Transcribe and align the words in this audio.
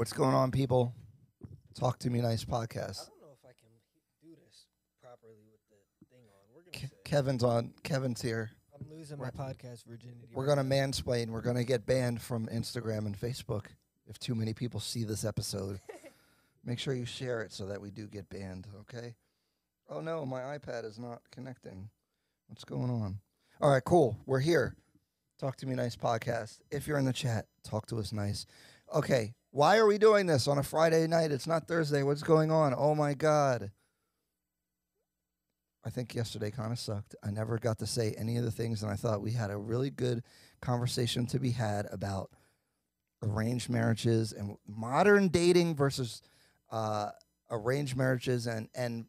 What's 0.00 0.14
going 0.14 0.34
on, 0.34 0.50
people? 0.50 0.94
Talk 1.74 1.98
to 1.98 2.08
me, 2.08 2.22
nice 2.22 2.42
podcast. 2.42 3.02
I 3.02 3.10
don't 3.10 3.20
know 3.20 3.34
if 3.34 3.44
I 3.44 3.52
can 3.52 3.68
do 4.22 4.30
this 4.30 4.64
properly 5.02 5.44
with 5.52 5.60
the 5.68 6.06
thing 6.06 6.24
on. 6.30 6.54
We're 6.54 6.62
gonna 6.62 6.88
Ke- 6.88 7.04
Kevin's 7.04 7.44
on. 7.44 7.74
Kevin's 7.82 8.22
here. 8.22 8.50
I'm 8.74 8.86
losing 8.90 9.18
my 9.18 9.28
podcast 9.28 9.84
virginity. 9.84 10.28
We're 10.32 10.46
right 10.46 10.56
gonna 10.56 10.66
now. 10.66 10.74
mansplain. 10.74 11.28
We're 11.28 11.42
gonna 11.42 11.64
get 11.64 11.84
banned 11.84 12.22
from 12.22 12.46
Instagram 12.46 13.04
and 13.04 13.14
Facebook 13.14 13.66
if 14.06 14.18
too 14.18 14.34
many 14.34 14.54
people 14.54 14.80
see 14.80 15.04
this 15.04 15.22
episode. 15.22 15.82
Make 16.64 16.78
sure 16.78 16.94
you 16.94 17.04
share 17.04 17.42
it 17.42 17.52
so 17.52 17.66
that 17.66 17.82
we 17.82 17.90
do 17.90 18.06
get 18.06 18.26
banned. 18.30 18.68
Okay. 18.80 19.16
Oh 19.90 20.00
no, 20.00 20.24
my 20.24 20.40
iPad 20.56 20.86
is 20.86 20.98
not 20.98 21.20
connecting. 21.30 21.90
What's 22.46 22.64
going 22.64 22.88
on? 22.88 23.18
All 23.60 23.70
right, 23.70 23.84
cool. 23.84 24.16
We're 24.24 24.40
here. 24.40 24.76
Talk 25.38 25.56
to 25.56 25.66
me 25.66 25.74
nice 25.74 25.94
podcast. 25.94 26.60
If 26.70 26.86
you're 26.86 26.96
in 26.96 27.04
the 27.04 27.12
chat, 27.12 27.48
talk 27.64 27.84
to 27.88 27.98
us 27.98 28.14
nice. 28.14 28.46
Okay. 28.94 29.34
Why 29.52 29.78
are 29.78 29.86
we 29.86 29.98
doing 29.98 30.26
this 30.26 30.46
on 30.46 30.58
a 30.58 30.62
Friday 30.62 31.06
night? 31.08 31.32
It's 31.32 31.46
not 31.46 31.66
Thursday. 31.66 32.02
What's 32.04 32.22
going 32.22 32.52
on? 32.52 32.72
Oh 32.76 32.94
my 32.94 33.14
god. 33.14 33.72
I 35.84 35.90
think 35.90 36.14
yesterday 36.14 36.50
kind 36.50 36.72
of 36.72 36.78
sucked. 36.78 37.16
I 37.24 37.30
never 37.30 37.58
got 37.58 37.78
to 37.78 37.86
say 37.86 38.14
any 38.16 38.36
of 38.36 38.44
the 38.44 38.50
things, 38.50 38.82
and 38.82 38.92
I 38.92 38.96
thought 38.96 39.22
we 39.22 39.32
had 39.32 39.50
a 39.50 39.56
really 39.56 39.90
good 39.90 40.22
conversation 40.60 41.26
to 41.26 41.40
be 41.40 41.50
had 41.50 41.86
about 41.90 42.30
arranged 43.22 43.68
marriages 43.70 44.32
and 44.32 44.56
modern 44.68 45.28
dating 45.28 45.74
versus 45.74 46.22
uh, 46.70 47.10
arranged 47.50 47.96
marriages 47.96 48.46
and 48.46 48.68
and 48.74 49.06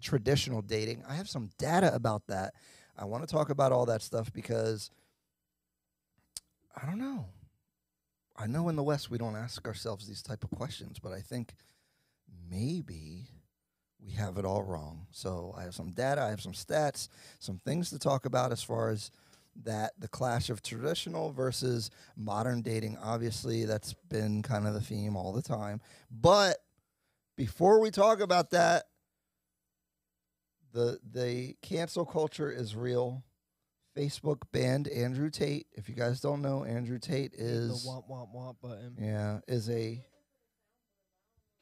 traditional 0.00 0.62
dating. 0.62 1.02
I 1.08 1.14
have 1.16 1.28
some 1.28 1.50
data 1.58 1.94
about 1.94 2.26
that. 2.28 2.54
I 2.96 3.04
want 3.04 3.26
to 3.28 3.32
talk 3.32 3.50
about 3.50 3.72
all 3.72 3.86
that 3.86 4.00
stuff 4.00 4.32
because 4.32 4.90
I 6.80 6.86
don't 6.86 6.98
know. 6.98 7.26
I 8.38 8.46
know 8.46 8.68
in 8.68 8.76
the 8.76 8.82
West 8.82 9.10
we 9.10 9.18
don't 9.18 9.36
ask 9.36 9.66
ourselves 9.66 10.06
these 10.06 10.22
type 10.22 10.44
of 10.44 10.50
questions, 10.50 10.98
but 10.98 11.12
I 11.12 11.20
think 11.20 11.54
maybe 12.50 13.28
we 14.00 14.12
have 14.12 14.38
it 14.38 14.44
all 14.44 14.62
wrong. 14.62 15.06
So 15.10 15.54
I 15.56 15.62
have 15.62 15.74
some 15.74 15.90
data, 15.90 16.22
I 16.22 16.30
have 16.30 16.40
some 16.40 16.52
stats, 16.52 17.08
some 17.38 17.58
things 17.58 17.90
to 17.90 17.98
talk 17.98 18.26
about 18.26 18.52
as 18.52 18.62
far 18.62 18.90
as 18.90 19.10
that 19.64 19.92
the 19.98 20.08
clash 20.08 20.50
of 20.50 20.62
traditional 20.62 21.32
versus 21.32 21.90
modern 22.16 22.62
dating. 22.62 22.98
Obviously, 23.02 23.64
that's 23.64 23.94
been 24.08 24.42
kind 24.42 24.66
of 24.66 24.74
the 24.74 24.80
theme 24.80 25.16
all 25.16 25.32
the 25.32 25.42
time. 25.42 25.80
But 26.10 26.58
before 27.36 27.80
we 27.80 27.90
talk 27.90 28.20
about 28.20 28.50
that, 28.50 28.84
the 30.72 31.00
the 31.10 31.56
cancel 31.62 32.04
culture 32.04 32.50
is 32.50 32.76
real. 32.76 33.24
Facebook 33.96 34.42
banned 34.52 34.88
Andrew 34.88 35.30
Tate. 35.30 35.66
If 35.72 35.88
you 35.88 35.94
guys 35.94 36.20
don't 36.20 36.42
know, 36.42 36.64
Andrew 36.64 36.98
Tate 36.98 37.32
is 37.34 37.84
the 37.84 37.88
womp 37.90 38.08
womp 38.10 38.34
womp 38.34 38.56
button. 38.62 38.96
yeah, 39.00 39.40
is 39.48 39.70
a 39.70 40.04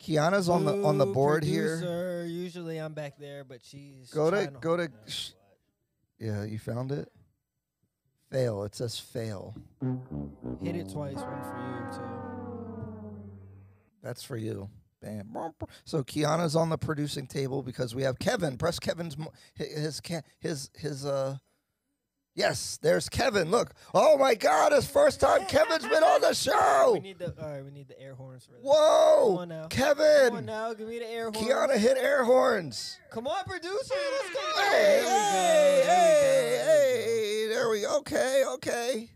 Kiana's 0.03 0.49
on 0.49 0.65
the 0.65 0.83
on 0.85 0.99
the 0.99 1.07
board 1.07 1.45
here. 1.45 2.25
Usually 2.27 2.79
I'm 2.79 2.93
back 2.95 3.19
there, 3.19 3.45
but 3.45 3.61
she's 3.63 4.11
Go 4.11 4.31
to- 4.31 4.53
go 4.61 4.77
to 4.77 4.91
sh- 5.07 5.31
Yeah, 6.19 6.45
you 6.45 6.59
found 6.59 6.91
it? 6.93 7.11
Fail. 8.31 8.65
It 8.65 8.75
says 8.75 8.98
fail. 8.98 9.55
Hit 10.63 10.75
it 10.77 10.89
twice, 10.91 11.17
one 11.17 11.43
for 11.43 11.59
you 11.59 11.98
too. 11.98 13.21
That's 14.03 14.23
for 14.25 14.37
you. 14.37 14.69
Bam. 15.01 15.35
So 15.85 16.03
Kiana's 16.03 16.57
on 16.57 16.71
the 16.71 16.79
producing 16.79 17.27
table 17.27 17.63
because 17.63 17.95
we 17.95 18.03
have 18.03 18.19
Kevin. 18.19 18.57
Press 18.57 18.79
Kevin's 18.79 19.17
mo- 19.17 19.33
his 19.55 20.01
his 20.41 20.71
his 20.75 21.05
uh 21.07 21.37
Yes, 22.37 22.79
there's 22.83 23.09
Kevin. 23.09 23.51
Look. 23.51 23.75
Oh 23.95 24.19
my 24.19 24.35
god, 24.35 24.73
it's 24.73 24.87
first 24.87 25.21
time 25.21 25.45
Kevin's 25.47 25.85
been 25.87 26.03
on 26.03 26.21
the 26.21 26.35
show. 26.35 26.93
We 26.95 26.99
show. 26.99 27.03
need 27.03 27.19
the 27.21 27.35
all 27.41 27.49
right. 27.53 27.65
We 27.65 27.71
need 27.71 27.87
the 27.87 28.01
air 28.01 28.15
horns 28.15 28.45
for 28.45 28.53
that. 28.53 28.63
Whoa. 28.63 29.27
Come 29.29 29.39
on 29.39 29.49
now. 29.49 29.69
Come 29.69 29.89
on 29.89 29.97
Kevin. 30.31 30.47
now, 30.47 30.73
give 30.75 30.89
me 30.89 30.99
the 30.99 31.09
air 31.09 31.31
horns. 31.31 31.37
Kiana 31.39 31.77
hit 31.77 31.97
air 31.97 32.25
horns. 32.25 32.99
Come 33.11 33.29
on, 33.29 33.45
producer. 33.45 33.95
Let's 33.95 34.35
go. 34.35 34.63
Hey, 34.63 35.01
There 35.05 35.05
we 35.05 35.07
go, 35.07 35.20
hey, 35.45 35.69
there 35.69 35.70
we 35.70 35.81
go, 35.81 36.25
there 36.25 36.48
we 36.48 36.58
go. 36.58 36.64
hey, 36.64 37.47
there 37.48 37.70
we 37.70 37.81
go. 37.83 37.98
Okay, 37.98 38.45
okay. 38.55 39.11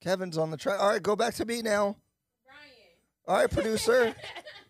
Kevin's 0.00 0.36
on 0.36 0.50
the 0.50 0.56
track. 0.56 0.80
All 0.80 0.88
right, 0.88 1.02
go 1.02 1.14
back 1.14 1.34
to 1.34 1.44
me 1.44 1.62
now. 1.62 1.96
Brian. 2.44 3.28
All 3.28 3.36
right, 3.36 3.50
producer. 3.50 4.14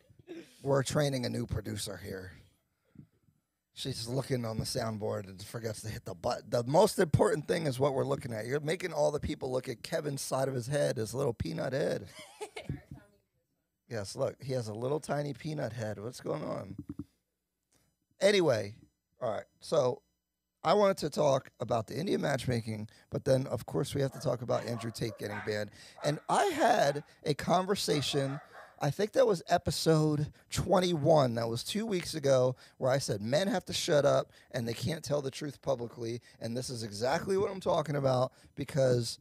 We're 0.62 0.82
training 0.82 1.24
a 1.24 1.30
new 1.30 1.46
producer 1.46 1.96
here. 2.04 2.32
She's 3.80 4.06
looking 4.06 4.44
on 4.44 4.58
the 4.58 4.64
soundboard 4.64 5.26
and 5.26 5.42
forgets 5.42 5.80
to 5.82 5.88
hit 5.88 6.04
the 6.04 6.14
button. 6.14 6.44
The 6.50 6.64
most 6.64 6.98
important 6.98 7.48
thing 7.48 7.66
is 7.66 7.80
what 7.80 7.94
we're 7.94 8.04
looking 8.04 8.30
at. 8.30 8.44
You're 8.44 8.60
making 8.60 8.92
all 8.92 9.10
the 9.10 9.18
people 9.18 9.50
look 9.50 9.70
at 9.70 9.82
Kevin's 9.82 10.20
side 10.20 10.48
of 10.48 10.54
his 10.54 10.66
head, 10.66 10.98
his 10.98 11.14
little 11.14 11.32
peanut 11.32 11.72
head. 11.72 12.04
yes, 13.88 14.14
look, 14.16 14.36
he 14.42 14.52
has 14.52 14.68
a 14.68 14.74
little 14.74 15.00
tiny 15.00 15.32
peanut 15.32 15.72
head. 15.72 15.98
What's 15.98 16.20
going 16.20 16.44
on? 16.44 16.76
Anyway, 18.20 18.74
all 19.22 19.30
right. 19.30 19.46
So 19.60 20.02
I 20.62 20.74
wanted 20.74 20.98
to 20.98 21.08
talk 21.08 21.50
about 21.58 21.86
the 21.86 21.96
Indian 21.96 22.20
matchmaking, 22.20 22.86
but 23.08 23.24
then 23.24 23.46
of 23.46 23.64
course 23.64 23.94
we 23.94 24.02
have 24.02 24.12
to 24.12 24.20
talk 24.20 24.42
about 24.42 24.66
Andrew 24.66 24.90
Tate 24.90 25.16
getting 25.18 25.40
banned. 25.46 25.70
And 26.04 26.18
I 26.28 26.44
had 26.46 27.02
a 27.24 27.32
conversation. 27.32 28.40
I 28.82 28.90
think 28.90 29.12
that 29.12 29.26
was 29.26 29.42
episode 29.46 30.32
21. 30.50 31.34
That 31.34 31.48
was 31.48 31.62
two 31.62 31.84
weeks 31.84 32.14
ago, 32.14 32.56
where 32.78 32.90
I 32.90 32.96
said 32.96 33.20
men 33.20 33.46
have 33.48 33.66
to 33.66 33.74
shut 33.74 34.06
up 34.06 34.32
and 34.52 34.66
they 34.66 34.72
can't 34.72 35.04
tell 35.04 35.20
the 35.20 35.30
truth 35.30 35.60
publicly. 35.60 36.22
And 36.40 36.56
this 36.56 36.70
is 36.70 36.82
exactly 36.82 37.36
what 37.36 37.50
I'm 37.50 37.60
talking 37.60 37.96
about 37.96 38.32
because 38.54 39.18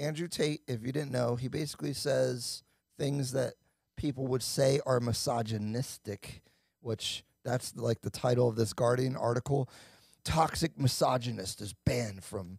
Andrew 0.00 0.26
Tate, 0.26 0.62
if 0.66 0.84
you 0.84 0.90
didn't 0.90 1.12
know, 1.12 1.36
he 1.36 1.46
basically 1.46 1.92
says 1.92 2.64
things 2.98 3.30
that 3.32 3.54
people 3.96 4.26
would 4.26 4.42
say 4.42 4.80
are 4.84 4.98
misogynistic, 4.98 6.42
which 6.80 7.22
that's 7.44 7.76
like 7.76 8.02
the 8.02 8.10
title 8.10 8.48
of 8.48 8.56
this 8.56 8.72
Guardian 8.72 9.16
article. 9.16 9.70
Toxic 10.24 10.76
misogynist 10.78 11.60
is 11.60 11.74
banned 11.84 12.24
from 12.24 12.58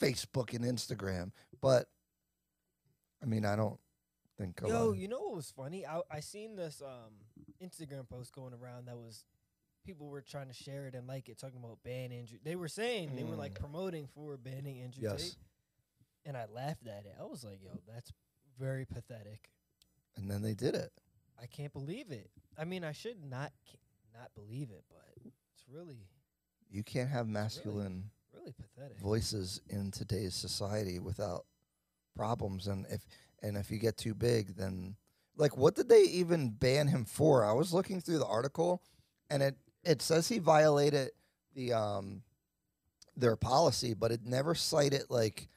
Facebook 0.00 0.54
and 0.54 0.64
Instagram. 0.64 1.32
But 1.60 1.88
I 3.20 3.26
mean, 3.26 3.44
I 3.44 3.56
don't 3.56 3.80
think. 4.46 4.62
a 4.62 4.68
Yo, 4.68 4.92
you 4.92 5.08
know 5.08 5.20
what 5.20 5.36
was 5.36 5.50
funny? 5.50 5.86
I 5.86 6.00
I 6.10 6.20
seen 6.20 6.56
this 6.56 6.82
um 6.84 7.12
Instagram 7.62 8.08
post 8.08 8.32
going 8.34 8.52
around 8.54 8.86
that 8.88 8.96
was 8.96 9.24
people 9.84 10.08
were 10.08 10.20
trying 10.20 10.48
to 10.48 10.54
share 10.54 10.86
it 10.86 10.94
and 10.94 11.06
like 11.06 11.28
it, 11.28 11.38
talking 11.38 11.58
about 11.62 11.78
ban 11.84 12.12
Andrew. 12.12 12.38
They 12.42 12.56
were 12.56 12.68
saying 12.68 13.16
they 13.16 13.24
were 13.24 13.36
like 13.36 13.54
promoting 13.54 14.08
for 14.14 14.36
banning 14.36 14.80
Andrew 14.80 15.02
Yes. 15.02 15.22
Tate, 15.22 15.36
and 16.26 16.36
I 16.36 16.46
laughed 16.52 16.86
at 16.86 17.04
it. 17.06 17.14
I 17.20 17.24
was 17.24 17.42
like, 17.44 17.60
"Yo, 17.62 17.70
that's 17.92 18.12
very 18.58 18.84
pathetic. 18.84 19.50
and 20.16 20.30
then 20.30 20.42
they 20.42 20.54
did 20.54 20.74
it. 20.74 20.92
I 21.40 21.46
can't 21.46 21.72
believe 21.72 22.10
it. 22.10 22.30
I 22.58 22.64
mean, 22.64 22.84
I 22.84 22.92
should 22.92 23.24
not 23.24 23.52
not 24.14 24.30
believe 24.34 24.70
it, 24.70 24.84
but 24.90 25.04
it's 25.24 25.64
really 25.68 26.06
You 26.70 26.82
can't 26.84 27.08
have 27.08 27.26
masculine 27.26 28.10
really 28.34 28.52
pathetic. 28.52 28.98
voices 28.98 29.60
in 29.68 29.90
today's 29.90 30.34
society 30.34 30.98
without 30.98 31.46
problems 32.14 32.66
and 32.66 32.84
if 32.90 33.06
and 33.42 33.56
if 33.56 33.70
you 33.70 33.78
get 33.78 33.96
too 33.96 34.14
big 34.14 34.56
then 34.56 34.94
like 35.36 35.56
what 35.56 35.74
did 35.74 35.88
they 35.88 36.02
even 36.02 36.50
ban 36.50 36.88
him 36.88 37.04
for 37.04 37.44
i 37.44 37.52
was 37.52 37.72
looking 37.72 38.00
through 38.00 38.18
the 38.18 38.26
article 38.26 38.82
and 39.30 39.42
it 39.42 39.56
it 39.84 40.02
says 40.02 40.28
he 40.28 40.38
violated 40.38 41.10
the 41.54 41.72
um 41.72 42.22
their 43.16 43.36
policy 43.36 43.94
but 43.94 44.10
it 44.10 44.20
never 44.24 44.54
cited 44.54 45.02
like 45.08 45.48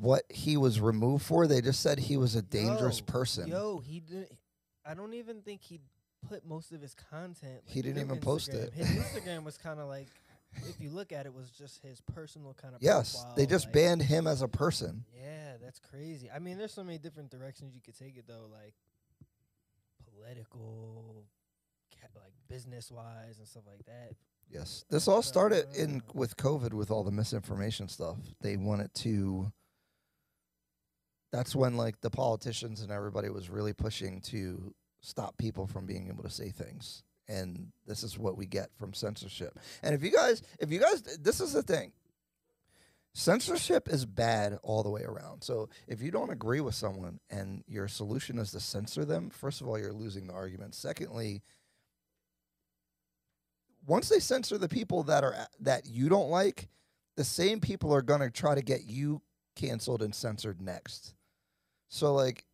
what 0.00 0.24
he 0.28 0.56
was 0.56 0.80
removed 0.80 1.24
for 1.24 1.46
they 1.46 1.60
just 1.60 1.80
said 1.80 1.98
he 1.98 2.16
was 2.16 2.34
a 2.34 2.42
dangerous 2.42 2.98
Yo, 3.00 3.04
person 3.06 3.48
Yo, 3.48 3.78
he 3.78 4.00
didn't. 4.00 4.32
I 4.84 4.94
don't 4.94 5.14
even 5.14 5.42
think 5.42 5.62
he 5.62 5.80
put 6.28 6.46
most 6.46 6.72
of 6.72 6.80
his 6.80 6.94
content. 6.94 7.60
He 7.64 7.82
didn't 7.82 8.02
even 8.02 8.18
post 8.18 8.48
it. 8.50 8.72
His 8.72 8.88
Instagram 8.90 9.44
was 9.44 9.56
kind 9.58 9.80
of 9.80 9.88
like, 9.88 10.06
if 10.68 10.80
you 10.80 10.90
look 10.90 11.12
at 11.12 11.26
it, 11.26 11.34
was 11.34 11.50
just 11.50 11.82
his 11.82 12.00
personal 12.00 12.54
kind 12.54 12.74
of. 12.74 12.82
yes 12.82 13.24
they 13.36 13.46
just 13.46 13.66
like, 13.66 13.74
banned 13.74 14.02
him 14.02 14.26
as 14.26 14.42
a 14.42 14.48
person 14.48 15.04
Yeah, 15.14 15.54
that's 15.62 15.78
crazy. 15.78 16.30
I 16.34 16.38
mean, 16.38 16.58
there's 16.58 16.72
so 16.72 16.84
many 16.84 16.98
different 16.98 17.30
directions 17.30 17.74
you 17.74 17.80
could 17.80 17.96
take 17.98 18.16
it 18.16 18.24
though, 18.26 18.46
like 18.52 18.74
political, 20.14 21.24
ca- 22.00 22.08
like 22.20 22.32
business 22.48 22.90
wise 22.90 23.38
and 23.38 23.46
stuff 23.46 23.64
like 23.66 23.84
that. 23.86 24.12
Yes. 24.48 24.84
This 24.90 25.08
all 25.08 25.22
started 25.22 25.66
in 25.76 26.00
Uh. 26.08 26.12
with 26.14 26.36
COVID 26.36 26.72
with 26.72 26.90
all 26.90 27.02
the 27.02 27.10
misinformation 27.10 27.88
stuff. 27.88 28.18
They 28.40 28.56
wanted 28.56 28.94
to 28.94 29.52
That's 31.32 31.54
when 31.56 31.76
like 31.76 32.00
the 32.00 32.10
politicians 32.10 32.80
and 32.80 32.90
everybody 32.92 33.28
was 33.28 33.50
really 33.50 33.72
pushing 33.74 34.20
to 34.22 34.72
stop 35.00 35.36
people 35.36 35.66
from 35.66 35.84
being 35.84 36.08
able 36.08 36.22
to 36.22 36.30
say 36.30 36.50
things. 36.50 37.02
And 37.28 37.72
this 37.86 38.02
is 38.02 38.18
what 38.18 38.36
we 38.36 38.46
get 38.46 38.70
from 38.76 38.94
censorship. 38.94 39.58
And 39.82 39.94
if 39.94 40.02
you 40.02 40.10
guys 40.10 40.42
if 40.58 40.70
you 40.70 40.80
guys 40.80 41.02
this 41.02 41.40
is 41.40 41.52
the 41.52 41.62
thing. 41.62 41.92
Censorship 43.14 43.88
is 43.88 44.04
bad 44.04 44.58
all 44.62 44.82
the 44.82 44.90
way 44.90 45.02
around. 45.02 45.42
So 45.42 45.70
if 45.88 46.02
you 46.02 46.10
don't 46.10 46.28
agree 46.28 46.60
with 46.60 46.74
someone 46.74 47.18
and 47.30 47.64
your 47.66 47.88
solution 47.88 48.38
is 48.38 48.50
to 48.50 48.60
censor 48.60 49.06
them, 49.06 49.30
first 49.30 49.62
of 49.62 49.68
all, 49.68 49.78
you're 49.78 49.90
losing 49.90 50.26
the 50.26 50.34
argument. 50.34 50.74
Secondly, 50.74 51.42
once 53.86 54.10
they 54.10 54.20
censor 54.20 54.58
the 54.58 54.68
people 54.68 55.02
that 55.04 55.24
are 55.24 55.34
that 55.60 55.86
you 55.86 56.10
don't 56.10 56.28
like, 56.28 56.68
the 57.16 57.24
same 57.24 57.58
people 57.58 57.94
are 57.94 58.02
going 58.02 58.20
to 58.20 58.30
try 58.30 58.54
to 58.54 58.62
get 58.62 58.84
you 58.84 59.22
canceled 59.54 60.02
and 60.02 60.14
censored 60.14 60.60
next. 60.60 61.14
So 61.88 62.14
like 62.14 62.44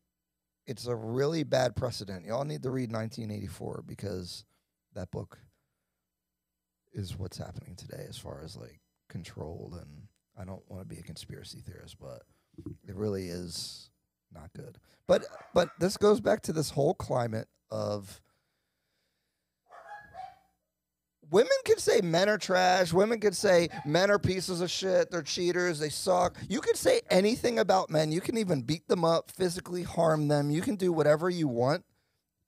it's 0.66 0.86
a 0.86 0.94
really 0.94 1.42
bad 1.42 1.74
precedent. 1.74 2.24
Y'all 2.24 2.44
need 2.44 2.62
to 2.62 2.70
read 2.70 2.92
1984 2.92 3.82
because 3.86 4.44
that 4.94 5.10
book 5.10 5.38
is 6.92 7.18
what's 7.18 7.38
happening 7.38 7.74
today 7.76 8.04
as 8.08 8.18
far 8.18 8.42
as 8.44 8.56
like 8.56 8.80
control 9.08 9.74
and 9.80 10.02
I 10.38 10.44
don't 10.44 10.62
want 10.68 10.82
to 10.82 10.94
be 10.94 11.00
a 11.00 11.04
conspiracy 11.04 11.58
theorist, 11.58 11.96
but 12.00 12.22
it 12.88 12.94
really 12.94 13.28
is 13.28 13.90
not 14.32 14.50
good. 14.54 14.78
But 15.06 15.26
but 15.54 15.70
this 15.78 15.96
goes 15.96 16.20
back 16.20 16.42
to 16.42 16.52
this 16.52 16.70
whole 16.70 16.94
climate 16.94 17.48
of 17.70 18.20
women 21.30 21.50
can 21.64 21.78
say 21.78 22.00
men 22.02 22.28
are 22.28 22.38
trash. 22.38 22.92
Women 22.92 23.18
can 23.18 23.32
say 23.32 23.68
men 23.84 24.10
are 24.10 24.18
pieces 24.18 24.60
of 24.60 24.70
shit. 24.70 25.10
They're 25.10 25.22
cheaters. 25.22 25.78
They 25.78 25.88
suck. 25.88 26.36
You 26.48 26.60
can 26.60 26.74
say 26.74 27.00
anything 27.10 27.58
about 27.58 27.90
men. 27.90 28.12
You 28.12 28.20
can 28.20 28.38
even 28.38 28.62
beat 28.62 28.86
them 28.88 29.04
up, 29.04 29.30
physically 29.30 29.82
harm 29.82 30.28
them. 30.28 30.50
You 30.50 30.60
can 30.60 30.76
do 30.76 30.92
whatever 30.92 31.28
you 31.28 31.48
want, 31.48 31.84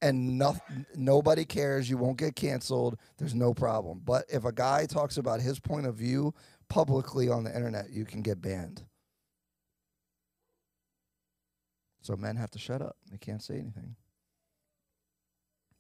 and 0.04 0.36
no, 0.36 0.54
nobody 0.94 1.46
cares. 1.46 1.88
You 1.88 1.96
won't 1.96 2.18
get 2.18 2.36
canceled. 2.36 2.98
There's 3.16 3.34
no 3.34 3.54
problem. 3.54 4.02
But 4.04 4.26
if 4.28 4.44
a 4.44 4.52
guy 4.52 4.84
talks 4.84 5.16
about 5.16 5.40
his 5.40 5.58
point 5.58 5.86
of 5.86 5.94
view 5.94 6.34
publicly 6.68 7.30
on 7.30 7.42
the 7.42 7.54
internet, 7.54 7.90
you 7.90 8.04
can 8.04 8.20
get 8.20 8.42
banned. 8.42 8.84
So 12.02 12.16
men 12.16 12.36
have 12.36 12.50
to 12.50 12.58
shut 12.58 12.82
up. 12.82 12.96
They 13.10 13.16
can't 13.16 13.42
say 13.42 13.54
anything. 13.54 13.96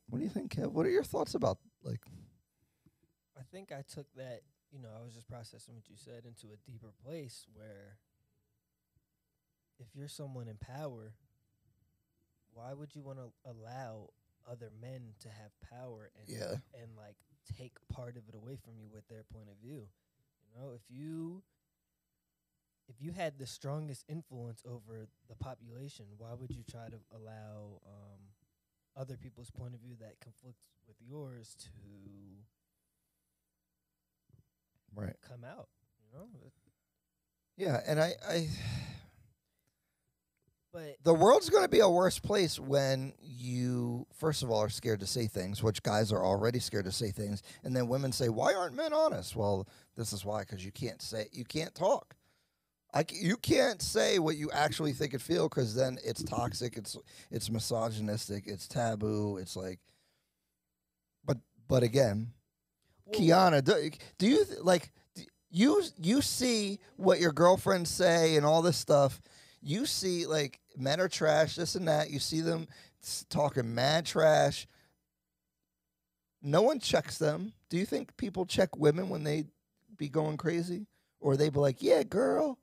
What 0.08 0.20
do 0.20 0.24
you 0.24 0.30
think, 0.30 0.56
Kev? 0.56 0.72
What 0.72 0.86
are 0.86 0.90
your 0.90 1.04
thoughts 1.04 1.34
about 1.34 1.58
like? 1.82 2.00
I 3.38 3.42
think 3.52 3.72
I 3.72 3.82
took 3.86 4.06
that, 4.16 4.40
you 4.72 4.80
know, 4.80 4.88
I 4.98 5.04
was 5.04 5.12
just 5.12 5.28
processing 5.28 5.74
what 5.74 5.90
you 5.90 5.96
said 5.96 6.24
into 6.24 6.46
a 6.54 6.70
deeper 6.70 6.92
place 7.04 7.46
where 7.52 7.98
if 9.78 9.88
you're 9.94 10.08
someone 10.08 10.48
in 10.48 10.56
power, 10.56 11.12
why 12.54 12.72
would 12.72 12.94
you 12.94 13.02
want 13.02 13.18
to 13.18 13.32
allow 13.50 14.10
other 14.50 14.70
men 14.80 15.14
to 15.20 15.28
have 15.28 15.52
power 15.70 16.10
and 16.18 16.28
Yeah. 16.28 16.56
and 16.80 16.96
like 16.96 17.16
take 17.58 17.72
part 17.92 18.16
of 18.16 18.28
it 18.28 18.34
away 18.34 18.56
from 18.56 18.74
you 18.78 18.88
with 18.92 19.06
their 19.08 19.24
point 19.24 19.48
of 19.50 19.56
view? 19.62 19.88
You 20.42 20.60
know, 20.60 20.72
if 20.74 20.82
you 20.90 21.42
if 22.88 23.00
you 23.00 23.12
had 23.12 23.38
the 23.38 23.46
strongest 23.46 24.04
influence 24.08 24.62
over 24.66 25.08
the 25.28 25.36
population, 25.36 26.06
why 26.18 26.34
would 26.34 26.50
you 26.54 26.62
try 26.70 26.88
to 26.88 26.98
allow 27.14 27.80
um, 27.86 28.20
other 28.96 29.16
people's 29.16 29.50
point 29.50 29.74
of 29.74 29.80
view 29.80 29.94
that 30.00 30.20
conflicts 30.20 30.66
with 30.86 30.96
yours 31.00 31.56
to 31.58 31.68
Right. 34.94 35.16
come 35.26 35.44
out? 35.44 35.68
You 35.98 36.18
know, 36.18 36.28
Yeah, 37.56 37.80
and 37.86 38.00
I, 38.00 38.12
I 38.28 38.48
but 40.74 40.96
the 41.04 41.14
world's 41.14 41.48
going 41.48 41.62
to 41.62 41.68
be 41.70 41.80
a 41.80 41.88
worse 41.88 42.18
place 42.18 42.58
when 42.58 43.14
you 43.22 44.06
first 44.12 44.42
of 44.42 44.50
all 44.50 44.58
are 44.60 44.68
scared 44.68 45.00
to 45.00 45.06
say 45.06 45.26
things 45.26 45.62
which 45.62 45.82
guys 45.82 46.12
are 46.12 46.24
already 46.24 46.58
scared 46.58 46.84
to 46.84 46.92
say 46.92 47.10
things 47.10 47.42
and 47.62 47.74
then 47.74 47.88
women 47.88 48.12
say 48.12 48.28
why 48.28 48.52
aren't 48.52 48.74
men 48.74 48.92
honest 48.92 49.36
well 49.36 49.66
this 49.96 50.12
is 50.12 50.24
why 50.24 50.40
because 50.40 50.64
you 50.64 50.72
can't 50.72 51.00
say 51.00 51.26
you 51.32 51.44
can't 51.44 51.74
talk 51.74 52.16
I 52.92 53.04
you 53.08 53.36
can't 53.36 53.80
say 53.80 54.18
what 54.18 54.36
you 54.36 54.50
actually 54.52 54.92
think 54.92 55.14
and 55.14 55.22
feel 55.22 55.48
because 55.48 55.74
then 55.74 55.98
it's 56.04 56.22
toxic 56.22 56.76
it's 56.76 56.96
it's 57.30 57.50
misogynistic 57.50 58.44
it's 58.46 58.68
taboo 58.68 59.38
it's 59.38 59.56
like 59.56 59.78
but 61.24 61.38
but 61.68 61.82
again 61.82 62.32
well, 63.06 63.20
Kiana, 63.20 63.62
do, 63.62 63.90
do 64.18 64.26
you 64.26 64.44
th- 64.44 64.60
like 64.60 64.90
d- 65.14 65.28
you 65.50 65.82
you 66.00 66.22
see 66.22 66.80
what 66.96 67.20
your 67.20 67.32
girlfriends 67.32 67.90
say 67.90 68.36
and 68.36 68.46
all 68.46 68.62
this 68.62 68.78
stuff? 68.78 69.20
You 69.64 69.86
see 69.86 70.26
like 70.26 70.60
men 70.76 71.00
are 71.00 71.08
trash, 71.08 71.56
this 71.56 71.74
and 71.74 71.88
that. 71.88 72.10
You 72.10 72.18
see 72.18 72.42
them 72.42 72.68
talking 73.30 73.74
mad 73.74 74.04
trash. 74.04 74.66
No 76.42 76.60
one 76.60 76.78
checks 76.78 77.16
them. 77.16 77.54
Do 77.70 77.78
you 77.78 77.86
think 77.86 78.16
people 78.18 78.44
check 78.44 78.76
women 78.76 79.08
when 79.08 79.24
they 79.24 79.44
be 79.96 80.10
going 80.10 80.36
crazy, 80.36 80.86
or 81.18 81.36
they 81.36 81.48
be 81.48 81.58
like, 81.58 81.80
"Yeah, 81.80 82.02
girl, 82.02 82.58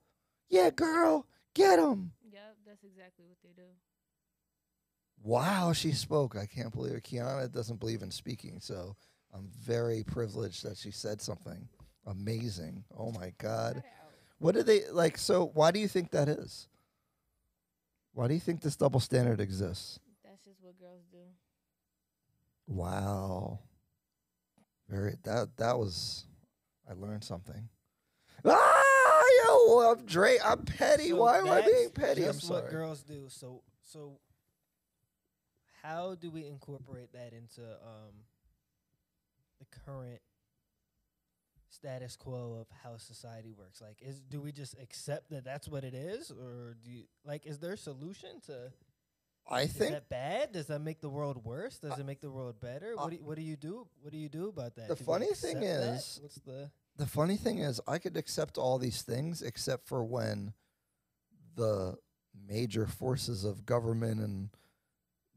yeah, 0.50 0.70
girl, 0.70 1.26
get 1.56 1.78
them"? 1.78 2.12
Yep, 2.32 2.58
that's 2.68 2.84
exactly 2.84 3.26
what 3.26 3.38
they 3.44 3.50
do. 3.60 3.68
Wow, 5.24 5.74
she 5.74 5.94
spoke. 5.94 6.36
I 6.36 6.46
can't 6.46 6.74
believe 6.74 6.94
it. 6.94 7.04
Kiana 7.04 7.52
doesn't 7.52 7.80
believe 7.80 8.04
in 8.04 8.12
speaking, 8.12 8.60
so 8.60 8.96
I'm 9.34 9.50
very 9.60 10.04
privileged 10.04 10.64
that 10.64 10.78
she 10.78 10.92
said 10.92 11.20
something 11.20 11.68
amazing. 12.06 12.84
Oh 12.96 13.12
my 13.12 13.34
God. 13.40 13.76
Cut 13.76 13.86
it 13.86 13.90
out. 14.04 14.12
What 14.38 14.56
do 14.56 14.64
they 14.64 14.90
like? 14.92 15.18
So, 15.18 15.52
why 15.54 15.72
do 15.72 15.80
you 15.80 15.88
think 15.88 16.12
that 16.12 16.30
is? 16.30 16.68
Why 18.14 18.28
do 18.28 18.34
you 18.34 18.40
think 18.40 18.62
this 18.62 18.76
double 18.76 19.00
standard 19.00 19.40
exists? 19.40 20.00
That's 20.24 20.44
just 20.44 20.62
what 20.62 20.80
girls 20.80 21.04
do. 21.12 21.18
Wow. 22.68 23.60
Very 24.90 25.16
that 25.24 25.56
that 25.58 25.78
was 25.78 26.26
I 26.90 26.94
learned 26.94 27.24
something. 27.24 27.70
Ah, 28.44 29.24
yo, 29.46 29.92
I'm 29.92 30.06
Dre. 30.06 30.38
I'm 30.44 30.64
petty. 30.66 31.10
so 31.10 31.18
why 31.18 31.38
am 31.38 31.50
I 31.50 31.62
being 31.62 31.92
petty? 31.92 32.24
I'm 32.26 32.34
Just 32.34 32.50
what 32.50 32.70
girls 32.70 33.02
do. 33.04 33.26
So 33.30 33.62
so 33.84 34.20
how 35.82 36.16
do 36.16 36.30
we 36.30 36.46
incorporate 36.46 37.14
that 37.14 37.34
into 37.34 37.62
um 37.62 38.26
the 39.60 39.66
current 39.86 40.22
status 41.72 42.16
quo 42.16 42.58
of 42.62 42.68
how 42.84 42.98
society 42.98 43.54
works? 43.58 43.82
Like, 43.82 43.98
is 44.02 44.20
do 44.22 44.40
we 44.42 44.52
just 44.52 44.76
accept 44.80 45.30
that 45.32 45.44
that's 45.44 45.68
what 45.68 45.84
it 45.84 45.94
is, 45.94 46.30
or 46.32 46.76
do 46.84 46.92
you 46.92 47.04
like? 47.26 47.46
Is 47.46 47.58
there 47.60 47.74
a 47.74 47.78
solution 47.78 48.40
to? 48.48 48.72
I 49.50 49.64
Is 49.64 49.74
think 49.74 49.92
that 49.92 50.08
bad? 50.10 50.52
Does 50.52 50.68
that 50.68 50.80
make 50.80 51.02
the 51.02 51.10
world 51.10 51.44
worse? 51.44 51.80
Does 51.80 51.98
it 51.98 52.06
make 52.06 52.22
the 52.22 52.30
world 52.30 52.60
better? 52.62 52.96
What 52.96 53.10
do 53.10 53.16
you, 53.16 53.24
what 53.24 53.36
do 53.38 53.42
you 53.42 53.56
do? 53.58 53.88
What 54.02 54.12
do 54.12 54.18
you 54.20 54.30
do 54.30 54.50
about 54.50 54.76
that? 54.76 54.88
The 54.88 54.96
Do 54.96 55.04
funny 55.04 55.34
thing 55.34 55.58
is, 55.64 55.82
that? 55.82 55.96
is- 55.96 56.20
what's 56.22 56.36
the 56.42 56.70
the 56.98 57.08
funny 57.08 57.38
thing 57.38 57.60
is 57.60 57.82
I 57.88 57.98
could 57.98 58.16
accept 58.18 58.58
all 58.58 58.78
these 58.78 59.02
things 59.02 59.42
except 59.42 59.88
for 59.88 60.04
when 60.04 60.54
the 61.56 61.96
major 62.48 62.86
forces 62.86 63.44
of 63.44 63.66
government 63.66 64.22
and 64.22 64.50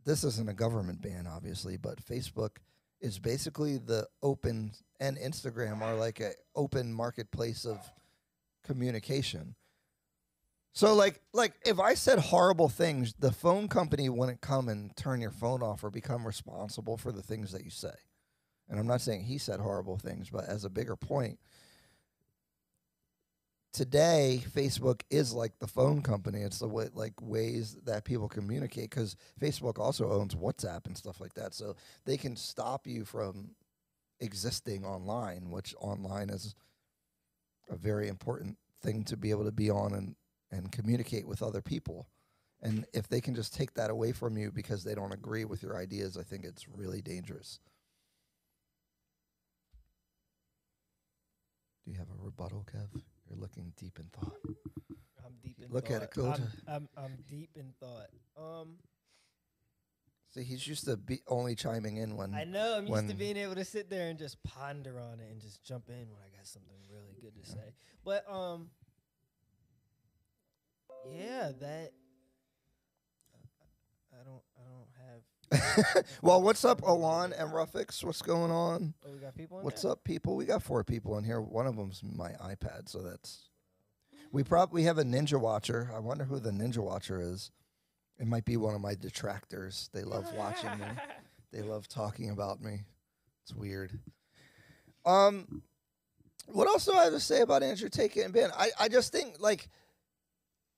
this 0.04 0.22
isn't 0.24 0.48
a 0.50 0.54
government 0.54 1.00
ban 1.00 1.26
obviously, 1.26 1.76
but 1.76 2.04
Facebook 2.04 2.58
is 3.00 3.18
basically 3.18 3.78
the 3.78 4.06
open 4.22 4.72
and 5.00 5.18
Instagram 5.18 5.82
are 5.82 5.94
like 5.94 6.20
a 6.20 6.32
open 6.54 6.92
marketplace 6.92 7.64
of 7.64 7.78
communication. 8.64 9.54
So 10.72 10.94
like 10.94 11.20
like 11.32 11.52
if 11.64 11.78
I 11.78 11.94
said 11.94 12.18
horrible 12.18 12.68
things, 12.68 13.14
the 13.18 13.32
phone 13.32 13.68
company 13.68 14.08
wouldn't 14.08 14.40
come 14.40 14.68
and 14.68 14.96
turn 14.96 15.20
your 15.20 15.30
phone 15.30 15.62
off 15.62 15.84
or 15.84 15.90
become 15.90 16.26
responsible 16.26 16.96
for 16.96 17.12
the 17.12 17.22
things 17.22 17.52
that 17.52 17.64
you 17.64 17.70
say. 17.70 17.94
And 18.68 18.80
I'm 18.80 18.86
not 18.86 19.00
saying 19.00 19.24
he 19.24 19.38
said 19.38 19.60
horrible 19.60 19.98
things, 19.98 20.30
but 20.30 20.46
as 20.46 20.64
a 20.64 20.70
bigger 20.70 20.96
point, 20.96 21.38
today 23.74 24.42
Facebook 24.54 25.02
is 25.10 25.34
like 25.34 25.58
the 25.58 25.66
phone 25.66 26.00
company. 26.00 26.40
It's 26.40 26.60
the 26.60 26.68
way 26.68 26.88
like 26.94 27.14
ways 27.20 27.76
that 27.84 28.04
people 28.04 28.28
communicate 28.28 28.90
because 28.90 29.16
Facebook 29.40 29.78
also 29.78 30.10
owns 30.10 30.34
WhatsApp 30.34 30.86
and 30.86 30.96
stuff 30.96 31.20
like 31.20 31.34
that. 31.34 31.52
So 31.52 31.76
they 32.06 32.16
can 32.16 32.36
stop 32.36 32.86
you 32.86 33.04
from 33.04 33.50
existing 34.20 34.84
online, 34.86 35.50
which 35.50 35.74
online 35.80 36.30
is 36.30 36.54
a 37.68 37.76
very 37.76 38.08
important 38.08 38.56
thing 38.80 39.04
to 39.04 39.16
be 39.16 39.30
able 39.30 39.44
to 39.44 39.52
be 39.52 39.70
on 39.70 39.92
and, 39.94 40.14
and 40.52 40.70
communicate 40.72 41.26
with 41.26 41.42
other 41.42 41.60
people. 41.60 42.06
And 42.62 42.86
if 42.94 43.08
they 43.08 43.20
can 43.20 43.34
just 43.34 43.54
take 43.54 43.74
that 43.74 43.90
away 43.90 44.12
from 44.12 44.38
you 44.38 44.52
because 44.52 44.84
they 44.84 44.94
don't 44.94 45.12
agree 45.12 45.44
with 45.44 45.62
your 45.62 45.76
ideas, 45.76 46.16
I 46.16 46.22
think 46.22 46.44
it's 46.44 46.68
really 46.68 47.02
dangerous. 47.02 47.58
Do 51.84 51.90
you 51.92 51.98
have 51.98 52.08
a 52.10 52.22
rebuttal, 52.24 52.64
Kev? 52.72 53.02
You're 53.34 53.40
looking 53.40 53.72
deep 53.76 53.98
in 53.98 54.06
thought. 54.12 54.36
I'm 55.24 55.32
deep 55.42 55.56
in 55.60 55.72
Look 55.72 55.88
thought. 55.88 56.02
at 56.02 56.38
it, 56.38 56.48
I'm, 56.68 56.88
I'm 56.96 57.04
I'm 57.04 57.18
deep 57.28 57.50
in 57.56 57.72
thought. 57.80 58.08
Um, 58.36 58.74
See, 60.30 60.42
he's 60.42 60.66
used 60.66 60.84
to 60.86 60.96
be 60.96 61.20
only 61.28 61.54
chiming 61.54 61.96
in 61.96 62.16
when 62.16 62.34
I 62.34 62.42
know 62.44 62.76
I'm 62.76 62.86
used 62.88 63.08
to 63.08 63.14
being 63.14 63.36
able 63.36 63.54
to 63.54 63.64
sit 63.64 63.88
there 63.88 64.08
and 64.08 64.18
just 64.18 64.42
ponder 64.42 64.98
on 64.98 65.20
it 65.20 65.30
and 65.30 65.40
just 65.40 65.62
jump 65.64 65.88
in 65.88 65.94
when 65.94 66.22
I 66.26 66.36
got 66.36 66.46
something 66.46 66.76
really 66.90 67.14
good 67.20 67.40
to 67.40 67.48
say. 67.48 67.72
But 68.04 68.24
um, 68.28 68.70
yeah, 71.08 71.52
that 71.60 71.92
I 74.12 74.24
don't 74.24 74.42
I 74.56 74.64
don't 74.68 74.88
have. 75.08 75.22
well, 76.22 76.42
what's 76.42 76.64
up, 76.64 76.82
Alon 76.82 77.32
and 77.32 77.50
Ruffix? 77.50 78.02
What's 78.04 78.22
going 78.22 78.50
on? 78.50 78.94
Oh, 79.06 79.12
we 79.12 79.18
got 79.18 79.36
people. 79.36 79.58
In 79.58 79.64
What's 79.64 79.82
there? 79.82 79.92
up, 79.92 80.04
people? 80.04 80.36
We 80.36 80.44
got 80.44 80.62
four 80.62 80.84
people 80.84 81.16
in 81.18 81.24
here. 81.24 81.40
One 81.40 81.66
of 81.66 81.76
them's 81.76 82.02
my 82.02 82.30
iPad, 82.42 82.88
so 82.88 83.00
that's. 83.00 83.48
We 84.32 84.42
probably 84.42 84.82
have 84.84 84.98
a 84.98 85.04
Ninja 85.04 85.38
Watcher. 85.40 85.90
I 85.94 86.00
wonder 86.00 86.24
who 86.24 86.40
the 86.40 86.50
Ninja 86.50 86.78
Watcher 86.78 87.20
is. 87.20 87.50
It 88.18 88.26
might 88.26 88.44
be 88.44 88.56
one 88.56 88.74
of 88.74 88.80
my 88.80 88.94
detractors. 88.94 89.90
They 89.92 90.02
love 90.02 90.32
watching 90.36 90.70
me. 90.78 90.86
They 91.52 91.62
love 91.62 91.88
talking 91.88 92.30
about 92.30 92.60
me. 92.60 92.82
It's 93.44 93.54
weird. 93.54 93.98
Um, 95.04 95.62
what 96.46 96.66
else 96.66 96.86
do 96.86 96.92
I 96.94 97.04
have 97.04 97.12
to 97.12 97.20
say 97.20 97.40
about 97.42 97.62
Andrew 97.62 97.88
Tate 97.88 98.16
and 98.16 98.32
Ben? 98.32 98.50
I, 98.56 98.70
I 98.78 98.88
just 98.88 99.12
think 99.12 99.36
like 99.38 99.68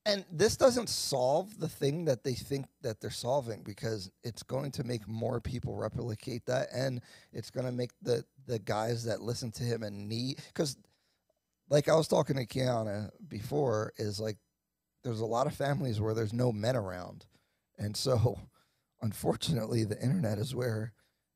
And 0.07 0.25
this 0.31 0.57
doesn't 0.57 0.89
solve 0.89 1.59
the 1.59 1.69
thing 1.69 2.05
that 2.05 2.23
they 2.23 2.35
think 2.35 2.67
that 2.83 3.01
they're 3.01 3.11
solving 3.11 3.65
because 3.65 4.09
it's 4.23 4.45
going 4.45 4.71
to 4.73 4.85
make 4.85 5.09
more 5.09 5.41
people 5.41 5.75
replicate 5.75 6.47
that, 6.47 6.69
and 6.73 7.01
it's 7.33 7.51
going 7.51 7.67
to 7.67 7.73
make 7.73 7.91
the 8.01 8.25
the 8.47 8.61
guys 8.61 9.03
that 9.05 9.21
listen 9.21 9.51
to 9.51 9.65
him 9.65 9.83
and 9.83 10.09
need 10.09 10.39
because, 10.47 10.77
like 11.69 11.89
I 11.89 11.97
was 11.97 12.07
talking 12.07 12.37
to 12.37 12.47
Kiana 12.47 13.11
before, 13.27 13.93
is 13.99 14.21
like 14.21 14.37
there's 15.03 15.19
a 15.19 15.27
lot 15.27 15.49
of 15.49 15.57
families 15.57 16.01
where 16.01 16.15
there's 16.15 16.33
no 16.33 16.53
men 16.53 16.77
around, 16.77 17.27
and 17.77 17.97
so 17.97 18.39
unfortunately, 19.03 19.83
the 19.83 20.01
internet 20.01 20.39
is 20.39 20.55
where 20.55 20.93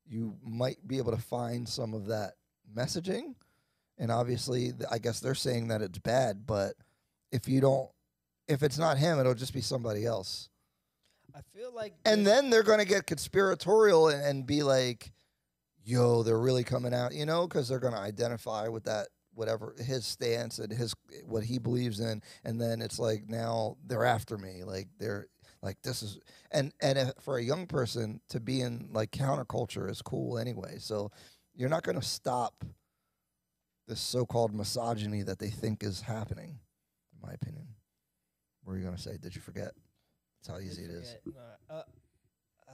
you 0.07 0.37
might 0.41 0.87
be 0.87 0.97
able 0.97 1.11
to 1.11 1.21
find 1.21 1.67
some 1.67 1.93
of 1.93 2.05
that 2.05 2.35
messaging, 2.73 3.35
and 3.97 4.13
obviously, 4.13 4.71
I 4.89 4.97
guess 4.97 5.19
they're 5.19 5.35
saying 5.35 5.67
that 5.67 5.81
it's 5.81 5.99
bad, 5.99 6.47
but 6.47 6.75
if 7.33 7.49
you 7.49 7.59
don't 7.59 7.89
if 8.51 8.63
it's 8.63 8.77
not 8.77 8.97
him, 8.97 9.19
it'll 9.19 9.33
just 9.33 9.53
be 9.53 9.61
somebody 9.61 10.05
else. 10.05 10.49
I 11.33 11.39
feel 11.55 11.73
like 11.73 11.93
And 12.05 12.27
then 12.27 12.49
they're 12.49 12.63
going 12.63 12.79
to 12.79 12.85
get 12.85 13.07
conspiratorial 13.07 14.09
and, 14.09 14.21
and 14.23 14.45
be 14.45 14.63
like, 14.63 15.13
yo, 15.85 16.23
they're 16.23 16.37
really 16.37 16.65
coming 16.65 16.93
out, 16.93 17.13
you 17.13 17.25
know, 17.25 17.47
because 17.47 17.69
they're 17.69 17.79
going 17.79 17.93
to 17.93 17.99
identify 17.99 18.67
with 18.67 18.83
that, 18.83 19.07
whatever 19.33 19.73
his 19.79 20.05
stance 20.05 20.59
and 20.59 20.71
his, 20.73 20.93
what 21.25 21.45
he 21.45 21.57
believes 21.57 22.01
in. 22.01 22.21
And 22.43 22.59
then 22.59 22.81
it's 22.81 22.99
like, 22.99 23.29
now 23.29 23.77
they're 23.87 24.05
after 24.05 24.37
me. 24.37 24.63
Like, 24.65 24.89
they're 24.99 25.27
like, 25.61 25.81
this 25.81 26.03
is, 26.03 26.19
and, 26.51 26.73
and 26.81 26.97
if, 26.97 27.11
for 27.21 27.37
a 27.37 27.43
young 27.43 27.65
person 27.65 28.19
to 28.29 28.41
be 28.41 28.59
in 28.59 28.89
like 28.91 29.11
counterculture 29.11 29.89
is 29.89 30.01
cool 30.01 30.37
anyway. 30.37 30.75
So 30.79 31.11
you're 31.55 31.69
not 31.69 31.83
going 31.83 31.99
to 31.99 32.05
stop 32.05 32.65
this 33.87 34.01
so 34.01 34.25
called 34.25 34.53
misogyny 34.53 35.23
that 35.23 35.39
they 35.39 35.49
think 35.49 35.81
is 35.81 36.01
happening, 36.01 36.59
in 37.13 37.27
my 37.27 37.33
opinion. 37.33 37.67
What 38.63 38.73
were 38.73 38.77
you 38.77 38.83
going 38.83 38.95
to 38.95 39.01
say? 39.01 39.17
Did 39.21 39.35
you 39.35 39.41
forget? 39.41 39.71
That's 40.41 40.57
how 40.57 40.59
easy 40.59 40.83
it 40.83 40.91
is. 40.91 41.15
nah, 41.25 41.75
uh, 41.75 41.83
I 42.67 42.73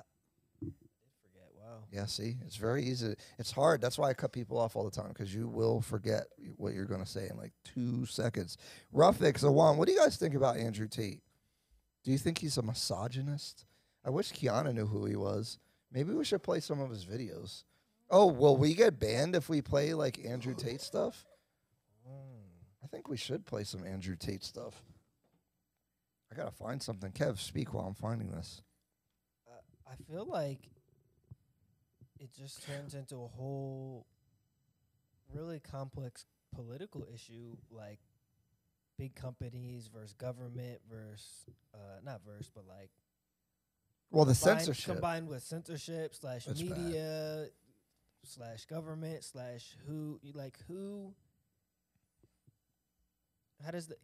did 0.62 0.74
forget. 1.22 1.50
Wow. 1.58 1.84
Yeah, 1.91 2.06
see, 2.06 2.38
it's 2.46 2.56
very 2.56 2.84
easy. 2.84 3.15
It's 3.38 3.51
hard. 3.51 3.82
That's 3.82 3.98
why 3.98 4.10
I 4.10 4.13
cut 4.13 4.32
people 4.32 4.58
off 4.58 4.75
all 4.75 4.86
the 4.86 4.91
time 4.91 5.10
because 5.10 5.34
you 5.34 5.48
will 5.48 5.82
forget 5.82 6.27
what 6.56 6.74
you're 6.74 6.86
going 6.86 7.03
to 7.03 7.10
say 7.10 7.27
in 7.29 7.38
like 7.38 7.53
two 7.63 8.06
seconds. 8.06 8.58
Ruffix, 8.94 9.44
Awan, 9.44 9.77
what 9.77 9.88
do 9.88 9.94
you 9.94 10.00
guys 10.00 10.17
think 10.17 10.36
about 10.36 10.58
Andrew 10.58 10.88
Tate? 10.88 11.22
Do 12.03 12.12
you 12.12 12.17
think 12.17 12.38
he's 12.38 12.58
a 12.58 12.62
misogynist? 12.62 13.65
I 14.06 14.10
wish 14.10 14.32
Kiana 14.32 14.74
knew 14.74 14.86
who 14.86 15.06
he 15.06 15.17
was. 15.17 15.60
Maybe 15.91 16.13
we 16.13 16.24
should 16.24 16.44
play 16.44 16.62
some 16.62 16.79
of 16.79 16.89
his 16.89 17.06
videos. 17.06 17.63
Oh, 18.10 18.27
will 18.27 18.56
we 18.56 18.74
get 18.74 19.00
banned 19.00 19.36
if 19.36 19.50
we 19.50 19.62
play 19.62 19.94
like 19.94 20.24
Andrew 20.25 20.56
Tate 20.56 20.79
stuff? 20.79 21.25
Mm. 22.08 22.48
I 22.84 22.88
think 22.88 23.10
we 23.10 23.17
should 23.17 23.46
play 23.46 23.65
some 23.65 23.86
Andrew 23.86 24.15
Tate 24.15 24.44
stuff. 24.44 24.82
I 26.31 26.36
gotta 26.36 26.51
find 26.51 26.81
something. 26.81 27.12
Kev, 27.12 27.38
speak 27.39 27.74
while 27.74 27.86
I'm 27.86 27.93
finding 27.93 28.29
this. 28.31 28.62
Uh, 29.48 29.53
I 29.91 29.96
feel 30.12 30.25
like 30.25 30.60
it 32.19 32.29
just 32.38 32.65
turns 32.65 32.93
into 32.93 33.15
a 33.15 33.27
whole 33.27 34.05
really 35.34 35.60
complex 35.60 36.25
political 36.53 37.05
issue, 37.13 37.55
like 37.72 38.00
big 38.98 39.15
companies 39.15 39.89
versus 39.93 40.13
government 40.13 40.79
versus 40.89 41.46
uh, 41.74 42.00
not 42.03 42.22
versus, 42.25 42.51
but 42.53 42.65
like 42.67 42.89
Well, 44.12 44.25
the 44.25 44.34
combined- 44.34 44.60
censorship. 44.60 44.93
combined 44.96 45.27
with 45.29 45.43
censorship 45.43 46.15
slash 46.15 46.46
That's 46.46 46.62
bad. 46.62 46.77
media 46.77 47.48
slash 48.24 48.65
government 48.65 49.24
slash 49.24 49.75
who 49.88 50.19
like 50.34 50.57
who 50.67 51.13
how 53.63 53.72
does 53.72 53.88
the 53.88 53.96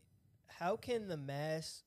how 0.48 0.76
can 0.78 1.08
the 1.08 1.18
mass 1.18 1.84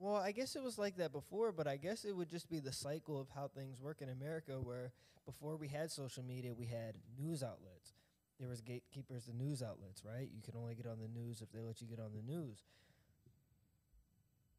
well 0.00 0.16
i 0.16 0.32
guess 0.32 0.56
it 0.56 0.62
was 0.62 0.78
like 0.78 0.96
that 0.96 1.12
before 1.12 1.52
but 1.52 1.68
i 1.68 1.76
guess 1.76 2.04
it 2.04 2.16
would 2.16 2.28
just 2.28 2.50
be 2.50 2.58
the 2.58 2.72
cycle 2.72 3.20
of 3.20 3.28
how 3.36 3.46
things 3.46 3.80
work 3.80 4.02
in 4.02 4.08
america 4.08 4.54
where 4.60 4.92
before 5.30 5.56
we 5.56 5.68
had 5.68 5.90
social 5.90 6.24
media 6.24 6.52
we 6.52 6.66
had 6.66 6.96
news 7.18 7.42
outlets. 7.42 7.94
There 8.38 8.48
was 8.48 8.60
gatekeepers 8.60 9.26
to 9.26 9.36
news 9.36 9.62
outlets 9.62 10.02
right? 10.04 10.28
You 10.34 10.42
could 10.42 10.56
only 10.56 10.74
get 10.74 10.86
on 10.86 10.98
the 11.00 11.08
news 11.08 11.40
if 11.40 11.52
they 11.52 11.60
let 11.60 11.80
you 11.80 11.86
get 11.86 12.00
on 12.00 12.12
the 12.14 12.22
news. 12.22 12.64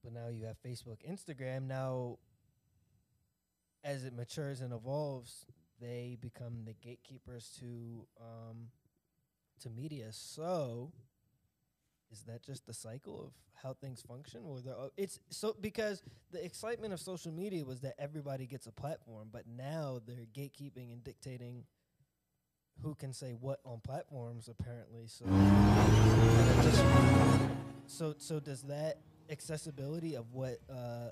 But 0.03 0.13
now 0.13 0.27
you 0.29 0.45
have 0.45 0.57
facebook 0.65 0.97
instagram. 1.09 1.63
Now 1.67 2.17
as 3.83 4.03
it 4.03 4.13
matures 4.15 4.61
and 4.61 4.71
evolves 4.73 5.45
they 5.79 6.17
become 6.21 6.63
the 6.65 6.73
gatekeepers 6.73 7.49
to 7.59 8.05
um 8.19 8.67
to 9.61 9.69
media. 9.69 10.07
So 10.11 10.91
is 12.11 12.21
that 12.23 12.43
just 12.43 12.65
the 12.65 12.73
cycle 12.73 13.21
of 13.23 13.31
how 13.63 13.73
things 13.73 14.01
function 14.01 14.41
or 14.45 14.59
the, 14.59 14.71
uh, 14.71 14.87
it's 14.97 15.19
so 15.29 15.55
because 15.61 16.01
the 16.31 16.43
excitement 16.43 16.93
of 16.93 16.99
social 16.99 17.31
media 17.31 17.63
was 17.63 17.79
that 17.81 17.93
everybody 17.99 18.45
gets 18.45 18.67
a 18.67 18.71
platform 18.71 19.29
but 19.31 19.43
now 19.47 19.99
they're 20.05 20.25
gatekeeping 20.35 20.91
and 20.91 21.03
dictating 21.03 21.63
who 22.83 22.95
can 22.95 23.13
say 23.13 23.31
what 23.31 23.59
on 23.63 23.79
platforms 23.79 24.49
apparently 24.49 25.05
so 25.07 25.25
so 27.87 28.15
so 28.17 28.39
does 28.39 28.63
that 28.63 28.97
accessibility 29.29 30.15
of 30.15 30.31
what 30.31 30.57
uh 30.69 31.09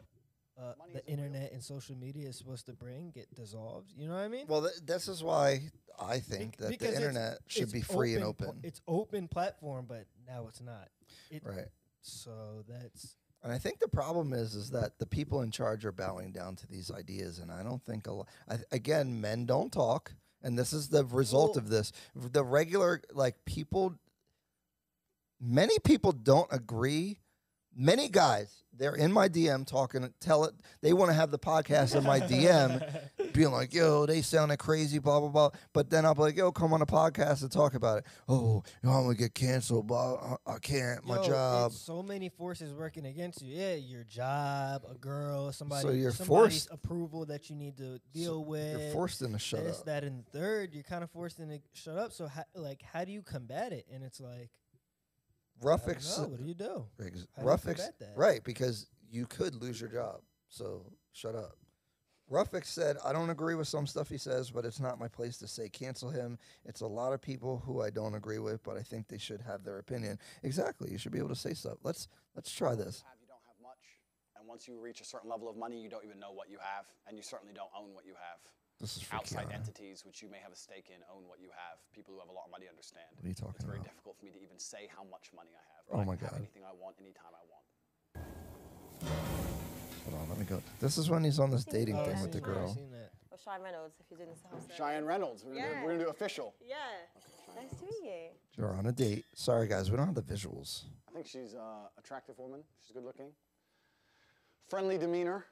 uh, 0.60 0.74
the 0.92 1.00
isn't 1.00 1.06
real. 1.08 1.26
internet 1.26 1.54
and 1.54 1.64
social 1.64 1.96
media 1.96 2.28
is 2.28 2.38
supposed 2.38 2.66
to 2.66 2.74
bring 2.74 3.12
get 3.12 3.34
dissolved 3.34 3.94
you 3.96 4.08
know 4.08 4.14
what 4.16 4.20
i 4.24 4.28
mean 4.28 4.46
Well, 4.48 4.62
th- 4.64 4.74
this 4.86 5.08
is 5.08 5.24
why 5.24 5.62
I 6.02 6.20
think 6.20 6.58
Bec- 6.58 6.70
that 6.70 6.80
the 6.80 6.96
internet 6.96 7.40
should 7.48 7.72
be 7.74 7.82
free 7.82 8.16
and 8.16 8.22
pla- 8.38 8.48
open. 8.48 8.60
it's 8.64 8.80
open 8.88 9.28
platform, 9.28 9.86
but 9.88 10.06
now 10.30 10.46
it's 10.48 10.62
not. 10.62 10.90
It, 11.32 11.42
right. 11.46 11.68
So 12.02 12.64
that's 12.68 13.16
And 13.44 13.52
I 13.52 13.58
think 13.58 13.80
the 13.80 13.88
problem 13.88 14.34
is 14.34 14.56
is 14.56 14.70
that 14.72 15.00
the 15.00 15.06
people 15.06 15.42
in 15.42 15.52
charge 15.52 15.86
are 15.86 15.92
bowing 15.92 16.32
down 16.32 16.56
to 16.58 16.68
these 16.68 16.92
ideas, 16.92 17.40
and 17.40 17.52
I 17.52 17.64
don't 17.64 17.84
think 17.84 18.08
a 18.08 18.12
lot. 18.12 18.28
I, 18.50 18.60
again, 18.72 19.20
men 19.22 19.46
don't 19.46 19.72
talk, 19.72 20.14
and 20.44 20.58
this 20.58 20.74
is 20.74 20.90
the 20.90 21.04
result 21.06 21.56
Well- 21.56 21.60
of 21.66 21.70
this. 21.70 21.92
The 22.16 22.44
regular 22.44 23.02
like 23.14 23.44
people, 23.46 23.96
many 25.40 25.80
people 25.80 26.12
don't 26.12 26.52
agree. 26.52 27.20
Many 27.82 28.10
guys, 28.10 28.64
they're 28.78 28.96
in 28.96 29.10
my 29.10 29.30
DM 29.30 29.66
talking, 29.66 30.14
tell 30.20 30.44
it 30.44 30.54
they 30.82 30.92
want 30.92 31.12
to 31.12 31.14
have 31.14 31.32
the 31.32 31.40
podcast 31.40 31.96
in 31.96 32.04
my 32.04 32.20
DM, 32.20 33.00
being 33.34 33.52
like, 33.52 33.74
"Yo, 33.74 34.06
they 34.06 34.22
sounded 34.22 34.58
crazy," 34.60 35.00
blah 35.00 35.22
blah 35.22 35.30
blah. 35.30 35.50
But 35.72 35.90
then 35.90 36.06
I'll 36.06 36.14
be 36.14 36.24
like, 36.24 36.36
"Yo, 36.36 36.52
come 36.52 36.74
on 36.74 36.82
a 36.82 36.86
podcast 36.86 37.42
and 37.42 37.50
talk 37.50 37.76
about 37.76 38.00
it." 38.00 38.06
Oh, 38.28 38.64
you 38.84 38.90
know, 38.90 38.96
I'm 38.96 39.04
gonna 39.04 39.16
get 39.16 39.34
canceled, 39.34 39.88
but 39.88 39.96
I, 39.96 40.36
I 40.46 40.60
can't. 40.60 41.06
My 41.06 41.26
job. 41.26 41.72
so 41.72 42.04
many 42.04 42.28
forces 42.28 42.74
working 42.74 43.06
against 43.06 43.42
you. 43.42 43.56
Yeah, 43.56 43.76
your 43.76 44.04
job, 44.04 44.84
a 44.92 44.96
girl, 44.96 45.54
somebody. 45.54 45.82
So 45.82 45.92
you're 45.92 46.12
somebody's 46.12 46.66
forced- 46.66 46.70
approval 46.72 47.28
that 47.28 47.50
you 47.50 47.56
need 47.56 47.78
to 47.78 48.02
deal 48.14 48.44
with. 48.44 48.78
You're 48.78 48.92
forced 48.92 49.22
into 49.22 49.40
shut 49.40 49.64
this, 49.64 49.80
up. 49.80 49.86
that, 49.86 50.04
and 50.04 50.26
the 50.26 50.38
third. 50.38 50.74
You're 50.74 50.84
kind 50.84 51.06
of 51.06 51.12
forced 51.12 51.40
into 51.40 51.62
shut 51.72 51.98
up. 51.98 52.12
So, 52.12 52.28
how, 52.28 52.44
like, 52.56 52.82
how 52.82 53.06
do 53.06 53.14
you 53.14 53.22
combat 53.22 53.72
it? 53.72 53.88
And 53.90 54.04
it's 54.04 54.20
like, 54.20 54.50
Rough 55.62 55.88
ex- 55.88 56.18
know, 56.18 56.28
what 56.28 56.40
do 56.40 56.46
you 56.46 56.54
do? 56.54 56.86
ex- 57.06 57.28
How 57.38 57.44
rough 57.44 57.68
ex- 57.68 57.90
that? 58.00 58.14
right 58.16 58.44
because 58.44 58.88
you 59.12 59.26
could 59.26 59.56
lose 59.56 59.80
your 59.82 59.90
job. 59.90 60.22
So 60.48 60.86
shut 61.12 61.36
up. 61.36 61.56
Ruffix 62.32 62.66
said, 62.68 62.98
I 63.04 63.12
don't 63.12 63.32
agree 63.32 63.56
with 63.56 63.68
some 63.68 63.88
stuff 63.88 64.08
he 64.08 64.20
says, 64.20 64.52
but 64.52 64.64
it's 64.64 64.80
not 64.80 65.00
my 65.00 65.08
place 65.08 65.38
to 65.40 65.48
say 65.48 65.68
cancel 65.68 66.12
him. 66.12 66.38
It's 66.64 66.82
a 66.82 66.88
lot 66.88 67.12
of 67.12 67.22
people 67.22 67.58
who 67.66 67.82
I 67.82 67.90
don't 67.90 68.14
agree 68.14 68.38
with, 68.38 68.64
but 68.64 68.78
I 68.78 68.84
think 68.84 69.08
they 69.08 69.18
should 69.18 69.42
have 69.42 69.64
their 69.64 69.80
opinion. 69.80 70.20
Exactly. 70.44 70.92
You 70.92 71.00
should 71.00 71.12
be 71.12 71.18
able 71.18 71.30
to 71.30 71.36
say 71.36 71.54
stuff. 71.56 71.80
Let's 71.84 72.08
let's 72.36 72.52
try 72.52 72.76
this. 72.76 73.04
you 73.20 73.26
don't 73.28 73.42
have 73.48 73.56
much. 73.64 73.82
And 74.38 74.48
once 74.48 74.68
you 74.68 74.80
reach 74.80 75.02
a 75.02 75.06
certain 75.06 75.28
level 75.30 75.50
of 75.50 75.58
money, 75.58 75.82
you 75.82 75.90
don't 75.90 76.06
even 76.06 76.20
know 76.20 76.32
what 76.32 76.52
you 76.52 76.60
have. 76.62 76.86
And 77.08 77.18
you 77.18 77.24
certainly 77.24 77.54
don't 77.56 77.72
own 77.76 77.96
what 77.96 78.06
you 78.06 78.14
have. 78.14 78.40
This 78.80 78.96
is 78.96 79.04
for 79.04 79.16
Outside 79.18 79.48
Kiana. 79.50 79.56
entities, 79.56 80.06
which 80.06 80.22
you 80.24 80.30
may 80.32 80.40
have 80.40 80.54
a 80.54 80.56
stake 80.56 80.88
in, 80.88 81.04
own 81.14 81.28
what 81.28 81.40
you 81.44 81.50
have. 81.52 81.80
People 81.94 82.14
who 82.14 82.20
have 82.24 82.30
a 82.30 82.32
lot 82.32 82.46
of 82.48 82.52
money 82.52 82.66
understand. 82.70 83.04
What 83.20 83.26
are 83.26 83.28
you 83.28 83.34
talking 83.36 83.50
about? 83.52 83.56
It's 83.60 83.66
very 83.68 83.78
about? 83.84 83.92
difficult 83.92 84.16
for 84.18 84.26
me 84.26 84.32
to 84.32 84.40
even 84.40 84.58
say 84.58 84.88
how 84.88 85.04
much 85.04 85.32
money 85.36 85.52
I 85.52 85.64
have. 85.76 85.84
Oh 85.92 86.00
I 86.00 86.06
my 86.08 86.16
can 86.16 86.32
have 86.32 86.40
God. 86.40 86.48
anything 86.48 86.64
I 86.64 86.72
want, 86.72 86.96
anytime 87.04 87.36
I 87.36 87.44
want. 87.52 87.66
Hold 90.08 90.16
on, 90.24 90.30
let 90.32 90.40
me 90.40 90.46
go. 90.46 90.64
This 90.80 90.98
is 90.98 91.10
when 91.10 91.24
he's 91.28 91.40
on 91.40 91.52
this 91.52 91.66
dating 91.66 92.00
Oh, 92.00 92.06
thing 92.08 92.16
I've 92.16 92.22
with 92.24 92.32
the 92.32 92.40
seen 92.40 92.48
that, 92.48 92.56
I've 92.56 92.64
girl. 92.64 92.74
seen 92.76 92.92
that. 92.96 93.12
Or 93.32 93.38
Cheyenne 93.38 93.62
Reynolds, 93.68 93.96
if 94.00 94.06
you're 94.10 94.18
doing 94.18 94.30
this 94.32 94.44
house. 94.48 94.64
Cheyenne 94.76 95.06
Reynolds, 95.06 95.44
we're, 95.44 95.56
gonna, 95.60 95.68
do, 95.68 95.72
Yeah. 95.76 95.84
we're 95.84 95.92
gonna 95.92 96.04
do 96.06 96.10
official. 96.10 96.56
Yeah. 96.64 96.78
Nice 97.60 97.76
to 97.80 97.84
meet 97.84 98.00
you. 98.08 98.30
You're 98.56 98.72
on 98.80 98.86
a 98.88 98.92
date. 98.96 99.26
Sorry 99.36 99.68
guys, 99.68 99.92
we 99.92 99.98
don't 99.98 100.06
have 100.08 100.16
the 100.16 100.22
visuals. 100.24 100.86
I 101.08 101.12
think 101.12 101.28
she's 101.28 101.52
an 101.54 101.92
attractive 101.98 102.40
woman. 102.40 102.64
She's 102.80 102.92
good 102.96 103.04
looking. 103.04 103.32
Friendly 104.70 104.98
demeanor. 104.98 105.46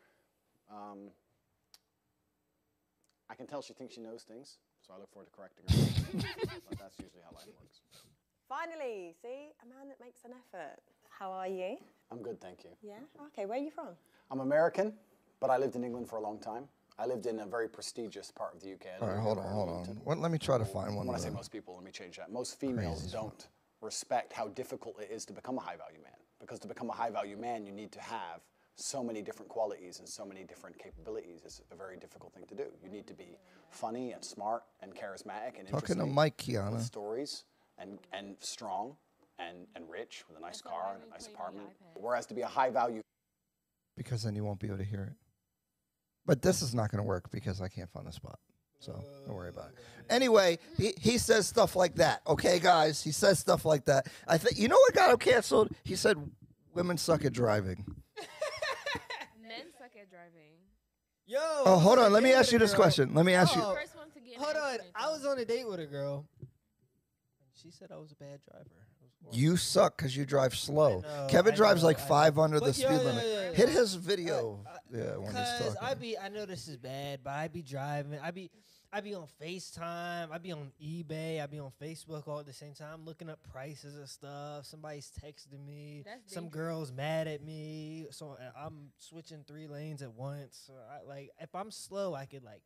Um, 0.72 1.10
I 3.30 3.36
can 3.36 3.46
tell 3.46 3.62
she 3.62 3.74
thinks 3.74 3.96
she 3.96 4.02
knows 4.02 4.24
things, 4.24 4.58
so 4.86 4.94
I 4.96 5.00
look 5.00 5.12
forward 5.12 5.28
to 5.28 5.32
correcting 5.32 5.66
her. 5.68 6.20
but 6.70 6.80
that's 6.80 6.98
usually 7.00 7.24
how 7.24 7.36
life 7.36 7.48
works. 7.60 7.82
Finally, 8.48 9.14
see, 9.22 9.50
a 9.62 9.68
man 9.68 9.90
that 9.90 10.00
makes 10.00 10.24
an 10.24 10.32
effort. 10.32 10.80
How 11.10 11.32
are 11.32 11.48
you? 11.48 11.78
I'm 12.12 12.22
good, 12.22 12.40
thank 12.40 12.64
you. 12.64 12.70
Yeah. 12.82 13.00
Okay, 13.28 13.46
where 13.46 13.58
are 13.60 13.62
you 13.62 13.72
from? 13.72 13.90
I'm 14.32 14.40
American, 14.40 14.94
but 15.40 15.50
I 15.50 15.58
lived 15.58 15.76
in 15.76 15.84
England 15.84 16.08
for 16.08 16.18
a 16.18 16.22
long 16.22 16.40
time. 16.40 16.66
I 17.00 17.06
lived 17.06 17.26
in 17.26 17.40
a 17.40 17.46
very 17.46 17.68
prestigious 17.68 18.32
part 18.32 18.56
of 18.56 18.62
the 18.62 18.74
UK. 18.74 18.88
I 19.00 19.06
All 19.06 19.12
right, 19.12 19.20
hold 19.20 19.38
on, 19.38 19.46
hold 19.52 19.70
on. 19.70 19.76
Arlington. 19.76 20.02
What, 20.04 20.18
let 20.20 20.32
me 20.32 20.38
try 20.40 20.58
to 20.58 20.66
find 20.66 20.96
one. 20.96 21.06
When 21.06 21.16
I 21.16 21.20
say 21.20 21.26
them. 21.26 21.36
most 21.36 21.52
people, 21.52 21.76
let 21.76 21.84
me 21.84 21.92
change 21.92 22.18
that. 22.18 22.32
Most 22.32 22.60
females 22.60 23.02
Crazy. 23.02 23.14
don't 23.14 23.48
respect 23.82 24.34
how 24.34 24.48
difficult 24.48 25.00
it 25.02 25.12
is 25.12 25.26
to 25.26 25.34
become 25.34 25.58
a 25.58 25.62
high 25.62 25.76
value 25.76 26.00
man. 26.02 26.14
because 26.40 26.60
to 26.60 26.68
become 26.68 26.90
a 26.90 26.94
high 26.94 27.10
value 27.10 27.38
man, 27.38 27.66
you 27.66 27.72
need 27.72 27.92
to 27.92 28.00
have 28.02 28.42
so 28.78 29.04
many 29.04 29.22
different 29.22 29.50
qualities 29.50 30.00
and 30.00 30.08
so 30.08 30.24
many 30.24 30.44
different 30.44 30.78
capabilities. 30.78 31.42
is 31.46 31.62
a 31.72 31.76
very 31.76 31.98
difficult 31.98 32.32
thing 32.34 32.46
to 32.48 32.56
do. 32.56 32.66
You 32.84 32.90
need 32.90 33.08
to 33.08 33.14
be 33.14 33.38
funny 33.70 34.12
and 34.12 34.24
smart 34.24 34.64
and 34.82 34.94
charismatic 34.94 35.58
and 35.60 35.68
Talking 35.68 35.96
to 35.98 36.04
interesting 36.04 36.14
Mike, 36.14 36.42
with 36.46 36.56
Kiana. 36.56 36.82
stories 36.82 37.44
and, 37.80 37.98
and 38.14 38.36
strong 38.40 38.96
and, 39.40 39.68
and 39.76 39.90
rich 39.90 40.24
with 40.30 40.38
a 40.38 40.42
nice 40.42 40.62
So 40.62 40.70
car 40.70 40.94
and 40.94 41.04
a 41.04 41.10
nice 41.10 41.28
apartment. 41.28 41.68
Whereas 41.96 42.28
to 42.28 42.34
be 42.36 42.42
a 42.42 42.48
high 42.48 42.70
value 42.70 43.02
because 43.98 44.22
then 44.22 44.36
you 44.36 44.46
won't 44.46 44.60
be 44.60 44.68
able 44.68 44.78
to 44.78 44.84
hear 44.84 45.04
it. 45.04 45.14
But 46.28 46.44
this 46.44 46.62
is 46.62 46.76
not 46.76 46.92
going 46.92 47.00
to 47.00 47.08
work 47.08 47.32
because 47.32 47.62
I 47.62 47.68
can't 47.68 47.90
find 47.90 48.06
the 48.06 48.12
spot. 48.12 48.38
So 48.80 49.04
don't 49.26 49.36
worry 49.36 49.50
about 49.50 49.70
it. 49.70 49.80
Anyway, 50.08 50.60
he, 50.78 50.94
he 51.02 51.18
says 51.18 51.48
stuff 51.48 51.76
like 51.76 51.96
that. 51.96 52.22
Okay, 52.28 52.60
guys, 52.60 53.04
he 53.04 53.12
says 53.12 53.40
stuff 53.40 53.66
like 53.66 53.86
that. 53.86 54.08
I 54.28 54.38
think 54.38 54.60
you 54.60 54.68
know 54.68 54.76
what 54.76 54.94
got 54.94 55.10
him 55.10 55.18
canceled. 55.18 55.70
He 55.84 55.96
said 55.96 56.16
women 56.76 56.98
suck 56.98 57.26
at 57.26 57.34
driving. 57.34 57.86
Men 60.10 60.20
driving. 60.20 60.58
Yo. 61.26 61.40
Oh, 61.66 61.80
hold 61.80 62.00
on. 62.00 62.14
Let 62.14 62.24
me 62.24 62.34
ask 62.34 62.52
you 62.52 62.60
this 62.60 62.72
girl. 62.72 62.82
question. 62.82 63.14
Let 63.14 63.26
me 63.26 63.34
ask 63.34 63.56
oh, 63.56 63.60
you. 63.60 63.66
Oh, 63.66 63.76
First 63.76 63.96
one 63.96 64.10
to 64.12 64.20
get 64.20 64.38
Hold 64.38 64.56
on. 64.56 64.78
I 64.96 65.10
was 65.10 65.26
on 65.26 65.40
a 65.40 65.46
date 65.46 65.68
with 65.68 65.80
a 65.80 65.86
girl. 65.86 66.26
She 67.62 67.72
said 67.72 67.90
I 67.92 67.98
was 67.98 68.12
a 68.12 68.16
bad 68.16 68.40
driver. 68.50 68.66
It 68.66 69.04
was 69.04 69.12
horrible. 69.22 69.38
You 69.38 69.58
suck 69.58 69.98
because 69.98 70.16
you 70.16 70.26
drive 70.26 70.56
slow. 70.56 71.02
know, 71.02 71.28
Kevin 71.30 71.54
I 71.54 71.56
drives 71.58 71.82
know, 71.82 71.88
like 71.88 71.98
I 71.98 72.02
know. 72.04 72.08
five 72.08 72.40
under 72.40 72.60
But 72.60 72.68
the 72.68 72.74
speed 72.74 72.92
yeah, 72.92 72.98
limit. 72.98 73.26
yeah, 73.26 73.42
yeah. 73.42 73.54
Hit 73.54 73.70
his 73.70 73.96
video. 73.96 74.60
I- 74.66 74.78
yeah, 74.90 75.18
when 75.18 75.26
he's 75.26 75.34
Cause 75.34 75.76
talking. 75.76 75.76
I 75.82 75.94
be, 75.96 76.18
I 76.18 76.30
know 76.30 76.46
this 76.46 76.68
is 76.68 76.78
bad, 76.78 77.20
but 77.24 77.32
I 77.32 77.48
be 77.50 77.62
driving. 77.62 78.20
I 78.24 78.32
be, 78.32 78.50
I 78.92 79.02
be 79.02 79.14
on 79.14 79.26
Facetime. 79.42 80.32
I'd 80.32 80.42
be 80.42 80.54
on 80.54 80.72
eBay. 80.82 81.42
I'd 81.42 81.52
be 81.52 81.60
on 81.60 81.72
Facebook 81.82 82.28
all 82.28 82.40
at 82.40 82.46
the 82.46 82.54
same 82.54 82.74
time, 82.74 83.04
looking 83.06 83.30
up 83.30 83.40
prices 83.52 83.98
of 83.98 84.10
stuff. 84.10 84.66
Somebody's 84.66 85.12
texting 85.24 85.66
me. 85.66 86.04
That's 86.06 86.34
Some 86.34 86.46
dangerous. 86.46 86.66
girls 86.66 86.92
mad 86.94 87.28
at 87.28 87.44
me, 87.44 88.08
so 88.12 88.38
uh, 88.40 88.58
I'm 88.66 88.92
switching 88.98 89.44
three 89.46 89.68
lanes 89.68 90.02
at 90.02 90.14
once. 90.14 90.62
So 90.66 90.74
I, 90.74 91.06
like, 91.08 91.32
if 91.42 91.54
I'm 91.54 91.70
slow, 91.70 92.16
I 92.16 92.26
could 92.26 92.44
like 92.44 92.62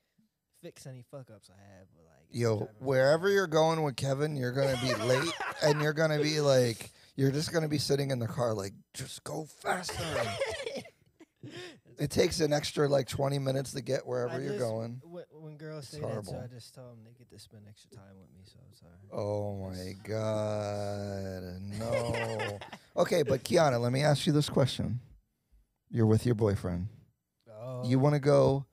fix 0.62 0.86
any 0.86 1.04
fuck 1.10 1.32
ups 1.32 1.50
I 1.50 1.60
have. 1.60 1.88
But 1.96 2.06
like, 2.06 2.28
Yo, 2.30 2.70
wherever 2.80 3.28
you're 3.28 3.48
going 3.48 3.82
with 3.82 3.96
Kevin, 3.96 4.36
you're 4.36 4.51
gonna 4.54 4.80
be 4.80 4.94
late, 5.04 5.34
and 5.63 5.82
you're 5.82 5.94
gonna 5.94 6.22
be 6.22 6.40
like, 6.40 6.92
you're 7.16 7.32
just 7.32 7.51
gonna 7.51 7.68
be 7.68 7.80
sitting 7.80 8.12
in 8.12 8.20
the 8.20 8.28
car 8.28 8.54
like, 8.54 8.74
just 8.94 9.24
go 9.24 9.46
faster. 9.63 10.04
it 11.98 12.10
takes 12.12 12.40
an 12.40 12.54
extra 12.54 12.88
like 12.88 13.08
20 13.08 13.40
minutes 13.40 13.74
to 13.74 13.82
get 13.82 14.06
wherever 14.06 14.36
I 14.36 14.40
you're 14.40 14.50
just- 14.54 14.60
going. 14.60 15.01
When, 15.62 15.70
when 15.70 15.74
girls 15.74 15.84
It's 15.86 15.94
say 15.94 16.01
that, 16.01 16.25
so. 16.25 16.41
I 16.44 16.48
just 16.48 16.74
tell 16.74 16.89
them 16.89 17.00
they 17.06 17.12
get 17.18 17.30
to 17.30 17.39
spend 17.39 17.63
extra 17.70 17.91
time 17.91 18.15
with 18.20 18.30
me. 18.34 18.41
So 18.44 18.60
it's 18.72 18.82
alright. 18.84 19.12
Oh 19.13 19.56
my 19.70 19.94
god, 20.03 21.44
no. 21.80 22.60
okay, 23.01 23.24
but 23.24 23.44
Kiana, 23.44 23.80
let 23.80 23.91
me 23.91 24.01
ask 24.01 24.25
you 24.27 24.34
this 24.34 24.50
question: 24.50 25.00
You're 25.89 26.06
with 26.06 26.25
your 26.25 26.36
boyfriend. 26.36 26.88
Oh, 27.50 27.84
You 27.86 28.00
want 28.00 28.15
to 28.15 28.20
go 28.20 28.65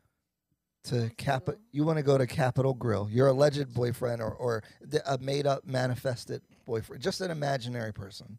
to 0.85 1.03
I'm 1.05 1.11
Cap? 1.11 1.49
You 1.73 1.85
want 1.85 1.99
to 1.99 2.03
go 2.05 2.17
to 2.17 2.27
Capital 2.27 2.75
Grille? 2.75 3.09
Your 3.11 3.27
alleged 3.29 3.73
boyfriend, 3.75 4.23
or 4.23 4.33
or 4.33 4.63
the, 4.81 5.03
a 5.13 5.19
made-up, 5.19 5.67
manifested 5.67 6.43
boyfriend, 6.65 7.03
just 7.03 7.21
an 7.21 7.31
imaginary 7.31 7.93
person. 7.93 8.39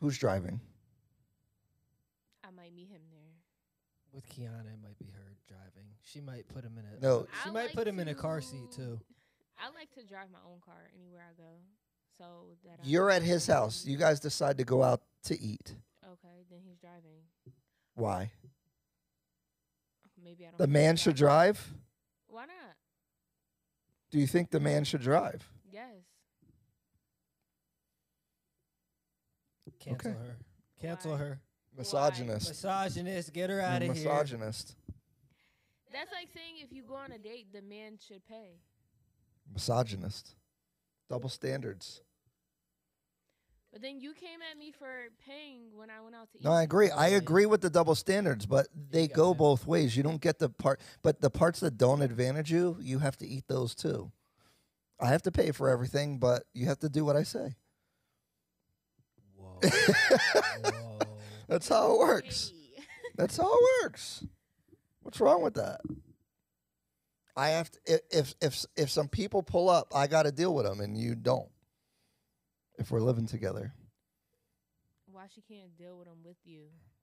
Who's 0.00 0.18
driving? 0.18 0.60
I 2.44 2.50
might 2.50 2.74
meet 2.74 2.88
him 2.88 3.00
there. 3.10 3.34
with 4.12 4.24
Kiana, 4.28 4.60
it 4.72 4.78
might 4.82 4.95
be 4.95 4.95
her 4.95 4.95
driving. 4.95 4.95
She 6.06 6.20
might 6.20 6.46
put 6.48 6.64
him 6.64 6.78
in 6.78 6.84
a 6.84 7.02
No. 7.02 7.26
She 7.42 7.50
I 7.50 7.52
might 7.52 7.62
like 7.66 7.74
put 7.74 7.88
him 7.88 7.98
in 7.98 8.06
a 8.08 8.14
car 8.14 8.40
seat 8.40 8.70
too. 8.70 9.00
I 9.58 9.70
like 9.76 9.90
to 9.94 10.04
drive 10.04 10.28
my 10.30 10.38
own 10.48 10.60
car 10.64 10.88
anywhere 10.94 11.22
I 11.28 11.34
go. 11.36 11.58
So 12.16 12.56
that 12.64 12.78
You're 12.84 13.10
don't 13.10 13.16
at 13.16 13.22
his 13.22 13.46
house. 13.46 13.84
You 13.84 13.96
guys 13.96 14.20
decide 14.20 14.58
to 14.58 14.64
go 14.64 14.82
out 14.82 15.02
to 15.24 15.40
eat. 15.40 15.74
Okay, 16.04 16.44
then 16.50 16.60
he's 16.64 16.78
driving. 16.78 17.22
Why? 17.94 18.30
Maybe 20.22 20.46
I 20.46 20.50
don't. 20.50 20.58
The 20.58 20.66
man 20.68 20.96
should 20.96 21.16
drive. 21.16 21.72
Why 22.28 22.42
not? 22.46 22.76
Do 24.10 24.18
you 24.18 24.26
think 24.26 24.50
the 24.50 24.60
man 24.60 24.84
should 24.84 25.02
drive? 25.02 25.48
Yes. 25.70 25.90
Cancel 29.80 30.10
Okay. 30.12 30.18
her. 30.20 30.36
Cancel 30.80 31.10
Why? 31.12 31.18
her. 31.18 31.40
Misogynist. 31.76 32.48
Misogynist. 32.48 33.32
Get 33.32 33.50
her 33.50 33.60
out 33.60 33.82
of 33.82 33.82
here. 33.82 33.94
misogynist. 33.94 34.74
That's 35.96 36.12
like 36.12 36.28
saying 36.34 36.56
if 36.62 36.72
you 36.72 36.82
go 36.82 36.94
on 36.94 37.10
a 37.12 37.18
date, 37.18 37.46
the 37.54 37.62
man 37.62 37.96
should 38.06 38.20
pay. 38.28 38.60
Misogynist. 39.50 40.34
Double 41.08 41.30
standards. 41.30 42.02
But 43.72 43.80
then 43.80 43.98
you 43.98 44.12
came 44.12 44.40
at 44.50 44.58
me 44.58 44.72
for 44.78 44.88
paying 45.26 45.68
when 45.74 45.88
I 45.88 46.02
went 46.02 46.14
out 46.14 46.30
to 46.32 46.38
eat. 46.38 46.44
No, 46.44 46.52
I 46.52 46.64
agree. 46.64 46.90
I 46.90 47.08
agree 47.08 47.46
with 47.46 47.62
the 47.62 47.70
double 47.70 47.94
standards, 47.94 48.44
but 48.44 48.66
they 48.90 49.08
go 49.08 49.30
that. 49.30 49.38
both 49.38 49.66
ways. 49.66 49.96
You 49.96 50.02
don't 50.02 50.20
get 50.20 50.38
the 50.38 50.50
part, 50.50 50.80
but 51.02 51.22
the 51.22 51.30
parts 51.30 51.60
that 51.60 51.78
don't 51.78 52.02
advantage 52.02 52.52
you, 52.52 52.76
you 52.78 52.98
have 52.98 53.16
to 53.18 53.26
eat 53.26 53.44
those 53.48 53.74
too. 53.74 54.12
I 55.00 55.08
have 55.08 55.22
to 55.22 55.32
pay 55.32 55.50
for 55.50 55.70
everything, 55.70 56.18
but 56.18 56.42
you 56.52 56.66
have 56.66 56.80
to 56.80 56.90
do 56.90 57.06
what 57.06 57.16
I 57.16 57.22
say. 57.22 57.56
Whoa. 59.34 59.60
Whoa. 59.62 60.98
That's 61.48 61.68
how 61.70 61.92
it 61.92 61.98
works. 61.98 62.52
Hey. 62.54 62.82
That's 63.16 63.38
how 63.38 63.50
it 63.50 63.60
works. 63.82 64.24
What's 65.06 65.20
wrong 65.20 65.40
with 65.40 65.54
that? 65.54 65.82
I 67.36 67.50
have 67.50 67.70
to 67.70 67.78
if 68.10 68.34
if 68.40 68.64
if 68.76 68.90
some 68.90 69.06
people 69.06 69.40
pull 69.40 69.70
up, 69.70 69.92
I 69.94 70.08
got 70.08 70.24
to 70.24 70.32
deal 70.32 70.52
with 70.52 70.66
them, 70.66 70.80
and 70.80 70.98
you 70.98 71.14
don't. 71.14 71.48
If 72.76 72.90
we're 72.90 72.98
living 73.00 73.28
together, 73.28 73.72
Why 75.06 75.26
she 75.32 75.42
can't 75.42 75.78
deal 75.78 75.96
with 75.96 76.08
them 76.08 76.16
with 76.24 76.38
you? 76.44 76.62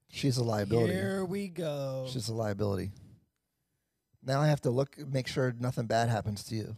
she's 0.09 0.35
a 0.35 0.43
liability. 0.43 0.91
Here 0.91 1.23
we 1.23 1.47
go. 1.47 2.05
She's 2.09 2.27
a 2.27 2.33
liability. 2.33 2.91
Now 4.21 4.41
I 4.41 4.47
have 4.47 4.59
to 4.63 4.69
look, 4.69 4.97
make 5.07 5.27
sure 5.29 5.55
nothing 5.57 5.85
bad 5.85 6.09
happens 6.09 6.43
to 6.45 6.55
you. 6.55 6.75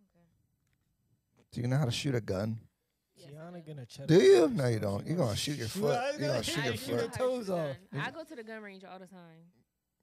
Okay. 0.00 0.24
Do 1.52 1.60
you 1.60 1.68
know 1.68 1.76
how 1.76 1.84
to 1.84 1.90
shoot 1.90 2.14
a 2.14 2.20
gun? 2.22 2.60
Yes, 3.14 3.28
Kiana 3.30 3.62
do. 3.62 3.74
gonna 3.74 3.84
check. 3.84 4.06
Do 4.06 4.14
you? 4.14 4.48
No, 4.48 4.68
you 4.68 4.78
don't. 4.78 5.06
You're 5.06 5.18
gonna 5.18 5.36
shoot 5.36 5.58
your 5.58 5.68
foot. 5.68 6.00
You're 6.18 6.28
gonna 6.28 6.42
shoot 6.42 6.64
your 6.88 6.96
know 6.96 7.02
your 7.02 7.10
foot. 7.10 7.12
toes 7.12 7.50
off. 7.50 7.76
I 7.92 8.10
go 8.10 8.24
to 8.24 8.34
the 8.34 8.42
gun 8.42 8.62
range 8.62 8.84
all 8.90 8.98
the 8.98 9.06
time. 9.06 9.52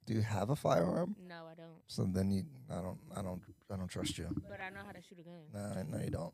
Do 0.06 0.14
you 0.14 0.20
have 0.22 0.50
a 0.50 0.56
firearm? 0.56 1.14
No, 1.28 1.44
I 1.50 1.54
don't. 1.54 1.68
So 1.86 2.04
then 2.04 2.30
you, 2.30 2.44
I 2.70 2.80
don't, 2.80 2.98
I 3.16 3.22
don't, 3.22 3.40
I 3.72 3.76
don't 3.76 3.88
trust 3.88 4.18
you. 4.18 4.26
But 4.48 4.60
I 4.60 4.70
know 4.70 4.80
how 4.84 4.92
to 4.92 5.00
shoot 5.00 5.18
a 5.20 5.22
gun. 5.22 5.84
No, 5.90 5.96
no, 5.98 6.04
you 6.04 6.10
don't. 6.10 6.32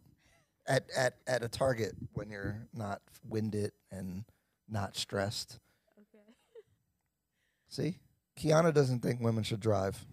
At 0.66 0.84
at 0.96 1.14
at 1.26 1.42
a 1.42 1.48
target 1.48 1.92
when 2.12 2.30
you're 2.30 2.66
not 2.74 3.00
winded 3.26 3.72
and 3.90 4.24
not 4.68 4.96
stressed. 4.96 5.58
Okay. 5.98 6.24
See, 7.68 7.96
Kiana 8.38 8.72
doesn't 8.72 9.00
think 9.00 9.20
women 9.20 9.44
should 9.44 9.60
drive, 9.60 10.04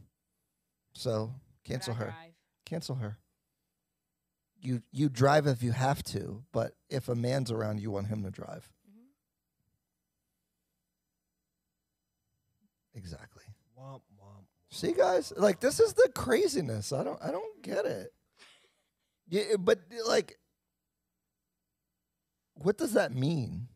so 0.94 1.34
cancel 1.66 1.94
her. 1.96 2.06
Drive. 2.06 2.34
Cancel 2.66 2.96
her. 2.96 3.18
You 4.62 4.82
you 4.92 5.10
drive 5.10 5.46
if 5.48 5.62
you 5.62 5.72
have 5.74 6.04
to, 6.06 6.44
but 6.54 6.74
if 6.90 7.10
a 7.10 7.16
man's 7.16 7.52
around, 7.52 7.80
you 7.82 7.92
want 7.92 8.08
him 8.08 8.24
to 8.24 8.32
drive. 8.32 8.70
Mhm. 8.90 9.04
Exactly. 12.98 13.35
Womp 14.76 14.86
womp. 14.88 14.94
See, 14.94 14.94
guys, 14.94 15.34
like 15.38 15.60
this 15.60 15.80
is 15.80 15.94
the 15.94 16.10
craziness. 16.14 16.92
I 16.92 17.04
don't 17.04 17.22
I 17.24 17.32
don't 17.32 17.62
get 17.64 17.86
it. 17.86 18.14
Yeah, 19.28 19.44
eh, 19.54 19.56
but 19.58 19.80
like, 20.08 20.38
what 22.56 22.78
does 22.78 22.94
that 22.94 23.14
mean? 23.14 23.68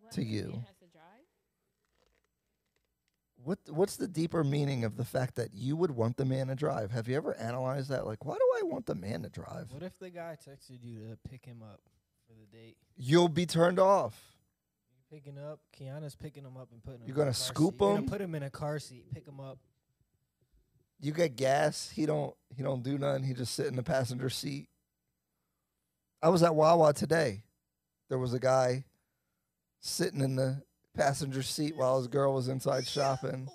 What, 0.00 0.12
To 0.12 0.22
you. 0.22 0.62
has 0.66 0.76
to 0.78 0.86
drive? 0.92 1.02
What 3.44 3.58
what's 3.68 3.96
the 3.96 4.08
deeper 4.08 4.44
meaning 4.44 4.84
of 4.84 4.96
the 4.96 5.04
fact 5.04 5.34
that 5.36 5.52
you 5.52 5.76
would 5.76 5.90
want 5.90 6.16
the 6.16 6.24
man 6.24 6.46
to 6.48 6.54
drive? 6.54 6.90
Have 6.92 7.08
you 7.08 7.16
ever 7.16 7.34
analyzed 7.36 7.90
that? 7.90 8.06
Like, 8.06 8.24
why 8.24 8.34
do 8.34 8.48
I 8.60 8.62
want 8.62 8.86
the 8.86 8.94
man 8.94 9.22
to 9.22 9.28
drive? 9.28 9.66
What 9.70 9.82
if 9.82 9.98
the 9.98 10.10
guy 10.10 10.36
texted 10.46 10.82
you 10.82 11.00
to 11.00 11.18
pick 11.28 11.44
him 11.44 11.62
up 11.62 11.80
for 12.26 12.34
the 12.34 12.46
date? 12.56 12.76
You'll 12.96 13.28
be 13.28 13.46
turned 13.46 13.78
off. 13.80 14.31
Picking 15.12 15.36
up? 15.36 15.60
Kiana's 15.78 16.16
picking 16.16 16.42
them 16.42 16.56
up 16.56 16.68
and 16.72 16.82
putting 16.82 17.00
him. 17.00 17.06
You're 17.06 17.16
gonna 17.16 17.34
scoop 17.34 17.74
seat. 17.74 17.80
You're 17.80 17.90
him? 17.90 17.96
gonna 17.96 18.10
put 18.10 18.18
them 18.20 18.34
in 18.34 18.42
a 18.44 18.50
car 18.50 18.78
seat. 18.78 19.12
Pick 19.12 19.26
them 19.26 19.40
up. 19.40 19.58
You 21.00 21.12
get 21.12 21.36
gas. 21.36 21.90
He 21.90 22.06
don't 22.06 22.34
he 22.56 22.62
don't 22.62 22.82
do 22.82 22.96
nothing. 22.96 23.24
He 23.24 23.34
just 23.34 23.54
sit 23.54 23.66
in 23.66 23.76
the 23.76 23.82
passenger 23.82 24.30
seat. 24.30 24.68
I 26.22 26.30
was 26.30 26.42
at 26.42 26.54
Wawa 26.54 26.94
today. 26.94 27.42
There 28.08 28.18
was 28.18 28.32
a 28.32 28.38
guy 28.38 28.84
sitting 29.80 30.22
in 30.22 30.36
the 30.36 30.62
passenger 30.94 31.42
seat 31.42 31.76
while 31.76 31.98
his 31.98 32.08
girl 32.08 32.32
was 32.32 32.48
inside 32.48 32.86
shopping. 32.86 33.50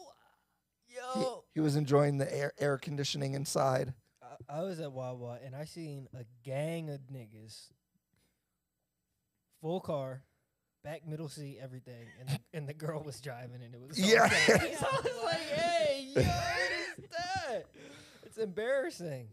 He, 0.86 0.96
Yo, 0.96 1.44
he 1.56 1.60
was 1.60 1.76
enjoying 1.76 2.20
the 2.20 2.32
air 2.32 2.54
air 2.60 2.78
conditioning 2.78 3.34
inside. 3.34 3.96
I, 4.22 4.60
I 4.60 4.62
was 4.62 4.80
at 4.80 4.92
Wawa 4.92 5.40
and 5.44 5.56
I 5.56 5.66
seen 5.66 6.08
a 6.14 6.24
gang 6.44 6.92
of 6.92 7.00
niggas, 7.12 7.72
full 9.60 9.80
car, 9.80 10.22
back 10.88 11.06
middle 11.06 11.28
seat, 11.28 11.60
everything, 11.62 12.08
and 12.18 12.30
the, 12.30 12.40
and 12.58 12.68
the 12.70 12.74
girl 12.74 13.04
was 13.04 13.20
driving 13.20 13.62
and 13.62 13.74
it 13.74 13.82
was 13.82 14.02
all 14.02 14.10
Yeah. 14.10 14.30
gangs. 14.30 14.48
I 14.82 15.02
was 15.04 15.24
like, 15.24 15.50
hey, 15.50 16.08
yo, 16.16 16.22
what 16.22 16.72
is 16.98 17.10
that? 17.10 17.64
It's 18.24 18.38
embarrassing. 18.38 19.28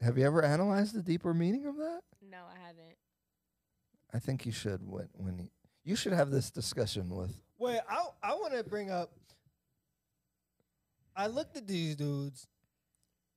Have 0.00 0.16
you 0.16 0.24
ever 0.24 0.42
analyzed 0.42 0.94
the 0.94 1.02
deeper 1.02 1.34
meaning 1.34 1.66
of 1.66 1.76
that? 1.76 2.00
No, 2.30 2.38
I 2.38 2.58
haven't. 2.66 2.96
I 4.14 4.18
think 4.18 4.46
you 4.46 4.52
should 4.52 4.80
when 4.88 5.08
when 5.12 5.38
you, 5.38 5.48
you 5.84 5.96
should 5.96 6.12
have 6.14 6.30
this 6.30 6.50
discussion 6.50 7.10
with. 7.10 7.36
Wait, 7.58 7.80
I 7.88 8.06
I 8.22 8.34
want 8.34 8.54
to 8.54 8.64
bring 8.64 8.90
up. 8.90 9.12
I 11.14 11.26
looked 11.26 11.56
at 11.58 11.66
these 11.66 11.96
dudes, 11.96 12.46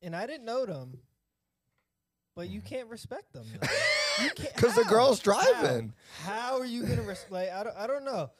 and 0.01 0.15
I 0.15 0.25
didn't 0.27 0.45
know 0.45 0.65
them. 0.65 0.99
But 2.35 2.49
you 2.49 2.61
can't 2.61 2.87
respect 2.89 3.33
them 3.33 3.45
Because 4.21 4.75
the 4.75 4.83
how? 4.85 4.89
girl's 4.89 5.19
How? 5.19 5.33
driving. 5.33 5.93
How 6.23 6.59
are 6.59 6.65
you 6.65 6.83
gonna 6.83 7.01
respect? 7.01 7.31
Like, 7.31 7.49
I 7.51 7.63
don't. 7.63 7.75
I 7.75 7.87
don't 7.87 8.05
know. 8.05 8.31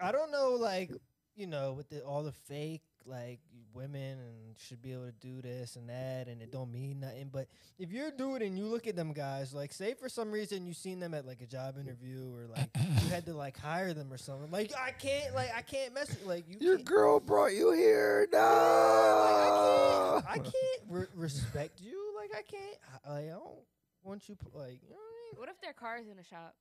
I 0.00 0.12
don't 0.12 0.30
know. 0.30 0.50
Like 0.60 0.90
you 1.36 1.46
know, 1.46 1.72
with 1.72 1.88
the, 1.88 2.00
all 2.02 2.22
the 2.22 2.32
fake 2.32 2.82
like 3.06 3.40
women 3.72 4.18
and 4.18 4.56
should 4.58 4.80
be 4.80 4.92
able 4.92 5.06
to 5.06 5.12
do 5.12 5.42
this 5.42 5.76
and 5.76 5.88
that, 5.88 6.28
and 6.28 6.40
it 6.40 6.50
don't 6.52 6.70
mean 6.72 7.00
nothing. 7.00 7.28
But 7.32 7.48
if 7.78 7.90
you're 7.92 8.08
a 8.08 8.10
dude 8.10 8.42
and 8.42 8.56
you 8.56 8.66
look 8.66 8.86
at 8.86 8.96
them 8.96 9.12
guys, 9.12 9.52
like 9.52 9.72
say 9.72 9.94
for 9.94 10.08
some 10.08 10.30
reason 10.30 10.66
you 10.66 10.72
seen 10.74 11.00
them 11.00 11.12
at 11.14 11.26
like 11.26 11.40
a 11.40 11.46
job 11.46 11.76
interview 11.78 12.32
or 12.34 12.46
like 12.46 12.68
you 13.02 13.08
had 13.08 13.26
to 13.26 13.34
like 13.34 13.58
hire 13.58 13.92
them 13.94 14.12
or 14.12 14.16
something. 14.18 14.50
Like 14.50 14.72
I 14.78 14.92
can't. 14.92 15.34
Like 15.34 15.50
I 15.54 15.62
can't 15.62 15.92
mess. 15.94 16.08
with 16.08 16.24
Like 16.26 16.48
you. 16.48 16.56
Your 16.60 16.76
can't, 16.76 16.86
girl 16.88 17.20
brought 17.20 17.52
you 17.52 17.72
here. 17.72 18.26
No. 18.32 18.38
like, 18.38 20.24
I 20.28 20.34
can't. 20.36 20.46
I 20.46 20.50
can't 20.50 20.82
re- 20.88 21.06
respect 21.14 21.80
you. 21.80 22.00
Like 22.16 22.30
I 22.36 22.42
can't. 22.42 22.76
I, 23.04 23.10
like, 23.10 23.24
I 23.26 23.28
don't 23.30 23.58
want 24.02 24.28
you. 24.28 24.36
p- 24.36 24.46
Like 24.54 24.80
you 24.82 24.90
know 24.90 24.96
what 24.96 25.02
I 25.02 25.30
mean? 25.32 25.40
What 25.40 25.48
if 25.48 25.60
their 25.60 25.72
car's 25.72 26.06
in 26.10 26.18
a 26.18 26.24
shop? 26.24 26.54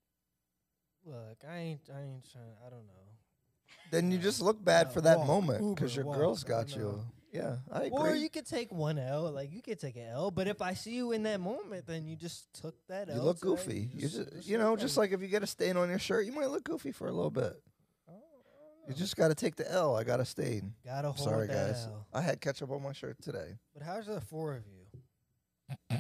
Look, 1.06 1.38
I 1.50 1.58
ain't. 1.58 1.82
I 1.94 2.02
ain't 2.02 2.30
trying. 2.32 2.46
I 2.66 2.70
don't 2.70 2.86
know. 2.88 2.94
Then 3.92 4.12
you 4.12 4.18
just 4.18 4.42
look 4.42 4.64
bad 4.64 4.88
No, 4.88 4.94
for 4.94 5.02
that 5.02 5.20
walk, 5.20 5.28
moment 5.28 5.76
because 5.76 5.96
your 5.96 6.06
walk, 6.06 6.18
girl's 6.18 6.44
I 6.46 6.48
got 6.48 6.76
you. 6.76 7.04
Yeah, 7.32 7.58
I 7.72 7.86
agree. 7.86 7.90
Or 7.92 8.16
you 8.16 8.30
could 8.30 8.46
take 8.46 8.72
one 8.72 9.00
L, 9.00 9.32
like 9.32 9.52
you 9.52 9.62
could 9.62 9.80
take 9.80 9.96
an 9.96 10.08
L. 10.12 10.30
But 10.30 10.48
if 10.48 10.62
I 10.62 10.74
see 10.76 10.94
you 10.96 11.12
in 11.14 11.24
that 11.24 11.40
moment, 11.40 11.88
then 11.88 12.06
you 12.06 12.16
just 12.16 12.52
took 12.54 12.76
that 12.90 13.10
L. 13.10 13.16
You 13.16 13.22
look 13.24 13.40
today, 13.40 13.50
goofy. 13.50 13.90
You 13.94 14.02
just- 14.02 14.16
just, 14.16 14.32
just 14.34 14.48
you 14.48 14.58
know, 14.60 14.76
just 14.76 14.98
like 14.98 15.12
if 15.12 15.22
you 15.22 15.28
get 15.28 15.42
a 15.44 15.48
stain 15.48 15.78
on 15.78 15.90
your 15.90 15.98
shirt, 16.00 16.26
you 16.26 16.32
might 16.32 16.50
look 16.50 16.64
goofy 16.64 16.92
for 16.92 17.08
a 17.08 17.12
little 17.12 17.32
bit. 17.32 17.54
Oh, 18.08 18.14
You 18.88 18.94
just 18.94 19.16
got 19.16 19.30
to 19.30 19.36
take 19.36 19.56
the 19.56 19.72
L. 19.72 19.96
I 19.96 20.04
got 20.04 20.20
a 20.20 20.26
stain. 20.26 20.74
gotta 20.86 21.08
hold 21.12 21.20
Sorry, 21.20 21.48
that 21.48 21.54
Sorry 21.54 21.72
guys. 21.72 21.86
L. 21.88 22.08
I 22.14 22.22
had 22.22 22.40
ketchup 22.42 22.70
on 22.72 22.84
my 22.84 22.94
shirt 22.94 23.18
today. 23.22 23.58
But 23.74 23.82
how's 23.84 24.06
the 24.06 24.22
four 24.22 24.56
of 24.56 24.64
you? 24.68 24.80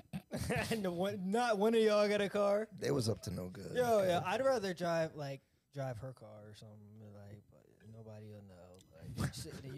and 0.71 0.83
the 0.83 0.91
one, 0.91 1.19
not 1.31 1.57
one 1.57 1.73
of 1.73 1.81
y'all 1.81 2.07
got 2.07 2.21
a 2.21 2.29
car. 2.29 2.67
They 2.79 2.91
was 2.91 3.09
up 3.09 3.21
to 3.23 3.31
no 3.31 3.49
good. 3.49 3.71
Yo, 3.75 3.99
okay? 3.99 4.09
yeah, 4.09 4.21
I'd 4.25 4.43
rather 4.43 4.73
drive 4.73 5.11
like 5.15 5.41
drive 5.73 5.97
her 5.97 6.13
car 6.13 6.27
or 6.47 6.53
something 6.55 6.77
like, 7.15 7.41
but 7.49 7.61
nobody 7.95 8.27
will 8.27 8.43
know. 8.47 8.53
Like, 8.99 9.02
sit- 9.02 9.02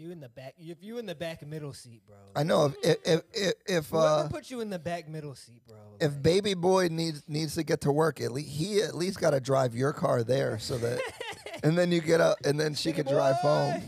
you 0.06 0.12
in 0.12 0.20
the 0.20 0.28
back. 0.28 0.54
If 0.58 0.82
you 0.82 0.98
in 0.98 1.06
the 1.06 1.14
back 1.14 1.46
middle 1.46 1.72
seat, 1.72 2.02
bro. 2.06 2.16
I 2.34 2.42
know 2.42 2.72
if 2.82 2.96
if 3.04 3.22
if, 3.32 3.54
if 3.66 3.94
uh 3.94 4.28
put 4.28 4.50
you 4.50 4.60
in 4.60 4.70
the 4.70 4.78
back 4.78 5.08
middle 5.08 5.34
seat, 5.34 5.62
bro. 5.66 5.76
if 6.00 6.12
like- 6.12 6.22
baby 6.22 6.54
boy 6.54 6.88
needs 6.90 7.22
needs 7.28 7.54
to 7.54 7.62
get 7.62 7.80
to 7.82 7.92
work, 7.92 8.20
at 8.20 8.32
least 8.32 8.48
he 8.48 8.80
at 8.82 8.94
least 8.94 9.20
got 9.20 9.30
to 9.30 9.40
drive 9.40 9.74
your 9.74 9.92
car 9.92 10.22
there 10.22 10.58
so 10.58 10.78
that, 10.78 11.00
and 11.62 11.76
then 11.76 11.92
you 11.92 12.00
get 12.00 12.20
up 12.20 12.38
and 12.44 12.58
then 12.58 12.74
she 12.74 12.92
could 12.92 13.06
drive 13.06 13.36
home. 13.36 13.82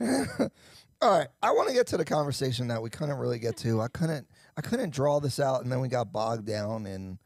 All 1.00 1.16
right, 1.16 1.28
I 1.40 1.52
want 1.52 1.68
to 1.68 1.74
get 1.74 1.86
to 1.88 1.96
the 1.96 2.04
conversation 2.04 2.68
that 2.68 2.82
we 2.82 2.90
couldn't 2.90 3.18
really 3.18 3.38
get 3.38 3.56
to. 3.58 3.80
I 3.80 3.88
couldn't 3.88 4.26
I 4.56 4.60
couldn't 4.60 4.90
draw 4.90 5.20
this 5.20 5.38
out, 5.38 5.62
and 5.62 5.70
then 5.70 5.80
we 5.80 5.88
got 5.88 6.12
bogged 6.12 6.46
down 6.46 6.86
in 6.86 7.18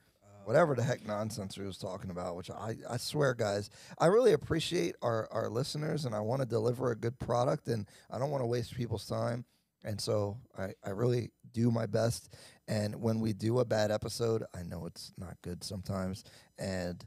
whatever 0.44 0.74
the 0.74 0.82
heck 0.82 1.06
nonsense 1.06 1.58
we 1.58 1.66
was 1.66 1.78
talking 1.78 2.10
about. 2.10 2.36
Which 2.36 2.50
I 2.50 2.76
I 2.88 2.96
swear, 2.96 3.34
guys, 3.34 3.70
I 3.98 4.06
really 4.06 4.32
appreciate 4.32 4.96
our 5.02 5.28
our 5.30 5.48
listeners, 5.48 6.04
and 6.04 6.14
I 6.14 6.20
want 6.20 6.42
to 6.42 6.46
deliver 6.46 6.90
a 6.90 6.96
good 6.96 7.18
product, 7.18 7.68
and 7.68 7.86
I 8.10 8.18
don't 8.18 8.30
want 8.30 8.42
to 8.42 8.46
waste 8.46 8.74
people's 8.74 9.06
time, 9.06 9.44
and 9.84 10.00
so 10.00 10.38
I 10.58 10.74
I 10.84 10.90
really 10.90 11.30
do 11.52 11.70
my 11.70 11.86
best. 11.86 12.34
And 12.68 13.02
when 13.02 13.20
we 13.20 13.32
do 13.32 13.58
a 13.58 13.64
bad 13.64 13.90
episode, 13.90 14.44
I 14.54 14.62
know 14.62 14.86
it's 14.86 15.12
not 15.18 15.36
good 15.42 15.64
sometimes, 15.64 16.24
and 16.58 17.04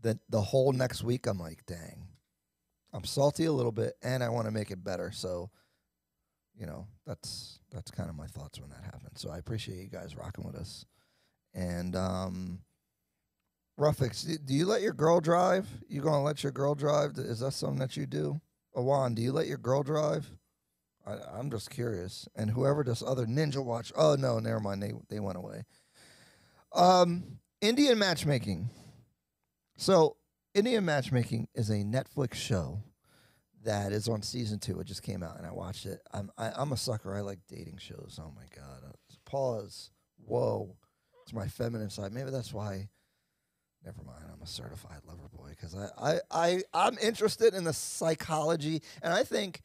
the 0.00 0.18
the 0.28 0.40
whole 0.40 0.72
next 0.72 1.02
week, 1.02 1.26
I'm 1.26 1.38
like, 1.38 1.66
dang. 1.66 2.08
I'm 2.92 3.04
salty 3.04 3.44
a 3.46 3.52
little 3.52 3.72
bit, 3.72 3.94
and 4.02 4.22
I 4.22 4.28
want 4.28 4.46
to 4.46 4.52
make 4.52 4.70
it 4.70 4.84
better. 4.84 5.10
So, 5.10 5.50
you 6.56 6.64
know, 6.64 6.86
that's 7.04 7.58
that's 7.72 7.90
kind 7.90 8.08
of 8.08 8.14
my 8.14 8.28
thoughts 8.28 8.60
when 8.60 8.70
that 8.70 8.84
happens. 8.84 9.20
So 9.20 9.30
I 9.30 9.38
appreciate 9.38 9.78
you 9.78 9.88
guys 9.88 10.16
rocking 10.16 10.44
with 10.44 10.54
us. 10.54 10.86
And 11.54 11.94
um, 11.94 12.60
Ruffix, 13.78 14.26
do 14.44 14.54
you 14.54 14.66
let 14.66 14.82
your 14.82 14.92
girl 14.92 15.20
drive? 15.20 15.68
You 15.88 16.00
gonna 16.00 16.22
let 16.22 16.42
your 16.42 16.52
girl 16.52 16.74
drive? 16.74 17.12
Is 17.16 17.40
that 17.40 17.52
something 17.52 17.78
that 17.78 17.96
you 17.96 18.06
do? 18.06 18.40
Awan, 18.76 19.14
do 19.14 19.22
you 19.22 19.32
let 19.32 19.46
your 19.46 19.58
girl 19.58 19.82
drive? 19.82 20.28
I, 21.06 21.16
I'm 21.32 21.50
just 21.50 21.70
curious. 21.70 22.28
And 22.34 22.50
whoever 22.50 22.82
this 22.82 23.02
other 23.06 23.26
ninja 23.26 23.64
watch, 23.64 23.92
oh 23.96 24.16
no, 24.16 24.38
never 24.38 24.60
mind. 24.60 24.82
They 24.82 24.92
they 25.08 25.20
went 25.20 25.38
away. 25.38 25.64
Um, 26.72 27.38
Indian 27.60 27.98
matchmaking. 27.98 28.70
So 29.76 30.16
Indian 30.54 30.84
Matchmaking 30.84 31.48
is 31.54 31.68
a 31.68 31.82
Netflix 31.82 32.34
show 32.34 32.82
that 33.64 33.90
is 33.92 34.08
on 34.08 34.22
season 34.22 34.60
two. 34.60 34.78
It 34.78 34.86
just 34.86 35.02
came 35.02 35.22
out, 35.22 35.36
and 35.36 35.46
I 35.46 35.52
watched 35.52 35.86
it. 35.86 36.00
I'm 36.12 36.30
I, 36.38 36.52
I'm 36.54 36.72
a 36.72 36.76
sucker. 36.76 37.14
I 37.14 37.22
like 37.22 37.40
dating 37.48 37.78
shows. 37.78 38.20
Oh 38.22 38.32
my 38.36 38.44
god! 38.54 38.84
Uh, 38.88 38.92
pause. 39.24 39.90
Whoa, 40.24 40.76
it's 41.24 41.32
my 41.32 41.48
feminine 41.48 41.88
side. 41.88 42.12
Maybe 42.12 42.30
that's 42.30 42.52
why. 42.52 42.88
Never 43.84 44.02
mind. 44.04 44.24
I'm 44.32 44.42
a 44.42 44.46
certified 44.46 45.00
lover 45.06 45.28
boy 45.34 45.50
because 45.50 45.74
I, 45.74 45.88
I 45.98 46.20
I 46.30 46.62
I'm 46.72 46.98
interested 47.02 47.54
in 47.54 47.64
the 47.64 47.72
psychology, 47.72 48.82
and 49.02 49.12
I 49.12 49.24
think 49.24 49.62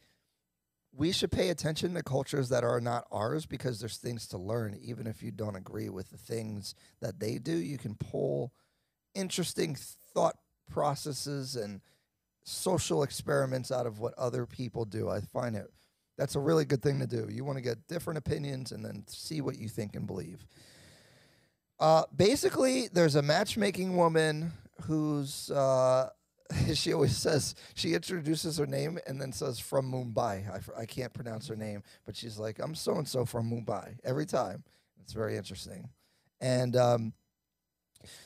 we 0.92 1.12
should 1.12 1.30
pay 1.30 1.50
attention 1.50 1.94
to 1.94 2.02
cultures 2.02 2.48
that 2.48 2.64
are 2.64 2.80
not 2.80 3.06
ours 3.12 3.46
because 3.46 3.78
there's 3.78 3.98
things 3.98 4.26
to 4.28 4.38
learn. 4.38 4.78
Even 4.82 5.06
if 5.06 5.22
you 5.22 5.30
don't 5.30 5.54
agree 5.54 5.90
with 5.90 6.10
the 6.10 6.16
things 6.16 6.74
that 7.00 7.20
they 7.20 7.38
do, 7.38 7.56
you 7.56 7.78
can 7.78 7.94
pull 7.94 8.52
interesting 9.14 9.76
thought 10.14 10.36
processes 10.68 11.56
and 11.56 11.82
social 12.42 13.02
experiments 13.02 13.70
out 13.70 13.86
of 13.86 14.00
what 14.00 14.14
other 14.18 14.46
people 14.46 14.84
do. 14.86 15.08
I 15.10 15.20
find 15.20 15.56
it 15.56 15.70
that's 16.16 16.36
a 16.36 16.40
really 16.40 16.64
good 16.64 16.82
thing 16.82 16.98
to 17.00 17.06
do. 17.06 17.28
You 17.30 17.44
want 17.44 17.56
to 17.56 17.62
get 17.62 17.86
different 17.86 18.18
opinions 18.18 18.72
and 18.72 18.84
then 18.84 19.04
see 19.06 19.40
what 19.40 19.58
you 19.58 19.68
think 19.68 19.94
and 19.94 20.06
believe. 20.06 20.44
Uh, 21.80 22.02
basically, 22.14 22.88
there's 22.92 23.16
a 23.16 23.22
matchmaking 23.22 23.96
woman 23.96 24.52
who's 24.82 25.50
uh, 25.50 26.10
she 26.74 26.92
always 26.92 27.16
says 27.16 27.54
she 27.74 27.94
introduces 27.94 28.58
her 28.58 28.66
name 28.66 28.98
and 29.06 29.20
then 29.20 29.32
says 29.32 29.58
from 29.58 29.90
Mumbai. 29.90 30.44
I, 30.76 30.84
can't 30.84 31.12
pronounce 31.12 31.48
her 31.48 31.56
name, 31.56 31.82
but 32.04 32.14
she's 32.14 32.38
like 32.38 32.58
I'm 32.58 32.74
so 32.74 32.96
and 32.96 33.08
so 33.08 33.24
from 33.24 33.50
Mumbai 33.50 33.98
every 34.04 34.26
time. 34.26 34.62
It's 35.02 35.14
very 35.14 35.36
interesting, 35.36 35.88
and 36.40 36.76
um, 36.76 37.12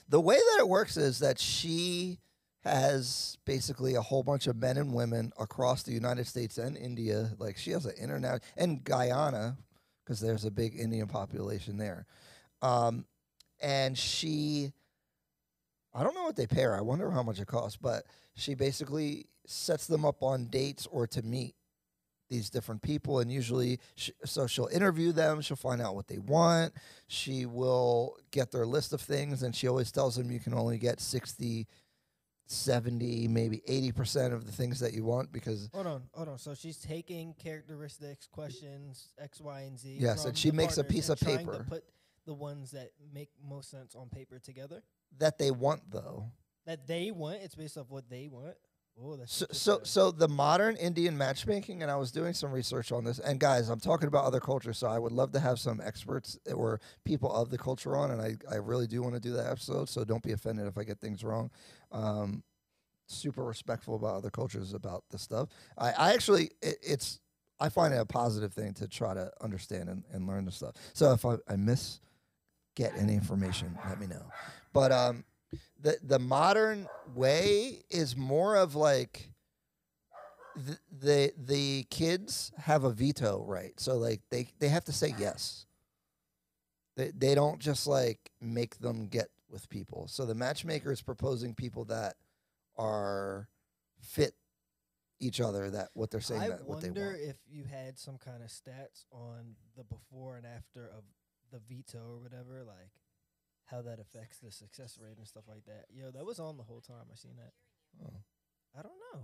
the 0.09 0.21
way 0.21 0.37
that 0.37 0.57
it 0.59 0.69
works 0.69 0.97
is 0.97 1.21
that 1.21 1.39
she 1.39 2.19
has 2.65 3.39
basically 3.45 3.95
a 3.95 4.03
whole 4.03 4.23
bunch 4.23 4.47
of 4.47 4.57
men 4.57 4.79
and 4.79 4.93
women 4.93 5.33
across 5.39 5.83
the 5.83 5.93
United 5.93 6.27
States 6.27 6.59
and 6.59 6.77
India. 6.77 7.31
Like 7.39 7.57
she 7.57 7.71
has 7.71 7.87
an 7.87 7.95
internet 8.01 8.43
and 8.57 8.83
Guyana 8.83 9.57
because 10.05 10.21
there's 10.21 10.45
a 10.45 10.51
big 10.51 10.79
Indian 10.79 11.07
population 11.07 11.77
there. 11.77 12.07
Um, 12.61 13.05
and 13.65 13.97
she, 13.97 14.73
I 15.95 16.03
don't 16.03 16.15
know 16.15 16.25
what 16.25 16.37
they 16.37 16.47
pay 16.47 16.63
her. 16.63 16.77
I 16.77 16.83
wonder 16.83 17.11
how 17.11 17.23
much 17.23 17.41
it 17.41 17.47
costs, 17.47 17.79
but 17.81 18.05
she 18.37 18.55
basically 18.55 19.27
sets 19.47 19.87
them 19.87 20.05
up 20.05 20.23
on 20.23 20.47
dates 20.47 20.87
or 20.87 21.07
to 21.09 21.23
meet 21.23 21.55
these 22.31 22.49
different 22.49 22.81
people 22.81 23.21
and 23.21 23.31
usually 23.31 23.79
sh 23.97 24.11
so 24.25 24.47
she'll 24.47 24.69
interview 24.69 25.13
them 25.13 25.43
she'll 25.43 25.59
find 25.59 25.83
out 25.83 25.95
what 25.95 26.09
they 26.09 26.17
want 26.17 26.73
she 27.07 27.45
will 27.45 28.17
get 28.31 28.51
their 28.51 28.65
list 28.65 28.95
of 28.95 29.01
things 29.01 29.43
and 29.43 29.55
she 29.55 29.69
always 29.69 29.93
tells 29.93 30.17
them 30.17 30.31
you 30.31 30.41
can 30.41 30.55
only 30.55 30.79
get 30.79 31.01
60 31.01 31.67
70 32.47 33.29
maybe 33.29 33.63
80% 33.69 34.33
of 34.33 34.47
the 34.47 34.53
things 34.53 34.81
that 34.81 34.95
you 34.95 35.05
want 35.05 35.33
because 35.33 35.69
Hold 35.75 35.87
on, 35.87 36.03
hold 36.13 36.29
on. 36.29 36.39
So 36.39 36.55
she's 36.55 36.79
taking 36.79 37.35
characteristics, 37.35 38.27
questions, 38.27 39.09
X, 39.19 39.41
Y, 39.41 39.61
and 39.63 39.79
Z. 39.79 39.97
Yes, 39.99 40.25
and 40.25 40.37
she 40.37 40.51
makes 40.51 40.77
a 40.77 40.85
piece 40.85 41.09
of 41.09 41.19
paper. 41.21 41.65
put 41.69 41.85
the 42.25 42.35
ones 42.35 42.71
that 42.73 42.91
make 43.13 43.31
most 43.47 43.71
sense 43.71 43.95
on 43.95 44.09
paper 44.09 44.39
together. 44.39 44.83
that 45.19 45.39
they 45.39 45.51
want 45.51 45.83
though 45.91 46.31
That 46.67 46.87
they 46.87 47.11
want. 47.11 47.39
It's 47.43 47.55
based 47.55 47.77
off 47.77 47.91
what 47.91 48.09
they 48.09 48.29
want. 48.29 48.57
Oh, 49.03 49.17
that's 49.17 49.35
so, 49.35 49.47
so 49.51 49.81
so 49.83 50.11
the 50.13 50.29
modern 50.29 50.77
indian 50.77 51.19
matchmaking 51.19 51.83
and 51.83 51.91
i 51.91 51.97
was 51.97 52.13
doing 52.13 52.33
some 52.33 52.53
research 52.53 52.93
on 52.93 53.03
this 53.03 53.19
and 53.19 53.41
guys 53.41 53.69
i'm 53.69 53.81
talking 53.81 54.07
about 54.07 54.25
other 54.25 54.39
cultures 54.39 54.79
so 54.79 54.87
i 54.87 55.01
would 55.01 55.11
love 55.11 55.33
to 55.33 55.41
have 55.41 55.59
some 55.59 55.81
experts 55.85 56.39
or 56.55 56.81
people 57.05 57.33
of 57.33 57.51
the 57.51 57.59
culture 57.59 57.97
on 57.97 58.13
and 58.13 58.23
i, 58.23 58.37
I 58.49 58.59
really 58.59 58.87
do 58.87 59.03
want 59.03 59.15
to 59.15 59.21
do 59.21 59.33
that 59.33 59.51
episode 59.51 59.89
so 59.89 60.05
don't 60.05 60.23
be 60.23 60.31
offended 60.31 60.69
if 60.69 60.79
i 60.79 60.85
get 60.85 61.01
things 61.01 61.25
wrong 61.25 61.51
um, 61.91 62.45
super 63.09 63.43
respectful 63.43 63.97
about 63.97 64.15
other 64.15 64.31
cultures 64.31 64.75
about 64.75 65.03
this 65.11 65.23
stuff 65.23 65.49
i, 65.77 65.91
I 65.91 66.13
actually 66.15 66.53
it, 66.63 66.77
it's 66.81 67.19
i 67.59 67.69
find 67.69 67.93
it 67.93 67.99
a 68.01 68.07
positive 68.07 68.53
thing 68.53 68.75
to 68.75 68.87
try 68.87 69.13
to 69.13 69.29
understand 69.41 69.89
and, 69.89 70.05
and 70.13 70.29
learn 70.29 70.45
the 70.45 70.53
stuff 70.53 70.77
so 70.93 71.11
if 71.13 71.25
i, 71.25 71.35
I 71.49 71.57
miss 71.57 71.99
get 72.75 72.93
any 72.97 73.15
information 73.15 73.77
let 73.89 73.99
me 74.01 74.07
know 74.07 74.23
but 74.73 74.91
um 74.93 75.25
the 75.81 75.97
the 76.03 76.19
modern 76.19 76.89
way 77.15 77.83
is 77.91 78.17
more 78.17 78.57
of 78.57 78.75
like 78.75 79.31
the, 80.57 80.79
the 80.91 81.33
the 81.37 81.85
kids 81.91 82.53
have 82.59 82.85
a 82.85 82.91
veto 82.91 83.45
right 83.47 83.79
so 83.79 83.97
like 83.97 84.21
they 84.31 84.47
they 84.61 84.69
have 84.69 84.85
to 84.85 84.93
say 84.93 85.13
yes 85.19 85.67
They 86.97 87.11
they 87.17 87.35
don't 87.35 87.61
just 87.61 87.87
like 87.87 88.31
make 88.41 88.79
them 88.79 89.09
get 89.09 89.29
with 89.51 89.69
people. 89.69 90.07
So 90.09 90.25
the 90.27 90.35
matchmaker 90.35 90.91
is 90.93 91.03
proposing 91.03 91.55
people 91.55 91.85
that 91.87 92.15
are 92.77 93.49
fit 94.01 94.35
each 95.21 95.41
other. 95.41 95.71
That 95.71 95.89
what 95.95 96.11
they're 96.11 96.21
saying 96.21 96.43
I 96.43 96.49
that 96.51 96.65
what 96.67 96.81
they 96.81 96.91
wonder 96.91 97.07
want. 97.11 97.21
if 97.21 97.37
you 97.49 97.65
had 97.65 97.99
some 97.99 98.17
kind 98.19 98.43
of 98.43 98.49
stats 98.51 99.05
on 99.11 99.57
the 99.77 99.85
before 99.85 100.37
and 100.37 100.47
after 100.47 100.87
of 100.87 101.05
the 101.55 101.61
veto 101.75 101.99
or 102.15 102.19
whatever, 102.19 102.65
like 102.67 102.91
how 103.67 103.81
that 103.81 104.01
affects 104.01 104.39
the 104.39 104.51
success 104.51 104.99
rate 105.01 105.17
and 105.19 105.27
stuff 105.27 105.45
like 105.49 105.65
that. 105.67 105.85
Yo, 105.91 106.11
that 106.11 106.27
was 106.27 106.39
on 106.41 106.57
the 106.57 106.65
whole 106.65 106.81
time. 106.81 107.07
I 107.11 107.15
seen 107.15 107.37
that. 107.37 107.53
Oh. 108.05 108.23
I 108.77 108.83
don't 108.83 108.99
know, 109.15 109.21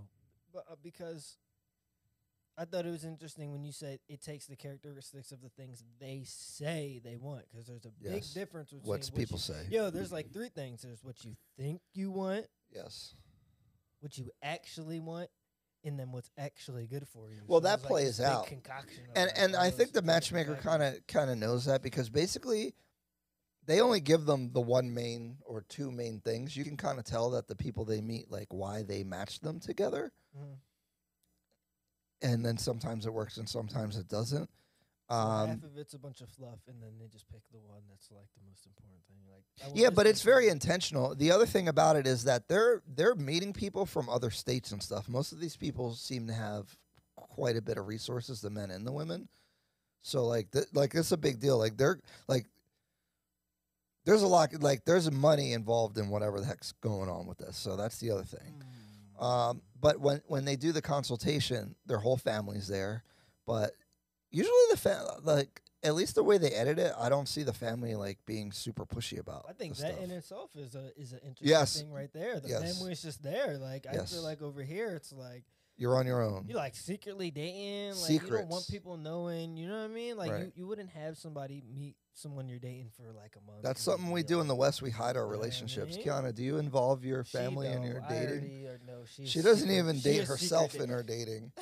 but 0.53 0.63
uh, 0.71 0.75
because 0.81 1.35
I 2.57 2.63
thought 2.65 2.85
it 2.85 2.91
was 2.91 3.03
interesting 3.03 3.51
when 3.51 3.63
you 3.65 3.73
said 3.73 3.99
it 4.07 4.21
takes 4.21 4.45
the 4.45 4.55
characteristics 4.55 5.31
of 5.33 5.41
the 5.41 5.49
things 5.49 5.83
they 5.99 6.21
say 6.25 7.01
they 7.03 7.17
want, 7.17 7.43
because 7.51 7.67
there's 7.67 7.85
a 7.85 7.91
big 8.01 8.13
Yes. 8.13 8.33
difference 8.33 8.69
between 8.71 8.87
What's 8.87 9.11
what 9.11 9.19
people 9.19 9.35
you- 9.35 9.39
say? 9.53 9.67
Yo, 9.69 9.89
there's 9.89 10.11
like 10.11 10.31
three 10.31 10.49
things. 10.49 10.81
There's 10.83 11.03
what 11.03 11.23
you 11.25 11.35
think 11.57 11.81
you 11.93 12.11
want, 12.11 12.45
Yes. 12.73 13.13
what 13.99 14.17
you 14.17 14.31
actually 14.41 14.99
want, 15.01 15.29
and 15.83 15.99
them 15.99 16.11
what's 16.11 16.29
actually 16.37 16.85
good 16.87 17.07
for 17.07 17.29
you. 17.31 17.41
Well, 17.47 17.59
So 17.59 17.63
that 17.65 17.69
there's, 17.69 17.83
like, 17.83 17.89
plays 17.89 18.21
out. 18.21 18.47
Concoction 18.47 19.03
and 19.15 19.27
like, 19.27 19.33
and 19.37 19.55
I 19.55 19.69
think 19.69 19.93
the 19.93 20.01
matchmaker 20.01 20.55
kind 20.55 20.83
of 20.83 21.05
kind 21.07 21.29
of 21.29 21.37
knows 21.37 21.65
that 21.65 21.81
because 21.81 22.09
basically 22.09 22.73
they 23.65 23.79
only 23.81 23.99
give 23.99 24.25
them 24.25 24.51
the 24.53 24.61
one 24.61 24.93
main 24.93 25.37
or 25.45 25.61
two 25.67 25.91
main 25.91 26.19
things. 26.19 26.55
You 26.57 26.63
can 26.63 26.77
kind 26.77 26.99
of 26.99 27.05
tell 27.05 27.31
that 27.31 27.47
the 27.47 27.55
people 27.55 27.85
they 27.85 28.01
meet 28.01 28.29
like 28.31 28.47
why 28.51 28.83
they 28.83 29.03
match 29.03 29.39
them 29.39 29.59
together, 29.59 30.11
Mhm. 30.37 30.57
and 32.21 32.45
then 32.45 32.57
sometimes 32.57 33.05
it 33.05 33.13
works 33.13 33.37
and 33.37 33.47
sometimes 33.49 33.97
it 33.97 34.07
doesn't. 34.07 34.49
Um, 35.11 35.47
half 35.49 35.63
of 35.63 35.77
it's 35.77 35.93
a 35.93 35.99
bunch 35.99 36.21
of 36.21 36.29
fluff, 36.29 36.59
and 36.67 36.81
then 36.81 36.91
they 36.97 37.07
just 37.07 37.29
pick 37.29 37.41
the 37.51 37.59
one 37.59 37.81
that's 37.89 38.09
like 38.11 38.27
the 38.33 38.47
most 38.47 38.65
important 38.65 39.03
thing. 39.07 39.17
Like, 39.29 39.75
yeah, 39.75 39.89
but 39.89 40.07
it's 40.07 40.21
very 40.21 40.47
intentional. 40.47 41.15
The 41.15 41.31
other 41.31 41.45
thing 41.45 41.67
about 41.67 41.97
it 41.97 42.07
is 42.07 42.23
that 42.23 42.47
they're 42.47 42.81
they're 42.87 43.15
meeting 43.15 43.51
people 43.51 43.85
from 43.85 44.07
other 44.07 44.31
states 44.31 44.71
and 44.71 44.81
stuff. 44.81 45.09
Most 45.09 45.33
of 45.33 45.41
these 45.41 45.57
people 45.57 45.93
seem 45.95 46.27
to 46.27 46.33
have 46.33 46.77
quite 47.17 47.57
a 47.57 47.61
bit 47.61 47.77
of 47.77 47.87
resources, 47.87 48.39
the 48.39 48.49
men 48.49 48.71
and 48.71 48.87
the 48.87 48.91
women. 48.93 49.27
So 50.01 50.25
like 50.25 50.49
th- 50.51 50.67
like 50.73 50.95
it's 50.95 51.11
a 51.11 51.17
big 51.17 51.41
deal. 51.41 51.57
Like 51.57 51.75
they're 51.75 51.99
like 52.29 52.45
there's 54.05 54.23
a 54.23 54.27
lot 54.27 54.49
like 54.61 54.85
there's 54.85 55.11
money 55.11 55.51
involved 55.51 55.97
in 55.97 56.09
whatever 56.09 56.39
the 56.39 56.45
heck's 56.45 56.71
going 56.81 57.09
on 57.09 57.27
with 57.27 57.37
this. 57.37 57.57
So 57.57 57.75
that's 57.75 57.99
the 57.99 58.11
other 58.11 58.23
thing. 58.23 58.63
Mm. 59.19 59.23
Um, 59.23 59.61
but 59.79 59.99
when 59.99 60.21
when 60.27 60.45
they 60.45 60.55
do 60.55 60.71
the 60.71 60.81
consultation, 60.81 61.75
their 61.85 61.99
whole 61.99 62.17
family's 62.17 62.69
there. 62.69 63.03
But 63.45 63.71
usually 64.31 64.53
the 64.71 64.77
fa- 64.77 65.19
like 65.23 65.61
at 65.83 65.95
least 65.95 66.13
the 66.15 66.23
way 66.23 66.37
they 66.37 66.51
edit 66.51 66.77
it, 66.79 66.93
I 66.97 67.09
don't 67.09 67.27
see 67.27 67.43
the 67.43 67.53
family 67.53 67.95
like 67.95 68.19
being 68.25 68.51
super 68.51 68.85
pushy 68.85 69.19
about. 69.19 69.45
I 69.49 69.53
think 69.53 69.75
that 69.77 69.93
stuff. 69.93 70.03
in 70.03 70.11
itself 70.11 70.55
is 70.55 70.75
a 70.75 70.91
is 70.99 71.11
an 71.13 71.19
interesting 71.23 71.47
Yes. 71.47 71.77
thing 71.79 71.91
right 71.91 72.11
there. 72.13 72.39
The 72.39 72.49
Yes. 72.49 72.77
family's 72.77 73.01
just 73.01 73.23
there. 73.23 73.57
Like 73.57 73.87
I 73.87 73.93
Yes. 73.93 74.13
feel 74.13 74.21
like 74.23 74.41
over 74.41 74.61
here, 74.63 74.95
it's 74.95 75.11
like 75.11 75.43
You're 75.77 75.95
on 75.95 76.05
your 76.05 76.21
own. 76.21 76.45
you 76.47 76.55
like 76.55 76.75
secretly 76.75 77.31
dating. 77.31 77.95
Like 77.99 78.09
you 78.11 78.19
don't 78.19 78.47
want 78.47 78.67
people 78.69 78.97
knowing. 78.97 79.57
You 79.57 79.67
know 79.67 79.77
what 79.79 79.85
I 79.89 79.93
mean? 79.93 80.17
Like 80.17 80.29
you, 80.29 80.35
Right. 80.35 80.51
you 80.55 80.67
wouldn't 80.67 80.89
have 80.91 81.17
somebody 81.17 81.63
meet 81.75 81.95
someone 82.13 82.47
you're 82.47 82.59
dating 82.59 82.91
for 82.95 83.11
like 83.13 83.35
a 83.37 83.41
month. 83.49 83.63
That's 83.63 83.81
something 83.81 84.11
we 84.11 84.21
do 84.21 84.35
like, 84.35 84.41
in 84.43 84.47
the 84.49 84.55
West. 84.55 84.81
We 84.83 84.91
hide 84.91 85.15
our 85.17 85.23
You 85.23 85.27
what 85.29 85.33
I 85.33 85.37
relationships. 85.39 85.95
mean? 85.95 86.05
Kiana, 86.05 86.35
do 86.35 86.43
you 86.43 86.57
involve 86.59 87.03
your 87.03 87.23
family 87.23 87.69
in 87.69 87.81
your 87.81 88.01
dating? 88.07 88.67
already, 88.67 89.07
she's 89.15 89.29
She 89.29 89.41
doesn't 89.41 89.71
even 89.71 89.99
date 89.99 90.25
herself 90.27 90.75
in 90.75 90.89
her 90.89 91.01
dating. 91.01 91.51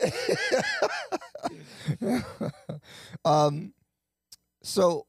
um, 3.24 3.72
so 4.62 5.06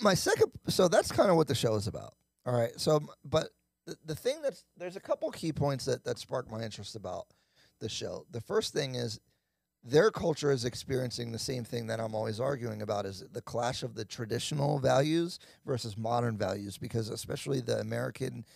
my 0.00 0.14
second, 0.14 0.52
so 0.68 0.88
that's 0.88 1.12
kind 1.12 1.30
of 1.30 1.36
what 1.36 1.48
the 1.48 1.54
show 1.54 1.74
is 1.74 1.86
about. 1.86 2.14
All 2.46 2.54
right. 2.54 2.72
So, 2.78 3.00
but 3.24 3.48
the, 3.86 3.96
the 4.04 4.14
thing 4.14 4.42
that's 4.42 4.64
there's 4.76 4.96
a 4.96 5.00
couple 5.00 5.30
key 5.30 5.52
points 5.52 5.84
that 5.86 6.04
that 6.04 6.18
spark 6.18 6.50
my 6.50 6.62
interest 6.62 6.96
about 6.96 7.26
the 7.80 7.88
show. 7.88 8.26
The 8.30 8.40
first 8.40 8.72
thing 8.72 8.94
is 8.94 9.20
their 9.82 10.10
culture 10.10 10.50
is 10.50 10.64
experiencing 10.64 11.30
the 11.30 11.38
same 11.38 11.64
thing 11.64 11.86
that 11.88 12.00
I'm 12.00 12.14
always 12.14 12.40
arguing 12.40 12.80
about 12.80 13.04
is 13.04 13.24
the 13.32 13.42
clash 13.42 13.82
of 13.82 13.94
the 13.94 14.04
traditional 14.04 14.78
values 14.78 15.38
versus 15.66 15.96
modern 15.96 16.38
values 16.38 16.78
because 16.78 17.10
especially 17.10 17.60
the 17.60 17.80
American 17.80 18.46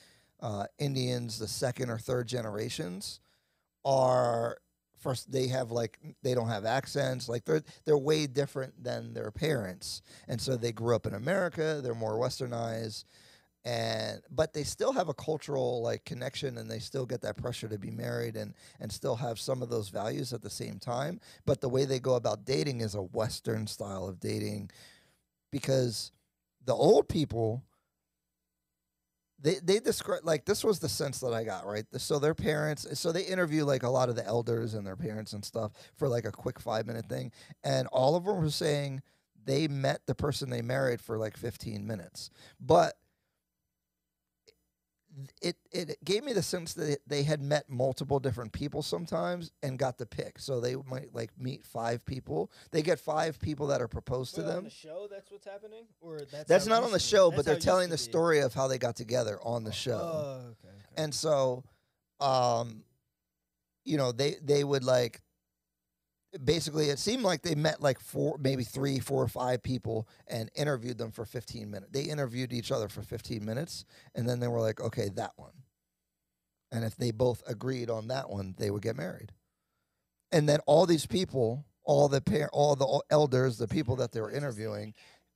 uh, 0.40 0.64
Indians, 0.78 1.38
the 1.38 1.48
second 1.48 1.90
or 1.90 1.98
third 1.98 2.28
generations 2.28 3.20
are 3.84 4.58
first 5.00 5.30
they 5.30 5.48
have 5.48 5.70
like 5.70 5.98
they 6.22 6.34
don't 6.34 6.48
have 6.48 6.64
accents 6.64 7.28
like 7.28 7.44
they're 7.44 7.62
they're 7.84 7.98
way 7.98 8.26
different 8.26 8.82
than 8.82 9.14
their 9.14 9.30
parents. 9.30 10.02
And 10.28 10.40
so 10.40 10.56
they 10.56 10.72
grew 10.72 10.94
up 10.94 11.06
in 11.06 11.14
America 11.14 11.80
they're 11.82 11.94
more 11.94 12.18
westernized 12.18 13.04
and 13.64 14.22
but 14.30 14.52
they 14.52 14.62
still 14.62 14.92
have 14.92 15.08
a 15.08 15.14
cultural 15.14 15.82
like 15.82 16.04
connection 16.04 16.58
and 16.58 16.70
they 16.70 16.78
still 16.78 17.04
get 17.04 17.20
that 17.20 17.36
pressure 17.36 17.68
to 17.68 17.78
be 17.78 17.90
married 17.90 18.36
and 18.36 18.54
and 18.80 18.90
still 18.90 19.16
have 19.16 19.38
some 19.38 19.62
of 19.62 19.68
those 19.68 19.88
values 19.88 20.32
at 20.32 20.42
the 20.42 20.50
same 20.50 20.78
time. 20.78 21.20
But 21.44 21.60
the 21.60 21.68
way 21.68 21.84
they 21.84 21.98
go 21.98 22.14
about 22.14 22.44
dating 22.44 22.80
is 22.80 22.94
a 22.94 23.02
western 23.02 23.66
style 23.66 24.06
of 24.06 24.20
dating 24.20 24.70
because 25.50 26.12
the 26.64 26.74
old 26.74 27.08
people 27.08 27.62
they 29.40 29.56
they 29.62 29.78
describe 29.78 30.20
like 30.24 30.44
this 30.44 30.64
was 30.64 30.78
the 30.78 30.88
sense 30.88 31.20
that 31.20 31.32
I 31.32 31.44
got 31.44 31.66
right. 31.66 31.84
So 31.96 32.18
their 32.18 32.34
parents, 32.34 32.86
so 32.98 33.12
they 33.12 33.22
interview 33.22 33.64
like 33.64 33.82
a 33.82 33.88
lot 33.88 34.08
of 34.08 34.16
the 34.16 34.26
elders 34.26 34.74
and 34.74 34.86
their 34.86 34.96
parents 34.96 35.32
and 35.32 35.44
stuff 35.44 35.72
for 35.96 36.08
like 36.08 36.24
a 36.24 36.32
quick 36.32 36.58
five 36.60 36.86
minute 36.86 37.08
thing, 37.08 37.32
and 37.62 37.86
all 37.88 38.16
of 38.16 38.24
them 38.24 38.36
were 38.36 38.50
saying 38.50 39.02
they 39.44 39.68
met 39.68 40.00
the 40.06 40.14
person 40.14 40.50
they 40.50 40.62
married 40.62 41.00
for 41.00 41.18
like 41.18 41.36
fifteen 41.36 41.86
minutes, 41.86 42.30
but 42.60 42.94
it 45.42 45.56
it 45.72 46.02
gave 46.04 46.24
me 46.24 46.32
the 46.32 46.42
sense 46.42 46.74
that 46.74 46.98
they 47.06 47.22
had 47.22 47.40
met 47.40 47.68
multiple 47.68 48.18
different 48.20 48.52
people 48.52 48.82
sometimes 48.82 49.52
and 49.62 49.78
got 49.78 49.98
to 49.98 50.06
pick. 50.06 50.38
So 50.38 50.60
they 50.60 50.76
might 50.76 51.14
like 51.14 51.30
meet 51.38 51.64
five 51.64 52.04
people. 52.04 52.50
They 52.70 52.82
get 52.82 52.98
five 52.98 53.38
people 53.40 53.68
that 53.68 53.80
are 53.80 53.88
proposed 53.88 54.34
to 54.36 54.42
Wait, 54.42 54.48
on 54.48 54.54
them. 54.54 54.64
the 54.64 54.70
show, 54.70 55.08
that's 55.10 55.30
what's 55.30 55.46
happening, 55.46 55.84
or 56.00 56.20
that's 56.30 56.48
That's 56.48 56.66
not 56.66 56.82
on 56.82 56.92
the 56.92 56.98
show, 56.98 57.30
but 57.30 57.44
they're 57.44 57.54
how 57.54 57.56
it 57.56 57.56
used 57.56 57.66
telling 57.66 57.90
the 57.90 57.98
story 57.98 58.40
of 58.40 58.54
how 58.54 58.68
they 58.68 58.78
got 58.78 58.96
together 58.96 59.38
on 59.42 59.64
the 59.64 59.72
show. 59.72 60.00
Oh, 60.00 60.40
okay. 60.50 60.68
okay. 60.68 61.02
And 61.02 61.14
so, 61.14 61.64
um, 62.20 62.84
you 63.84 63.96
know, 63.96 64.12
they 64.12 64.36
they 64.42 64.64
would 64.64 64.84
like 64.84 65.22
basically 66.44 66.86
it 66.90 66.98
seemed 66.98 67.22
like 67.22 67.42
they 67.42 67.54
met 67.54 67.80
like 67.80 68.00
four, 68.00 68.36
maybe 68.38 68.64
three, 68.64 68.98
four 68.98 69.22
or 69.22 69.28
five 69.28 69.62
people 69.62 70.08
and 70.26 70.50
interviewed 70.54 70.98
them 70.98 71.10
for 71.10 71.24
15 71.24 71.70
minutes. 71.70 71.90
They 71.92 72.02
interviewed 72.02 72.52
each 72.52 72.70
other 72.70 72.88
for 72.88 73.02
15 73.02 73.44
minutes 73.44 73.84
and 74.14 74.28
then 74.28 74.40
they 74.40 74.48
were 74.48 74.60
like, 74.60 74.80
okay, 74.80 75.08
that 75.16 75.32
one. 75.36 75.52
And 76.70 76.84
if 76.84 76.96
they 76.96 77.12
both 77.12 77.42
agreed 77.46 77.88
on 77.88 78.08
that 78.08 78.28
one, 78.28 78.54
they 78.58 78.70
would 78.70 78.82
get 78.82 78.96
married. 78.96 79.32
And 80.30 80.46
then 80.48 80.60
all 80.66 80.84
these 80.84 81.06
people, 81.06 81.64
all 81.82 82.08
the 82.08 82.20
par- 82.20 82.50
all 82.52 82.76
the 82.76 83.02
elders, 83.10 83.56
the 83.56 83.68
people 83.68 83.96
that 83.96 84.12
they 84.12 84.20
were 84.20 84.30
interviewing, 84.30 84.92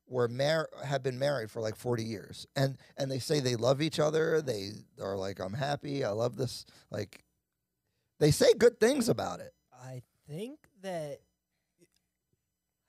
were 0.07 0.27
mar- 0.27 0.69
have 0.85 1.01
been 1.01 1.17
married 1.17 1.49
for 1.49 1.61
like 1.61 1.75
40 1.75 2.03
years 2.03 2.45
and 2.55 2.77
and 2.97 3.09
they 3.09 3.19
say 3.19 3.39
they 3.39 3.55
love 3.55 3.81
each 3.81 3.99
other 4.01 4.41
they 4.41 4.71
are 5.01 5.15
like 5.15 5.39
i'm 5.39 5.53
happy 5.53 6.03
i 6.03 6.09
love 6.09 6.35
this 6.35 6.65
like 6.91 7.23
they 8.19 8.29
say 8.29 8.53
good 8.53 8.81
things 8.81 9.07
about 9.07 9.39
it 9.39 9.53
I 9.83 10.01
think 10.27 10.59
that 10.83 11.19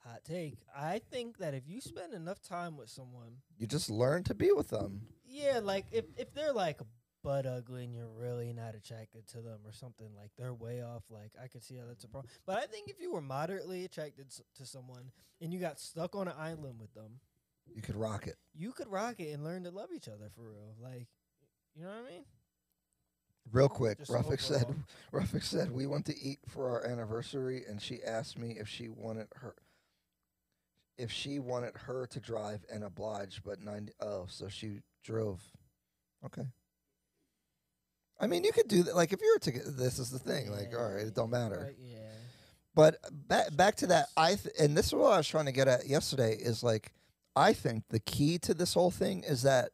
hot 0.03 0.23
take. 0.23 0.59
I 0.77 1.01
think 1.11 1.39
that 1.39 1.53
if 1.53 1.67
you 1.67 1.81
spend 1.81 2.13
enough 2.13 2.41
time 2.41 2.77
with 2.77 2.89
someone, 2.89 3.37
you 3.57 3.67
just 3.67 3.89
learn 3.89 4.23
to 4.25 4.33
be 4.33 4.51
with 4.51 4.69
them 4.69 5.01
yeah, 5.35 5.59
like 5.61 5.85
if 5.91 6.05
if 6.17 6.33
they're 6.33 6.53
like 6.53 6.79
butt 7.23 7.45
ugly 7.45 7.83
and 7.83 7.93
you're 7.93 8.07
really 8.07 8.53
not 8.53 8.75
attracted 8.75 9.27
to 9.27 9.41
them 9.41 9.59
or 9.65 9.71
something, 9.73 10.07
like 10.15 10.29
they're 10.37 10.53
way 10.53 10.81
off. 10.81 11.03
Like 11.09 11.31
I 11.41 11.47
could 11.47 11.63
see 11.63 11.75
how 11.75 11.83
that's 11.87 12.03
a 12.03 12.07
problem. 12.07 12.31
But 12.45 12.57
I 12.57 12.65
think 12.67 12.87
if 12.89 13.01
you 13.01 13.11
were 13.11 13.21
moderately 13.21 13.83
attracted 13.83 14.27
s- 14.27 14.41
to 14.55 14.65
someone 14.65 15.11
and 15.41 15.53
you 15.53 15.59
got 15.59 15.79
stuck 15.79 16.15
on 16.15 16.27
an 16.27 16.35
island 16.39 16.79
with 16.79 16.93
them, 16.93 17.19
you 17.73 17.81
could 17.81 17.95
rock 17.95 18.27
it 18.27 18.35
you 18.53 18.71
could 18.71 18.87
rock 18.87 19.19
it 19.19 19.33
and 19.33 19.43
learn 19.43 19.63
to 19.63 19.71
love 19.71 19.89
each 19.93 20.07
other 20.07 20.29
for 20.35 20.43
real. 20.51 20.75
Like, 20.79 21.07
you 21.75 21.83
know 21.83 21.89
what 21.89 22.05
I 22.07 22.11
mean? 22.11 22.23
Real 23.51 23.69
quick 23.69 23.99
Just 23.99 24.11
Rufik 24.11 24.41
said. 24.41 24.65
Rufik 25.13 25.43
said 25.43 25.71
we 25.71 25.85
went 25.85 26.05
to 26.07 26.17
eat 26.19 26.39
for 26.47 26.69
our 26.69 26.85
anniversary 26.85 27.63
and 27.67 27.81
she 27.81 28.03
asked 28.03 28.37
me 28.37 28.57
if 28.59 28.67
she 28.67 28.89
wanted 28.89 29.27
her 29.35 29.55
if 30.97 31.11
she 31.11 31.39
wanted 31.39 31.75
her 31.75 32.07
to 32.07 32.19
drive 32.19 32.65
and 32.71 32.83
oblige 32.83 33.41
but 33.43 33.61
90 33.61 33.93
oh 34.01 34.25
so 34.27 34.47
she 34.47 34.79
drove 35.03 35.41
okay 36.25 36.45
i 38.19 38.27
mean 38.27 38.43
you 38.43 38.51
could 38.51 38.67
do 38.67 38.83
that 38.83 38.95
like 38.95 39.11
if 39.13 39.19
you're 39.21 39.39
together 39.39 39.71
this 39.71 39.99
is 39.99 40.09
the 40.09 40.19
thing 40.19 40.49
like 40.51 40.71
all 40.77 40.93
right 40.93 41.05
it 41.07 41.13
don't 41.13 41.29
matter 41.29 41.65
Right, 41.65 41.75
yeah. 41.79 41.99
But 42.73 42.97
back 43.29 43.55
back 43.55 43.75
to 43.77 43.87
that, 43.87 44.07
I 44.17 44.35
th- 44.35 44.53
and 44.59 44.75
this 44.77 44.87
is 44.87 44.93
what 44.93 45.13
I 45.13 45.17
was 45.17 45.27
trying 45.29 45.45
to 45.45 45.53
get 45.53 45.69
at 45.69 45.87
yesterday 45.87 46.33
is 46.35 46.61
like 46.61 46.91
I 47.33 47.53
think 47.53 47.83
the 47.89 48.01
key 48.01 48.37
to 48.39 48.53
this 48.53 48.73
whole 48.73 48.91
thing 48.91 49.23
is 49.23 49.43
that 49.43 49.69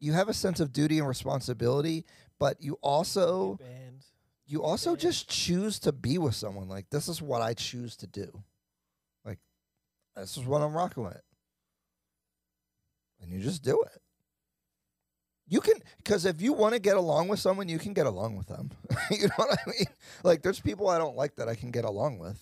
you 0.00 0.12
have 0.12 0.28
a 0.28 0.34
sense 0.34 0.60
of 0.60 0.72
duty 0.72 0.98
and 0.98 1.08
responsibility, 1.08 2.04
but 2.38 2.60
you 2.62 2.78
also 2.82 3.56
Band. 3.56 4.04
you 4.46 4.62
also 4.62 4.90
Yeah. 4.92 4.96
just 4.96 5.28
choose 5.28 5.78
to 5.80 5.92
be 5.92 6.18
with 6.18 6.34
someone. 6.34 6.68
Like 6.68 6.88
this 6.90 7.08
is 7.08 7.20
what 7.22 7.42
I 7.42 7.54
choose 7.54 7.96
to 7.98 8.06
do. 8.06 8.42
Like 9.24 9.38
this 10.16 10.36
is 10.36 10.44
what 10.44 10.62
I'm 10.62 10.72
rocking 10.76 11.04
with. 11.04 11.20
And 13.20 13.32
you 13.32 13.40
just 13.40 13.62
do 13.62 13.80
it. 13.82 14.00
You 15.50 15.60
can, 15.62 15.74
because 15.96 16.26
if 16.26 16.42
you 16.42 16.52
want 16.52 16.74
to 16.74 16.78
get 16.78 16.96
along 16.98 17.28
with 17.28 17.40
someone, 17.40 17.68
you 17.70 17.78
can 17.78 17.94
get 17.94 18.06
along 18.06 18.36
with 18.36 18.48
them. 18.48 18.70
you 19.10 19.22
know 19.28 19.34
what 19.36 19.58
I 19.58 19.70
mean? 19.70 19.86
Like, 20.22 20.42
there's 20.42 20.60
people 20.60 20.88
I 20.88 20.98
don't 20.98 21.16
like 21.16 21.36
that 21.36 21.48
I 21.48 21.54
can 21.54 21.70
get 21.70 21.86
along 21.86 22.18
with. 22.18 22.38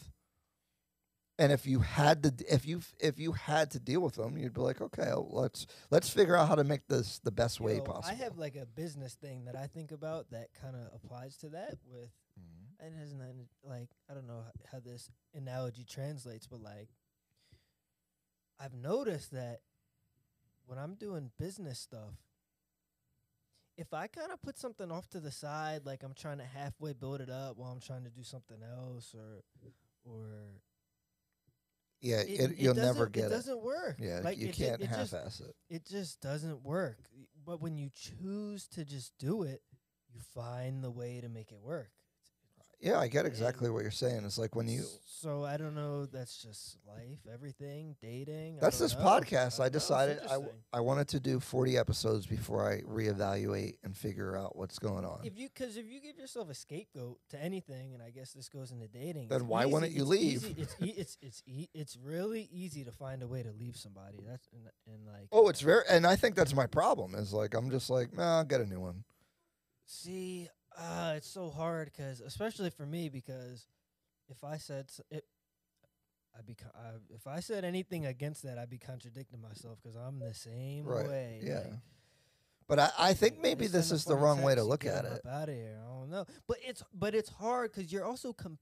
And 1.38 1.52
if 1.52 1.66
you 1.66 1.80
had 1.80 2.22
to, 2.22 2.34
if 2.48 2.64
you 2.66 2.80
if 2.98 3.18
you 3.18 3.32
had 3.32 3.70
to 3.72 3.78
deal 3.78 4.00
with 4.00 4.14
them, 4.14 4.38
you'd 4.38 4.54
be 4.54 4.60
like, 4.62 4.80
okay, 4.80 5.12
let's 5.14 5.66
let's 5.90 6.08
figure 6.08 6.34
out 6.34 6.48
how 6.48 6.54
to 6.54 6.64
make 6.64 6.86
this 6.88 7.18
the 7.18 7.30
best 7.30 7.60
way 7.60 7.76
Yo, 7.76 7.82
possible. 7.82 8.16
I 8.18 8.24
have 8.24 8.38
like 8.38 8.56
a 8.56 8.64
business 8.64 9.14
thing 9.14 9.44
that 9.44 9.54
I 9.54 9.66
think 9.66 9.92
about 9.92 10.30
that 10.30 10.48
kind 10.58 10.74
of 10.74 10.88
applies 10.94 11.36
to 11.38 11.50
that 11.50 11.76
with 11.84 12.10
Mhm. 12.38 12.86
and 12.86 12.94
has 12.94 13.12
nothing 13.12 13.48
like 13.62 13.90
I 14.08 14.14
don't 14.14 14.26
know 14.26 14.44
how 14.72 14.80
this 14.80 15.10
analogy 15.34 15.84
translates, 15.84 16.46
but 16.46 16.60
like 16.60 16.88
I've 18.58 18.74
noticed 18.74 19.32
that 19.32 19.60
when 20.64 20.78
I'm 20.78 20.94
doing 20.94 21.32
business 21.38 21.78
stuff, 21.78 22.14
if 23.76 23.92
I 23.92 24.06
kind 24.06 24.32
of 24.32 24.40
put 24.40 24.56
something 24.58 24.90
off 24.90 25.06
to 25.10 25.20
the 25.20 25.30
side, 25.30 25.84
like 25.84 26.02
I'm 26.02 26.14
trying 26.14 26.38
to 26.38 26.44
halfway 26.44 26.94
build 26.94 27.20
it 27.20 27.28
up 27.28 27.58
while 27.58 27.70
I'm 27.72 27.80
trying 27.80 28.04
to 28.04 28.10
do 28.10 28.22
something 28.22 28.62
else, 28.62 29.14
or 29.14 29.42
or 30.04 30.62
yeah, 32.00 32.20
it, 32.20 32.52
it, 32.52 32.58
you'll 32.58 32.74
never 32.74 33.06
get 33.06 33.24
it. 33.24 33.26
it. 33.26 33.30
doesn't 33.30 33.62
work. 33.62 33.96
Yeah, 33.98 34.20
like 34.22 34.38
you 34.38 34.48
it, 34.48 34.54
can't 34.54 34.80
it 34.80 34.88
just, 34.90 35.12
half-ass 35.12 35.40
it. 35.40 35.54
it 35.68 35.86
just 35.86 36.20
doesn't 36.20 36.62
work. 36.62 36.98
But 37.44 37.60
when 37.60 37.76
you 37.76 37.90
choose 37.94 38.66
to 38.68 38.84
just 38.84 39.12
do 39.18 39.42
it, 39.42 39.62
you 40.12 40.20
find 40.34 40.82
the 40.82 40.90
way 40.90 41.20
to 41.20 41.28
make 41.28 41.52
it 41.52 41.60
work. 41.60 41.90
Yeah, 42.78 42.98
I 43.00 43.08
get 43.08 43.24
exactly 43.24 43.70
what 43.70 43.82
you're 43.82 43.90
saying. 43.90 44.24
It's 44.26 44.36
like 44.36 44.54
when 44.54 44.68
you 44.68 44.84
So 45.06 45.44
I 45.44 45.56
don't 45.56 45.74
know. 45.74 46.04
That's 46.04 46.36
just 46.42 46.76
life, 46.86 47.18
everything, 47.32 47.96
dating. 48.02 48.58
That's 48.60 48.78
this 48.78 48.94
know. 48.94 49.00
podcast. 49.00 49.56
don't 49.56 49.66
I 49.66 49.68
decided 49.70 50.18
I, 50.26 50.34
w-. 50.34 50.52
I 50.74 50.80
wanted 50.80 51.08
to 51.08 51.20
do 51.20 51.40
40 51.40 51.78
episodes 51.78 52.26
before 52.26 52.70
I 52.70 52.82
reevaluate 52.82 53.76
and 53.82 53.96
figure 53.96 54.36
out 54.36 54.56
what's 54.56 54.78
going 54.78 55.06
on. 55.06 55.20
If 55.24 55.38
you, 55.38 55.48
because 55.48 55.78
if 55.78 55.86
you 55.86 56.00
give 56.02 56.18
yourself 56.18 56.50
a 56.50 56.54
scapegoat 56.54 57.18
to 57.30 57.42
anything, 57.42 57.94
and 57.94 58.02
I 58.02 58.10
guess 58.10 58.32
this 58.32 58.50
goes 58.50 58.70
into 58.72 58.88
dating, 58.88 59.28
Then 59.28 59.48
why 59.48 59.64
wouldn't 59.64 59.92
you 59.92 60.04
leave? 60.04 60.44
easy- 60.44 60.54
It's 60.58 60.76
e- 60.80 60.94
it's 60.98 61.18
it's 61.22 61.42
e- 61.46 61.68
it's 61.72 61.96
really 61.96 62.46
easy 62.52 62.84
to 62.84 62.92
find 62.92 63.22
a 63.22 63.26
way 63.26 63.42
to 63.42 63.52
leave 63.52 63.76
somebody. 63.78 64.18
That's 64.28 64.46
and, 64.52 64.64
and 64.86 65.06
like. 65.06 65.28
Oh, 65.32 65.46
uh, 65.46 65.48
it's 65.48 65.62
very, 65.62 65.82
and 65.88 66.06
I 66.06 66.14
think 66.16 66.34
that's 66.34 66.54
my 66.54 66.66
problem. 66.66 67.14
Is 67.14 67.32
like 67.32 67.54
I'm 67.54 67.70
just 67.70 67.88
like, 67.88 68.14
nah, 68.14 68.38
I'll 68.38 68.44
get 68.44 68.60
a 68.60 68.66
new 68.66 68.80
one. 68.80 69.04
See, 69.86 70.48
uh, 70.78 71.14
it's 71.16 71.28
so 71.28 71.50
hard 71.50 71.90
because, 71.92 72.20
especially 72.20 72.70
for 72.70 72.86
me, 72.86 73.08
because 73.08 73.66
if 74.28 74.42
I 74.44 74.56
said 74.58 74.86
s- 74.88 75.00
it, 75.10 75.24
I'd 76.38 76.46
be 76.46 76.54
co- 76.54 76.70
I, 76.74 76.90
if 77.14 77.26
I 77.26 77.40
said 77.40 77.64
anything 77.64 78.04
against 78.06 78.42
that, 78.42 78.58
I'd 78.58 78.68
be 78.70 78.78
contradicting 78.78 79.40
myself 79.40 79.78
because 79.82 79.96
I'm 79.96 80.18
the 80.18 80.34
same 80.34 80.84
Right, 80.84 81.06
way. 81.08 81.40
yeah. 81.42 81.54
like, 81.60 81.72
But 82.68 82.78
I, 82.78 82.90
I 82.98 83.14
think 83.14 83.40
maybe 83.40 83.66
this 83.68 83.90
is 83.90 84.04
the 84.04 84.16
wrong 84.16 84.42
way 84.42 84.54
to 84.54 84.62
look 84.64 84.84
at 84.84 85.04
it. 85.04 85.22
Out 85.26 85.48
of 85.48 85.54
here. 85.54 85.78
I 85.82 85.88
don't 85.88 86.10
know, 86.10 86.26
but 86.46 86.58
it's 86.66 86.82
but 86.92 87.14
it's 87.14 87.30
hard 87.30 87.72
because 87.72 87.90
you're 87.92 88.04
also 88.04 88.32
com- 88.32 88.58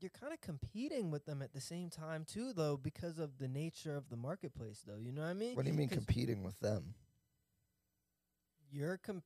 you're 0.00 0.10
kind 0.18 0.32
of 0.32 0.40
competing 0.40 1.10
with 1.10 1.26
them 1.26 1.42
at 1.42 1.52
the 1.52 1.60
same 1.60 1.90
time 1.90 2.24
too, 2.24 2.52
though, 2.54 2.76
because 2.76 3.18
of 3.18 3.38
the 3.38 3.46
nature 3.48 3.94
of 3.96 4.08
the 4.08 4.16
marketplace. 4.16 4.82
Though, 4.86 4.96
you 4.98 5.12
know 5.12 5.20
what 5.22 5.28
I 5.28 5.34
mean? 5.34 5.54
What 5.54 5.64
do 5.66 5.70
you 5.70 5.76
mean 5.76 5.88
'Cause 5.88 5.98
competing 5.98 6.42
with 6.42 6.58
them? 6.60 6.94
You're 8.72 8.98
com- 8.98 9.22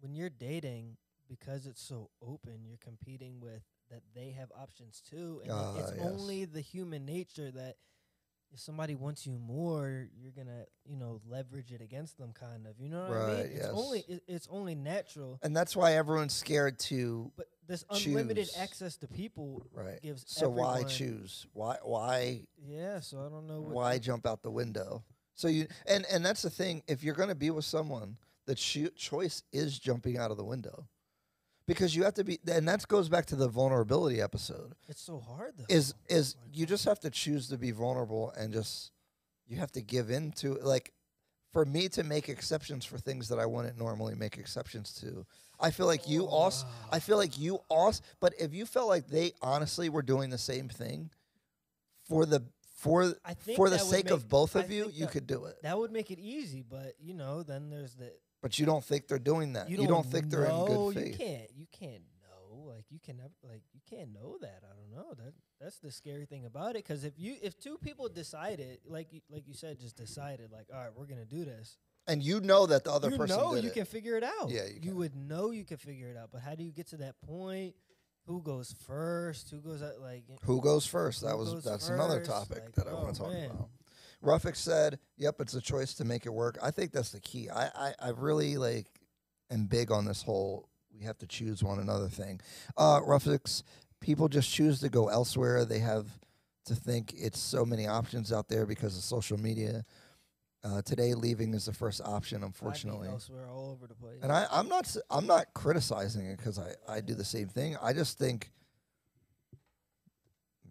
when 0.00 0.14
you're 0.14 0.30
dating 0.30 0.96
because 1.28 1.66
it's 1.66 1.82
so 1.82 2.10
open. 2.22 2.64
You're 2.64 2.78
competing 2.78 3.40
with 3.40 3.62
that 3.90 4.02
they 4.14 4.30
have 4.30 4.50
options 4.58 5.00
too, 5.00 5.40
and 5.44 5.50
it- 5.52 5.80
it's 5.80 5.92
yes. 5.92 6.00
only 6.00 6.44
the 6.44 6.60
human 6.60 7.04
nature 7.04 7.50
that. 7.50 7.76
If 8.50 8.60
somebody 8.60 8.94
wants 8.94 9.26
you 9.26 9.32
more, 9.38 10.08
you're 10.16 10.32
gonna, 10.32 10.64
you 10.86 10.96
know, 10.96 11.20
leverage 11.26 11.70
it 11.70 11.82
against 11.82 12.16
them, 12.16 12.32
kind 12.32 12.66
of. 12.66 12.80
You 12.80 12.88
know 12.88 13.02
what 13.02 13.10
I 13.10 13.26
Right, 13.26 13.48
mean? 13.50 13.56
It's 13.58 13.66
only, 13.66 14.00
it, 14.08 14.22
it's 14.26 14.48
only 14.50 14.74
natural. 14.74 15.38
And 15.42 15.54
that's 15.54 15.76
why 15.76 15.96
everyone's 15.96 16.32
scared 16.32 16.78
to 16.78 17.30
But 17.36 17.48
this 17.66 17.84
unlimited 17.90 18.46
choose. 18.46 18.56
access 18.56 18.96
to 18.96 19.06
people 19.06 19.66
right. 19.70 20.00
gives 20.00 20.24
So 20.26 20.48
why 20.48 20.84
choose? 20.84 21.46
Why 21.52 21.76
why 21.82 22.46
Yeah, 22.56 23.00
so 23.00 23.18
I 23.20 23.28
don't 23.28 23.46
know 23.46 23.60
what 23.60 23.74
why 23.74 23.98
jump 23.98 24.26
out 24.26 24.42
the 24.42 24.50
window? 24.50 25.04
So 25.34 25.48
you 25.48 25.66
and 25.84 26.06
and 26.06 26.24
that's 26.24 26.40
the 26.40 26.48
thing. 26.48 26.82
If 26.88 27.04
you're 27.04 27.14
going 27.14 27.28
to 27.28 27.34
be 27.34 27.50
with 27.50 27.66
someone, 27.66 28.16
the 28.46 28.54
cho- 28.54 28.88
choice 28.96 29.42
is 29.52 29.78
jumping 29.78 30.16
out 30.16 30.30
of 30.30 30.38
the 30.38 30.44
window, 30.44 30.88
because 31.68 31.94
you 31.94 32.02
have 32.02 32.14
to 32.14 32.24
be. 32.24 32.40
And 32.50 32.66
that 32.66 32.88
goes 32.88 33.08
back 33.08 33.26
to 33.26 33.36
the 33.36 33.46
vulnerability 33.46 34.20
episode. 34.20 34.72
it's 34.88 35.02
so 35.02 35.20
hard 35.20 35.52
though. 35.56 35.66
Is 35.68 35.94
is 36.08 36.34
oh 36.36 36.42
Like, 36.44 36.56
you 36.56 36.66
just 36.66 36.84
have 36.86 36.98
to 37.00 37.10
choose 37.10 37.48
to 37.50 37.58
be 37.58 37.70
vulnerable 37.70 38.32
and 38.36 38.52
just 38.52 38.90
you 39.46 39.58
have 39.58 39.70
to 39.72 39.82
give 39.82 40.10
in 40.10 40.32
to 40.32 40.54
like. 40.54 40.92
For 41.52 41.64
me 41.64 41.88
to 41.90 42.04
make 42.04 42.28
exceptions 42.28 42.84
for 42.84 42.98
things 42.98 43.30
that 43.30 43.38
I 43.38 43.46
wouldn't 43.46 43.78
normally 43.78 44.14
make 44.14 44.36
exceptions 44.36 44.92
to, 45.00 45.24
I 45.58 45.70
feel 45.70 45.86
like 45.86 46.06
you 46.06 46.24
oh, 46.24 46.28
also. 46.28 46.66
I 46.92 46.98
feel 47.00 47.16
like 47.16 47.38
you 47.38 47.60
also. 47.70 48.02
But 48.20 48.34
if 48.38 48.52
you 48.52 48.66
felt 48.66 48.86
like 48.86 49.08
they 49.08 49.32
honestly 49.40 49.88
were 49.88 50.02
doing 50.02 50.28
the 50.28 50.38
same 50.38 50.68
thing, 50.68 51.10
for 52.06 52.26
the 52.26 52.44
for 52.76 53.14
I 53.24 53.34
for 53.56 53.70
the 53.70 53.78
sake 53.78 54.10
of 54.10 54.24
make- 54.24 54.28
both 54.28 54.56
I 54.56 54.60
of 54.60 54.70
you, 54.70 54.90
you 54.92 55.06
that- 55.06 55.12
could 55.12 55.26
do 55.26 55.46
it. 55.46 55.56
that 55.62 55.78
would 55.78 55.90
make 55.90 56.10
it 56.10 56.18
easy, 56.18 56.62
but 56.62 56.94
you 57.00 57.14
know, 57.14 57.42
then 57.42 57.70
there's 57.70 57.94
the 57.94 58.12
But 58.42 58.58
you 58.58 58.66
don't 58.66 58.84
think 58.84 59.08
they're 59.08 59.18
doing 59.18 59.54
that. 59.54 59.68
You 59.68 59.86
don't, 59.86 60.06
think 60.06 60.30
they're 60.30 60.44
in 60.44 60.66
good 60.66 60.94
faith. 60.94 61.06
You 61.20 61.26
can't 61.26 61.50
you 61.56 61.66
can't 61.72 62.02
know. 62.22 62.72
Like 62.72 62.84
you 62.90 62.98
can 63.04 63.16
never 63.16 63.32
like 63.42 63.62
you 63.72 63.80
can't 63.88 64.12
know 64.12 64.36
that. 64.40 64.62
I 64.64 64.74
don't 64.76 64.90
know. 64.92 65.14
That 65.14 65.32
that's 65.60 65.78
the 65.78 65.90
scary 65.90 66.24
thing 66.24 66.44
about 66.44 66.76
it 66.76 66.82
cuz 66.84 67.04
if 67.04 67.18
you 67.18 67.36
if 67.42 67.58
two 67.58 67.78
people 67.78 68.08
decided 68.08 68.78
like 68.86 69.12
you, 69.12 69.20
like 69.28 69.46
you 69.48 69.54
said 69.54 69.80
just 69.80 69.96
decided 69.96 70.52
like 70.52 70.66
all 70.72 70.78
right, 70.78 70.94
we're 70.94 71.06
going 71.06 71.20
to 71.20 71.26
do 71.26 71.44
this. 71.44 71.78
And 72.06 72.22
you 72.22 72.40
know 72.40 72.66
that 72.66 72.84
the 72.84 72.92
other 72.92 73.08
person 73.10 73.12
you 73.12 73.18
person 73.18 73.36
know 73.38 73.54
you 73.56 73.68
it. 73.68 73.74
can 73.74 73.84
figure 73.84 74.16
it 74.16 74.22
out. 74.24 74.50
Yeah, 74.50 74.66
you 74.66 74.80
you 74.82 74.94
would 74.96 75.14
know 75.16 75.50
you 75.50 75.64
can 75.64 75.76
figure 75.76 76.08
it 76.08 76.16
out, 76.16 76.30
but 76.32 76.40
how 76.40 76.54
do 76.54 76.62
you 76.62 76.72
get 76.72 76.86
to 76.88 76.96
that 76.98 77.20
point? 77.20 77.74
Who 78.26 78.42
goes 78.42 78.74
first? 78.86 79.50
Who 79.50 79.58
goes 79.60 79.82
out 79.82 80.00
like 80.00 80.24
Who 80.44 80.60
goes 80.60 80.86
first? 80.86 81.22
That 81.22 81.36
was 81.36 81.64
that's 81.64 81.88
another 81.88 82.22
topic 82.22 82.62
Like, 82.64 82.74
that 82.74 82.86
I 82.86 82.90
oh, 82.90 83.02
want 83.02 83.14
to 83.14 83.20
talk 83.20 83.32
man. 83.32 83.50
about. 83.50 83.68
Ruffick 84.22 84.56
said, 84.56 84.98
"Yep, 85.16 85.40
it's 85.40 85.54
a 85.54 85.60
choice 85.60 85.94
to 85.94 86.04
make 86.04 86.26
it 86.26 86.32
work." 86.32 86.58
I 86.62 86.70
think 86.70 86.92
that's 86.92 87.10
the 87.10 87.20
key. 87.20 87.48
I 87.50 87.66
I, 87.66 87.94
I 88.00 88.08
really 88.10 88.56
like 88.56 88.86
am 89.50 89.66
big 89.66 89.90
on 89.90 90.04
this 90.04 90.22
whole 90.22 90.68
we 90.98 91.04
have 91.04 91.18
to 91.18 91.26
choose 91.26 91.62
one 91.62 91.78
another 91.78 92.08
thing. 92.08 92.40
Uh, 92.76 93.00
Ruffick's 93.06 93.62
people 94.00 94.28
just 94.28 94.50
choose 94.52 94.80
to 94.80 94.88
go 94.88 95.08
elsewhere. 95.08 95.64
They 95.64 95.78
have 95.78 96.06
to 96.66 96.74
think 96.74 97.14
it's 97.16 97.38
so 97.38 97.64
many 97.64 97.86
options 97.86 98.32
out 98.32 98.48
there 98.48 98.66
because 98.66 98.96
of 98.96 99.04
social 99.04 99.38
media. 99.38 99.84
Uh, 100.64 100.82
today, 100.82 101.14
leaving 101.14 101.54
is 101.54 101.66
the 101.66 101.72
first 101.72 102.00
option, 102.04 102.42
unfortunately. 102.42 103.08
elsewhere 103.08 103.46
all 103.48 103.70
over 103.70 103.86
the 103.86 103.94
place. 103.94 104.18
And 104.22 104.32
I, 104.32 104.46
I'm 104.50 104.68
not 104.68 104.94
I'm 105.08 105.26
not 105.26 105.46
criticizing 105.54 106.26
it 106.26 106.36
because 106.36 106.58
I, 106.58 106.74
I 106.88 107.00
do 107.00 107.14
the 107.14 107.24
same 107.24 107.46
thing. 107.46 107.76
I 107.80 107.92
just 107.92 108.18
think 108.18 108.50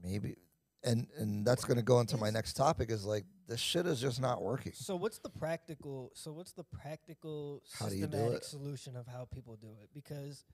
maybe 0.04 0.36
and 0.84 1.08
and 1.18 1.46
that's 1.46 1.66
going 1.66 1.78
to 1.78 1.84
go 1.84 2.00
into 2.00 2.18
my 2.18 2.30
next 2.30 2.54
topic 2.54 2.92
is 2.92 3.06
like 3.06 3.26
this 3.48 3.60
shit 3.60 3.86
is 3.86 4.00
just 4.00 4.22
not 4.22 4.42
working. 4.42 4.74
So 4.76 4.96
what's 4.96 5.20
the 5.20 5.30
practical? 5.30 6.12
So 6.16 6.32
what's 6.32 6.54
the 6.54 6.64
practical 6.64 7.64
How 7.80 7.88
do 7.88 7.96
you 7.96 8.08
do 8.08 8.18
systematic 8.18 8.44
solution 8.44 8.96
of 8.96 9.08
how 9.08 9.28
people 9.34 9.56
do 9.56 9.70
it? 9.82 9.90
Because 9.94 10.46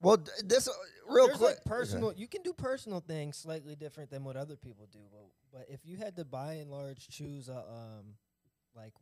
Well, 0.00 0.18
d- 0.18 0.30
this 0.44 0.68
uh, 0.68 0.72
real 1.08 1.26
there's 1.26 1.38
quick 1.38 1.56
like 1.56 1.64
personal. 1.64 2.12
You 2.12 2.28
can 2.28 2.42
do 2.42 2.52
personal 2.52 3.00
things 3.00 3.36
slightly 3.36 3.74
different 3.76 4.10
than 4.10 4.24
what 4.24 4.36
other 4.36 4.56
people 4.56 4.88
do. 4.92 5.00
But, 5.10 5.58
but 5.58 5.66
if 5.68 5.80
you 5.84 5.96
had 5.96 6.16
to, 6.16 6.24
by 6.24 6.54
and 6.54 6.70
large, 6.70 7.08
choose 7.08 7.48
a 7.48 7.58
um, 7.58 8.14
like 8.74 8.94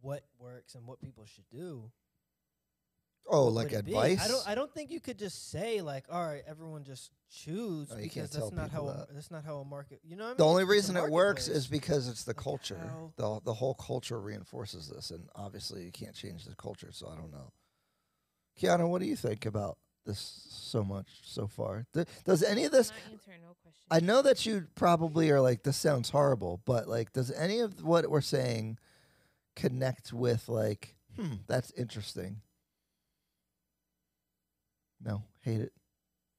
what 0.00 0.24
works 0.38 0.74
and 0.74 0.86
what 0.86 1.00
people 1.00 1.24
should 1.24 1.48
do. 1.50 1.90
Oh, 3.30 3.46
like 3.48 3.70
would 3.70 3.78
it 3.78 3.84
be? 3.86 3.92
advice? 3.92 4.24
I 4.24 4.28
don't. 4.28 4.48
I 4.48 4.54
don't 4.54 4.72
think 4.74 4.90
you 4.90 5.00
could 5.00 5.18
just 5.18 5.50
say 5.50 5.80
like, 5.80 6.04
all 6.10 6.24
right, 6.26 6.42
everyone 6.46 6.84
just 6.84 7.10
choose 7.30 7.88
No, 7.90 7.96
you 7.96 8.02
because 8.02 8.30
can't 8.30 8.32
that's 8.32 8.52
not 8.52 8.70
how 8.70 8.80
people 8.80 8.88
a, 8.90 9.06
that's 9.14 9.30
not 9.30 9.44
how 9.44 9.56
a 9.58 9.64
market. 9.64 10.00
You 10.04 10.16
know 10.16 10.24
what 10.24 10.28
I 10.28 10.30
mean? 10.32 10.36
the 10.38 10.44
only 10.46 10.62
It's 10.64 10.70
reason 10.70 10.96
it 10.96 11.08
works 11.10 11.48
is 11.48 11.66
because 11.66 12.08
it's 12.08 12.24
the 12.24 12.30
Like 12.30 12.42
culture. 12.44 12.78
how- 12.78 13.12
The 13.16 13.40
the 13.44 13.54
whole 13.54 13.74
culture 13.74 14.20
reinforces 14.20 14.88
this, 14.88 15.10
and 15.10 15.28
obviously 15.34 15.84
you 15.84 15.92
can't 15.92 16.14
change 16.14 16.44
the 16.44 16.54
culture. 16.56 16.90
So 16.92 17.08
I 17.08 17.14
don't 17.16 17.30
know. 17.30 17.52
Kiana, 18.60 18.88
what 18.88 19.00
do 19.00 19.06
you 19.06 19.16
think 19.16 19.46
about 19.46 19.78
this 20.04 20.18
so 20.50 20.82
much 20.84 21.06
so 21.24 21.46
far? 21.46 21.86
Th- 21.94 22.06
does 22.24 22.42
any 22.42 22.64
of 22.64 22.72
this? 22.72 22.90
Not 22.90 22.98
answering 23.12 23.40
no 23.42 23.54
question. 23.62 23.86
I 23.90 24.00
know 24.00 24.20
that 24.22 24.44
you 24.44 24.66
probably 24.74 25.30
are 25.30 25.40
like, 25.40 25.62
this 25.62 25.76
sounds 25.76 26.10
horrible, 26.10 26.60
but 26.66 26.86
like, 26.88 27.12
does 27.12 27.30
any 27.30 27.60
of 27.60 27.82
what 27.84 28.10
we're 28.10 28.20
saying 28.20 28.78
connect 29.56 30.12
with 30.12 30.48
like, 30.48 30.96
hmm, 31.16 31.34
that's 31.46 31.70
interesting? 31.72 32.40
No, 35.04 35.24
hate 35.40 35.60
it. 35.60 35.72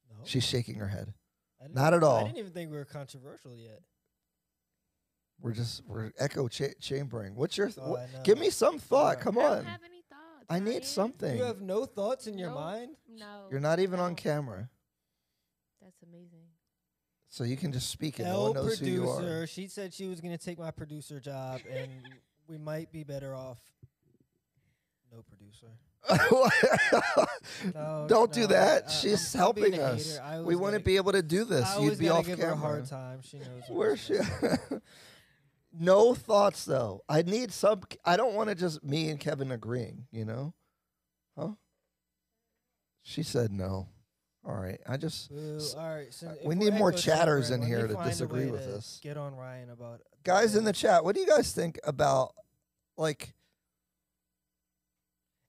No, 0.09 0.17
She's 0.23 0.43
shaking 0.43 0.75
her 0.75 0.87
head. 0.87 1.13
Didn't 1.61 1.77
at 1.77 2.03
all. 2.03 2.17
I 2.17 2.23
didn't 2.23 2.37
even 2.37 2.51
think 2.51 2.71
we 2.71 2.77
were 2.77 2.85
controversial 2.85 3.55
yet. 3.55 3.81
We're 5.41 5.53
just 5.53 5.81
we're 5.87 6.11
echo 6.19 6.47
cha- 6.47 6.73
chambering. 6.79 7.35
What's 7.35 7.57
your 7.57 7.67
th- 7.67 7.79
Oh, 7.81 7.91
what, 7.91 8.09
give 8.23 8.37
me 8.39 8.49
some 8.49 8.79
thought? 8.79 9.17
know. 9.17 9.23
Come 9.23 9.37
I 9.39 9.41
don't 9.41 9.51
on, 9.59 9.65
have 9.65 9.81
any 9.83 10.01
thoughts. 10.09 10.45
I 10.49 10.59
need 10.59 10.69
Ryan. 10.71 10.83
something. 10.83 11.37
You 11.37 11.43
have 11.43 11.61
no 11.61 11.85
thoughts 11.85 12.27
in 12.27 12.37
your 12.37 12.49
No. 12.49 12.55
mind. 12.55 12.95
No. 13.09 13.47
You're 13.51 13.59
not 13.59 13.79
even 13.79 13.99
on 13.99 14.15
camera. 14.15 14.69
That's 15.81 16.01
amazing. 16.03 16.43
So 17.29 17.43
you 17.43 17.57
can 17.57 17.71
just 17.73 17.89
speak 17.89 18.19
and 18.19 18.27
no 18.27 18.33
L 18.35 18.43
one 18.43 18.53
knows 18.53 18.79
who 18.79 18.85
you 18.85 19.09
are. 19.09 19.15
producer. 19.15 19.47
She 19.47 19.67
said 19.67 19.93
she 19.93 20.07
was 20.07 20.21
gonna 20.21 20.37
take 20.37 20.59
my 20.59 20.71
producer 20.71 21.19
job, 21.19 21.61
and 21.69 21.89
we 22.47 22.57
might 22.57 22.91
be 22.91 23.03
better 23.03 23.33
off. 23.35 23.59
No 25.11 25.21
producer. 25.23 25.67
No, 26.09 28.05
Don't 28.07 28.31
do 28.31 28.47
that. 28.47 28.85
I- 28.87 28.91
She's 28.91 29.35
I'm- 29.35 29.41
I'm 29.41 29.55
helping 29.55 29.79
us. 29.79 30.19
We 30.43 30.55
wouldn't 30.55 30.83
be 30.83 30.97
able 30.97 31.13
to 31.13 31.21
do 31.21 31.45
this. 31.45 31.67
You'd 31.79 31.97
be 31.99 32.09
off 32.09 32.25
give 32.25 32.39
camera. 32.39 32.55
her 32.55 32.61
a 32.61 32.67
hard 32.67 32.85
time. 32.87 33.21
She 33.23 33.37
knows. 33.37 33.63
what 33.69 33.99
she? 33.99 34.15
supposed 34.15 34.39
to 34.41 34.57
say. 34.69 34.77
no 35.79 36.13
thoughts 36.13 36.65
though. 36.65 37.03
I 37.07 37.21
need 37.21 37.51
some. 37.51 37.81
I 38.03 38.17
don't 38.17 38.33
want 38.33 38.49
to 38.49 38.55
just 38.55 38.83
me 38.83 39.09
and 39.09 39.19
Kevin 39.19 39.51
agreeing. 39.51 40.05
You 40.11 40.25
know, 40.25 40.53
huh? 41.37 41.51
She 43.01 43.23
said 43.23 43.51
no. 43.51 43.87
All 44.45 44.55
right. 44.55 44.79
I 44.87 44.97
just 44.97 45.29
Boo. 45.29 45.55
S- 45.57 45.73
All 45.73 45.87
right. 45.89 46.13
So 46.13 46.27
uh, 46.27 46.33
we 46.43 46.55
need 46.55 46.73
more 46.73 46.91
chatters 46.91 47.49
in 47.49 47.61
here 47.61 47.87
to 47.87 47.95
disagree 48.03 48.47
with 48.47 48.67
us. 48.67 48.99
Get 49.01 49.15
on 49.17 49.35
Ryan 49.35 49.69
about 49.69 50.01
guys 50.23 50.55
in 50.55 50.65
the 50.65 50.73
chat. 50.73 51.03
What 51.05 51.15
do 51.15 51.21
you 51.21 51.27
guys 51.27 51.53
think 51.53 51.79
about 51.83 52.33
like? 52.97 53.33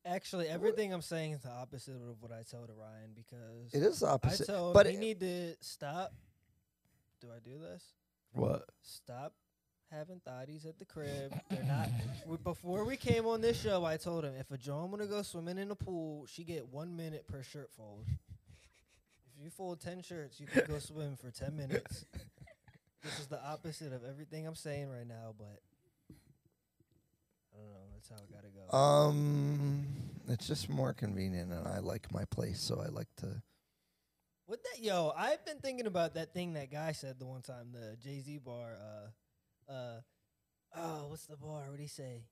Actually, 0.06 0.48
everything 0.48 0.92
I'm 0.92 1.00
saying 1.02 1.32
is 1.32 1.42
the 1.42 1.50
opposite 1.50 1.94
of 1.94 2.20
what 2.20 2.30
I 2.30 2.42
told 2.42 2.68
to 2.68 2.74
Ryan 2.74 3.12
because 3.14 3.72
It 3.72 3.82
is 3.82 4.00
the 4.00 4.06
I 4.06 4.10
opposite. 4.10 4.46
tell 4.46 4.68
him 4.68 4.74
but 4.74 4.86
it- 4.86 4.98
need 4.98 5.20
to 5.20 5.54
stop. 5.60 6.12
Do 7.20 7.28
I 7.34 7.38
do 7.42 7.58
this? 7.58 7.82
what? 8.32 8.68
Stop 8.82 9.32
having 9.90 10.20
thotties 10.28 10.66
at 10.66 10.78
the 10.78 10.84
crib. 10.84 11.32
They're 11.48 11.62
not. 11.64 11.88
we, 12.26 12.36
before 12.36 12.84
we 12.84 12.96
came 12.96 13.26
on 13.26 13.40
this 13.40 13.58
show, 13.60 13.84
I 13.84 13.96
told 13.96 14.24
him 14.24 14.34
if 14.38 14.50
a 14.50 14.58
Joan 14.58 14.90
want 14.90 15.02
to 15.02 15.08
go 15.08 15.22
swimming 15.22 15.56
in 15.56 15.68
the 15.68 15.76
pool, 15.76 16.26
she 16.26 16.44
get 16.44 16.68
one 16.68 16.96
minute 16.96 17.26
per 17.28 17.42
shirt 17.42 17.70
fold. 17.76 18.04
if 18.08 19.42
you 19.42 19.48
fold 19.50 19.80
ten 19.80 20.02
shirts, 20.02 20.38
you 20.40 20.46
can 20.46 20.64
go 20.66 20.78
swim 20.80 21.16
for 21.16 21.30
ten 21.30 21.56
minutes. 21.56 22.04
This 23.02 23.20
is 23.20 23.26
the 23.28 23.42
opposite 23.42 23.92
of 23.92 24.02
everything 24.04 24.46
I'm 24.46 24.54
saying 24.54 24.90
right 24.90 25.06
now, 25.06 25.34
but 25.38 25.60
I. 25.72 25.73
That's 28.08 28.20
how 28.20 28.26
it 28.26 28.32
gotta 28.32 28.48
go. 28.70 28.76
Um, 28.76 29.86
it's 30.28 30.46
just 30.46 30.68
more 30.68 30.92
convenient, 30.92 31.52
and 31.52 31.66
I 31.66 31.78
like 31.78 32.12
my 32.12 32.24
place, 32.26 32.60
so 32.60 32.82
I 32.84 32.88
like 32.88 33.08
to. 33.18 33.42
What 34.46 34.60
that 34.64 34.82
yo? 34.82 35.12
I've 35.16 35.44
been 35.46 35.58
thinking 35.58 35.86
about 35.86 36.14
that 36.14 36.34
thing 36.34 36.54
that 36.54 36.70
guy 36.70 36.92
said 36.92 37.18
the 37.18 37.24
one 37.26 37.40
time, 37.42 37.68
the 37.72 37.96
Jay 38.02 38.20
Z 38.20 38.40
bar. 38.44 38.76
Uh, 39.68 39.72
uh, 39.72 40.00
oh, 40.76 41.06
what's 41.08 41.26
the 41.26 41.36
bar? 41.36 41.62
What 41.62 41.70
would 41.72 41.80
he 41.80 41.86
say? 41.86 42.24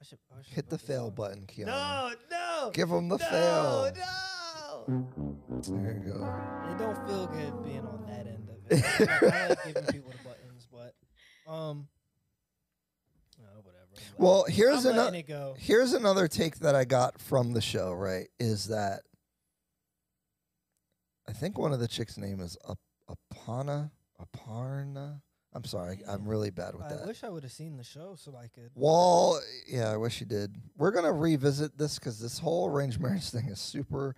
I 0.00 0.04
should, 0.04 0.18
I 0.32 0.42
should 0.42 0.54
Hit 0.54 0.70
the 0.70 0.78
fail 0.78 1.06
on. 1.06 1.14
button, 1.14 1.46
Keanu. 1.46 1.66
No, 1.66 2.12
no. 2.30 2.70
Give 2.72 2.90
him 2.90 3.08
the 3.08 3.16
no, 3.18 3.24
fail. 3.24 3.92
No, 3.94 4.94
no. 4.96 5.60
There 5.62 6.02
you 6.04 6.12
go. 6.12 6.34
It 6.70 6.78
don't 6.78 7.06
feel 7.06 7.26
good 7.26 7.64
being 7.64 7.86
on 7.86 8.04
that 8.06 8.26
end 8.26 8.48
of 8.48 8.70
it. 8.70 9.10
I 9.32 9.48
like 9.48 9.64
giving 9.64 9.84
people 9.84 10.10
the 10.10 10.28
buttons, 10.28 10.66
but 10.70 10.94
um, 11.50 11.88
no, 13.38 13.48
whatever. 13.62 13.80
I'm 13.82 13.88
letting- 13.89 13.89
Well, 14.18 14.44
here's 14.48 14.84
I'm 14.84 14.92
another. 14.94 15.22
go. 15.22 15.54
Here's 15.58 15.92
another 15.92 16.28
take 16.28 16.58
that 16.60 16.74
I 16.74 16.84
got 16.84 17.20
from 17.20 17.52
the 17.52 17.60
show. 17.60 17.92
Right, 17.92 18.28
is 18.38 18.68
that 18.68 19.02
I 21.28 21.32
think 21.32 21.58
one 21.58 21.72
of 21.72 21.80
the 21.80 21.88
chicks' 21.88 22.16
name 22.18 22.40
is 22.40 22.56
Ap- 22.68 22.78
Apana 23.36 23.90
Aparna. 24.20 25.20
I'm 25.52 25.64
sorry, 25.64 26.00
I'm 26.08 26.28
really 26.28 26.50
bad 26.50 26.74
with 26.74 26.84
I 26.86 26.90
that. 26.90 27.02
I 27.02 27.06
wish 27.06 27.24
I 27.24 27.28
would 27.28 27.42
have 27.42 27.50
seen 27.52 27.76
the 27.76 27.82
show 27.82 28.14
so 28.16 28.36
I 28.36 28.46
could. 28.46 28.70
Well, 28.76 29.40
yeah, 29.68 29.90
I 29.90 29.96
wish 29.96 30.20
you 30.20 30.26
did. 30.26 30.54
We're 30.76 30.92
gonna 30.92 31.12
revisit 31.12 31.76
this 31.76 31.98
because 31.98 32.20
this 32.20 32.38
whole 32.38 32.68
arranged 32.68 33.00
marriage 33.00 33.30
thing 33.30 33.48
is 33.48 33.58
super 33.58 34.14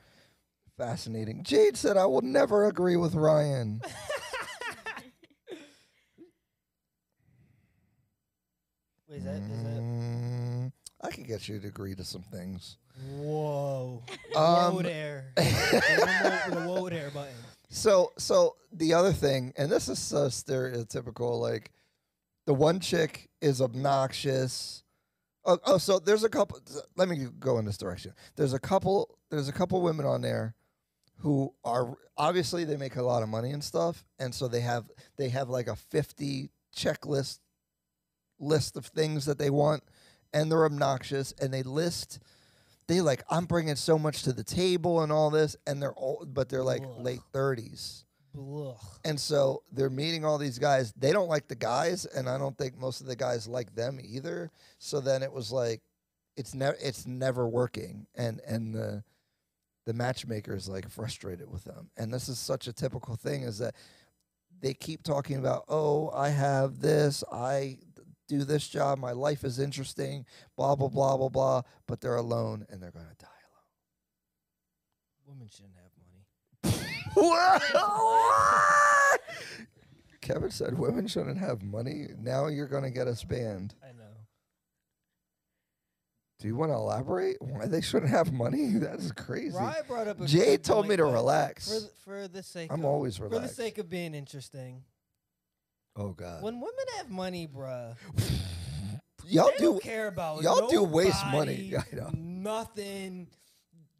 fascinating. 0.77 1.43
Jade 1.43 1.77
said, 1.77 1.97
"I 1.97 2.05
will 2.07 2.21
never 2.23 2.67
agree 2.67 2.97
with 2.97 3.15
Ryan." 3.15 3.81
Wait, 9.13 9.19
is 9.19 9.25
that 9.25 9.35
is 9.35 9.63
that? 9.65 9.83
Mm, 9.83 10.73
I 11.03 11.11
could 11.11 11.27
get 11.27 11.47
you 11.47 11.61
to 11.61 11.69
agree 11.69 11.95
to 11.95 12.03
some 12.03 12.23
things. 12.23 12.79
Whoa. 13.17 14.03
Um, 14.35 14.77
whoa 14.77 14.83
there. 14.83 15.27
the, 15.37 15.43
whoa, 15.45 16.55
the 16.55 16.67
whoa 16.67 16.89
there 16.89 17.11
button. 17.11 17.35
So, 17.69 18.13
so 18.17 18.57
the 18.73 18.95
other 18.95 19.13
thing, 19.13 19.53
and 19.59 19.71
this 19.71 19.91
is 19.91 19.99
so 19.99 20.29
stereotypical. 20.29 21.39
Like, 21.39 21.71
the 22.47 22.55
one 22.55 22.81
chick 22.81 23.29
is 23.43 23.61
obnoxious. 23.61 24.85
Oh, 25.45 25.59
oh, 25.67 25.77
so 25.77 25.99
there's 25.99 26.25
a 26.25 26.31
couple. 26.31 26.61
Let 26.97 27.11
me 27.11 27.27
go 27.39 27.59
in 27.59 27.67
this 27.67 27.77
direction. 27.77 28.15
There's 28.37 28.55
a 28.55 28.59
couple. 28.59 29.19
There's 29.31 29.51
a 29.51 29.53
couple 29.53 29.83
women 29.83 30.07
on 30.07 30.23
there 30.23 30.55
who 31.19 31.53
are 31.63 31.95
obviously 32.17 32.65
they 32.65 32.79
make 32.79 32.97
a 32.97 33.03
lot 33.03 33.23
of 33.23 33.29
money 33.29 33.51
and 33.51 33.63
stuff, 33.63 34.03
and 34.19 34.35
so 34.35 34.49
they 34.49 34.61
have 34.61 34.91
they 35.19 35.29
have 35.29 35.51
like 35.51 35.67
a 35.67 35.77
50 35.77 36.49
checklist 36.75 37.41
list 38.43 38.77
of 38.77 38.87
things 38.87 39.25
that 39.27 39.39
they 39.39 39.51
want, 39.51 39.83
and 40.33 40.51
they're 40.51 40.65
obnoxious, 40.65 41.33
and 41.41 41.53
they 41.53 41.63
list. 41.63 42.19
They 42.89 43.01
like 43.01 43.23
I'm 43.31 43.47
bringing 43.47 43.77
so 43.77 43.99
much 43.99 44.25
to 44.25 44.33
the 44.33 44.45
table 44.45 45.03
and 45.03 45.13
all 45.13 45.31
this, 45.31 45.57
and 45.67 45.81
they're 45.81 45.95
old, 45.97 46.35
but 46.35 46.49
they're 46.49 46.65
like 46.65 46.83
Ugh. 46.83 47.01
late 47.01 47.21
30s. 47.33 48.05
Blah. 48.35 48.77
And 49.05 49.21
so 49.21 49.63
they're 49.73 49.91
meeting 49.91 50.25
all 50.25 50.39
these 50.39 50.59
guys. 50.59 50.93
They 50.97 51.13
don't 51.13 51.29
like 51.29 51.49
the 51.49 51.55
guys, 51.55 52.07
and 52.07 52.29
I 52.29 52.39
don't 52.39 52.57
think 52.57 52.79
most 52.79 53.01
of 53.01 53.07
the 53.07 53.17
guys 53.17 53.47
like 53.47 53.75
them 53.75 54.01
either. 54.03 54.51
So 54.79 55.01
then 55.01 55.23
it 55.23 55.33
was 55.33 55.53
like, 55.53 55.83
it's 56.37 56.55
never 56.55 56.77
it's 56.81 57.07
never 57.07 57.47
working, 57.47 58.07
and 58.15 58.41
and 58.47 58.75
the 58.75 59.05
the 59.85 59.93
matchmaker 59.93 60.55
is 60.55 60.69
like 60.69 60.89
frustrated 60.89 61.51
with 61.51 61.65
them. 61.65 61.91
And 61.97 62.13
this 62.13 62.29
is 62.29 62.39
such 62.39 62.69
a 62.69 62.73
typical 62.73 63.17
thing 63.17 63.43
is 63.43 63.59
that 63.59 63.75
they 64.61 64.75
keep 64.75 65.03
talking 65.03 65.37
about, 65.37 65.65
oh, 65.69 66.11
I 66.11 66.29
have 66.29 66.81
this, 66.81 67.25
I 67.33 67.79
do 68.29 68.45
this 68.45 68.69
job, 68.69 68.99
my 68.99 69.13
life 69.13 69.45
is 69.45 69.59
interesting, 69.59 70.25
blah 70.57 70.75
blah 70.75 70.89
blah 70.89 71.17
blah 71.17 71.29
blah, 71.29 71.63
but 71.87 72.01
they're 72.01 72.17
alone 72.17 72.67
and 72.71 72.83
they're 72.83 72.91
gonna 72.91 73.15
die 73.19 73.27
alone. 75.27 75.37
Women 75.37 75.49
shouldn't 75.49 75.77
have 75.77 75.91
money. 75.99 76.89
What? 77.15 77.63
Kevin 80.23 80.51
said 80.51 80.79
women 80.79 81.09
shouldn't 81.09 81.39
have 81.39 81.63
money. 81.63 82.07
Now 82.19 82.47
you're 82.47 82.69
gonna 82.69 82.91
get 82.91 83.09
us 83.09 83.23
banned. 83.25 83.75
I 83.83 83.89
know. 83.93 84.03
Do 86.39 86.49
you 86.49 86.57
want 86.57 86.73
to 86.73 86.77
elaborate 86.77 87.37
why 87.41 87.67
they 87.67 87.81
shouldn't 87.81 88.11
have 88.11 88.33
money? 88.33 88.67
That's 88.75 89.13
crazy. 89.13 89.57
Ryan 89.57 89.85
brought 89.87 90.09
up 90.09 90.19
good 90.19 90.65
told 90.65 90.89
me 90.89 90.97
to 90.97 91.05
relax. 91.05 91.69
For 91.69 91.81
the, 91.81 91.91
for 92.05 92.29
the 92.29 92.43
sake 92.43 92.73
I'm 92.73 92.81
of, 92.81 92.87
always 92.87 93.17
for 93.17 93.29
the 93.29 93.47
sake 93.47 93.79
of 93.79 93.91
being 93.91 94.15
interesting. 94.15 94.85
Oh 95.97 96.11
God. 96.13 96.43
When 96.43 96.55
women 96.61 96.85
have 96.99 97.11
money, 97.11 97.47
bruh, 97.47 97.95
y'all 99.27 99.51
they 99.51 99.59
do 99.59 99.65
don't 99.65 99.83
care 99.83 100.09
about 100.09 100.43
y'all 100.43 100.69
do 100.69 100.83
waste 100.83 101.25
money. 101.27 101.75
I 101.79 101.95
know. 101.95 102.11
Nothing, 102.15 103.29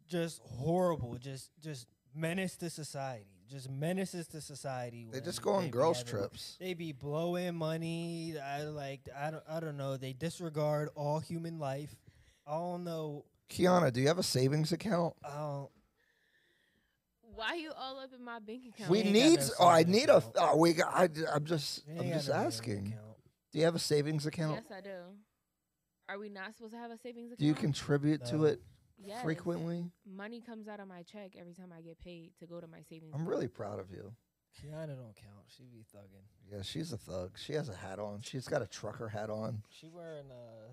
just 0.07 0.41
horrible. 0.43 1.17
Just 1.17 1.49
just 1.61 1.87
menace 2.15 2.55
to 2.57 2.69
society. 2.69 3.25
Just 3.49 3.69
menaces 3.69 4.27
to 4.27 4.41
society. 4.41 5.07
They 5.11 5.19
just 5.19 5.41
go 5.41 5.51
on 5.51 5.69
girls 5.69 5.97
having- 5.99 6.11
trips. 6.11 6.57
They 6.59 6.73
be 6.73 6.91
blowing 6.91 7.55
money. 7.55 8.35
I 8.39 8.63
like. 8.63 9.01
I 9.15 9.31
don't. 9.31 9.43
I 9.47 9.59
don't 9.59 9.77
know. 9.77 9.97
They 9.97 10.13
disregard 10.13 10.89
all 10.95 11.19
human 11.19 11.59
life. 11.59 11.95
I 12.47 12.53
don't 12.53 12.83
know. 12.83 13.25
Kiana, 13.49 13.93
do 13.93 14.01
you 14.01 14.07
have 14.07 14.17
a 14.17 14.23
savings 14.23 14.71
account? 14.71 15.13
I 15.23 15.37
don't. 15.37 15.69
Why 17.35 17.55
you 17.55 17.71
all 17.77 17.99
up 17.99 18.11
in 18.17 18.23
my 18.23 18.39
bank 18.39 18.63
account? 18.73 18.89
we 18.89 19.03
need. 19.03 19.39
no 19.39 19.45
oh, 19.59 19.67
I 19.67 19.83
need 19.83 20.09
a. 20.09 20.23
Oh, 20.37 20.57
we 20.57 20.73
got. 20.73 20.93
I, 20.93 21.09
I'm 21.33 21.45
just. 21.45 21.83
I'm 21.99 22.09
just 22.09 22.29
no 22.29 22.35
asking. 22.35 22.93
Do 23.51 23.59
you 23.59 23.65
have 23.65 23.75
a 23.75 23.79
savings 23.79 24.25
account? 24.25 24.63
Yes, 24.69 24.77
I 24.77 24.81
do. 24.81 24.95
Are 26.09 26.19
we 26.19 26.29
not 26.29 26.53
supposed 26.55 26.73
to 26.73 26.79
have 26.79 26.91
a 26.91 26.97
savings 26.97 27.27
account? 27.27 27.39
Do 27.39 27.45
you 27.45 27.53
contribute 27.53 28.25
to 28.25 28.45
it 28.45 28.61
Yes. 29.05 29.21
frequently? 29.21 29.91
Money 30.05 30.41
comes 30.41 30.67
out 30.67 30.79
of 30.79 30.87
my 30.87 31.03
check 31.03 31.33
every 31.37 31.53
time 31.53 31.73
I 31.77 31.81
get 31.81 31.99
paid 31.99 32.31
to 32.39 32.45
go 32.45 32.59
to 32.61 32.67
my 32.67 32.81
savings. 32.89 33.11
I'm 33.13 33.21
account. 33.21 33.29
really 33.29 33.47
proud 33.47 33.79
of 33.79 33.91
you. 33.91 34.13
Kiana 34.55 34.87
don't 34.95 35.15
count. 35.15 35.45
She 35.47 35.63
be 35.63 35.79
thugging. 35.95 36.25
Yeah, 36.51 36.61
she's 36.61 36.93
a 36.93 36.97
thug. 36.97 37.37
She 37.37 37.53
has 37.53 37.69
a 37.69 37.75
hat 37.75 37.99
on. 37.99 38.21
She's 38.21 38.47
got 38.47 38.61
a 38.61 38.67
trucker 38.67 39.09
hat 39.09 39.29
on. 39.29 39.63
She 39.69 39.89
wearing 39.89 40.29
uh, 40.31 40.71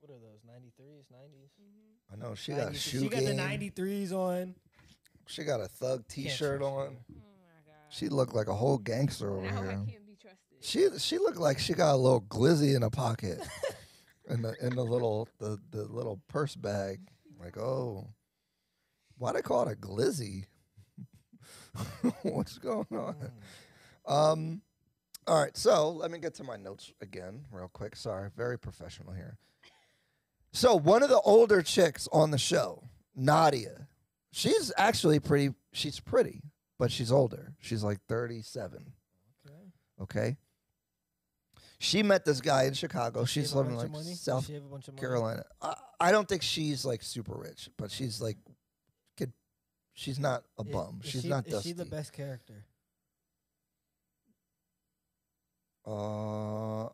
what 0.00 0.10
are 0.10 0.18
those? 0.18 0.40
93s, 0.48 1.06
90s. 1.12 1.50
Mhm. 1.60 2.12
I 2.12 2.16
know 2.16 2.34
she 2.34 2.52
got 2.52 2.68
a 2.68 2.70
90s. 2.70 2.74
shoe 2.76 3.00
She 3.00 3.08
got 3.08 3.20
the 3.24 3.34
game. 3.34 3.72
93s 3.72 4.12
on. 4.12 4.54
She 5.28 5.44
got 5.44 5.60
a 5.60 5.68
thug 5.68 6.08
T-shirt 6.08 6.62
on. 6.62 6.70
Oh 6.70 6.80
my 6.80 6.86
god. 7.66 7.74
She 7.90 8.08
looked 8.08 8.34
like 8.34 8.48
a 8.48 8.54
whole 8.54 8.78
gangster 8.78 9.30
over 9.36 9.42
now 9.42 9.58
I 9.58 9.62
here. 9.62 9.70
can't 9.72 10.06
be 10.06 10.16
trusted. 10.20 10.38
She 10.60 10.88
she 10.98 11.18
looked 11.18 11.36
like 11.36 11.58
she 11.58 11.74
got 11.74 11.92
a 11.92 11.96
little 11.96 12.22
glizzy 12.22 12.74
in 12.74 12.82
a 12.82 12.88
pocket, 12.88 13.38
in 14.30 14.40
the 14.40 14.54
in 14.62 14.74
the 14.74 14.82
little 14.82 15.28
the 15.38 15.58
the 15.70 15.84
little 15.84 16.20
purse 16.28 16.56
bag. 16.56 17.00
Like 17.38 17.58
oh, 17.58 18.08
why 19.18 19.32
they 19.32 19.42
call 19.42 19.68
it 19.68 19.72
a 19.72 19.76
glizzy? 19.76 20.44
What's 22.22 22.58
going 22.58 22.86
on? 22.90 23.14
Mm. 24.08 24.12
Um, 24.12 24.62
all 25.26 25.40
right. 25.42 25.56
So 25.56 25.90
let 25.90 26.10
me 26.10 26.18
get 26.18 26.34
to 26.36 26.44
my 26.44 26.56
notes 26.56 26.90
again, 27.02 27.44
real 27.52 27.68
quick. 27.68 27.94
Sorry, 27.96 28.30
very 28.34 28.58
professional 28.58 29.12
here. 29.12 29.36
So 30.52 30.74
one 30.74 31.02
of 31.02 31.10
the 31.10 31.20
older 31.20 31.60
chicks 31.60 32.08
on 32.12 32.30
the 32.30 32.38
show, 32.38 32.82
Nadia, 33.14 33.88
she's 34.32 34.72
actually 34.76 35.20
pretty. 35.20 35.54
She's 35.72 36.00
pretty, 36.00 36.42
but 36.78 36.90
she's 36.90 37.12
older. 37.12 37.54
She's 37.60 37.82
like 37.84 37.98
thirty-seven. 38.08 38.92
Okay. 39.46 39.62
Okay. 40.02 40.36
She 41.80 42.02
met 42.02 42.24
this 42.24 42.40
guy 42.40 42.64
in 42.64 42.74
Chicago. 42.74 43.20
Does 43.20 43.30
she 43.30 43.40
She's 43.40 43.50
have 43.50 43.56
a 43.56 43.60
living 43.60 43.74
bunch 43.76 43.84
of 43.86 43.92
like 43.94 43.98
money? 44.04 44.10
Does 44.10 44.20
South 44.20 44.46
she 44.46 44.54
have 44.54 44.64
a 44.64 44.68
bunch 44.68 44.88
of 44.88 44.94
money? 44.94 45.00
Carolina. 45.00 45.44
I, 45.62 45.74
I 46.00 46.10
don't 46.10 46.28
think 46.28 46.42
she's 46.42 46.84
like 46.84 47.02
super 47.04 47.34
rich, 47.36 47.70
but 47.78 47.92
she's 47.92 48.20
like, 48.20 48.36
could, 49.16 49.32
she's 49.94 50.18
not 50.18 50.42
a 50.58 50.62
I- 50.68 50.72
bum. 50.72 51.00
is 51.04 51.10
she's 51.10 51.22
she, 51.22 51.28
not 51.28 51.46
Is 51.46 51.52
dusty. 51.52 51.68
she 51.68 51.72
the 51.74 51.84
best 51.84 52.12
character? 52.12 52.64
Uh, 55.86 56.88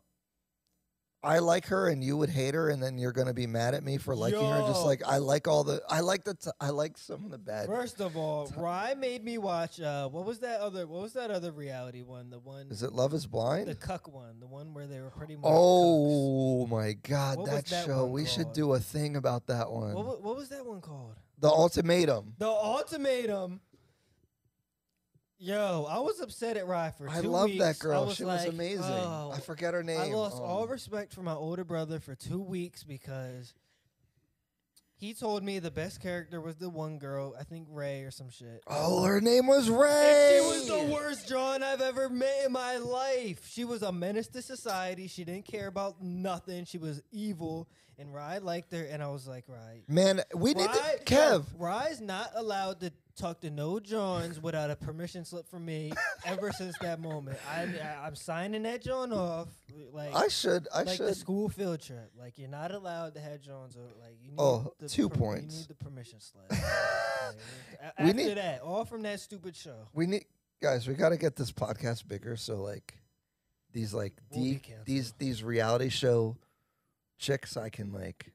I 1.25 1.39
like 1.39 1.67
her, 1.67 1.89
and 1.89 2.05
you 2.05 2.17
would 2.17 2.29
hate 2.29 2.55
her, 2.55 2.69
and 2.69 2.83
then 2.83 2.99
you're 2.99 3.13
gonna 3.13 3.33
be 3.35 3.47
mad 3.47 3.75
at 3.75 3.83
me 3.83 3.97
for 3.97 4.15
liking 4.15 4.41
her. 4.41 4.61
Just 4.67 4.85
like 4.85 5.03
I 5.07 5.19
like 5.19 5.49
all 5.49 5.65
the, 5.65 5.83
I 5.89 6.01
like 6.01 6.25
the, 6.25 6.35
t- 6.35 6.51
I 6.61 6.71
like 6.71 6.99
some 6.99 7.25
of 7.25 7.31
the 7.31 7.39
bad. 7.39 7.67
First 7.67 8.01
of 8.01 8.17
all, 8.17 8.53
Rye 8.57 8.95
made 8.95 9.25
me 9.25 9.39
watch. 9.39 9.81
Uh, 9.81 10.09
what 10.09 10.25
was 10.27 10.41
that 10.41 10.61
other? 10.61 10.87
What 10.87 11.03
was 11.03 11.15
that 11.15 11.31
other 11.31 11.51
reality 11.53 12.03
one? 12.03 12.31
The 12.31 12.39
one, 12.39 12.67
Is 12.71 12.83
it 12.83 12.93
Love 12.93 13.15
Is 13.15 13.27
Blind? 13.27 13.67
the 13.69 13.75
cuck 13.75 14.07
one, 14.13 14.39
the 14.41 14.47
one 14.47 14.75
where 14.75 14.87
they 14.87 15.01
were 15.01 15.11
pretty 15.11 15.35
much. 15.37 15.45
cucks. 15.45 15.51
Oh 15.55 16.67
my 16.67 16.93
God, 16.93 17.39
What 17.39 17.51
that, 17.51 17.67
that 17.67 17.87
show! 17.87 18.07
We 18.07 18.27
should 18.27 18.53
do 18.53 18.75
a 18.75 18.79
thing 18.79 19.17
about 19.17 19.47
that 19.47 19.71
one. 19.71 19.95
What, 19.95 20.23
what 20.23 20.37
was 20.37 20.49
that 20.51 20.65
one 20.65 20.81
called? 20.81 21.15
the 21.41 21.49
ultimatum. 21.49 22.35
The 22.39 22.47
ultimatum. 22.49 23.61
Yo, 25.39 25.87
I 25.91 25.99
was 25.99 26.21
upset 26.21 26.57
at 26.57 26.67
Rye 26.67 26.93
for 26.97 27.07
two 27.07 27.13
I 27.13 27.21
love 27.21 27.47
weeks. 27.51 27.59
that 27.59 27.77
I 27.77 27.79
girl. 27.79 28.07
was 28.07 28.15
she 28.17 28.25
like, 28.25 28.47
was 28.47 28.55
amazing. 28.55 28.85
oh, 28.85 29.33
I 29.35 29.41
forget 29.41 29.75
her 29.75 29.83
name. 29.83 30.01
I 30.01 30.07
lost 30.07 30.41
all 30.41 30.65
Um, 30.65 30.71
respect 30.71 31.13
for 31.13 31.23
my 31.23 31.35
older 31.35 31.65
brother 31.65 31.99
for 32.01 32.15
two 32.15 32.41
weeks 32.41 32.83
because 32.85 33.53
he 34.97 35.13
told 35.13 35.43
me 35.43 35.59
the 35.59 35.73
best 35.73 36.01
character 36.01 36.41
was 36.41 36.57
the 36.57 36.71
one 36.71 36.99
girl, 36.99 37.35
I 37.39 37.43
think 37.43 37.67
Rae 37.71 38.03
or 38.03 38.11
some 38.11 38.31
shit. 38.31 38.63
Oh, 38.69 39.03
her 39.05 39.21
name 39.21 39.47
was 39.49 39.69
Rae. 39.69 40.39
She 40.41 40.47
was 40.49 40.67
the 40.69 40.93
worst 40.95 41.29
John 41.29 41.63
I've 41.63 41.81
ever 41.83 42.09
met 42.09 42.47
in 42.47 42.53
my 42.53 42.77
life. 42.79 43.47
She 43.47 43.65
was 43.65 43.83
a 43.83 43.93
menace 43.93 44.29
to 44.29 44.41
society. 44.41 45.09
She 45.09 45.25
didn't 45.25 45.45
care 45.47 45.67
about 45.67 46.01
nothing. 46.01 46.65
She 46.65 46.79
was 46.79 47.03
evil, 47.11 47.69
and 47.99 48.15
Rye 48.15 48.39
liked 48.39 48.73
her. 48.73 48.85
And 48.85 49.03
I 49.03 49.09
was 49.09 49.27
like, 49.27 49.45
Rye, 49.49 49.83
Man, 49.89 50.23
we 50.35 50.55
need 50.55 50.69
Rye, 50.69 50.97
to, 51.05 51.15
Kev. 51.15 51.45
Rye's 51.59 52.01
not 52.01 52.31
allowed 52.35 52.81
to 52.81 52.93
talk 53.17 53.41
to 53.41 53.51
no 53.51 53.79
Johns 53.81 54.41
without 54.43 54.71
a 54.71 54.77
permission 54.77 55.25
slip 55.25 55.49
from 55.49 55.65
me. 55.65 55.93
ever 56.25 56.51
since 56.53 56.77
that 56.81 57.01
moment, 57.01 57.39
I, 57.51 57.63
I 57.63 58.07
I'm 58.07 58.15
signing 58.17 58.63
that 58.65 58.83
John 58.83 59.13
off. 59.13 59.49
Like 59.93 60.15
I 60.15 60.29
should. 60.29 60.67
I 60.75 60.83
like 60.83 60.97
should. 60.97 61.07
the 61.07 61.15
school 61.15 61.49
field 61.49 61.81
trip. 61.81 62.11
Like 62.19 62.39
you're 62.39 62.49
not 62.49 62.73
allowed 62.73 63.15
to 63.15 63.21
have 63.21 63.41
Johns. 63.41 63.77
Or, 63.77 63.83
like 64.01 64.17
you 64.23 64.31
need 64.31 64.37
Oh, 64.41 64.73
the 64.79 64.89
two 64.89 65.09
per- 65.09 65.17
points. 65.17 65.55
You 65.55 65.61
need 65.61 65.69
the 65.69 65.85
permission 65.85 66.21
slip. 66.21 66.45
Like, 66.51 67.37
a- 67.99 68.03
We 68.05 68.11
After 68.11 68.17
need- 68.17 68.37
that, 68.37 68.61
all 68.61 68.85
from 68.85 69.03
that 69.03 69.19
stupid 69.21 69.57
show. 69.57 69.89
we 69.95 70.07
need 70.07 70.25
guys. 70.63 70.87
We 70.87 70.95
got 70.95 71.09
to 71.11 71.17
get 71.17 71.37
this 71.37 71.51
podcast 71.53 72.07
bigger. 72.07 72.37
So 72.37 72.57
like 72.63 72.95
these 73.73 73.95
like 73.95 74.13
We'll 74.31 74.43
deep 74.45 74.67
these 74.85 75.13
these 75.19 75.43
reality 75.43 75.89
show 75.89 76.37
chicks, 77.19 77.57
I 77.57 77.71
can 77.71 77.93
like 77.93 78.33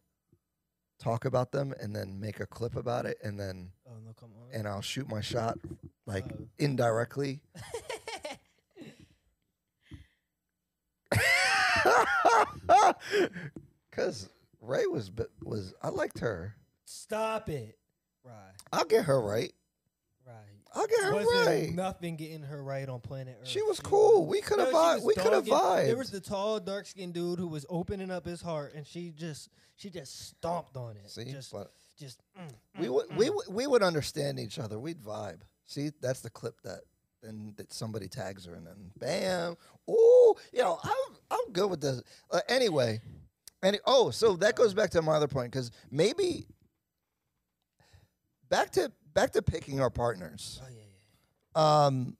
talk 1.00 1.24
about 1.26 1.52
them 1.52 1.74
and 1.80 1.96
then 1.96 2.20
make 2.20 2.40
a 2.40 2.46
clip 2.46 2.76
about 2.76 3.06
it 3.06 3.18
and 3.24 3.40
then 3.40 3.72
Oh 3.90 3.96
no, 4.06 4.14
come 4.20 4.30
on. 4.42 4.50
and 4.54 4.68
I'll 4.68 4.82
shoot 4.82 5.10
my 5.10 5.22
shot 5.22 5.58
like 6.06 6.26
Oh. 6.32 6.48
indirectly. 6.60 7.42
Cause 13.92 14.30
Rae 14.62 14.86
was 14.86 15.12
was 15.44 15.74
I 15.82 15.90
liked 15.90 16.20
her. 16.20 16.56
Stop 16.86 17.50
it, 17.50 17.78
right, 18.24 18.34
I'll 18.72 18.86
get 18.86 19.06
her 19.06 19.20
right. 19.22 19.54
right. 20.26 20.36
I'll 20.74 20.88
get 20.88 21.04
her 21.04 21.14
Wasn't 21.14 21.48
right. 21.48 21.74
nothing 21.74 22.16
getting 22.16 22.44
her 22.44 22.64
right 22.64 22.88
on 22.88 23.00
planet 23.00 23.38
Earth. 23.42 23.48
She 23.48 23.62
was 23.64 23.80
cool. 23.80 24.26
We 24.28 24.42
could 24.42 24.60
have 24.60 24.72
No, 24.72 24.74
she 24.74 24.78
vi- 24.78 24.96
was 24.96 25.04
we 25.04 25.14
could 25.16 25.34
have 25.34 25.46
dogging- 25.46 25.86
There 25.88 25.96
vibed. 25.96 25.98
was 25.98 26.12
the 26.12 26.20
tall, 26.20 26.60
dark 26.60 26.86
skinned 26.86 27.14
dude 27.14 27.40
who 27.40 27.48
was 27.48 27.66
opening 27.70 28.12
up 28.12 28.26
his 28.26 28.42
heart, 28.42 28.74
and 28.76 28.86
she 28.86 29.10
just 29.12 29.50
she 29.76 29.90
just 29.90 30.28
stomped 30.30 30.76
on 30.78 30.96
it. 30.98 31.10
See, 31.10 31.26
just 31.32 31.52
but 31.52 31.72
just 32.00 32.22
mm, 32.40 32.50
we 32.80 32.88
mm, 32.88 32.94
would 32.94 33.10
mm. 33.10 33.16
we 33.18 33.30
would 33.30 33.46
we 33.50 33.68
would 33.68 33.84
understand 33.84 34.40
each 34.40 34.60
other. 34.60 34.80
We'd 34.80 35.02
vibe. 35.02 35.42
See, 35.68 35.92
that's 36.02 36.22
the 36.22 36.30
clip 36.30 36.60
that 36.64 36.82
then 37.22 37.54
that 37.58 37.74
somebody 37.74 38.08
tags 38.08 38.46
her 38.46 38.56
and 38.56 38.66
then 38.66 38.92
bam. 38.98 39.56
Oh, 39.88 40.36
you 40.54 40.62
know, 40.62 40.80
I'm 40.84 41.16
I'm 41.30 41.52
good 41.52 41.70
with 41.70 41.82
this. 41.82 42.02
Uh, 42.32 42.40
anyway, 42.48 43.02
any 43.62 43.80
oh, 43.86 44.10
so 44.12 44.36
that 44.38 44.56
goes 44.56 44.74
back 44.74 44.92
to 44.92 45.02
my 45.02 45.14
other 45.14 45.28
point 45.28 45.52
because 45.52 45.72
maybe 45.92 46.48
back 48.50 48.72
to 48.72 48.92
back 49.14 49.32
to 49.32 49.42
picking 49.42 49.80
our 49.82 49.90
partners. 49.90 50.62
Oh 50.64 50.68
yeah, 50.70 50.82
yeah. 51.56 51.86
Um, 51.86 52.18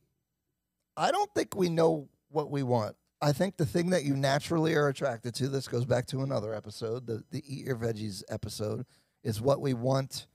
I 0.98 1.12
don't 1.12 1.34
think 1.34 1.56
we 1.56 1.70
know 1.70 2.10
what 2.30 2.52
we 2.52 2.64
want. 2.64 2.96
I 3.22 3.34
think 3.34 3.58
the 3.58 3.66
thing 3.66 3.90
that 3.90 4.06
you 4.06 4.16
naturally 4.16 4.76
are 4.76 4.88
attracted 4.88 5.36
to, 5.36 5.50
this 5.50 5.68
goes 5.68 5.86
back 5.86 6.06
to 6.08 6.22
another 6.22 6.54
episode, 6.54 7.06
the, 7.06 7.24
the 7.32 7.44
Eat 7.46 7.66
Your 7.66 7.76
Veggies 7.76 8.24
episode, 8.30 8.86
is 9.24 9.42
what 9.42 9.62
we 9.62 9.74
want, 9.74 10.28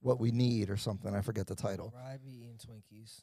what 0.00 0.20
we 0.20 0.30
need, 0.30 0.70
or 0.70 0.76
something. 0.76 1.14
I 1.14 1.20
forget 1.20 1.46
the 1.46 1.54
title. 1.54 1.92
Rye 1.96 2.18
be 2.22 2.30
eating 2.30 2.58
Twinkies. 2.58 3.22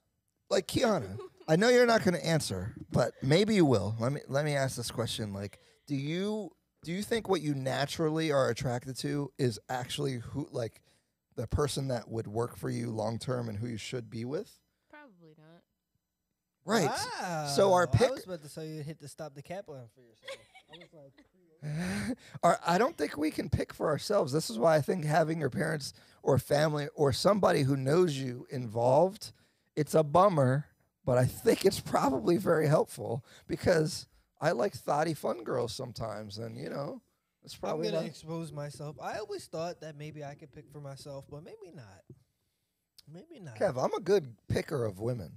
Like 0.49 0.67
Kiana, 0.67 1.17
I 1.47 1.55
know 1.57 1.67
you're 1.69 1.85
not 1.85 2.03
going 2.03 2.13
to 2.13 2.25
answer, 2.25 2.73
but 2.91 3.11
maybe 3.21 3.55
you 3.55 3.65
will. 3.65 3.95
Let 3.99 4.13
me 4.13 4.21
let 4.29 4.45
me 4.45 4.55
ask 4.55 4.77
this 4.77 4.91
question: 4.91 5.33
Like, 5.33 5.59
do 5.87 5.95
you 5.95 6.51
do 6.83 6.91
you 6.93 7.01
think 7.03 7.27
what 7.27 7.41
you 7.41 7.53
naturally 7.53 8.31
are 8.31 8.49
attracted 8.49 8.97
to 8.99 9.31
is 9.37 9.59
actually 9.67 10.19
who, 10.19 10.47
like, 10.51 10.81
the 11.35 11.47
person 11.47 11.89
that 11.89 12.07
would 12.09 12.27
work 12.27 12.55
for 12.55 12.69
you 12.69 12.91
long 12.91 13.19
term 13.19 13.49
and 13.49 13.57
who 13.57 13.67
you 13.67 13.77
should 13.77 14.09
be 14.09 14.23
with? 14.23 14.49
Probably 14.89 15.35
not. 15.37 15.63
Right. 16.65 17.49
So 17.55 17.73
our 17.73 17.87
pick- 17.87 18.09
I 18.09 18.11
was 18.11 18.25
about 18.25 18.41
to 18.43 18.49
say 18.49 18.67
you 18.69 18.83
hit 18.83 18.99
the 18.99 19.07
stop 19.07 19.35
the 19.35 19.41
cap 19.41 19.65
button 19.67 19.87
for 19.95 20.01
yourself. 20.01 20.37
I 20.73 20.77
was 20.77 20.93
like, 20.93 21.13
Or 21.17 21.36
I 22.43 22.77
don't 22.77 22.97
think 22.97 23.17
we 23.17 23.31
can 23.31 23.49
pick 23.49 23.73
for 23.73 23.87
ourselves. 23.89 24.31
This 24.31 24.49
is 24.49 24.57
why 24.59 24.75
I 24.75 24.81
think 24.81 25.05
having 25.05 25.39
your 25.39 25.49
parents 25.49 25.93
or 26.23 26.37
family 26.37 26.87
or 26.95 27.11
somebody 27.11 27.63
who 27.63 27.75
knows 27.75 28.17
you 28.17 28.45
involved, 28.49 29.31
it's 29.75 29.95
a 29.95 30.03
bummer, 30.03 30.65
but 31.05 31.17
I 31.17 31.25
think 31.25 31.65
it's 31.65 31.79
probably 31.79 32.37
very 32.37 32.67
helpful 32.67 33.25
because 33.47 34.07
I 34.39 34.51
like 34.51 34.73
thotty 34.73 35.13
fun 35.13 35.43
girls 35.43 35.73
sometimes, 35.73 36.37
and 36.37 36.57
you 36.57 36.69
know, 36.69 37.01
it's 37.43 37.55
I'm 37.55 37.59
probably 37.61 37.85
gonna 37.87 38.01
not. 38.01 38.05
expose 38.07 38.51
myself. 38.51 38.97
I 39.01 39.17
always 39.17 39.45
thought 39.45 39.81
that 39.81 39.97
maybe 39.97 40.23
I 40.23 40.35
could 40.35 40.51
pick 40.51 40.69
for 40.69 40.81
myself, 40.81 41.25
but 41.29 41.43
maybe 41.43 41.73
not. 41.73 42.03
Maybe 43.11 43.39
not. 43.39 43.55
Kev, 43.57 43.81
I'm 43.83 43.93
a 43.93 44.01
good 44.01 44.35
picker 44.49 44.83
of 44.85 44.99
women, 44.99 45.31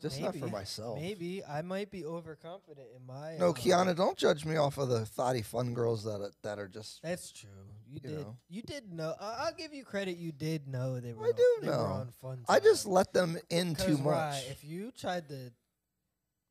Just 0.00 0.20
not 0.20 0.36
for 0.36 0.46
myself. 0.48 0.98
Maybe 1.00 1.42
I 1.44 1.62
might 1.62 1.90
be 1.90 2.04
overconfident 2.04 2.86
in 2.96 3.06
my. 3.06 3.36
No, 3.38 3.50
uh, 3.50 3.52
Kiana, 3.52 3.96
don't 3.96 4.16
judge 4.16 4.44
me 4.44 4.56
off 4.56 4.78
of 4.78 4.88
the 4.88 5.04
thotty 5.06 5.42
fun 5.42 5.74
girls 5.74 6.04
that 6.04 6.20
are, 6.20 6.30
that 6.42 6.58
are 6.58 6.68
just. 6.68 7.02
That's 7.02 7.32
true. 7.32 7.48
You, 7.88 7.94
You 7.94 8.00
did. 8.00 8.18
know. 8.20 8.36
You 8.48 8.62
did 8.62 8.92
know. 8.92 9.14
I 9.20 9.46
I'll 9.46 9.54
give 9.54 9.72
you 9.74 9.84
credit. 9.84 10.16
You 10.18 10.30
did 10.32 10.68
know 10.68 11.00
they 11.00 11.12
were. 11.12 11.24
I 11.24 11.28
on- 11.30 11.34
do 11.36 11.56
Were 11.62 11.66
know. 11.72 11.78
on 11.80 12.10
fun. 12.22 12.44
I 12.48 12.60
just 12.60 12.86
let 12.86 13.12
them 13.12 13.38
in 13.50 13.74
too 13.74 13.98
much. 13.98 14.44
If 14.50 14.62
you 14.64 14.92
tried 14.92 15.28
to, 15.30 15.50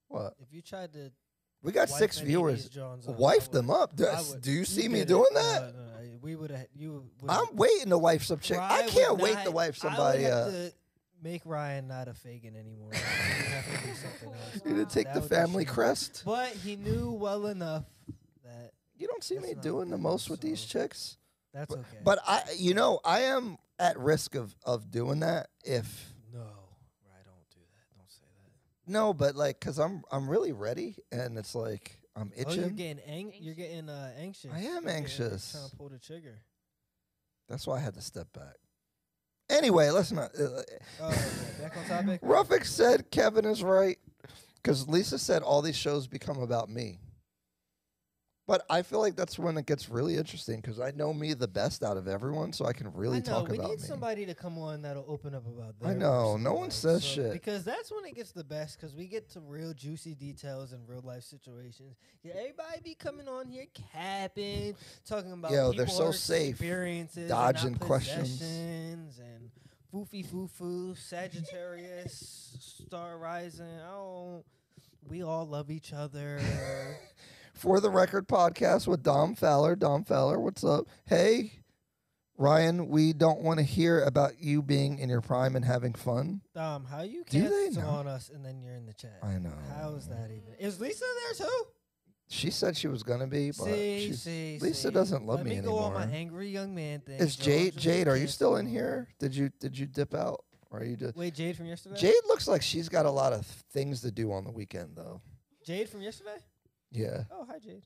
what? 0.08 0.34
if 0.41 0.54
you 0.54 0.62
tried 0.62 0.93
to, 0.93 1.12
We 1.62 1.72
got 1.72 1.89
six 1.89 2.20
viewers. 2.20 2.64
these 2.64 2.70
Johns 2.72 3.08
off, 3.08 3.16
I 3.16 3.18
Wife 3.18 3.52
them 3.52 3.70
up. 3.70 3.95
Do, 3.95 4.08
do 4.41 4.52
you 4.52 4.66
see 4.66 4.88
me 4.88 5.00
did 5.00 5.02
it. 5.02 5.08
doing 5.10 5.26
that? 5.34 5.62
No, 5.62 5.80
no, 5.80 5.86
no, 5.86 6.18
we 6.22 6.36
would 6.36 6.52
have. 6.52 6.68
You. 6.76 7.06
I'm 7.30 7.56
waiting 7.56 7.89
to 7.91 7.98
wife 7.98 8.24
some 8.24 8.39
chick. 8.39 8.58
I 8.60 8.84
can't 8.88 9.18
wait 9.20 9.36
not- 9.36 9.45
to 9.45 9.52
wife 9.52 9.78
somebody. 9.78 10.26
Uh, 10.26 10.70
make 11.22 11.41
Ryan 11.45 11.88
not 11.88 12.07
a 12.07 12.13
Fagan 12.13 12.55
anymore. 12.55 12.91
You 13.28 13.43
would 13.43 13.51
have 13.53 13.82
to 13.82 13.88
be 13.88 13.93
something 13.95 14.30
else. 14.30 14.61
you 14.65 14.76
to 14.76 14.86
take 14.86 15.05
That 15.07 15.13
the 15.15 15.20
would 15.22 15.30
be 15.30 15.36
family 15.36 15.65
shame. 15.65 15.74
crest. 15.74 16.24
But 16.26 16.49
he 16.49 16.76
knew 16.76 17.11
well 17.11 17.47
enough 17.47 17.86
that 18.43 18.72
You 18.95 19.07
don't 19.07 19.24
see 19.24 19.36
That's 19.36 19.47
me 19.47 19.53
not 19.55 19.63
doing 19.63 19.89
the 19.89 19.97
good, 19.97 20.03
most 20.03 20.30
with 20.30 20.41
these 20.41 20.59
so- 20.59 20.68
chicks. 20.80 21.18
that's 21.53 21.74
But, 21.74 21.80
okay. 21.82 21.97
but 22.03 22.20
I, 22.28 22.43
you 22.57 22.74
know, 22.74 22.99
I 23.05 23.22
am 23.22 23.57
at 23.80 23.97
risk 23.99 24.36
of 24.36 24.55
of 24.65 24.89
doing 24.91 25.20
that 25.22 25.47
if 25.63 26.13
no, 26.34 26.39
Rye, 26.39 27.24
don't 27.24 27.49
do 27.51 27.59
that. 27.59 27.95
Don't 27.97 28.11
say 28.11 28.26
that. 28.43 28.91
no, 28.91 29.13
but 29.13 29.36
like, 29.36 29.59
cause 29.59 29.78
I'm 29.80 30.03
I'm 30.11 30.30
really 30.30 30.51
ready, 30.51 30.97
and 31.11 31.38
it's 31.38 31.53
like 31.55 31.99
I'm 32.15 32.32
Oh, 32.36 32.51
you're 32.51 32.63
itching. 32.65 32.76
getting 32.76 32.99
ang- 33.03 33.34
You're 33.39 33.53
getting 33.55 33.88
uh, 33.89 34.11
anxious. 34.18 34.51
I 34.51 34.57
am 34.57 34.63
You're 34.63 34.74
getting- 34.82 34.89
anxious. 34.97 35.51
Trying 35.51 35.70
to 35.70 35.76
pull 35.76 35.89
the 35.89 35.99
trigger. 35.99 36.39
That's 37.47 37.65
why 37.68 37.78
I 37.78 37.80
had 37.80 37.93
to 37.93 38.01
step 38.01 38.34
back. 38.34 38.55
Anyway, 39.50 39.89
let's 39.89 40.12
not. 40.12 40.32
Uh, 40.38 40.62
okay, 41.02 41.22
back 41.62 41.78
on 41.78 41.86
topic. 41.86 42.22
Ruffick 42.22 42.66
said 42.66 43.10
Kevin 43.12 43.45
is 43.45 43.64
right 43.64 43.98
because 44.62 44.88
Lisa 44.89 45.18
said 45.18 45.41
all 45.41 45.62
these 45.62 45.78
shows 45.78 46.08
become 46.08 46.39
about 46.41 46.70
me. 46.70 47.00
But 48.48 48.66
I 48.70 48.82
feel 48.82 49.02
like 49.02 49.18
that's 49.18 49.38
when 49.38 49.58
it 49.58 49.66
gets 49.66 49.89
really 49.89 50.16
interesting 50.16 50.62
because 50.62 50.80
I 50.80 50.91
know 50.91 51.14
me 51.14 51.34
the 51.34 51.50
best 51.50 51.84
out 51.84 51.98
of 51.98 52.08
everyone, 52.08 52.54
so 52.54 52.66
I 52.66 52.72
can 52.72 52.89
really 52.93 53.18
I 53.18 53.20
know, 53.20 53.26
talk 53.26 53.50
we 53.50 53.58
about 53.58 53.72
need 53.72 53.82
me. 53.82 53.86
somebody 53.86 54.26
to 54.26 54.34
come 54.34 54.58
on 54.58 54.82
that'll 54.84 55.04
open 55.06 55.36
up 55.36 55.45
about. 55.45 55.78
That. 55.82 55.89
I 55.89 55.93
know, 55.93 56.38
no 56.38 56.54
one 56.54 56.72
says 56.72 57.04
so- 57.04 57.10
shit. 57.10 57.34
because 57.34 57.66
that's 57.66 57.91
when 57.91 58.06
it 58.06 58.16
gets 58.16 58.32
the 58.32 58.45
best. 58.45 58.80
Because 58.80 58.95
we 58.95 59.08
get 59.08 59.30
to 59.32 59.41
real 59.41 59.74
juicy 59.74 60.16
details 60.16 60.72
and 60.72 60.88
real 60.88 61.02
life 61.02 61.24
situations. 61.24 61.98
Yeah, 62.24 62.36
everybody 62.38 62.80
be 62.86 62.95
coming 62.95 63.28
on 63.28 63.50
here 63.50 63.66
capping, 63.93 64.76
talking 65.06 65.34
about 65.34 65.52
Yo, 65.52 65.74
they're 65.74 65.86
so 65.88 66.12
safe, 66.12 66.52
experiences, 66.52 67.28
dodging 67.30 67.76
questions. 67.76 68.41
and 68.41 69.12
foofy 69.93 70.26
foo 70.26 70.48
foo, 70.48 70.95
Sagittarius, 70.95 72.56
star 72.88 73.18
rising. 73.18 73.66
I 73.66 73.91
don't. 73.91 74.45
We 75.10 75.22
all 75.24 75.45
love 75.45 75.70
each 75.70 75.91
other. 75.91 76.39
For 77.58 77.80
the 77.80 77.89
record 77.89 78.28
podcast 78.28 78.88
with 78.88 79.01
Dom 79.03 79.34
Fowler. 79.36 79.76
Dom 79.76 80.03
Fowler, 80.03 80.39
what's 80.39 80.64
up? 80.64 80.86
Hey, 81.05 81.64
Ryan, 82.38 82.88
we 82.88 83.14
don't 83.14 83.41
want 83.41 83.58
to 83.60 83.66
hear 83.66 84.03
about 84.03 84.39
you 84.39 84.62
being 84.62 84.99
in 84.99 85.10
your 85.10 85.22
prime 85.22 85.55
and 85.55 85.66
having 85.66 85.93
fun. 85.95 86.41
Dom, 86.53 86.86
how 86.86 87.01
you 87.01 87.24
Do 87.28 87.41
they 87.41 87.64
cancel 87.66 87.82
know? 87.82 87.89
on 87.89 88.08
us 88.08 88.30
and 88.34 88.45
then 88.45 88.62
you're 88.62 88.76
in 88.76 88.86
the 88.86 88.93
chat? 88.93 89.18
I 89.24 89.39
know. 89.39 89.53
How 89.76 89.95
is 89.95 90.08
that 90.08 90.26
even? 90.26 90.53
Is 90.60 90.80
Lisa 90.80 91.03
there 91.38 91.47
too? 91.47 91.64
She 92.30 92.51
said 92.51 92.78
she 92.78 92.89
was 92.89 93.01
gonna 93.03 93.26
be, 93.26 93.47
but 93.47 93.66
see, 93.66 94.08
she's, 94.08 94.22
see, 94.22 94.60
Lisa 94.62 94.89
see. 94.89 94.93
doesn't 94.93 95.26
love 95.26 95.38
Let 95.39 95.45
me 95.47 95.55
me 95.55 95.62
go 95.62 95.78
on 95.78 95.93
my 95.93 96.01
anymore. 96.03 96.18
angry 96.20 96.49
young 96.49 96.76
man 96.76 96.99
thing. 96.99 97.20
is 97.20 97.36
Jade 97.38 97.74
just 97.74 97.84
Jade? 97.86 98.08
Are 98.10 98.18
you 98.18 98.28
still 98.28 98.58
in 98.58 98.68
here? 98.68 99.08
Did 99.18 99.34
you 99.36 99.49
did 99.62 99.78
you 99.80 99.86
dip 99.88 100.14
out? 100.14 100.43
Or 100.70 100.82
are 100.82 100.84
you 100.84 100.97
just 100.97 101.16
Wait, 101.16 101.34
Jade 101.34 101.55
from 101.55 101.66
yesterday. 101.68 101.95
Jade 101.97 102.14
looks 102.28 102.47
like 102.47 102.62
she's 102.62 102.89
got 102.89 103.05
a 103.05 103.10
lot 103.10 103.32
of 103.34 103.45
things 103.72 104.01
to 104.01 104.12
do 104.12 104.32
on 104.34 104.43
the 104.43 104.51
weekend 104.51 104.89
though. 104.97 105.22
Jade 105.66 105.88
from 105.89 106.01
yesterday. 106.01 106.36
Yeah. 106.92 107.24
Oh, 107.32 107.46
hi, 107.50 107.60
Jade. 107.60 107.84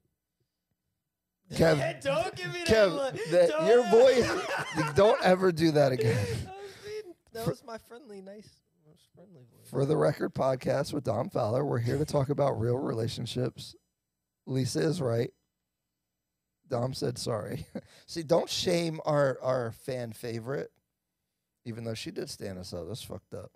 Kev, 1.53 2.01
don't 2.01 2.33
give 2.35 2.47
me 2.53 2.59
that 2.65 2.67
Kev, 2.67 2.95
look. 2.95 3.13
that- 3.31 3.49
Don't- 3.49 3.67
your 3.67 3.83
voice. 3.89 4.93
don't 4.95 5.21
ever 5.21 5.51
do 5.51 5.71
that 5.71 5.91
again. 5.91 6.17
I 6.17 6.21
was 6.21 6.71
being- 6.85 7.15
that 7.33 7.45
was 7.47 7.63
my 7.65 7.77
friendly, 7.77 8.21
nice, 8.21 8.47
most 8.87 9.03
friendly 9.13 9.41
voice. 9.51 9.69
For 9.69 9.85
the 9.85 9.97
record 9.97 10.33
podcast 10.33 10.93
with 10.93 11.03
Dom 11.03 11.29
Fowler, 11.29 11.65
we're 11.65 11.79
here 11.79 11.97
to 11.97 12.05
talk 12.05 12.29
about 12.29 12.59
real 12.59 12.77
relationships. 12.77 13.75
Lisa 14.45 14.79
is 14.79 15.01
right. 15.01 15.31
Dom 16.69 16.93
said 16.93 17.17
sorry. 17.17 17.65
See, 18.07 18.23
don't 18.23 18.49
shame 18.49 19.01
our 19.05 19.37
our 19.41 19.71
fan 19.73 20.13
favorite, 20.13 20.71
even 21.65 21.83
though 21.83 21.93
she 21.93 22.11
did 22.11 22.29
stand 22.29 22.57
us 22.59 22.73
up. 22.73 22.87
That's 22.87 23.03
fucked 23.03 23.33
up. 23.33 23.51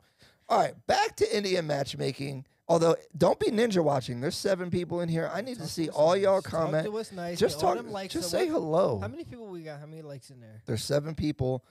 All 0.50 0.60
right, 0.60 0.76
back 0.86 1.16
to 1.18 1.36
Indian 1.38 1.66
matchmaking. 1.66 2.46
Although, 2.68 2.96
don't 3.16 3.40
be 3.40 3.52
ninja 3.52 3.84
watching. 3.84 4.22
There's 4.22 4.36
seven 4.36 4.72
people 4.72 5.02
in 5.02 5.10
here. 5.10 5.30
I 5.32 5.42
need 5.42 5.58
to 5.60 5.68
see 5.68 5.88
us 5.90 5.96
all 5.96 6.18
y'all 6.18 6.42
Talk 6.42 6.52
comment. 6.52 6.86
to 6.86 6.98
us 6.98 7.12
nice. 7.12 7.38
Just 7.38 7.58
get 7.58 7.62
talk. 7.62 7.76
them 7.78 7.92
likes 7.92 8.14
Just 8.14 8.34
up. 8.34 8.40
say 8.40 8.46
What- 8.46 8.54
hello. 8.62 9.00
How 9.00 9.08
many 9.08 9.24
people 9.24 9.48
we 9.48 9.62
got? 9.62 9.80
How 9.80 9.86
many 9.86 10.02
likes 10.02 10.32
in 10.32 10.40
there? 10.42 10.62
There's 10.66 10.84
seven 10.84 11.14
people. 11.14 11.64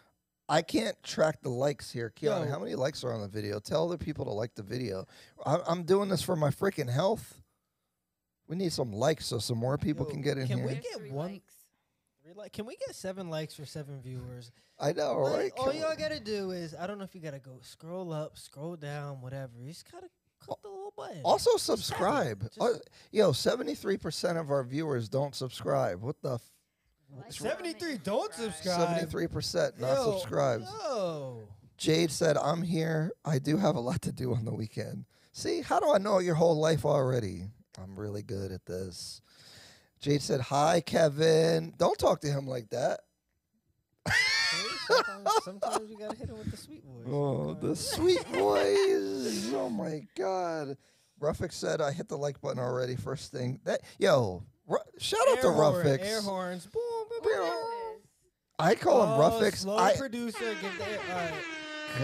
I 0.48 0.62
can't 0.62 1.02
track 1.02 1.40
the 1.42 1.48
likes 1.48 1.90
here. 1.90 2.10
Keanu, 2.14 2.44
Yo. 2.44 2.50
how 2.50 2.58
many 2.60 2.74
likes 2.76 3.02
are 3.02 3.12
on 3.12 3.22
the 3.22 3.28
video? 3.28 3.58
Tell 3.58 3.86
other 3.86 3.96
people 3.96 4.24
to 4.26 4.30
like 4.30 4.54
the 4.54 4.62
video. 4.62 5.06
I, 5.44 5.58
I'm 5.66 5.82
doing 5.84 6.08
this 6.10 6.22
for 6.22 6.36
my 6.36 6.50
freaking 6.50 6.90
health. 6.90 7.40
We 8.46 8.54
need 8.56 8.72
some 8.72 8.92
likes 8.92 9.26
so 9.26 9.38
some 9.38 9.56
more 9.58 9.78
people 9.78 10.04
Yo, 10.06 10.12
can 10.12 10.20
get 10.22 10.36
in 10.38 10.46
can 10.46 10.58
here. 10.58 10.66
we 10.68 10.74
get 10.74 10.96
three 10.98 11.10
one- 11.10 11.32
likes. 11.32 11.54
Three 12.22 12.34
like, 12.34 12.52
can 12.52 12.66
we 12.66 12.76
get 12.76 12.94
seven 12.94 13.30
likes 13.30 13.54
for 13.54 13.64
seven 13.66 14.00
viewers? 14.02 14.52
I 14.78 14.92
know, 14.92 15.20
Like, 15.22 15.32
right? 15.36 15.52
all 15.56 15.72
y'all 15.72 15.96
gotta 15.96 16.20
do 16.20 16.50
is 16.50 16.74
I 16.78 16.86
don't 16.86 16.98
know 16.98 17.04
if 17.04 17.14
you 17.14 17.20
gotta 17.20 17.38
go 17.38 17.58
scroll 17.62 18.12
up, 18.12 18.36
scroll 18.38 18.76
down, 18.76 19.20
whatever. 19.22 19.52
You 19.58 19.68
just 19.70 19.90
gotta 19.90 20.08
click 20.46 20.62
the 20.62 20.68
little 20.68 20.92
button. 20.96 21.20
Also 21.24 21.52
Just 21.52 21.66
tap 21.66 21.74
it. 21.74 21.78
subscribe. 21.78 22.42
Just- 22.42 22.60
Uh, 22.60 22.78
yo, 23.10 23.32
73% 23.32 24.38
of 24.38 24.50
our 24.50 24.62
viewers 24.64 25.08
don't 25.08 25.34
subscribe. 25.34 26.00
What 26.02 26.20
the? 26.22 26.34
F- 26.34 26.50
Like, 27.16 27.32
73 27.32 27.98
don't 27.98 28.32
subscribe. 28.34 28.98
73% 28.98 29.78
not 29.78 29.94
Yo, 29.96 30.12
subscribed. 30.12 30.64
No. 30.64 31.42
Jade 31.76 32.10
said, 32.10 32.36
I'm 32.36 32.62
here. 32.62 33.12
I 33.24 33.38
do 33.38 33.56
have 33.56 33.76
a 33.76 33.80
lot 33.80 34.02
to 34.02 34.12
do 34.12 34.34
on 34.34 34.44
the 34.44 34.54
weekend. 34.54 35.04
See, 35.32 35.60
how 35.62 35.78
do 35.80 35.92
I 35.92 35.98
know 35.98 36.18
your 36.18 36.34
whole 36.36 36.56
life 36.58 36.84
already? 36.84 37.50
I'm 37.78 37.96
really 37.98 38.22
good 38.22 38.52
at 38.52 38.66
this. 38.66 39.20
Jade 40.00 40.22
said, 40.22 40.40
Hi, 40.42 40.80
Kevin. 40.80 41.74
Don't 41.78 41.98
talk 41.98 42.20
to 42.20 42.28
him 42.28 42.46
like 42.46 42.70
that. 42.70 43.00
Sometimes, 44.86 45.28
sometimes 45.44 45.90
you 45.90 45.98
gotta 45.98 46.16
hit 46.16 46.28
him 46.28 46.38
with 46.38 46.50
the 46.50 46.56
sweet 46.56 46.82
voice. 46.84 47.06
Oh, 47.10 47.54
the 47.54 47.76
sweet 47.76 48.24
voice. 48.28 49.52
Oh 49.54 49.68
my 49.70 50.06
God. 50.16 50.76
Ruffix 51.20 51.52
said, 51.52 51.80
I 51.80 51.92
hit 51.92 52.08
the 52.08 52.18
like 52.18 52.40
button 52.40 52.58
already. 52.58 52.96
First 52.96 53.32
thing. 53.32 53.60
That 53.64 53.80
Yo, 53.98 54.42
Ru- 54.66 54.78
shout 54.98 55.20
out 55.28 55.40
to 55.40 55.46
Air 55.46 55.52
horn, 55.52 55.86
Ruffix. 55.86 56.04
Air 56.04 56.22
horns. 56.22 56.66
Boom, 56.66 56.82
boom, 57.10 57.20
boom. 57.22 57.96
I 58.58 58.74
call 58.74 59.02
him 59.02 59.10
oh, 59.10 59.40
Ruffix. 59.40 59.56
Slow 59.58 59.76
I, 59.76 59.94
producer. 59.96 60.54
Give 60.60 60.78
the 60.78 60.88
air. 60.88 61.00
All 61.10 61.16
right. 61.16 61.32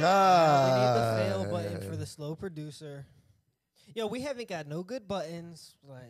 God. 0.01 0.67
we 0.67 0.81
need 0.81 0.95
the 0.95 1.31
fail 1.31 1.53
button 1.53 1.91
for 1.91 1.97
the 1.97 2.07
slow 2.07 2.35
producer. 2.35 3.07
Yo, 3.95 4.07
we 4.07 4.21
haven't 4.21 4.49
got 4.49 4.69
no 4.69 4.83
good 4.83 5.09
buttons. 5.09 5.75
Like 5.83 6.01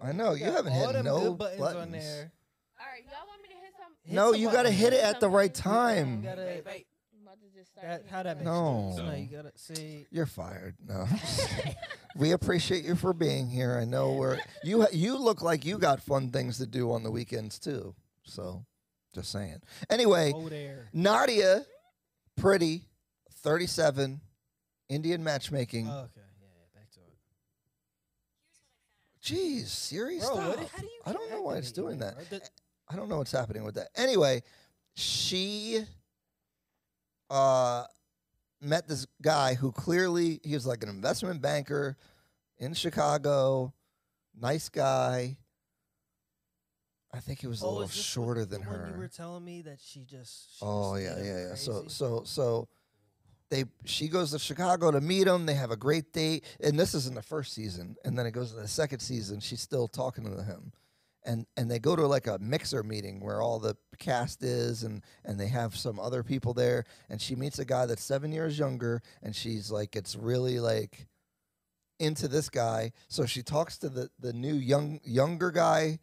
I 0.00 0.12
know, 0.12 0.34
you 0.34 0.44
haven't 0.44 0.72
all 0.72 0.86
hit 0.86 0.92
them 0.92 1.04
no 1.04 1.34
good 1.34 1.38
buttons, 1.38 1.62
on 1.62 1.90
there. 1.90 2.32
All 2.80 2.86
right, 2.86 3.04
y'all 3.04 3.26
want 3.28 3.42
me 3.42 3.48
to 3.48 3.54
hit 3.54 3.72
some? 3.78 3.92
Hit 4.04 4.14
No, 4.14 4.32
some 4.32 4.40
you 4.40 4.50
got 4.50 4.62
to 4.62 4.70
hit 4.70 4.92
it 4.92 5.02
at 5.04 5.20
the 5.20 5.28
right 5.28 5.52
time. 5.54 6.22
You 6.22 6.28
gotta, 6.28 6.42
I'm 6.42 7.22
about 7.22 7.40
to 7.40 7.48
just 7.58 7.72
start 7.72 7.86
that, 7.86 7.92
hitting 7.98 8.08
how 8.12 8.22
that 8.22 8.36
makes 8.38 8.44
No. 8.46 8.92
sense. 8.96 9.06
No, 9.08 9.14
you 9.14 9.26
gotta 9.36 9.52
see. 9.56 10.06
You're 10.10 10.26
fired. 10.26 10.76
No. 10.86 11.06
we 12.16 12.32
appreciate 12.32 12.84
you 12.84 12.96
for 12.96 13.12
being 13.12 13.48
here. 13.50 13.78
I 13.78 13.84
know 13.84 14.12
we're 14.14 14.38
you. 14.64 14.86
You 14.92 15.16
look 15.18 15.42
like 15.42 15.64
you 15.64 15.78
got 15.78 16.00
fun 16.02 16.30
things 16.30 16.56
to 16.58 16.66
do 16.66 16.90
on 16.92 17.02
the 17.02 17.10
weekends 17.10 17.58
too. 17.58 17.94
So, 18.24 18.64
just 19.14 19.30
saying. 19.30 19.60
Anyway, 19.90 20.32
Oh, 20.34 20.48
there. 20.48 20.88
Nadia, 20.92 21.66
pretty, 22.36 22.84
thirty-seven, 23.42 24.20
Indian 24.88 25.22
matchmaking. 25.22 25.88
Oh, 25.88 25.98
okay, 26.04 26.20
yeah, 26.40 26.48
yeah, 26.56 26.80
back 26.80 26.90
to 26.92 27.00
it. 27.00 27.16
Jeez, 29.22 29.66
Siri, 29.66 30.18
Bro, 30.18 30.26
stop. 30.34 30.56
how 30.70 30.78
do 30.78 30.86
you 30.86 31.00
I 31.06 31.12
don't 31.12 31.30
know 31.30 31.42
why 31.42 31.56
it's 31.56 31.72
doing 31.72 31.98
that. 31.98 32.14
bro? 32.14 32.24
The- 32.30 32.48
I 32.90 32.96
don't 32.96 33.08
know 33.08 33.18
what's 33.18 33.32
happening 33.32 33.64
with 33.64 33.76
that. 33.76 33.88
Anyway, 33.96 34.42
she 34.94 35.80
uh 37.30 37.84
met 38.60 38.88
this 38.88 39.06
guy 39.22 39.54
who 39.54 39.72
clearly 39.72 40.40
he 40.42 40.54
was 40.54 40.66
like 40.66 40.82
an 40.82 40.88
investment 40.88 41.40
banker 41.40 41.96
in 42.58 42.74
Chicago, 42.74 43.72
nice 44.38 44.68
guy. 44.68 45.36
I 47.12 47.18
think 47.18 47.40
he 47.40 47.46
was 47.46 47.62
a 47.62 47.64
Oh, 47.64 47.70
little 47.70 47.84
is 47.84 47.94
this 47.94 48.04
shorter 48.04 48.44
than 48.44 48.62
one 48.64 48.92
You 48.92 48.98
were 48.98 49.08
telling 49.08 49.44
me 49.44 49.62
that 49.62 49.78
she 49.80 50.04
just. 50.04 50.58
She 50.58 50.64
Oh 50.64 50.96
just 50.96 51.18
yeah, 51.18 51.24
yeah, 51.24 51.48
yeah. 51.48 51.54
So 51.54 51.84
so 51.88 52.22
so 52.24 52.68
they 53.48 53.64
she 53.84 54.06
goes 54.08 54.30
to 54.30 54.38
Chicago 54.38 54.90
to 54.92 55.00
meet 55.00 55.26
him. 55.26 55.46
They 55.46 55.54
have 55.54 55.70
a 55.72 55.76
great 55.76 56.12
date, 56.12 56.44
and 56.62 56.78
this 56.78 56.94
is 56.94 57.06
in 57.08 57.14
the 57.14 57.22
first 57.22 57.52
season. 57.52 57.96
And 58.04 58.16
then 58.18 58.26
it 58.26 58.30
goes 58.32 58.50
to 58.52 58.56
the 58.60 58.68
second 58.68 59.00
season. 59.00 59.40
She's 59.40 59.60
still 59.60 59.88
talking 59.88 60.24
to 60.24 60.42
him, 60.42 60.72
and 61.24 61.46
and 61.56 61.70
they 61.70 61.78
go 61.78 61.96
to 61.96 62.06
like 62.06 62.26
a 62.26 62.38
mixer 62.38 62.82
meeting 62.82 63.20
where 63.20 63.40
all 63.40 63.58
the 63.58 63.76
cast 63.98 64.42
is, 64.42 64.82
and 64.82 65.02
and 65.24 65.38
they 65.38 65.48
have 65.48 65.76
some 65.76 65.98
other 65.98 66.22
people 66.22 66.54
there. 66.54 66.84
And 67.08 67.20
she 67.20 67.34
meets 67.36 67.58
a 67.58 67.64
guy 67.64 67.86
that's 67.86 68.02
seven 68.02 68.32
years 68.32 68.58
younger, 68.58 69.02
and 69.22 69.34
she's 69.34 69.70
like, 69.70 69.96
it's 69.96 70.16
really 70.16 70.60
like 70.60 71.06
into 71.98 72.28
this 72.28 72.48
guy. 72.48 72.92
So 73.08 73.26
she 73.26 73.42
talks 73.42 73.78
to 73.78 73.88
the 73.88 74.10
the 74.18 74.32
new 74.32 74.54
young 74.54 75.00
younger 75.04 75.50
guy 75.50 75.98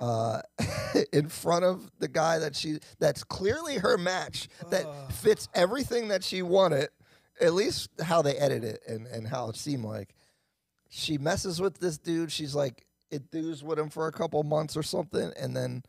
uh, 0.00 0.40
in 1.12 1.28
front 1.28 1.64
of 1.64 1.90
the 1.98 2.08
guy 2.08 2.38
that 2.38 2.56
she 2.56 2.78
that's 2.98 3.22
clearly 3.24 3.78
her 3.78 3.96
match 3.96 4.48
that 4.70 5.12
fits 5.12 5.48
everything 5.54 6.08
that 6.08 6.24
she 6.24 6.42
wanted. 6.42 6.88
At 7.40 7.52
least 7.52 7.90
how 8.00 8.22
they 8.22 8.36
edit 8.36 8.64
it 8.64 8.82
and 8.86 9.06
and 9.06 9.26
how 9.26 9.48
it 9.48 9.56
seemed 9.56 9.84
like 9.84 10.14
she 10.88 11.18
messes 11.18 11.60
with 11.60 11.78
this 11.78 11.98
dude. 11.98 12.30
She's 12.30 12.54
like 12.54 12.86
enthused 13.14 13.64
with 13.64 13.78
him 13.78 13.90
for 13.90 14.06
a 14.06 14.12
couple 14.12 14.42
months 14.42 14.76
or 14.76 14.82
something, 14.82 15.32
and 15.38 15.56
then 15.56 15.82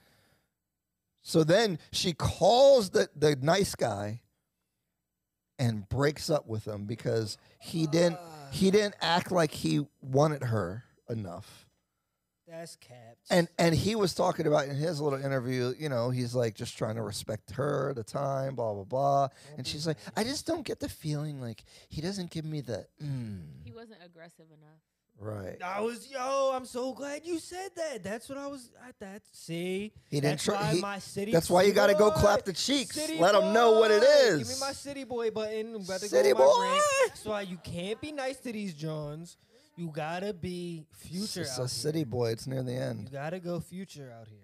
so 1.21 1.43
then 1.43 1.79
she 1.91 2.13
calls 2.13 2.91
the 2.91 3.09
the 3.15 3.35
nice 3.41 3.75
guy 3.75 4.21
and 5.57 5.87
breaks 5.89 6.29
up 6.29 6.47
with 6.47 6.67
him 6.67 6.85
because 6.85 7.37
he 7.59 7.87
didn't 7.87 8.19
he 8.51 8.71
didn't 8.71 8.95
act 9.01 9.31
like 9.31 9.51
he 9.51 9.87
wanted 10.01 10.43
her 10.43 10.83
enough. 11.09 11.65
That's 12.47 12.75
capped. 12.75 13.25
And 13.31 13.47
and 13.57 13.73
he 13.73 13.95
was 13.95 14.13
talking 14.13 14.45
about 14.45 14.67
in 14.67 14.75
his 14.75 15.01
little 15.01 15.19
interview, 15.19 15.73
you 15.79 15.89
know, 15.89 16.11
he's 16.11 16.35
like 16.35 16.53
just 16.53 16.77
trying 16.77 16.95
to 16.95 17.01
respect 17.01 17.51
her 17.51 17.91
the 17.95 18.03
time, 18.03 18.55
blah 18.55 18.73
blah 18.73 18.83
blah. 18.83 19.29
And 19.57 19.65
she's 19.65 19.87
like, 19.87 19.97
I 20.15 20.23
just 20.23 20.45
don't 20.45 20.63
get 20.63 20.79
the 20.79 20.89
feeling 20.89 21.41
like 21.41 21.63
he 21.89 22.01
doesn't 22.01 22.29
give 22.29 22.45
me 22.45 22.61
the 22.61 22.85
mm. 23.03 23.41
He 23.63 23.71
wasn't 23.71 23.99
aggressive 24.05 24.45
enough. 24.45 24.79
Right. 25.19 25.57
I 25.63 25.81
was 25.81 26.09
yo. 26.11 26.51
I'm 26.53 26.65
so 26.65 26.93
glad 26.93 27.21
you 27.25 27.39
said 27.39 27.69
that. 27.75 28.03
That's 28.03 28.27
what 28.29 28.37
I 28.37 28.47
was. 28.47 28.69
I, 28.83 28.91
that 28.99 29.21
see. 29.31 29.91
He 30.09 30.19
didn't 30.21 30.31
that's 30.33 30.43
try. 30.45 30.55
why 30.61 30.73
He, 30.75 30.81
my 30.81 30.99
city. 30.99 31.31
that's 31.31 31.49
why 31.49 31.63
you 31.63 31.73
got 31.73 31.87
to 31.87 31.93
go 31.95 32.11
clap 32.11 32.43
the 32.45 32.53
cheeks. 32.53 32.95
city 32.95 33.17
Let 33.19 33.33
them 33.33 33.53
know 33.53 33.73
what 33.79 33.91
it 33.91 34.03
is. 34.03 34.39
Give 34.39 34.47
me 34.49 34.55
my 34.59 34.73
city 34.73 35.03
boy 35.03 35.31
button. 35.31 35.75
I'm 35.75 35.81
about 35.83 35.99
to 36.01 36.07
City 36.07 36.31
go 36.33 36.37
on 36.43 36.59
my 36.61 36.67
rant. 36.67 36.81
boy. 36.83 37.07
That's 37.07 37.25
why 37.25 37.41
you 37.41 37.57
can't 37.63 37.99
be 38.01 38.11
nice 38.11 38.37
to 38.37 38.51
these 38.51 38.73
Johns. 38.73 39.37
You 39.77 39.89
gotta 39.93 40.33
be 40.33 40.85
future 40.93 41.41
It's 41.41 41.57
a 41.57 41.67
city 41.67 41.99
here. 41.99 42.05
boy. 42.05 42.31
It's 42.31 42.47
near 42.47 42.63
the 42.63 42.73
end. 42.73 43.01
You 43.03 43.09
gotta 43.09 43.39
go 43.39 43.59
future 43.59 44.13
out 44.17 44.27
here. 44.27 44.39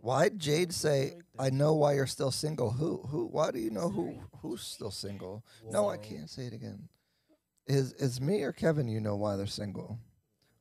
Why'd 0.00 0.38
Jade 0.38 0.72
say, 0.72 1.14
"I 1.38 1.50
know 1.50 1.74
why 1.74 1.94
you're 1.94 2.06
still 2.06 2.30
single"? 2.30 2.70
Who? 2.70 2.98
Who? 3.10 3.26
Why 3.26 3.50
do 3.50 3.58
you 3.58 3.70
know 3.70 3.88
who? 3.88 4.18
Who's 4.42 4.62
still 4.62 4.90
single? 4.90 5.44
No, 5.70 5.88
I 5.88 5.96
can't 5.96 6.28
say 6.30 6.44
it 6.46 6.52
again. 6.52 6.88
Is 7.68 7.92
is 7.94 8.20
me 8.20 8.42
or 8.42 8.52
Kevin? 8.52 8.88
You 8.88 9.00
know 9.00 9.14
why 9.16 9.36
they're 9.36 9.46
single? 9.46 9.98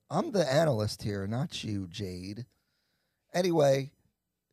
I'm 0.09 0.31
the 0.31 0.51
analyst 0.51 1.03
here, 1.03 1.25
not 1.25 1.63
you, 1.63 1.87
Jade. 1.87 2.45
Anyway, 3.33 3.91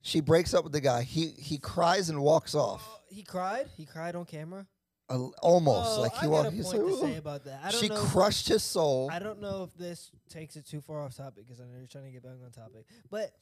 she 0.02 0.20
breaks 0.20 0.54
up 0.54 0.64
with 0.64 0.72
the 0.72 0.80
guy. 0.80 1.02
He 1.02 1.28
he 1.38 1.58
cries 1.58 2.08
and 2.10 2.22
walks 2.22 2.54
oh, 2.54 2.60
off. 2.60 2.88
Oh, 2.88 3.00
he 3.08 3.22
cried. 3.22 3.68
He 3.76 3.84
cried 3.86 4.14
on 4.14 4.24
camera. 4.24 4.66
A, 5.10 5.16
almost 5.42 5.98
Oh, 5.98 6.00
like 6.00 6.14
he 6.14 6.26
I 6.26 6.28
walked. 6.28 6.52
He's 6.52 6.72
like, 6.72 6.80
to 6.80 6.96
say 6.96 7.16
about 7.16 7.44
that. 7.44 7.60
I 7.62 7.70
don't 7.70 7.80
she 7.80 7.88
know. 7.88 7.96
crushed 7.96 8.48
his 8.48 8.62
soul. 8.62 9.10
I 9.12 9.18
don't 9.18 9.40
know 9.40 9.64
if 9.64 9.76
this 9.76 10.10
takes 10.30 10.56
it 10.56 10.66
too 10.66 10.80
far 10.80 11.02
off 11.02 11.14
topic 11.16 11.44
because 11.44 11.60
I 11.60 11.64
know 11.64 11.76
you're 11.76 11.86
trying 11.86 12.04
to 12.04 12.10
get 12.10 12.22
back 12.22 12.38
on 12.42 12.50
topic, 12.52 12.86
but 13.10 13.32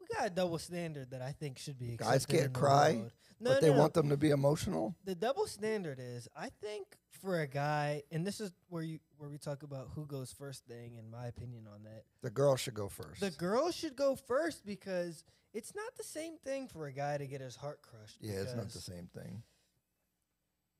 we 0.00 0.06
got 0.16 0.26
a 0.26 0.30
double 0.30 0.58
standard 0.58 1.10
that 1.10 1.22
I 1.22 1.32
think 1.32 1.58
should 1.58 1.78
be. 1.78 1.96
Guys 1.96 2.24
can't 2.24 2.52
cry. 2.52 3.00
No, 3.40 3.50
but 3.50 3.54
no, 3.54 3.60
they 3.60 3.74
no. 3.74 3.80
want 3.80 3.94
them 3.94 4.10
to 4.10 4.16
be 4.16 4.30
emotional. 4.30 4.94
the 5.04 5.14
double 5.14 5.46
standard 5.46 5.98
is 6.00 6.28
I 6.36 6.50
think 6.62 6.86
for 7.20 7.40
a 7.40 7.46
guy, 7.46 8.02
and 8.10 8.26
this 8.26 8.40
is 8.40 8.50
where 8.68 8.82
you 8.82 8.98
where 9.18 9.28
we 9.28 9.38
talk 9.38 9.62
about 9.62 9.88
who 9.94 10.06
goes 10.06 10.32
first 10.32 10.64
thing. 10.66 10.96
In 10.96 11.10
my 11.10 11.26
opinion, 11.26 11.66
on 11.72 11.82
that, 11.84 12.04
The 12.22 12.30
girl 12.30 12.56
should 12.56 12.74
go 12.74 12.88
first. 12.88 13.20
the 13.20 13.30
girl 13.30 13.70
should 13.70 13.96
go 13.96 14.16
first 14.16 14.64
because 14.64 15.24
it's 15.52 15.74
not 15.74 15.94
the 15.96 16.04
same 16.04 16.36
thing 16.44 16.68
for 16.68 16.86
a 16.86 16.92
guy 16.92 17.18
to 17.18 17.26
get 17.26 17.40
his 17.40 17.56
heart 17.56 17.80
crushed. 17.82 18.18
yeah, 18.20 18.40
it's 18.40 18.54
not 18.54 18.70
the 18.70 18.80
same 18.80 19.08
thing. 19.14 19.42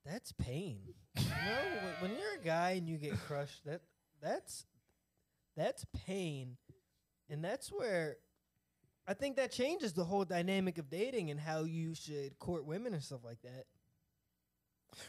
That's 0.06 0.32
pain. 0.32 0.80
you 1.16 1.24
know, 1.24 1.30
when, 2.00 2.10
when 2.10 2.18
you're 2.18 2.40
a 2.40 2.44
guy 2.44 2.70
and 2.72 2.88
you 2.88 2.96
get 2.96 3.18
crushed, 3.26 3.64
that 3.66 3.82
that's 4.22 4.64
that's 5.56 5.84
pain, 6.06 6.56
and 7.28 7.44
that's 7.44 7.70
where 7.70 8.16
I 9.06 9.14
think 9.14 9.36
that 9.36 9.50
changes 9.52 9.92
the 9.92 10.04
whole 10.04 10.24
dynamic 10.24 10.78
of 10.78 10.88
dating 10.88 11.30
and 11.30 11.38
how 11.40 11.64
you 11.64 11.94
should 11.94 12.38
court 12.38 12.64
women 12.64 12.94
and 12.94 13.02
stuff 13.02 13.20
like 13.24 13.42
that. 13.42 13.64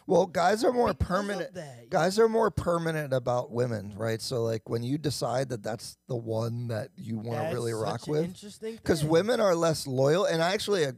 Well, 0.08 0.26
guys 0.26 0.64
are 0.64 0.72
more 0.72 0.94
Because 0.94 1.08
permanent. 1.08 1.54
That. 1.54 1.90
Guys 1.90 2.18
are 2.20 2.30
more 2.30 2.50
permanent 2.52 3.14
about 3.14 3.52
women, 3.52 3.94
right? 3.98 4.22
So, 4.22 4.44
like, 4.44 4.70
when 4.70 4.84
you 4.84 4.98
decide 4.98 5.50
that 5.50 5.64
that's 5.64 5.98
the 6.08 6.16
one 6.16 6.68
that 6.70 6.90
you 6.96 7.18
want 7.18 7.48
to 7.48 7.54
really 7.54 7.74
rock 7.74 8.08
with, 8.08 8.24
Interesting. 8.24 8.76
because 8.76 9.04
women 9.04 9.40
are 9.40 9.56
less 9.56 9.88
loyal. 9.88 10.26
And 10.26 10.42
I 10.42 10.54
actually, 10.54 10.86
eh, 10.86 10.92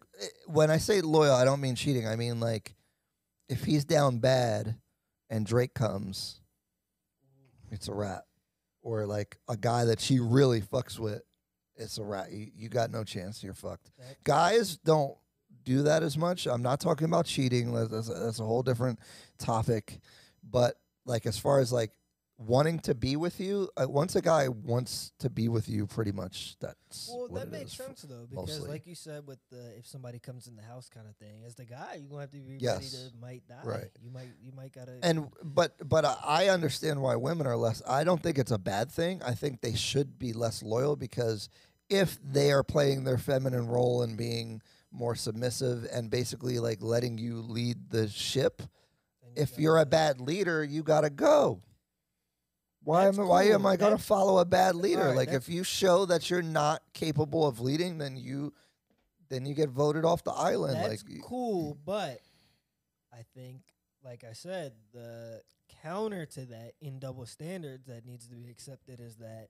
when 0.47 0.69
I 0.71 0.77
say 0.77 1.01
loyal, 1.01 1.33
I 1.33 1.45
don't 1.45 1.61
mean 1.61 1.75
cheating. 1.75 2.07
I 2.07 2.15
mean 2.15 2.39
like, 2.39 2.75
if 3.49 3.63
he's 3.63 3.85
down 3.85 4.19
bad, 4.19 4.77
and 5.29 5.45
Drake 5.45 5.73
comes, 5.73 6.39
it's 7.71 7.87
a 7.87 7.93
wrap. 7.93 8.23
Or 8.81 9.05
like 9.05 9.37
a 9.47 9.55
guy 9.57 9.85
that 9.85 9.99
she 9.99 10.19
really 10.19 10.61
fucks 10.61 10.99
with, 10.99 11.21
it's 11.75 11.97
a 11.97 12.03
wrap. 12.03 12.27
You, 12.31 12.47
you 12.55 12.69
got 12.69 12.91
no 12.91 13.03
chance. 13.03 13.43
You're 13.43 13.53
fucked. 13.53 13.91
That- 13.97 14.23
Guys 14.23 14.77
don't 14.77 15.15
do 15.63 15.83
that 15.83 16.03
as 16.03 16.17
much. 16.17 16.47
I'm 16.47 16.61
not 16.61 16.79
talking 16.79 17.05
about 17.05 17.25
cheating. 17.25 17.73
That's, 17.73 17.89
that's, 17.89 18.09
that's 18.09 18.39
a 18.39 18.43
whole 18.45 18.63
different 18.63 18.99
topic. 19.37 19.99
But 20.49 20.75
like 21.05 21.25
as 21.25 21.37
far 21.37 21.59
as 21.59 21.71
like 21.71 21.91
wanting 22.37 22.79
to 22.79 22.93
be 22.95 23.15
with 23.15 23.39
you, 23.39 23.69
uh, 23.77 23.85
once 23.87 24.15
a 24.15 24.21
guy 24.21 24.47
wants 24.49 25.11
to 25.19 25.29
be 25.29 25.47
with 25.47 25.69
you, 25.69 25.85
pretty 25.87 26.11
much 26.11 26.55
that's 26.59 27.09
Well, 27.13 27.27
that 27.29 27.51
makes 27.51 27.73
sense 27.73 28.01
though, 28.01 28.25
because 28.29 28.49
mostly. 28.49 28.69
like 28.69 28.87
you 28.87 28.95
said, 28.95 29.25
with 29.27 29.39
the 29.49 29.77
if 29.77 29.87
somebody 29.87 30.19
comes 30.19 30.47
in 30.47 30.55
the 30.55 30.61
house 30.63 30.89
kind 30.89 31.07
of 31.07 31.15
thing, 31.15 31.43
as 31.45 31.55
the 31.55 31.65
guy, 31.65 31.97
you're 31.99 32.09
gonna 32.09 32.21
have 32.21 32.31
to 32.31 32.37
be 32.37 32.41
ready 32.41 32.57
Yes. 32.63 32.91
to 32.91 33.15
might 33.21 33.47
die. 33.47 33.61
Right. 33.63 33.89
You 34.01 34.09
might 34.11 34.29
you 34.41 34.51
might 34.51 34.73
gotta. 34.73 34.97
And 35.03 35.29
but 35.43 35.75
but 35.87 36.03
I 36.25 36.49
understand 36.49 37.01
why 37.01 37.15
women 37.15 37.47
are 37.47 37.55
less. 37.55 37.81
I 37.87 38.03
don't 38.03 38.21
think 38.21 38.37
it's 38.37 38.51
a 38.51 38.57
bad 38.59 38.91
thing. 38.91 39.21
I 39.23 39.33
think 39.33 39.61
they 39.61 39.75
should 39.75 40.17
be 40.19 40.33
less 40.33 40.61
loyal 40.63 40.95
because 40.95 41.47
if 41.89 42.17
they 42.23 42.51
are 42.51 42.63
playing 42.63 43.03
their 43.03 43.17
feminine 43.19 43.67
role 43.67 44.01
and 44.01 44.17
being 44.17 44.61
more 44.93 45.15
submissive 45.15 45.85
and 45.91 46.09
basically 46.09 46.59
like 46.59 46.81
letting 46.81 47.17
you 47.17 47.41
lead 47.41 47.89
the 47.89 48.07
ship, 48.07 48.61
you 49.23 49.29
if 49.35 49.57
you're 49.57 49.79
a 49.79 49.85
bad 49.85 50.21
leader, 50.21 50.63
you 50.63 50.83
gotta 50.83 51.09
go. 51.09 51.61
Why 52.83 53.05
That's 53.05 53.17
am 53.17 53.27
why 53.27 53.43
am 53.45 53.65
I 53.65 53.75
gonna 53.77 53.95
That- 53.95 54.03
follow 54.03 54.37
a 54.39 54.45
bad 54.45 54.75
leader? 54.75 55.01
Alright, 55.01 55.15
like 55.17 55.29
if 55.29 55.49
you 55.49 55.63
show 55.63 56.05
that 56.05 56.29
you're 56.29 56.41
not 56.41 56.83
capable 56.93 57.47
of 57.47 57.59
leading, 57.59 57.97
then 57.97 58.15
you 58.17 58.53
then 59.29 59.45
you 59.45 59.55
get 59.55 59.69
voted 59.69 60.05
off 60.05 60.23
the 60.23 60.31
island. 60.31 60.75
That's 60.75 61.03
like 61.09 61.21
cool, 61.23 61.75
but 61.85 62.19
I 63.11 63.23
think, 63.33 63.61
like 64.03 64.23
I 64.23 64.33
said, 64.33 64.73
the 64.93 65.41
counter 65.81 66.25
to 66.27 66.41
that 66.45 66.73
in 66.81 66.99
double 66.99 67.25
standards 67.25 67.87
that 67.87 68.05
needs 68.05 68.27
to 68.27 68.35
be 68.35 68.49
accepted 68.49 68.99
is 68.99 69.15
that 69.17 69.49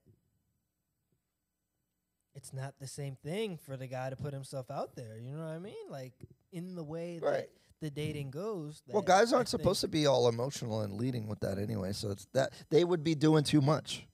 it's 2.36 2.54
not 2.54 2.74
the 2.80 2.88
same 2.88 3.16
thing 3.24 3.58
for 3.58 3.78
the 3.78 3.88
guy 3.88 4.10
to 4.10 4.16
put 4.16 4.34
himself 4.34 4.72
out 4.72 4.96
there. 4.96 5.18
You 5.18 5.32
know 5.32 5.44
what 5.44 5.52
I 5.52 5.60
mean? 5.60 5.90
Like 5.90 6.14
in 6.52 6.76
the 6.76 6.84
way 6.84 7.20
that 7.20 7.26
Right. 7.26 7.50
the 7.82 7.90
dating 7.90 8.32
goes. 8.32 8.82
Well, 8.88 9.02
guys 9.02 9.34
aren't 9.34 9.50
supposed 9.50 9.82
to 9.82 9.88
be 9.88 10.06
all 10.06 10.28
emotional 10.28 10.82
and 10.82 10.94
leading 10.94 11.28
with 11.28 11.40
that 11.42 11.58
anyway. 11.58 11.94
So 11.94 12.12
it's 12.12 12.26
that 12.34 12.54
they 12.70 12.84
would 12.84 13.04
be 13.04 13.16
doing 13.16 13.44
too 13.44 13.62
much. 13.62 14.08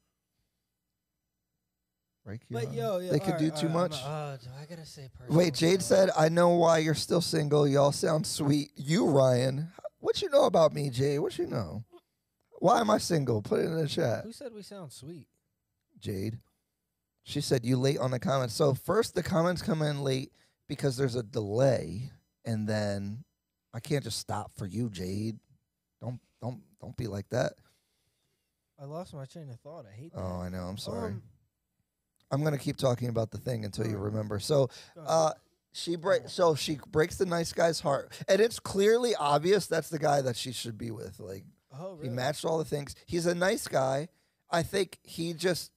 Right? 2.25 2.41
But 2.51 2.73
yo, 2.73 2.99
yo, 2.99 3.11
they 3.11 3.19
could 3.19 3.33
alright, 3.35 3.39
do 3.39 3.49
too 3.51 3.67
alright, 3.69 3.91
much. 3.91 4.03
Uh, 4.03 4.37
do 4.37 4.49
I 4.61 4.65
gotta 4.65 4.85
say 4.85 5.09
Wait, 5.29 5.53
Jade 5.55 5.81
said, 5.81 6.11
"I 6.15 6.29
know 6.29 6.49
why 6.49 6.77
you're 6.77 6.93
still 6.93 7.21
single. 7.21 7.67
Y'all 7.67 7.91
sound 7.91 8.27
sweet. 8.27 8.71
You, 8.75 9.07
Ryan, 9.07 9.71
what 9.99 10.21
you 10.21 10.29
know 10.29 10.45
about 10.45 10.73
me, 10.73 10.89
Jade? 10.91 11.21
What 11.21 11.39
you 11.39 11.47
know? 11.47 11.83
Why 12.59 12.81
am 12.81 12.89
I 12.91 12.97
single? 12.99 13.41
Put 13.41 13.61
it 13.61 13.65
in 13.65 13.75
the 13.77 13.87
chat, 13.87 14.25
Who 14.25 14.31
said 14.31 14.53
we 14.53 14.61
sound 14.61 14.91
sweet? 14.91 15.27
Jade." 15.99 16.37
She 17.29 17.41
said 17.41 17.63
you 17.63 17.77
late 17.77 17.99
on 17.99 18.09
the 18.09 18.17
comments. 18.17 18.55
So 18.55 18.73
first, 18.73 19.13
the 19.13 19.21
comments 19.21 19.61
come 19.61 19.83
in 19.83 20.01
late 20.01 20.31
because 20.67 20.97
there's 20.97 21.15
a 21.15 21.21
delay, 21.21 22.09
and 22.43 22.67
then 22.67 23.23
I 23.71 23.79
can't 23.79 24.03
just 24.03 24.17
stop 24.17 24.51
for 24.57 24.65
you, 24.65 24.89
Jade. 24.89 25.37
Don't 26.01 26.19
don't 26.41 26.61
don't 26.81 26.97
be 26.97 27.05
like 27.05 27.29
that. 27.29 27.53
I 28.81 28.85
lost 28.85 29.13
my 29.13 29.25
train 29.25 29.47
of 29.51 29.59
thought. 29.59 29.85
I 29.85 29.95
hate 29.95 30.11
that. 30.13 30.21
Oh, 30.21 30.41
I 30.41 30.49
know. 30.49 30.63
I'm 30.63 30.77
sorry. 30.77 31.11
Um, 31.11 31.21
I'm 32.31 32.43
gonna 32.43 32.57
keep 32.57 32.77
talking 32.77 33.09
about 33.09 33.29
the 33.29 33.37
thing 33.37 33.63
until 33.63 33.85
you 33.85 33.99
remember. 33.99 34.39
So, 34.39 34.71
uh, 34.97 35.33
she 35.71 35.97
break. 35.97 36.29
So 36.29 36.55
she 36.55 36.79
breaks 36.89 37.17
the 37.17 37.27
nice 37.27 37.53
guy's 37.53 37.79
heart, 37.79 38.11
and 38.27 38.41
it's 38.41 38.59
clearly 38.59 39.13
obvious 39.13 39.67
that's 39.67 39.89
the 39.89 39.99
guy 39.99 40.21
that 40.23 40.35
she 40.35 40.51
should 40.51 40.79
be 40.79 40.89
with. 40.89 41.19
Like 41.19 41.43
oh, 41.79 41.99
he 42.01 42.09
matched 42.09 42.43
all 42.43 42.57
the 42.57 42.65
things. 42.65 42.95
He's 43.05 43.27
a 43.27 43.35
nice 43.35 43.67
guy. 43.67 44.07
I 44.49 44.63
think 44.63 44.97
he 45.03 45.33
just 45.33 45.71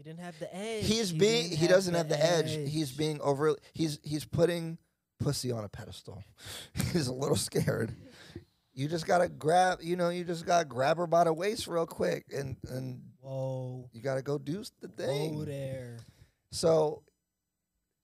He 0.00 0.04
didn't 0.04 0.20
have 0.20 0.38
the 0.38 0.54
edge. 0.56 0.86
he's 0.86 1.10
He 1.10 1.18
being 1.18 1.50
he 1.50 1.66
doesn't 1.66 1.92
have 1.92 2.08
the 2.08 2.18
edge. 2.18 2.54
He's 2.70 2.90
being 2.90 3.20
over. 3.20 3.54
He's 3.74 3.98
he's 4.02 4.24
putting 4.24 4.78
pussy 5.18 5.52
on 5.52 5.62
a 5.62 5.68
pedestal. 5.68 6.24
he's 6.92 7.06
a 7.08 7.12
little 7.12 7.36
scared. 7.36 7.94
You 8.72 8.88
just 8.88 9.06
gotta 9.06 9.28
grab. 9.28 9.80
You 9.82 9.96
know, 9.96 10.08
you 10.08 10.24
just 10.24 10.46
gotta 10.46 10.64
grab 10.64 10.96
her 10.96 11.06
by 11.06 11.24
the 11.24 11.34
waist 11.34 11.66
real 11.66 11.84
quick, 11.84 12.24
and 12.34 12.56
and 12.70 13.02
Whoa. 13.20 13.90
you 13.92 14.00
gotta 14.00 14.22
go 14.22 14.38
do 14.38 14.64
the 14.80 14.88
thing. 14.88 15.34
Whoa 15.36 15.44
there. 15.44 15.98
So, 16.50 17.02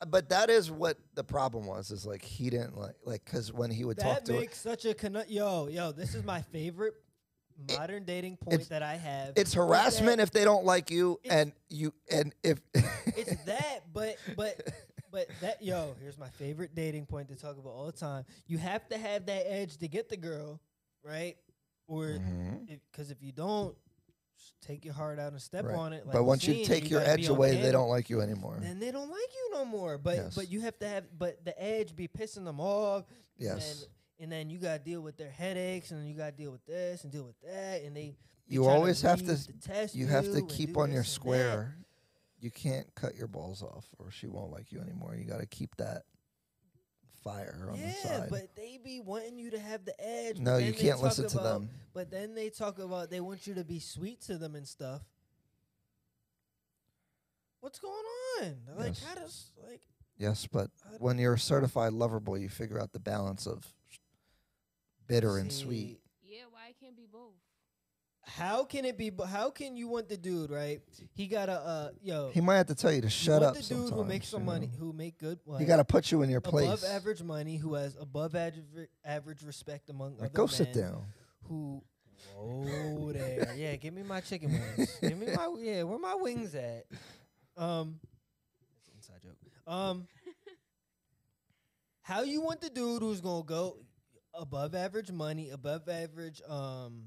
but 0.06 0.28
that 0.28 0.50
is 0.50 0.70
what 0.70 0.98
the 1.14 1.24
problem 1.24 1.64
was. 1.64 1.90
Is 1.90 2.04
like 2.04 2.22
he 2.22 2.50
didn't 2.50 2.76
like 2.76 2.96
like 3.06 3.24
because 3.24 3.54
when 3.54 3.70
he 3.70 3.86
would 3.86 3.96
talk 3.96 4.16
That 4.16 4.26
to 4.26 4.34
her, 4.34 4.40
makes 4.40 4.60
such 4.60 4.84
a 4.84 4.92
conno- 4.92 5.24
yo 5.30 5.68
yo. 5.68 5.92
This 5.92 6.14
is 6.14 6.24
my 6.24 6.42
favorite 6.42 6.92
modern 7.76 8.04
dating 8.04 8.36
point 8.36 8.54
it's- 8.54 8.68
that 8.68 8.82
I 8.82 8.96
have. 8.96 9.30
it's 9.36 9.50
is 9.50 9.54
that 9.54 9.60
harassment 9.60 10.20
if 10.20 10.30
they 10.30 10.44
don't 10.44 10.64
like 10.64 10.90
you, 10.90 11.20
and 11.28 11.52
you 11.68 11.92
and 12.10 12.34
if 12.42 12.60
it's 12.74 13.36
that, 13.44 13.84
but 13.92 14.16
but 14.36 14.60
but 15.10 15.26
that 15.40 15.62
yo. 15.62 15.94
Here's 16.00 16.18
my 16.18 16.28
favorite 16.28 16.74
dating 16.74 17.06
point 17.06 17.28
to 17.28 17.36
talk 17.36 17.58
about 17.58 17.70
all 17.70 17.86
the 17.86 17.92
time. 17.92 18.24
You 18.46 18.58
have 18.58 18.88
to 18.88 18.98
have 18.98 19.26
that 19.26 19.50
edge 19.50 19.78
to 19.78 19.88
get 19.88 20.08
the 20.08 20.16
girl, 20.16 20.60
right? 21.02 21.36
Or 21.88 22.04
mm-hmm. 22.04 22.74
because 22.90 23.10
if 23.10 23.22
you 23.22 23.32
don't, 23.32 23.76
take 24.60 24.84
your 24.84 24.94
heart 24.94 25.18
out 25.18 25.32
and 25.32 25.40
step 25.40 25.64
Right. 25.64 25.76
on 25.76 25.92
it. 25.92 26.06
Like 26.06 26.14
but 26.14 26.24
once 26.24 26.46
you 26.46 26.64
take 26.64 26.90
your 26.90 27.00
gotta 27.00 27.12
edge 27.12 27.28
away, 27.28 27.60
they 27.60 27.72
don't 27.72 27.88
like 27.88 28.10
you 28.10 28.20
anymore. 28.20 28.58
Then 28.60 28.78
they 28.78 28.90
don't 28.90 29.10
like 29.10 29.34
you 29.34 29.50
no 29.52 29.64
more. 29.64 29.98
But 29.98 30.16
Yes. 30.16 30.34
but 30.34 30.50
you 30.50 30.60
have 30.60 30.78
to 30.80 30.88
have 30.88 31.04
but 31.18 31.44
the 31.44 31.60
edge 31.62 31.94
be 31.94 32.08
pissing 32.08 32.44
them 32.44 32.60
off. 32.60 33.04
Yes, 33.38 33.86
And, 34.18 34.32
then 34.32 34.48
you 34.50 34.58
gotta 34.58 34.78
deal 34.78 35.00
with 35.02 35.16
their 35.16 35.30
headaches, 35.30 35.90
and 35.90 36.08
you 36.08 36.14
gotta 36.14 36.32
deal 36.32 36.50
with 36.50 36.64
this 36.66 37.04
and 37.04 37.12
deal 37.12 37.24
with 37.24 37.40
that, 37.42 37.82
and 37.82 37.96
they. 37.96 38.00
they 38.00 38.16
you 38.48 38.66
always 38.66 39.02
have 39.02 39.20
read 39.20 39.38
to. 39.38 39.52
test 39.60 39.94
You 39.94 40.06
have 40.06 40.32
to 40.32 40.42
keep 40.42 40.76
on 40.76 40.90
your 40.90 41.02
this 41.02 41.16
and 41.16 41.22
that. 41.24 41.36
square. 41.40 41.76
You 42.40 42.50
can't 42.50 42.86
cut 42.94 43.14
your 43.14 43.28
balls 43.28 43.62
off, 43.62 43.86
or 43.98 44.10
she 44.10 44.26
won't 44.26 44.52
like 44.52 44.72
you 44.72 44.80
anymore. 44.80 45.14
You 45.16 45.24
got 45.24 45.40
to 45.40 45.46
keep 45.46 45.74
that 45.76 46.02
fire 47.24 47.68
on 47.70 47.78
yeah, 47.78 47.86
the 47.86 47.92
side. 47.92 48.18
Yeah, 48.20 48.26
but 48.30 48.54
they 48.54 48.78
be 48.82 49.00
wanting 49.00 49.36
you 49.38 49.50
to 49.50 49.58
have 49.58 49.84
the 49.84 49.94
edge. 50.00 50.38
no, 50.38 50.58
you 50.58 50.72
can't 50.72 51.02
listen 51.02 51.28
to 51.28 51.38
about- 51.38 51.60
them. 51.60 51.70
But 51.92 52.10
then 52.10 52.34
they 52.34 52.50
talk 52.50 52.78
about 52.78 53.10
they 53.10 53.20
want 53.20 53.46
you 53.46 53.54
to 53.54 53.64
be 53.64 53.80
sweet 53.80 54.20
to 54.22 54.38
them 54.38 54.54
and 54.54 54.66
stuff. 54.66 55.02
What's 57.60 57.78
going 57.80 57.94
on? 58.42 58.56
Like, 58.76 58.88
Yes. 58.88 59.04
how 59.04 59.14
does 59.14 59.50
like? 59.68 59.82
Yes, 60.18 60.46
but 60.46 60.70
when 60.98 61.18
you're 61.18 61.34
a 61.34 61.38
certified 61.38 61.92
lover 61.92 62.20
boy, 62.20 62.36
you 62.36 62.48
figure 62.48 62.80
out 62.80 62.92
the 62.92 63.00
balance 63.00 63.46
of 63.46 63.74
bitter 65.06 65.38
and 65.38 65.52
sweet. 65.52 66.00
Yeah, 66.22 66.42
why 66.50 66.68
it 66.70 66.76
can't 66.80 66.96
be 66.96 67.06
both? 67.10 67.34
How 68.28 68.64
can 68.64 68.84
it 68.84 68.98
be? 68.98 69.10
bo- 69.10 69.24
How 69.24 69.50
can 69.50 69.76
you 69.76 69.86
want 69.86 70.08
the 70.08 70.16
dude 70.16 70.50
right? 70.50 70.80
He 71.14 71.28
got 71.28 71.48
a 71.48 71.52
uh, 71.60 71.88
yo. 72.02 72.30
He 72.34 72.40
might 72.40 72.56
have 72.56 72.66
to 72.66 72.74
tell 72.74 72.92
you 72.92 73.00
to 73.00 73.06
you 73.06 73.10
shut 73.10 73.40
want 73.42 73.56
up. 73.56 73.62
the 73.62 73.74
dude 73.74 73.92
who 73.92 74.04
makes 74.04 74.28
some 74.28 74.40
you 74.40 74.46
money, 74.46 74.66
know? 74.66 74.72
who 74.78 74.92
make 74.92 75.16
good. 75.18 75.38
He 75.58 75.64
got 75.64 75.76
to 75.76 75.84
put 75.84 76.10
you 76.10 76.22
in 76.22 76.30
your 76.30 76.40
place. 76.40 76.66
above 76.66 76.84
average 76.84 77.22
money, 77.22 77.56
who 77.56 77.74
has 77.74 77.96
above 78.00 78.34
average 78.34 78.64
average 79.04 79.42
respect 79.44 79.90
among 79.90 80.14
Like, 80.16 80.30
other 80.30 80.34
go 80.34 80.46
sit 80.46 80.72
down. 80.72 81.04
Who? 81.44 81.82
Whoa 82.34 83.12
there, 83.12 83.54
yeah. 83.56 83.76
Give 83.76 83.94
me 83.94 84.02
my 84.02 84.20
chicken 84.20 84.50
wings. 84.52 84.98
give 85.00 85.16
me 85.16 85.28
my 85.34 85.54
yeah. 85.60 85.84
Where 85.84 85.98
my 85.98 86.14
wings 86.16 86.54
at? 86.56 86.84
Um, 87.56 88.00
inside 88.94 89.22
joke. 89.22 89.36
Um, 89.72 90.06
how 92.02 92.22
you 92.22 92.40
want 92.40 92.60
the 92.60 92.70
dude 92.70 93.02
who's 93.02 93.20
gonna 93.20 93.44
go 93.44 93.78
above 94.38 94.74
average 94.74 95.10
money, 95.10 95.50
above 95.50 95.88
average 95.88 96.40
um 96.48 97.04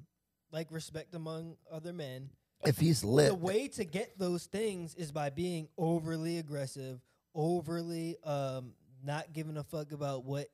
like 0.51 0.67
respect 0.71 1.13
among 1.15 1.55
other 1.71 1.93
men. 1.93 2.29
If 2.65 2.77
he's 2.77 3.03
lit, 3.03 3.29
The 3.29 3.35
way 3.35 3.67
to 3.69 3.85
get 3.85 4.17
those 4.17 4.45
things 4.45 4.95
is 4.95 5.11
by 5.11 5.29
being 5.29 5.69
overly 5.77 6.37
aggressive, 6.39 6.99
overly 7.35 8.17
um 8.23 8.73
not 9.03 9.31
giving 9.31 9.55
a 9.57 9.63
fuck 9.63 9.91
about 9.91 10.25
what 10.25 10.47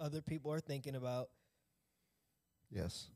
other 0.00 0.20
people 0.20 0.52
are 0.52 0.60
thinking 0.60 0.96
about. 0.96 1.28
yes. 2.70 3.06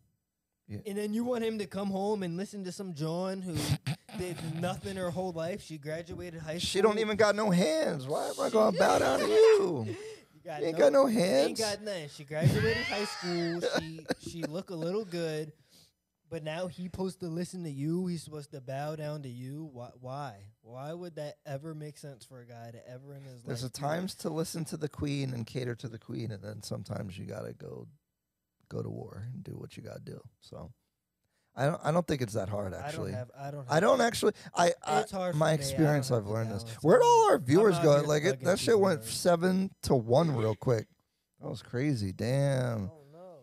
Yeah. 0.71 0.81
And 0.87 0.99
then 0.99 1.15
you 1.15 1.25
want 1.25 1.43
him 1.45 1.59
to 1.61 1.67
come 1.67 1.89
home 1.89 2.23
and 2.23 2.37
listen 2.37 2.63
to 2.65 2.73
some 2.73 2.93
John 2.93 3.41
who 3.41 3.57
did 4.19 4.37
nothing 4.61 4.97
her 4.97 5.09
whole 5.11 5.33
life. 5.33 5.63
She 5.63 5.79
graduated 5.79 6.41
high 6.43 6.59
school. 6.59 6.69
She 6.69 6.83
don't 6.83 6.99
even 6.99 7.17
got 7.17 7.35
no 7.35 7.49
hands. 7.51 8.07
Why 8.07 8.27
am 8.29 8.35
I 8.39 8.51
gonna 8.51 8.77
bow 8.79 8.99
down 8.99 9.21
to 9.21 9.27
you? 9.27 9.97
Got 10.49 10.63
ain't 10.63 10.79
got 10.79 10.93
no 10.95 11.05
hands. 11.05 11.49
Ain't 11.49 11.59
got 11.59 11.83
nothing. 11.83 12.09
She 12.09 12.25
graduated 12.25 12.83
high 12.85 13.05
school. 13.05 13.61
She 13.79 14.07
she 14.31 14.43
look 14.45 14.71
a 14.71 14.75
little 14.75 15.05
good, 15.05 15.53
but 16.31 16.43
now 16.43 16.69
he 16.69 16.85
supposed 16.85 17.21
to 17.21 17.27
listen 17.27 17.65
to 17.65 17.71
you. 17.71 18.07
He's 18.07 18.23
supposed 18.23 18.53
to 18.53 18.63
bow 18.63 18.97
down 18.97 19.25
to 19.25 19.29
you. 19.29 19.69
Why? 19.71 19.91
Why? 20.01 20.37
Why 20.63 20.95
would 20.95 21.17
that 21.17 21.35
ever 21.45 21.75
make 21.75 21.99
sense 21.99 22.25
for 22.25 22.41
a 22.41 22.47
guy 22.47 22.71
to 22.71 22.89
ever 22.91 23.15
in 23.15 23.25
his 23.25 23.35
life 23.35 23.47
There's 23.47 23.63
a 23.63 23.67
life? 23.67 23.73
do 23.75 23.75
times 23.75 24.15
to 24.17 24.31
listen 24.31 24.65
to 24.67 24.79
the 24.79 24.89
queen 24.89 25.35
and 25.35 25.47
cater 25.47 25.75
to 25.75 25.89
the 25.89 25.99
queen, 25.99 26.31
and 26.31 26.43
then 26.43 26.63
sometimes 26.63 27.19
you 27.19 27.27
gotta 27.27 27.53
go 27.53 27.87
go 28.71 28.83
to 28.83 28.89
war 28.89 29.29
and 29.31 29.45
do 29.45 29.53
what 29.53 29.77
you 29.77 29.83
gotta 29.83 30.01
do. 30.01 30.19
So 30.41 30.71
I 31.59 31.67
don't 31.67 31.81
I 31.83 31.91
don't 31.91 32.07
think 32.07 32.23
it's 32.23 32.35
that 32.35 32.49
hard 32.49 32.73
actually. 32.73 33.13
I 33.13 33.17
don't 33.17 33.19
have. 33.19 33.31
I 33.37 33.51
don't. 33.51 33.67
I 33.69 33.81
don't 33.81 34.01
actually. 34.01 34.33
I, 34.55 34.73
I 34.87 35.01
It's 35.01 35.11
hard 35.11 35.33
for 35.33 35.39
my 35.39 35.53
experience. 35.53 36.13
I've 36.13 36.27
learned 36.27 36.53
this. 36.53 36.65
Where'd 36.83 37.03
all 37.03 37.31
our 37.31 37.39
viewers 37.39 37.77
go? 37.81 38.01
Like 38.07 38.23
it, 38.23 38.45
that 38.45 38.61
shit 38.61 38.79
went 38.79 39.03
seven 39.03 39.71
to 39.83 39.97
one 39.97 40.37
real 40.37 40.55
quick. 40.55 40.87
That 41.41 41.49
was 41.49 41.61
crazy. 41.61 42.13
Damn. 42.13 42.91
Oh 42.93 43.03
no. 43.13 43.39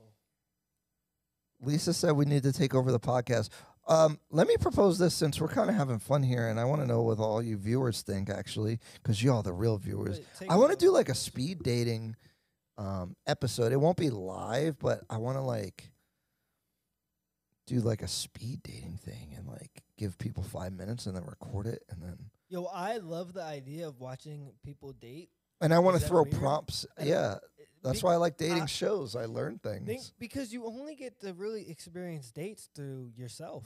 Lisa 1.61 1.93
said 1.93 2.13
we 2.13 2.23
need 2.23 2.43
to 2.43 2.53
take 2.53 2.73
over 2.73 2.89
the 2.89 2.99
podcast. 3.01 3.49
Um, 3.87 4.19
let 4.31 4.47
me 4.47 4.55
propose 4.57 4.97
this 4.97 5.13
since 5.13 5.39
we're 5.39 5.49
kind 5.49 5.69
of 5.69 5.75
having 5.75 5.99
fun 5.99 6.23
here, 6.23 6.47
and 6.47 6.59
I 6.59 6.63
want 6.63 6.81
to 6.81 6.87
know 6.87 7.03
what 7.03 7.19
all 7.19 7.43
you 7.43 7.57
viewers 7.57 8.01
think 8.01 8.29
actually, 8.29 8.79
because 8.95 9.21
y'all 9.21 9.43
the 9.43 9.53
real 9.53 9.77
viewers. 9.77 10.21
Wait, 10.39 10.49
I 10.49 10.55
want 10.55 10.71
to 10.71 10.77
do 10.77 10.89
like 10.89 11.09
a 11.09 11.13
speed 11.13 11.61
dating 11.61 12.15
um, 12.77 13.15
episode. 13.27 13.73
It 13.73 13.77
won't 13.77 13.97
be 13.97 14.09
live, 14.09 14.79
but 14.79 15.01
I 15.09 15.17
want 15.17 15.37
to 15.37 15.41
like 15.41 15.91
do 17.67 17.79
like 17.79 18.01
a 18.01 18.07
speed 18.07 18.61
dating 18.63 18.99
thing 19.03 19.33
and 19.35 19.47
like 19.47 19.83
give 19.97 20.17
people 20.17 20.43
five 20.43 20.71
minutes 20.73 21.05
and 21.07 21.15
then 21.15 21.23
record 21.25 21.67
it 21.67 21.83
and 21.89 22.01
then 22.01 22.17
Yo, 22.47 22.65
I 22.65 22.97
love 22.97 23.33
the 23.33 23.43
idea 23.43 23.87
of 23.87 23.99
watching 23.99 24.51
people 24.63 24.93
date. 24.93 25.29
and 25.61 25.73
I 25.73 25.79
want 25.79 25.99
to 25.99 26.07
throw 26.07 26.23
weird? 26.23 26.35
prompts. 26.35 26.85
I 26.99 27.05
Yeah, 27.05 27.35
that's 27.83 28.03
why 28.03 28.13
I 28.13 28.17
like 28.17 28.37
dating 28.37 28.63
I- 28.63 28.67
shows. 28.67 29.15
I 29.15 29.25
learn 29.25 29.57
things. 29.59 29.85
Think 29.87 30.01
because 30.19 30.53
you 30.53 30.65
only 30.65 30.95
get 30.95 31.19
to 31.21 31.33
really 31.33 31.67
experience 31.69 32.29
dates 32.31 32.69
through 32.75 33.11
yourself. 33.15 33.63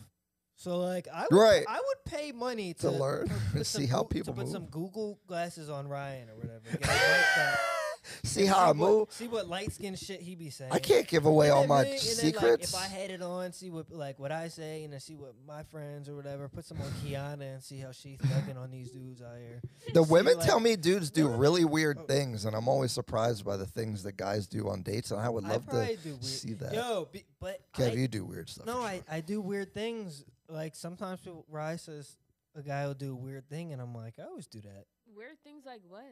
So 0.56 0.78
like 0.78 1.08
I 1.14 1.26
would, 1.30 1.38
Right. 1.38 1.66
I 1.68 1.76
would 1.78 2.06
pay 2.06 2.32
money 2.32 2.74
To 2.76 2.82
to, 2.84 2.92
learn 2.92 3.28
put- 3.28 3.32
and 3.44 3.54
put 3.54 3.66
see 3.66 3.86
how 3.86 4.04
people 4.04 4.34
to 4.34 4.38
put 4.38 4.46
move. 4.46 4.54
some 4.54 4.66
Google 4.68 5.20
glasses 5.28 5.70
on 5.70 5.88
Ryan 5.90 6.30
or 6.30 6.36
whatever. 6.38 6.64
Get 8.24 8.24
a 8.24 8.24
light 8.24 8.24
that- 8.24 8.28
See 8.28 8.46
how 8.46 8.58
I 8.58 8.68
what, 8.68 8.76
move. 8.78 9.12
See 9.12 9.28
what 9.28 9.48
light 9.48 9.72
skin 9.72 9.96
shit 9.96 10.22
he 10.22 10.36
be 10.36 10.50
saying. 10.50 10.72
I 10.72 10.80
can't 10.80 11.08
give 11.08 11.26
away 11.26 11.48
And 11.48 11.56
all 11.56 11.68
my 11.68 11.82
really- 11.82 11.92
and 11.94 12.00
then, 12.02 12.16
secrets. 12.16 12.74
like, 12.74 12.84
if 12.86 12.92
I 12.92 12.94
had 12.94 13.12
it 13.12 13.22
on, 13.22 13.52
see 13.54 13.70
what 13.70 13.92
like 13.92 14.20
what 14.20 14.32
I 14.32 14.48
say, 14.50 14.84
and 14.84 14.94
then 14.94 15.00
see 15.00 15.16
what 15.16 15.34
my 15.48 15.64
friends 15.64 16.10
or 16.10 16.16
whatever. 16.16 16.48
Put 16.50 16.66
some 16.66 16.80
on 16.82 16.92
Kiana 17.04 17.42
and 17.56 17.64
see 17.64 17.78
how 17.80 17.92
she's 17.92 18.18
thugging 18.20 18.58
on 18.58 18.72
these 18.72 18.92
dudes 18.92 19.22
out 19.22 19.38
here. 19.38 19.62
The 19.94 20.04
see, 20.04 20.12
women 20.12 20.38
like- 20.38 20.46
tell 20.46 20.60
me 20.60 20.76
dudes 20.76 21.10
do 21.10 21.30
No. 21.30 21.36
really 21.38 21.66
weird 21.66 21.98
Oh. 22.00 22.06
things, 22.06 22.46
and 22.46 22.56
I'm 22.56 22.68
always 22.68 22.92
surprised 22.92 23.44
by 23.46 23.58
the 23.58 23.66
things 23.66 24.04
that 24.04 24.18
guys 24.18 24.48
do 24.48 24.70
on 24.70 24.82
dates. 24.84 25.12
And 25.12 25.20
I 25.20 25.30
would 25.30 25.44
love 25.44 25.66
probably 25.66 25.96
to 25.98 26.04
do 26.04 26.10
weird. 26.12 26.24
see 26.26 26.54
that. 26.54 26.74
Yo, 26.74 27.08
be, 27.12 27.26
but 27.40 27.60
Kev, 27.74 27.92
I- 27.92 27.94
you 27.94 28.08
do 28.08 28.24
weird 28.26 28.50
stuff. 28.50 28.66
No, 28.66 28.74
for 28.82 28.88
I. 28.88 29.02
I 29.10 29.22
do 29.22 29.42
weird 29.42 29.74
things. 29.74 30.24
Like 30.48 30.76
sometimes 30.76 31.22
people, 31.22 31.46
Rye 31.50 31.76
says 31.76 32.18
a 32.56 32.62
guy 32.64 32.86
will 32.88 32.94
do 32.96 33.14
a 33.14 33.16
weird 33.16 33.48
thing, 33.50 33.72
and 33.72 33.82
I'm 33.82 33.94
like, 33.94 34.16
I 34.20 34.24
always 34.24 34.48
do 34.48 34.62
that. 34.62 34.86
Weird 35.16 35.42
things 35.44 35.64
like 35.66 35.82
what? 35.88 36.04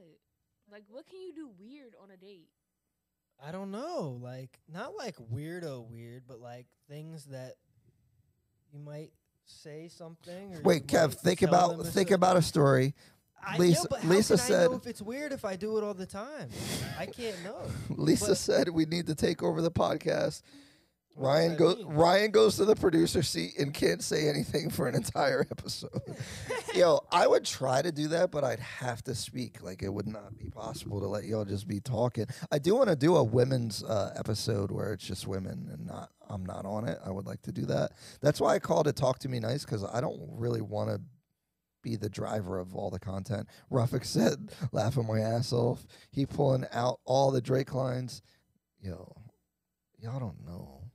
Like 0.71 0.83
what 0.89 1.07
can 1.07 1.21
you 1.21 1.33
do 1.33 1.49
weird 1.59 1.93
on 2.01 2.11
a 2.11 2.17
date? 2.17 2.49
I 3.45 3.51
don't 3.51 3.71
know, 3.71 4.19
like 4.21 4.59
not 4.71 4.95
like 4.95 5.15
weirdo 5.33 5.87
weird, 5.89 6.23
but 6.27 6.39
like 6.39 6.65
things 6.89 7.25
that 7.25 7.53
you 8.73 8.79
might 8.79 9.11
say 9.45 9.87
something. 9.87 10.55
Or 10.55 10.61
Wait, 10.63 10.87
Kev, 10.87 11.13
think 11.13 11.41
about 11.41 11.85
think 11.87 12.11
about 12.11 12.37
a 12.37 12.41
story. 12.41 12.95
I, 13.41 13.57
Lisa- 13.57 13.81
yeah, 13.81 13.87
but 13.91 13.99
how 14.01 14.09
Lisa 14.09 14.33
can 14.35 14.41
I 14.43 14.47
said- 14.47 14.71
know 14.71 14.77
if 14.77 14.87
it's 14.87 15.01
weird 15.01 15.31
if 15.31 15.45
I 15.45 15.55
do 15.55 15.77
it 15.77 15.83
all 15.83 15.93
the 15.93 16.07
time. 16.07 16.49
I 16.99 17.05
can't 17.05 17.41
know. 17.43 17.61
Lisa 17.95 18.29
But- 18.29 18.37
said 18.37 18.69
we 18.69 18.85
need 18.85 19.05
to 19.07 19.15
take 19.15 19.43
over 19.43 19.61
the 19.61 19.71
podcast. 19.71 20.41
Ryan 21.17 21.55
goes. 21.55 21.77
mean? 21.77 21.87
Ryan 21.87 22.31
goes 22.31 22.57
to 22.57 22.65
the 22.65 22.75
producer 22.75 23.23
seat 23.23 23.57
and 23.57 23.73
can't 23.73 24.03
say 24.03 24.29
anything 24.29 24.69
for 24.69 24.87
an 24.87 24.95
entire 24.95 25.45
episode. 25.51 26.01
Yo, 26.75 26.99
I 27.11 27.25
would 27.27 27.43
try 27.43 27.81
to 27.81 27.91
do 27.91 28.09
that, 28.09 28.31
but 28.31 28.43
I'd 28.43 28.59
have 28.59 29.03
to 29.03 29.15
speak. 29.15 29.63
Like 29.63 29.81
it 29.81 29.89
would 29.89 30.07
not 30.07 30.37
be 30.37 30.49
possible 30.49 30.99
to 30.99 31.07
let 31.07 31.23
y'all 31.25 31.45
just 31.45 31.67
be 31.67 31.79
talking. 31.79 32.27
I 32.51 32.59
do 32.59 32.75
want 32.75 32.89
to 32.89 32.95
do 32.95 33.15
a 33.15 33.23
women's 33.23 33.83
uh, 33.83 34.13
episode 34.15 34.71
where 34.71 34.93
it's 34.93 35.05
just 35.05 35.27
women 35.27 35.69
and 35.71 35.87
not 35.87 36.11
I'm 36.29 36.45
not 36.45 36.65
on 36.65 36.87
it. 36.87 36.99
I 37.05 37.09
would 37.09 37.25
like 37.25 37.41
to 37.43 37.51
do 37.51 37.65
that. 37.65 37.91
That's 38.21 38.39
why 38.39 38.53
I 38.55 38.59
called 38.59 38.87
it 38.87 38.95
"Talk 38.95 39.19
to 39.19 39.29
Me 39.29 39.39
Nice" 39.39 39.65
because 39.65 39.83
I 39.83 40.01
don't 40.01 40.21
really 40.29 40.61
want 40.61 40.89
to 40.89 41.01
be 41.81 41.95
the 41.95 42.09
driver 42.09 42.59
of 42.59 42.75
all 42.75 42.89
the 42.89 42.99
content. 42.99 43.47
Ruffick 43.71 44.05
said, 44.05 44.51
laughing 44.71 45.07
my 45.07 45.19
ass 45.19 45.53
off. 45.53 45.85
He 46.11 46.25
pulling 46.25 46.65
out 46.71 46.99
all 47.05 47.31
the 47.31 47.41
Drake 47.41 47.73
lines. 47.73 48.21
Yo, 48.81 49.15
y'all 49.99 50.19
don't 50.19 50.45
know. 50.45 50.86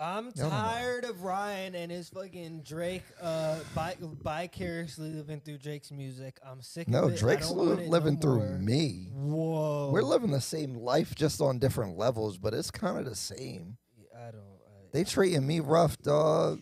I'm 0.00 0.26
Yeah, 0.36 0.46
I 0.46 0.48
don't 0.48 0.50
know. 0.50 0.56
tired 0.56 1.04
of 1.06 1.22
Ryan 1.24 1.74
and 1.74 1.90
his 1.90 2.08
fucking 2.08 2.62
Drake 2.62 3.02
uh 3.20 3.58
bi- 3.74 3.96
vicariously 4.00 5.10
living 5.10 5.40
through 5.40 5.58
Drake's 5.58 5.90
music. 5.90 6.38
I'm 6.46 6.62
sick 6.62 6.88
No, 6.88 7.04
of 7.04 7.10
it. 7.12 7.14
I 7.14 7.18
Drake's 7.18 7.48
don't 7.48 7.56
want 7.58 7.78
li- 7.78 7.84
it 7.84 7.90
living 7.90 8.14
no 8.14 8.20
through 8.20 8.38
more. 8.38 8.58
me. 8.58 9.08
Whoa. 9.12 9.90
We're 9.92 10.02
living 10.02 10.30
the 10.30 10.40
same 10.40 10.74
life, 10.76 11.14
just 11.14 11.40
on 11.40 11.58
different 11.58 11.98
levels, 11.98 12.38
but 12.38 12.54
it's 12.54 12.70
kind 12.70 12.98
of 12.98 13.04
the 13.06 13.16
same. 13.16 13.76
I 14.16 14.30
don't. 14.30 14.40
I, 14.40 14.86
They 14.92 15.04
treating 15.04 15.46
me 15.46 15.60
rough, 15.60 15.98
dog. 15.98 16.60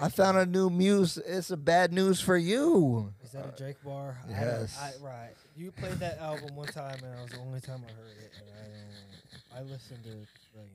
I 0.00 0.08
found 0.08 0.38
a 0.38 0.46
new 0.46 0.70
muse. 0.70 1.18
It's 1.18 1.50
a 1.50 1.56
bad 1.56 1.92
news 1.92 2.18
for 2.18 2.36
you. 2.36 3.12
Is 3.22 3.32
that 3.32 3.44
a 3.52 3.56
Drake 3.56 3.76
bar? 3.84 4.16
I 4.24 4.26
don't- 4.26 4.40
yes. 4.40 4.78
I, 4.80 5.04
right. 5.04 5.34
You 5.54 5.70
played 5.70 5.92
that 6.00 6.18
album 6.18 6.56
one 6.56 6.68
time, 6.68 6.96
and 7.04 7.14
it 7.18 7.22
was 7.22 7.30
the 7.32 7.38
only 7.40 7.60
time 7.60 7.82
I 7.86 7.92
heard 7.92 8.16
it. 8.18 8.32
And 8.40 8.48
I 8.58 9.58
don't. 9.60 9.68
I 9.68 9.70
listened 9.70 10.02
to 10.04 10.10
fucking. 10.54 10.70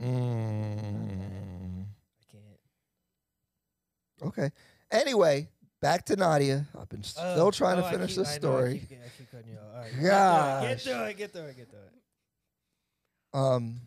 Mm. 0.00 1.84
I 1.84 2.24
can't. 2.32 2.60
Okay. 4.28 4.50
Anyway, 4.90 5.48
back 5.80 6.04
to 6.06 6.16
Nadia. 6.16 6.66
I've 6.78 6.88
been 6.88 7.02
still 7.02 7.22
Oh, 7.46 7.50
trying 7.50 7.78
oh, 7.78 7.82
to 7.82 7.90
finish 7.90 8.08
keep- 8.10 8.18
this 8.18 8.28
I 8.28 8.30
know, 8.30 8.36
I 8.36 8.38
story. 8.60 8.78
keep, 8.88 8.98
I 8.98 9.08
keep 9.18 9.30
cutting 9.30 9.50
you 9.50 9.58
off. 9.58 9.74
All 9.74 9.80
right. 9.80 10.02
Gosh. 10.02 10.62
Get 10.68 10.80
through 10.80 11.02
it. 11.04 11.16
Get 11.16 11.32
through 11.32 11.42
it. 11.42 11.56
Get 11.56 11.70
through 11.70 11.78
it. 11.80 11.92
Um, 13.32 13.80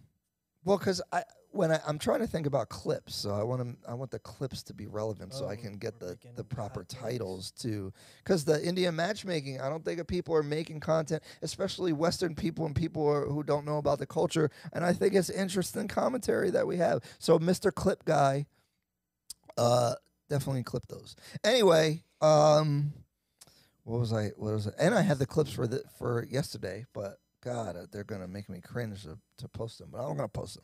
well, 0.63 0.77
because 0.77 1.01
I 1.11 1.23
when 1.53 1.71
I, 1.71 1.79
I'm 1.87 1.99
trying 1.99 2.19
to 2.19 2.27
think 2.27 2.47
about 2.47 2.69
clips, 2.69 3.15
so 3.15 3.31
I 3.31 3.43
want 3.43 3.61
to 3.61 3.89
I 3.89 3.93
want 3.93 4.11
the 4.11 4.19
clips 4.19 4.63
to 4.63 4.73
be 4.73 4.87
relevant, 4.87 5.33
so 5.33 5.45
Oh, 5.45 5.49
I 5.49 5.55
can 5.55 5.77
get 5.77 5.99
the 5.99 6.17
the 6.35 6.43
proper 6.43 6.83
titles 6.83 7.51
too. 7.51 7.93
Because 8.23 8.45
the 8.45 8.63
Indian 8.65 8.95
matchmaking, 8.95 9.61
I 9.61 9.69
don't 9.69 9.85
think 9.85 10.05
people 10.07 10.35
are 10.35 10.43
making 10.43 10.79
content, 10.79 11.23
especially 11.41 11.93
Western 11.93 12.35
people 12.35 12.65
and 12.65 12.75
people 12.75 13.07
are, 13.07 13.25
who 13.25 13.43
don't 13.43 13.65
know 13.65 13.77
about 13.77 13.99
the 13.99 14.07
culture. 14.07 14.49
And 14.73 14.83
I 14.83 14.93
think 14.93 15.13
it's 15.13 15.29
interesting 15.29 15.87
commentary 15.87 16.49
that 16.51 16.67
we 16.67 16.77
have. 16.77 17.03
So, 17.19 17.39
Mr. 17.39 17.73
Clip 17.73 18.03
Guy, 18.05 18.47
uh, 19.57 19.95
definitely 20.29 20.63
clip 20.63 20.87
those. 20.87 21.15
Anyway, 21.43 22.03
um, 22.21 22.93
what 23.83 23.99
was 23.99 24.13
I? 24.13 24.29
What 24.37 24.53
was 24.53 24.67
it? 24.67 24.75
And 24.79 24.95
I 24.95 25.01
had 25.01 25.19
the 25.19 25.25
clips 25.27 25.51
for 25.51 25.67
the 25.67 25.83
for 25.97 26.25
yesterday, 26.29 26.85
but 26.93 27.19
God, 27.43 27.75
uh, 27.75 27.85
they're 27.91 28.05
gonna 28.05 28.27
make 28.27 28.47
me 28.49 28.61
cringe 28.61 29.03
to, 29.03 29.17
to 29.37 29.47
post 29.49 29.77
them. 29.79 29.89
But 29.91 29.99
I'm 29.99 30.15
gonna 30.15 30.29
post 30.29 30.55
them 30.55 30.63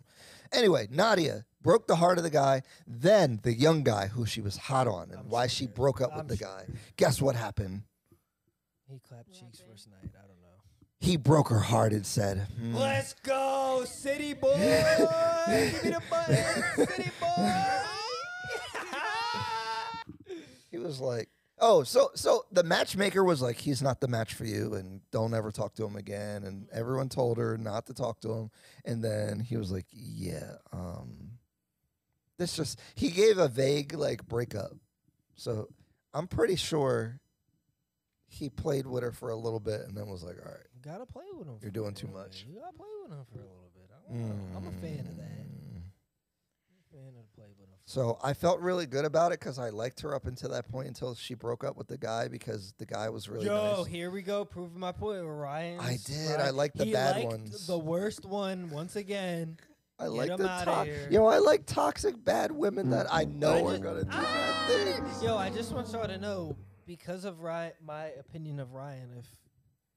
anyway. 0.53 0.87
Nadia 0.89 1.45
broke 1.61 1.87
the 1.87 1.97
heart 1.97 2.17
of 2.17 2.23
the 2.23 2.29
guy. 2.29 2.61
Then 2.87 3.39
the 3.43 3.53
young 3.53 3.83
guy 3.83 4.07
who 4.07 4.25
she 4.25 4.39
was 4.39 4.55
hot 4.55 4.87
on, 4.87 5.09
and 5.11 5.19
I'm 5.19 5.29
why 5.29 5.47
she 5.47 5.67
broke 5.67 5.99
up 5.99 6.11
I'm 6.13 6.19
with 6.19 6.27
the 6.29 6.37
sure. 6.37 6.47
guy. 6.47 6.65
Guess 6.95 7.21
what 7.21 7.35
happened? 7.35 7.83
He 8.89 8.99
clapped 8.99 9.31
cheeks 9.33 9.61
first 9.69 9.89
night. 9.89 10.09
I 10.15 10.21
don't 10.21 10.41
know. 10.41 10.47
He 11.01 11.17
broke 11.17 11.49
her 11.49 11.59
heart 11.59 11.91
and 11.91 12.05
said, 12.05 12.47
"Hmm, 12.57 12.73
Let's 12.75 13.13
go, 13.23 13.83
city 13.85 14.33
boy. 14.33 14.53
Give 15.47 15.83
me 15.83 15.89
the 15.91 16.01
button, 16.09 16.85
city 16.87 17.11
boy. 17.19 17.53
He 20.71 20.77
was 20.77 20.99
like, 21.01 21.29
"Oh, 21.59 21.83
so 21.83 22.11
so 22.15 22.45
the 22.51 22.63
matchmaker 22.63 23.23
was 23.23 23.41
like, 23.41 23.57
he's 23.57 23.81
not 23.81 23.99
the 24.01 24.07
match 24.07 24.33
for 24.33 24.45
you, 24.45 24.73
and 24.73 25.01
don't 25.11 25.33
ever 25.33 25.51
talk 25.51 25.75
to 25.75 25.85
him 25.85 25.95
again." 25.95 26.43
And 26.43 26.67
everyone 26.71 27.09
told 27.09 27.37
her 27.37 27.57
not 27.57 27.85
to 27.87 27.93
talk 27.93 28.21
to 28.21 28.31
him, 28.31 28.51
and 28.85 29.03
then 29.03 29.39
he 29.39 29.57
was 29.57 29.71
like, 29.71 29.85
"Yeah, 29.91 30.55
um, 30.71 31.39
this 32.37 32.55
just." 32.55 32.79
He 32.95 33.09
gave 33.11 33.37
a 33.37 33.47
vague 33.47 33.93
like 33.93 34.27
breakup, 34.27 34.71
so 35.35 35.67
I'm 36.13 36.27
pretty 36.27 36.55
sure 36.55 37.19
he 38.27 38.49
played 38.49 38.85
with 38.85 39.03
her 39.03 39.11
for 39.11 39.29
a 39.29 39.35
little 39.35 39.59
bit, 39.59 39.81
and 39.81 39.97
then 39.97 40.07
was 40.07 40.23
like, 40.23 40.37
"All 40.37 40.51
right." 40.51 40.65
You 40.75 40.81
gotta 40.81 41.05
play 41.05 41.25
with 41.33 41.47
him. 41.47 41.57
You're 41.61 41.71
doing 41.71 41.93
too 41.93 42.07
much. 42.07 42.45
You 42.47 42.59
gotta 42.59 42.77
play 42.77 42.87
with 43.03 43.11
him 43.11 43.25
for 43.33 43.39
a 43.39 43.41
little 43.41 43.71
bit. 43.73 43.89
I 43.91 44.57
I'm 44.57 44.67
a 44.67 44.71
fan 44.79 45.05
of 45.07 45.17
that. 45.17 45.45
I'm 45.45 45.83
a 46.79 46.95
fan 46.95 47.07
of 47.09 47.15
the 47.15 47.35
play, 47.35 47.49
but 47.59 47.67
I'm 47.71 47.78
So 47.89 48.19
I 48.23 48.33
felt 48.35 48.59
really 48.59 48.85
good 48.85 49.03
about 49.03 49.31
it 49.31 49.39
because 49.39 49.57
I 49.57 49.69
liked 49.71 50.01
her 50.01 50.13
up 50.13 50.27
until 50.27 50.49
that 50.51 50.69
point 50.69 50.87
until 50.89 51.15
she 51.15 51.33
broke 51.33 51.63
up 51.63 51.75
with 51.75 51.87
the 51.87 51.97
guy 51.97 52.27
because 52.27 52.71
the 52.77 52.85
guy 52.85 53.09
was 53.09 53.27
really 53.27 53.47
Yo, 53.47 53.77
nice. 53.77 53.87
here 53.87 54.11
we 54.11 54.21
go, 54.21 54.45
proving 54.45 54.79
my 54.79 54.91
point 54.91 55.23
with 55.23 55.31
Ryan. 55.35 55.79
I 55.79 55.97
did. 56.05 56.39
I 56.39 56.51
liked 56.51 56.77
the 56.77 56.85
he 56.85 56.93
bad 56.93 57.15
liked 57.15 57.27
ones. 57.31 57.65
The 57.65 57.79
worst 57.79 58.25
one 58.25 58.69
once 58.69 58.95
again. 58.95 59.57
I 59.97 60.03
Get 60.03 60.11
like 60.11 60.37
the 60.37 60.47
outta 60.47 60.85
to- 60.85 61.11
yo. 61.11 61.25
I 61.25 61.39
like 61.39 61.65
toxic 61.65 62.23
bad 62.23 62.51
women 62.51 62.91
that 62.91 63.07
I 63.11 63.25
know 63.25 63.67
I 63.67 63.73
are 63.73 63.79
gonna 63.79 64.03
do 64.03 64.09
Ah! 64.11 64.65
bad 64.67 64.95
things. 65.01 65.23
Yo, 65.23 65.35
I 65.35 65.49
just 65.49 65.71
want 65.73 65.91
y'all 65.91 66.07
to 66.07 66.19
know 66.19 66.55
because 66.85 67.25
of 67.25 67.41
Ryan, 67.41 67.71
my 67.83 68.05
opinion 68.19 68.59
of 68.59 68.73
Ryan, 68.73 69.09
if 69.17 69.25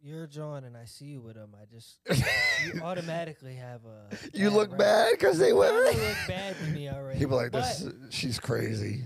you're 0.02 0.26
John 0.26 0.64
and 0.64 0.76
I 0.76 0.84
see 0.84 1.06
you 1.06 1.20
with 1.20 1.36
him, 1.36 1.54
I 1.60 1.64
just 1.72 1.98
you 2.74 2.80
automatically 2.82 3.54
have 3.54 3.80
a. 3.84 4.16
You 4.34 4.50
look 4.50 4.76
bad 4.76 5.12
because 5.12 5.38
they 5.38 5.48
You 5.48 5.56
went. 5.56 5.90
kinda 5.90 6.08
look 6.08 6.16
bad 6.28 6.56
to 6.58 6.64
me 6.70 6.88
already. 6.90 7.18
People 7.18 7.38
are 7.38 7.44
like 7.44 7.52
but, 7.52 7.62
this. 7.62 7.88
She's 8.10 8.38
crazy. 8.40 9.04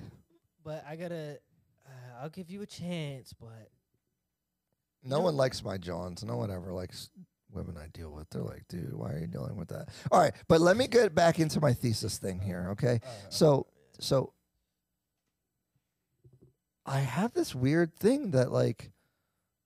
But 0.64 0.84
I 0.88 0.96
gotta. 0.96 1.38
Uh, 1.86 2.22
I'll 2.22 2.30
give 2.30 2.50
you 2.50 2.62
a 2.62 2.66
chance, 2.66 3.32
but 3.32 3.68
No 5.04 5.20
one 5.20 5.36
likes 5.36 5.62
my 5.62 5.76
Johns. 5.78 6.24
No 6.24 6.36
one 6.36 6.50
ever 6.50 6.72
likes 6.72 7.10
women 7.52 7.76
I 7.76 7.86
deal 7.92 8.10
with. 8.10 8.28
They're 8.30 8.42
like, 8.42 8.64
dude, 8.68 8.92
why 8.94 9.12
are 9.12 9.18
you 9.18 9.26
dealing 9.28 9.56
with 9.56 9.68
that? 9.68 9.88
All 10.10 10.18
right, 10.20 10.32
but 10.48 10.60
let 10.60 10.76
me 10.76 10.88
get 10.88 11.14
back 11.14 11.38
into 11.38 11.60
my 11.60 11.72
thesis 11.72 12.18
thing 12.18 12.40
here, 12.40 12.68
okay? 12.72 13.00
uh, 13.04 13.08
So, 13.30 13.66
so 14.00 14.32
I 16.84 17.00
have 17.00 17.32
this 17.34 17.54
weird 17.54 17.94
thing 17.96 18.32
that 18.32 18.50
like 18.52 18.90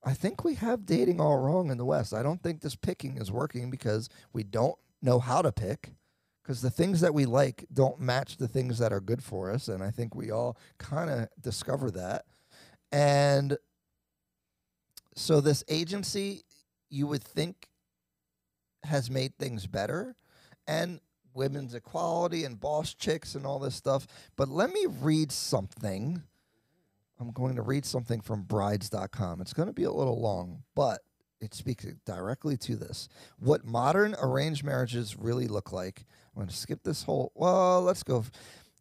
I 0.03 0.13
think 0.13 0.43
we 0.43 0.55
have 0.55 0.85
dating 0.85 1.21
all 1.21 1.37
wrong 1.37 1.69
in 1.69 1.77
the 1.77 1.85
West. 1.85 2.13
I 2.13 2.23
don't 2.23 2.41
think 2.41 2.61
this 2.61 2.75
picking 2.75 3.17
is 3.17 3.31
working 3.31 3.69
because 3.69 4.09
we 4.33 4.43
don't 4.43 4.75
know 5.01 5.19
how 5.19 5.41
to 5.41 5.51
pick 5.51 5.93
because 6.41 6.61
the 6.61 6.69
things 6.71 7.01
that 7.01 7.13
we 7.13 7.25
like 7.25 7.65
don't 7.71 7.99
match 7.99 8.37
the 8.37 8.47
things 8.47 8.79
that 8.79 8.91
are 8.91 8.99
good 8.99 9.23
for 9.23 9.51
us 9.51 9.67
and 9.67 9.83
I 9.83 9.91
think 9.91 10.15
we 10.15 10.31
all 10.31 10.57
kind 10.79 11.09
of 11.09 11.29
discover 11.39 11.91
that. 11.91 12.25
And 12.91 13.57
so 15.15 15.39
this 15.39 15.63
agency 15.69 16.43
you 16.89 17.07
would 17.07 17.23
think 17.23 17.67
has 18.83 19.09
made 19.09 19.37
things 19.37 19.67
better 19.67 20.15
and 20.67 20.99
women's 21.33 21.73
equality 21.73 22.43
and 22.43 22.59
boss 22.59 22.93
chicks 22.93 23.35
and 23.35 23.45
all 23.45 23.59
this 23.59 23.75
stuff. 23.75 24.07
But 24.35 24.49
let 24.49 24.71
me 24.71 24.85
read 24.87 25.31
something. 25.31 26.23
I'm 27.21 27.31
going 27.31 27.55
to 27.55 27.61
read 27.61 27.85
something 27.85 28.19
from 28.19 28.43
brides.com. 28.43 29.41
It's 29.41 29.53
going 29.53 29.67
to 29.67 29.73
be 29.73 29.83
a 29.83 29.91
little 29.91 30.19
long, 30.19 30.63
but 30.75 31.01
it 31.39 31.53
speaks 31.53 31.85
directly 32.05 32.57
to 32.57 32.75
this. 32.75 33.07
What 33.37 33.63
modern 33.63 34.15
arranged 34.21 34.63
marriages 34.63 35.15
really 35.17 35.47
look 35.47 35.71
like. 35.71 36.05
I'm 36.35 36.41
going 36.41 36.49
to 36.49 36.55
skip 36.55 36.83
this 36.83 37.03
whole. 37.03 37.31
Well, 37.35 37.81
let's 37.83 38.03
go. 38.03 38.25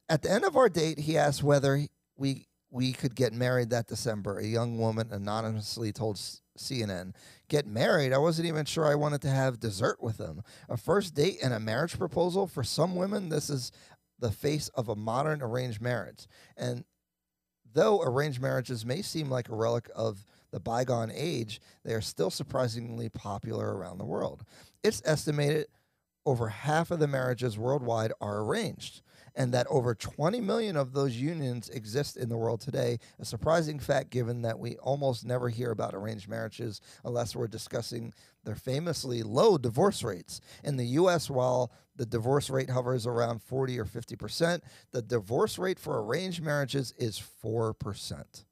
At 0.08 0.22
the 0.22 0.30
end 0.30 0.44
of 0.44 0.56
our 0.56 0.70
date, 0.70 1.00
he 1.00 1.18
asked 1.18 1.42
whether 1.42 1.86
we 2.16 2.46
we 2.72 2.92
could 2.92 3.16
get 3.16 3.32
married 3.32 3.70
that 3.70 3.88
December. 3.88 4.38
A 4.38 4.46
young 4.46 4.78
woman 4.78 5.08
anonymously 5.10 5.92
told 5.92 6.20
CNN, 6.56 7.14
"Get 7.48 7.66
married? 7.66 8.12
I 8.12 8.18
wasn't 8.18 8.46
even 8.46 8.64
sure 8.64 8.86
I 8.86 8.94
wanted 8.94 9.22
to 9.22 9.28
have 9.28 9.58
dessert 9.58 10.00
with 10.00 10.18
him. 10.18 10.42
A 10.68 10.76
first 10.76 11.14
date 11.14 11.38
and 11.42 11.52
a 11.52 11.60
marriage 11.60 11.98
proposal 11.98 12.46
for 12.46 12.62
some 12.62 12.94
women. 12.94 13.28
This 13.28 13.50
is 13.50 13.72
the 14.20 14.30
face 14.30 14.68
of 14.68 14.88
a 14.88 14.94
modern 14.94 15.42
arranged 15.42 15.80
marriage. 15.80 16.28
And 16.56 16.84
though 17.72 18.02
arranged 18.02 18.40
marriages 18.40 18.84
may 18.84 19.02
seem 19.02 19.30
like 19.30 19.48
a 19.48 19.54
relic 19.54 19.88
of 19.94 20.24
the 20.50 20.60
bygone 20.60 21.12
age, 21.14 21.60
they 21.84 21.94
are 21.94 22.00
still 22.00 22.30
surprisingly 22.30 23.08
popular 23.08 23.76
around 23.76 23.98
the 23.98 24.04
world. 24.04 24.44
It's 24.82 25.02
estimated 25.04 25.66
over 26.26 26.48
half 26.48 26.90
of 26.90 26.98
the 26.98 27.06
marriages 27.06 27.58
worldwide 27.58 28.12
are 28.20 28.40
arranged, 28.40 29.02
and 29.34 29.52
that 29.52 29.66
over 29.68 29.94
20 29.94 30.40
million 30.40 30.76
of 30.76 30.92
those 30.92 31.16
unions 31.16 31.68
exist 31.70 32.16
in 32.16 32.28
the 32.28 32.36
world 32.36 32.60
today. 32.60 32.98
A 33.18 33.24
surprising 33.24 33.78
fact 33.78 34.10
given 34.10 34.42
that 34.42 34.58
we 34.58 34.76
almost 34.76 35.24
never 35.24 35.48
hear 35.48 35.70
about 35.70 35.94
arranged 35.94 36.28
marriages 36.28 36.80
unless 37.04 37.34
we're 37.34 37.46
discussing 37.46 38.12
their 38.44 38.56
famously 38.56 39.22
low 39.22 39.56
divorce 39.56 40.02
rates. 40.02 40.40
In 40.64 40.76
the 40.76 40.86
US, 40.86 41.30
while 41.30 41.72
the 42.00 42.06
divorce 42.06 42.48
rate 42.48 42.70
hovers 42.70 43.06
around 43.06 43.42
40 43.42 43.78
or 43.78 43.84
50%, 43.84 44.62
the 44.90 45.02
divorce 45.02 45.58
rate 45.58 45.78
for 45.78 46.02
arranged 46.02 46.42
marriages 46.42 46.94
is 46.96 47.22
4%. 47.44 48.44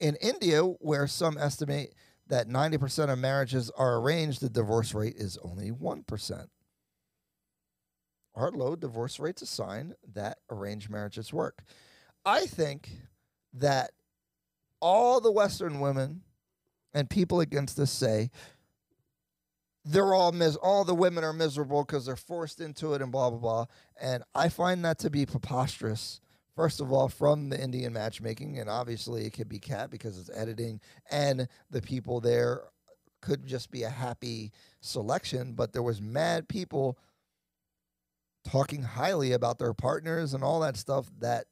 In 0.00 0.16
India, 0.16 0.62
where 0.62 1.06
some 1.06 1.36
estimate 1.36 1.94
that 2.26 2.48
90% 2.48 3.12
of 3.12 3.18
marriages 3.18 3.70
are 3.76 3.98
arranged, 3.98 4.40
the 4.40 4.48
divorce 4.48 4.94
rate 4.94 5.16
is 5.18 5.36
only 5.42 5.70
1%. 5.72 6.46
Our 8.34 8.50
low 8.50 8.76
divorce 8.76 9.20
rate's 9.20 9.42
a 9.42 9.46
sign 9.46 9.92
that 10.14 10.38
arranged 10.48 10.88
marriages 10.88 11.34
work. 11.34 11.64
I 12.24 12.46
think 12.46 12.88
that 13.52 13.90
all 14.80 15.20
the 15.20 15.30
Western 15.30 15.80
women 15.80 16.22
and 16.94 17.10
people 17.10 17.40
against 17.40 17.76
this 17.76 17.90
say 17.90 18.30
they're 19.84 20.14
all 20.14 20.32
mis- 20.32 20.56
all 20.56 20.84
the 20.84 20.94
women 20.94 21.24
are 21.24 21.32
miserable 21.32 21.84
because 21.84 22.06
they're 22.06 22.16
forced 22.16 22.60
into 22.60 22.94
it 22.94 23.02
and 23.02 23.12
blah 23.12 23.30
blah 23.30 23.38
blah. 23.38 23.66
And 24.00 24.22
I 24.34 24.48
find 24.48 24.84
that 24.84 24.98
to 25.00 25.10
be 25.10 25.26
preposterous. 25.26 26.20
First 26.56 26.80
of 26.80 26.92
all, 26.92 27.08
from 27.08 27.48
the 27.48 27.60
Indian 27.60 27.92
matchmaking, 27.92 28.58
and 28.60 28.70
obviously 28.70 29.26
it 29.26 29.32
could 29.32 29.48
be 29.48 29.58
cat 29.58 29.90
because 29.90 30.18
it's 30.18 30.30
editing, 30.34 30.80
and 31.10 31.48
the 31.70 31.82
people 31.82 32.20
there 32.20 32.62
could 33.20 33.46
just 33.46 33.70
be 33.70 33.82
a 33.82 33.90
happy 33.90 34.52
selection. 34.80 35.54
But 35.54 35.72
there 35.72 35.82
was 35.82 36.00
mad 36.00 36.48
people 36.48 36.96
talking 38.44 38.82
highly 38.82 39.32
about 39.32 39.58
their 39.58 39.74
partners 39.74 40.34
and 40.34 40.44
all 40.44 40.60
that 40.60 40.76
stuff 40.76 41.10
that 41.18 41.46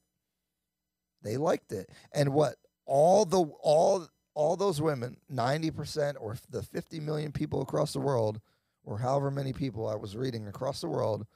they 1.22 1.37
liked 1.37 1.72
it. 1.72 1.91
And 2.14 2.33
what 2.33 2.57
all 2.87 3.24
the 3.24 3.41
all 3.61 4.07
all 4.35 4.57
those 4.57 4.80
women, 4.80 5.16
90% 5.33 6.14
or 6.20 6.37
the 6.51 6.62
50 6.62 7.01
million 7.01 7.33
people 7.33 7.61
across 7.62 7.93
the 7.93 8.01
world 8.01 8.41
or 8.85 8.99
however 8.99 9.30
many 9.30 9.53
people 9.53 9.89
I 9.89 9.95
was 9.95 10.16
reading 10.16 10.49
across 10.49 10.80
the 10.80 10.89
world, 10.89 11.26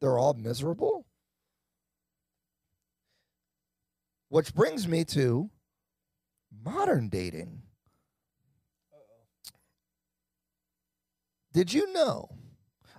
they're 0.00 0.18
all 0.18 0.34
miserable. 0.34 1.06
Which 4.28 4.54
brings 4.54 4.88
me 4.88 5.04
to 5.06 5.50
modern 6.62 7.08
dating. 7.08 7.62
Did 11.52 11.72
you 11.72 11.92
know? 11.92 12.28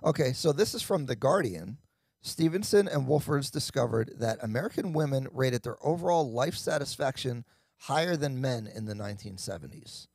Okay, 0.02 0.32
so 0.32 0.52
this 0.52 0.74
is 0.74 0.82
from 0.82 1.06
The 1.06 1.16
Guardian. 1.16 1.78
Stevenson 2.22 2.88
and 2.88 3.06
Wolfers 3.06 3.50
discovered 3.50 4.12
that 4.18 4.42
American 4.42 4.92
women 4.92 5.28
rated 5.30 5.62
their 5.62 5.76
overall 5.84 6.30
life 6.30 6.56
satisfaction 6.56 7.44
higher 7.78 8.16
than 8.16 8.40
men 8.40 8.66
in 8.66 8.84
the 8.86 8.94
1970s. 8.94 10.06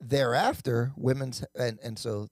Thereafter, 0.00 0.92
women's 0.96 1.44
and 1.54 1.78
and 1.82 1.98
so 1.98 2.28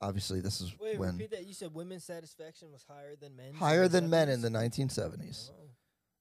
obviously 0.00 0.40
this 0.40 0.60
is 0.60 0.74
wait, 0.80 0.98
when 0.98 1.12
repeat 1.12 1.30
that. 1.30 1.46
You 1.46 1.54
said 1.54 1.74
women's 1.74 2.04
satisfaction 2.04 2.70
was 2.72 2.84
higher 2.88 3.14
than 3.20 3.36
men. 3.36 3.54
higher 3.54 3.88
than 3.88 4.10
men 4.10 4.28
in 4.28 4.42
the 4.42 4.48
1970s. 4.48 5.50
Oh. 5.50 5.68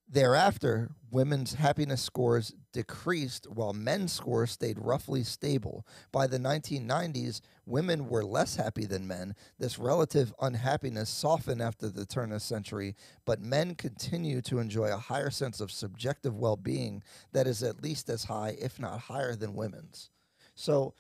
Thereafter, 0.10 0.92
women's 1.12 1.56
happiness 1.56 2.02
scores 2.02 2.54
decreased 2.72 3.46
while 3.50 3.74
men's 3.74 4.14
scores 4.14 4.52
stayed 4.52 4.80
roughly 4.80 5.22
stable. 5.24 5.86
By 6.14 6.28
the 6.28 6.38
1990s, 6.38 7.42
women 7.66 8.08
were 8.08 8.24
less 8.24 8.56
happy 8.56 8.86
than 8.86 9.06
men. 9.06 9.36
This 9.60 9.78
relative 9.78 10.34
unhappiness 10.42 11.10
softened 11.10 11.62
after 11.62 11.90
the 11.90 12.06
turn 12.06 12.32
of 12.32 12.38
the 12.38 12.40
century, 12.40 12.96
but 13.26 13.42
men 13.42 13.76
continue 13.76 14.42
to 14.44 14.60
enjoy 14.60 14.94
a 14.94 14.98
higher 14.98 15.30
sense 15.30 15.60
of 15.60 15.72
subjective 15.72 16.38
well 16.38 16.56
being 16.56 17.04
that 17.34 17.46
is 17.46 17.62
at 17.62 17.84
least 17.84 18.10
as 18.10 18.24
high, 18.26 18.56
if 18.62 18.80
not 18.80 19.02
higher, 19.02 19.36
than 19.36 19.56
women's. 19.56 20.10
So, 20.56 20.94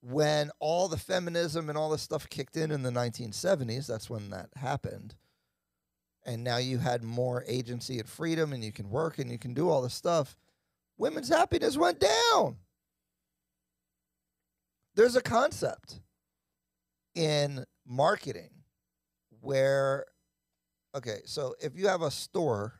when 0.00 0.50
all 0.58 0.88
the 0.88 0.96
feminism 0.96 1.68
and 1.68 1.76
all 1.76 1.90
this 1.90 2.02
stuff 2.02 2.30
kicked 2.30 2.56
in 2.56 2.70
in 2.70 2.82
the 2.82 2.90
1970s, 2.90 3.86
that's 3.86 4.08
when 4.08 4.30
that 4.30 4.48
happened 4.56 5.14
and 6.24 6.44
now 6.44 6.56
you 6.56 6.78
had 6.78 7.02
more 7.02 7.44
agency 7.48 7.98
and 7.98 8.08
freedom 8.08 8.52
and 8.52 8.62
you 8.64 8.72
can 8.72 8.88
work 8.90 9.18
and 9.18 9.30
you 9.30 9.38
can 9.38 9.54
do 9.54 9.68
all 9.68 9.82
this 9.82 9.94
stuff 9.94 10.36
women's 10.98 11.28
happiness 11.28 11.76
went 11.76 11.98
down 12.00 12.56
there's 14.94 15.16
a 15.16 15.22
concept 15.22 16.00
in 17.14 17.64
marketing 17.86 18.50
where 19.40 20.04
okay 20.94 21.20
so 21.24 21.54
if 21.60 21.76
you 21.76 21.88
have 21.88 22.02
a 22.02 22.10
store 22.10 22.74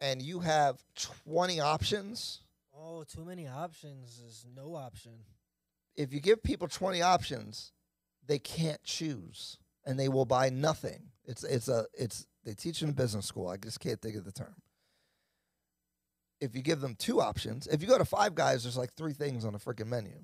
and 0.00 0.20
you 0.22 0.40
have 0.40 0.82
20 1.24 1.60
options 1.60 2.40
Oh, 2.82 3.04
too 3.04 3.24
many 3.26 3.46
options 3.46 4.20
is 4.26 4.46
no 4.56 4.74
option. 4.74 5.12
if 5.96 6.12
you 6.14 6.20
give 6.20 6.42
people 6.42 6.66
20 6.68 7.00
options 7.02 7.72
they 8.26 8.38
can't 8.38 8.82
choose 8.84 9.58
and 9.84 9.98
they 9.98 10.08
will 10.08 10.24
buy 10.24 10.50
nothing 10.50 11.08
it's 11.24 11.44
it's 11.44 11.68
a 11.68 11.84
it's 11.98 12.26
they 12.44 12.54
teach 12.54 12.82
in 12.82 12.92
business 12.92 13.26
school 13.26 13.48
i 13.48 13.56
just 13.56 13.80
can't 13.80 14.00
think 14.00 14.16
of 14.16 14.24
the 14.24 14.32
term 14.32 14.54
if 16.40 16.54
you 16.54 16.62
give 16.62 16.80
them 16.80 16.94
two 16.98 17.20
options 17.20 17.66
if 17.68 17.82
you 17.82 17.88
go 17.88 17.98
to 17.98 18.04
five 18.04 18.34
guys 18.34 18.62
there's 18.62 18.78
like 18.78 18.92
three 18.94 19.12
things 19.12 19.44
on 19.44 19.52
the 19.52 19.58
freaking 19.58 19.86
menu 19.88 20.18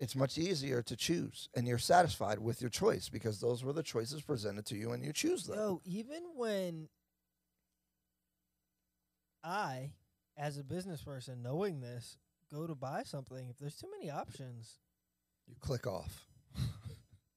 it's 0.00 0.16
much 0.16 0.38
easier 0.38 0.80
to 0.82 0.96
choose 0.96 1.50
and 1.54 1.68
you're 1.68 1.76
satisfied 1.78 2.38
with 2.38 2.62
your 2.62 2.70
choice 2.70 3.10
because 3.10 3.38
those 3.38 3.62
were 3.62 3.74
the 3.74 3.82
choices 3.82 4.22
presented 4.22 4.64
to 4.66 4.74
you 4.74 4.92
and 4.92 5.04
you 5.04 5.12
choose 5.12 5.44
them. 5.44 5.58
Yo, 5.58 5.82
even 5.84 6.22
when 6.34 6.88
I, 9.44 9.90
as 10.38 10.56
a 10.56 10.64
business 10.64 11.02
person, 11.02 11.42
knowing 11.42 11.80
this, 11.80 12.16
go 12.50 12.66
to 12.66 12.74
buy 12.74 13.02
something, 13.04 13.48
if 13.50 13.58
there's 13.58 13.76
too 13.76 13.88
many 13.98 14.10
options, 14.10 14.78
You 15.46 15.54
click 15.60 15.86
off. 15.86 16.29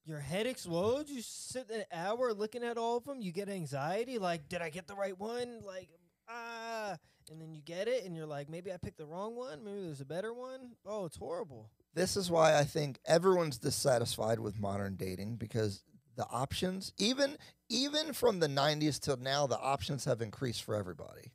Your 0.06 0.20
head 0.20 0.46
explodes. 0.48 1.12
You 1.12 1.22
sit 1.22 1.70
an 1.70 1.84
hour 1.92 2.34
looking 2.34 2.64
at 2.64 2.78
all 2.78 2.98
of 2.98 3.06
them. 3.06 3.22
You 3.22 3.32
get 3.32 3.50
anxiety. 3.50 4.18
Like, 4.18 4.50
did 4.50 4.62
I 4.62 4.70
get 4.70 4.88
the 4.88 4.96
right 4.96 5.18
one? 5.18 5.62
Like, 5.66 5.90
ah. 6.30 6.98
And 7.32 7.42
then 7.42 7.54
you 7.54 7.62
get 7.62 7.88
it, 7.88 8.04
and 8.04 8.16
you're 8.16 8.26
like, 8.26 8.50
maybe 8.50 8.72
I 8.74 8.78
picked 8.78 8.98
the 8.98 9.06
wrong 9.06 9.36
one. 9.36 9.64
Maybe 9.64 9.82
there's 9.82 10.02
a 10.02 10.06
better 10.06 10.34
one. 10.34 10.72
Oh, 10.86 11.06
it's 11.06 11.16
horrible. 11.16 11.70
This 11.94 12.18
is 12.18 12.30
why 12.30 12.58
I 12.58 12.66
think 12.66 13.00
everyone's 13.06 13.58
dissatisfied 13.58 14.40
with 14.40 14.60
modern 14.60 14.96
dating 14.96 15.38
because 15.38 15.84
the 16.16 16.26
options, 16.28 16.92
even 16.98 17.38
even 17.70 18.14
from 18.14 18.40
the 18.40 18.48
90s 18.48 19.00
till 19.00 19.18
now, 19.18 19.48
the 19.48 19.60
options 19.60 20.06
have 20.06 20.22
increased 20.22 20.64
for 20.64 20.76
everybody. 20.76 21.32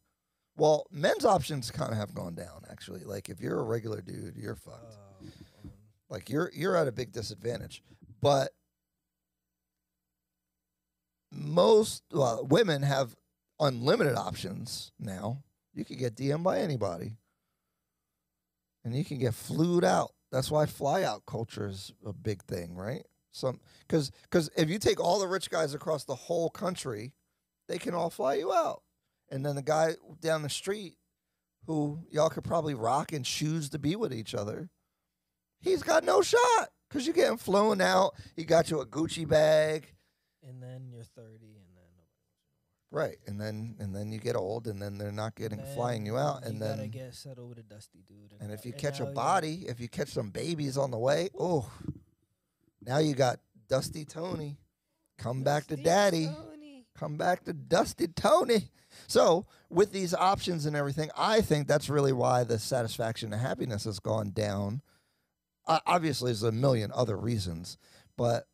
Well, 0.56 0.86
men's 0.90 1.24
options 1.24 1.70
kind 1.70 1.92
of 1.92 1.98
have 1.98 2.14
gone 2.14 2.34
down 2.34 2.64
actually. 2.70 3.04
Like 3.04 3.28
if 3.28 3.40
you're 3.40 3.58
a 3.58 3.64
regular 3.64 4.00
dude, 4.00 4.36
you're 4.36 4.56
fucked. 4.56 4.96
Um, 5.22 5.72
Like 6.10 6.28
you're 6.28 6.50
you're 6.54 6.76
at 6.76 6.88
a 6.88 6.92
big 6.92 7.12
disadvantage. 7.12 7.82
But 8.20 8.50
most 11.32 12.02
well, 12.12 12.46
women 12.46 12.82
have 12.82 13.16
unlimited 13.60 14.16
options 14.16 14.92
now. 14.98 15.42
You 15.74 15.84
can 15.84 15.96
get 15.96 16.16
DM 16.16 16.42
by 16.42 16.60
anybody. 16.60 17.16
And 18.84 18.94
you 18.94 19.04
can 19.04 19.18
get 19.18 19.34
flued 19.34 19.84
out. 19.84 20.12
That's 20.32 20.50
why 20.50 20.66
fly 20.66 21.02
out 21.02 21.26
culture 21.26 21.68
is 21.68 21.92
a 22.06 22.12
big 22.12 22.42
thing, 22.44 22.74
right? 22.74 23.04
Some 23.30 23.60
cuz 23.88 24.10
cuz 24.30 24.50
if 24.56 24.68
you 24.68 24.78
take 24.78 25.00
all 25.00 25.18
the 25.18 25.28
rich 25.28 25.50
guys 25.50 25.74
across 25.74 26.04
the 26.04 26.14
whole 26.14 26.50
country, 26.50 27.12
they 27.68 27.78
can 27.78 27.94
all 27.94 28.10
fly 28.10 28.34
you 28.34 28.52
out. 28.52 28.82
And 29.30 29.44
then 29.44 29.56
the 29.56 29.62
guy 29.62 29.94
down 30.20 30.42
the 30.42 30.48
street 30.48 30.96
who 31.66 32.00
y'all 32.10 32.30
could 32.30 32.44
probably 32.44 32.74
rock 32.74 33.12
and 33.12 33.24
choose 33.24 33.68
to 33.70 33.78
be 33.78 33.94
with 33.94 34.12
each 34.12 34.34
other 34.34 34.70
he's 35.60 35.82
got 35.82 36.04
no 36.04 36.22
shot 36.22 36.68
because 36.88 37.06
you're 37.06 37.14
getting 37.14 37.38
flown 37.38 37.80
out. 37.80 38.14
He 38.36 38.44
got 38.44 38.70
you 38.70 38.80
a 38.80 38.86
Gucci 38.86 39.26
bag, 39.26 39.92
and 40.48 40.62
then 40.62 40.88
you're 40.92 41.02
30, 41.04 41.44
and 41.44 41.76
then 41.76 41.84
right? 42.90 43.16
And 43.26 43.40
then 43.40 43.76
and 43.78 43.94
then 43.94 44.10
you 44.12 44.18
get 44.18 44.34
old, 44.36 44.66
and 44.66 44.80
then 44.80 44.96
they're 44.98 45.12
not 45.12 45.34
getting 45.34 45.58
then 45.58 45.74
flying 45.74 46.06
you 46.06 46.16
out, 46.16 46.44
and 46.44 46.54
you 46.54 46.60
gotta 46.60 46.76
then 46.82 46.90
get 46.90 47.14
settled 47.14 47.48
with 47.50 47.58
a 47.58 47.62
dusty 47.62 48.02
dude. 48.08 48.34
and 48.40 48.50
if 48.52 48.64
you 48.64 48.72
and 48.72 48.80
catch 48.80 48.98
a 49.00 49.02
now 49.02 49.08
you're- 49.08 49.14
body, 49.14 49.64
if 49.68 49.80
you 49.80 49.88
catch 49.88 50.08
some 50.08 50.30
babies 50.30 50.78
on 50.78 50.90
the 50.90 50.98
way, 50.98 51.28
oh, 51.38 51.70
now 52.84 52.98
you 52.98 53.14
got 53.14 53.40
Dusty 53.68 54.04
Tony. 54.04 54.56
Come 55.18 55.42
back 55.42 55.64
to 55.66 55.76
Dusty 55.76 55.82
daddy. 55.84 56.26
Tony. 56.26 56.86
Come 56.96 57.16
back 57.16 57.44
to 57.44 57.52
Dusty 57.52 58.06
Tony. 58.08 58.70
So, 59.06 59.46
with 59.68 59.92
these 59.92 60.14
options 60.14 60.64
and 60.64 60.74
everything, 60.74 61.10
I 61.16 61.40
think 61.42 61.68
that's 61.68 61.88
really 61.90 62.12
why 62.12 62.44
the 62.44 62.58
satisfaction 62.58 63.32
and 63.32 63.40
happiness 63.42 63.84
has 63.84 64.00
gone 64.00 64.30
down. 64.30 64.80
Uh, 65.66 65.80
obviously, 65.86 66.30
there's 66.30 66.42
a 66.42 66.50
million 66.52 66.90
other 66.94 67.16
reasons, 67.16 67.76
but 68.16 68.46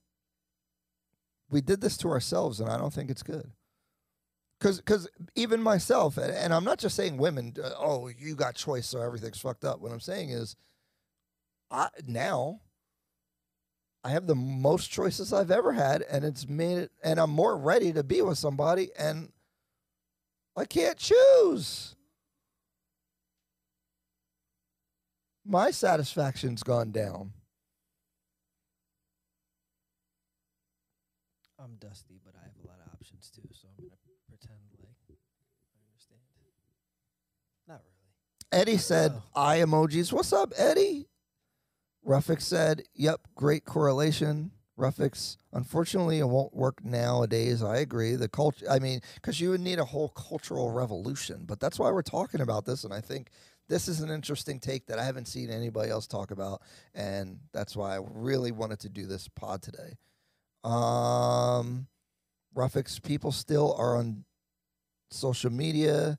we 1.55 1.61
did 1.61 1.80
this 1.80 1.96
to 1.98 2.09
ourselves, 2.09 2.59
and 2.59 2.68
I 2.68 2.76
don't 2.76 2.92
think 2.92 3.11
it's 3.11 3.22
good. 3.22 3.48
Because 4.59 4.78
because 4.78 5.09
even 5.36 5.62
myself, 5.62 6.18
and, 6.18 6.34
and 6.34 6.52
I'm 6.52 6.64
not 6.64 6.80
just 6.80 6.96
saying 6.96 7.16
women, 7.16 7.55
uh, 7.62 7.70
oh, 7.78 8.09
you 8.09 8.34
got 8.34 8.57
choice, 8.57 8.88
so 8.88 9.00
everything's 9.00 9.38
fucked 9.38 9.64
up. 9.64 9.80
What 9.80 9.92
I'm 9.92 10.00
saying 10.00 10.30
is, 10.30 10.57
I, 11.70 11.90
now 12.09 12.61
I 14.02 14.11
have 14.11 14.26
the 14.26 14.34
most 14.34 14.90
choices 14.90 15.32
I've 15.32 15.52
ever 15.52 15.72
had, 15.72 16.02
and 16.02 16.24
it's 16.24 16.48
made 16.48 16.78
it, 16.78 16.90
and 17.05 17.20
I'm 17.20 17.30
more 17.30 17.57
ready 17.57 17.92
to 17.92 18.02
be 18.02 18.20
with 18.20 18.36
somebody, 18.36 18.88
and 18.98 19.30
I 20.57 20.64
can't 20.64 20.98
choose. 20.98 21.94
My 25.46 25.70
satisfaction's 25.70 26.64
gone 26.64 26.90
down. 26.90 27.32
I'm 31.64 31.76
dusty, 31.76 32.20
but 32.24 32.34
I 32.36 32.44
have 32.44 32.56
a 32.62 32.66
lot 32.66 32.76
of 32.84 32.92
options 32.92 33.30
too, 33.34 33.48
so 33.52 33.68
I'm 33.68 33.84
gonna 33.84 33.96
pretend 34.28 34.58
like 34.82 34.96
I 35.08 35.80
understand. 35.88 36.20
Not 37.66 37.80
really. 37.82 38.60
Eddie 38.60 38.76
said, 38.78 39.12
Oh. 39.14 39.22
eye 39.42 39.58
emojis. 39.60 40.12
What's 40.12 40.32
up, 40.32 40.52
Eddie? 40.56 41.08
Ruffix 42.06 42.42
said, 42.42 42.82
yep, 42.94 43.22
great 43.34 43.64
correlation. 43.64 44.50
Ruffix, 44.78 45.38
unfortunately, 45.52 46.18
it 46.18 46.28
won't 46.28 46.54
work 46.54 46.84
nowadays. 46.84 47.62
I 47.62 47.78
agree. 47.78 48.16
The 48.16 48.28
culture, 48.28 48.66
I 48.68 48.78
mean, 48.78 49.00
because 49.14 49.40
you 49.40 49.50
would 49.50 49.60
need 49.60 49.78
a 49.78 49.84
whole 49.84 50.10
cultural 50.10 50.70
revolution. 50.70 51.44
But 51.46 51.60
that's 51.60 51.78
why 51.78 51.90
we're 51.90 52.02
talking 52.02 52.40
about 52.42 52.66
this. 52.66 52.84
And 52.84 52.92
I 52.92 53.00
think 53.00 53.30
this 53.68 53.88
is 53.88 54.00
an 54.00 54.10
interesting 54.10 54.58
take 54.60 54.86
that 54.88 54.98
I 54.98 55.04
haven't 55.04 55.28
seen 55.28 55.48
anybody 55.48 55.90
else 55.90 56.06
talk 56.06 56.30
about. 56.30 56.60
And 56.94 57.38
that's 57.52 57.74
why 57.76 57.96
I 57.96 58.00
really 58.12 58.52
wanted 58.52 58.80
to 58.80 58.88
do 58.90 59.06
this 59.06 59.28
pod 59.28 59.62
today. 59.62 59.94
Um, 60.64 61.88
Ruffix, 62.56 63.02
people 63.02 63.32
still 63.32 63.74
are 63.78 63.96
on 63.96 64.24
social 65.10 65.50
media 65.50 66.18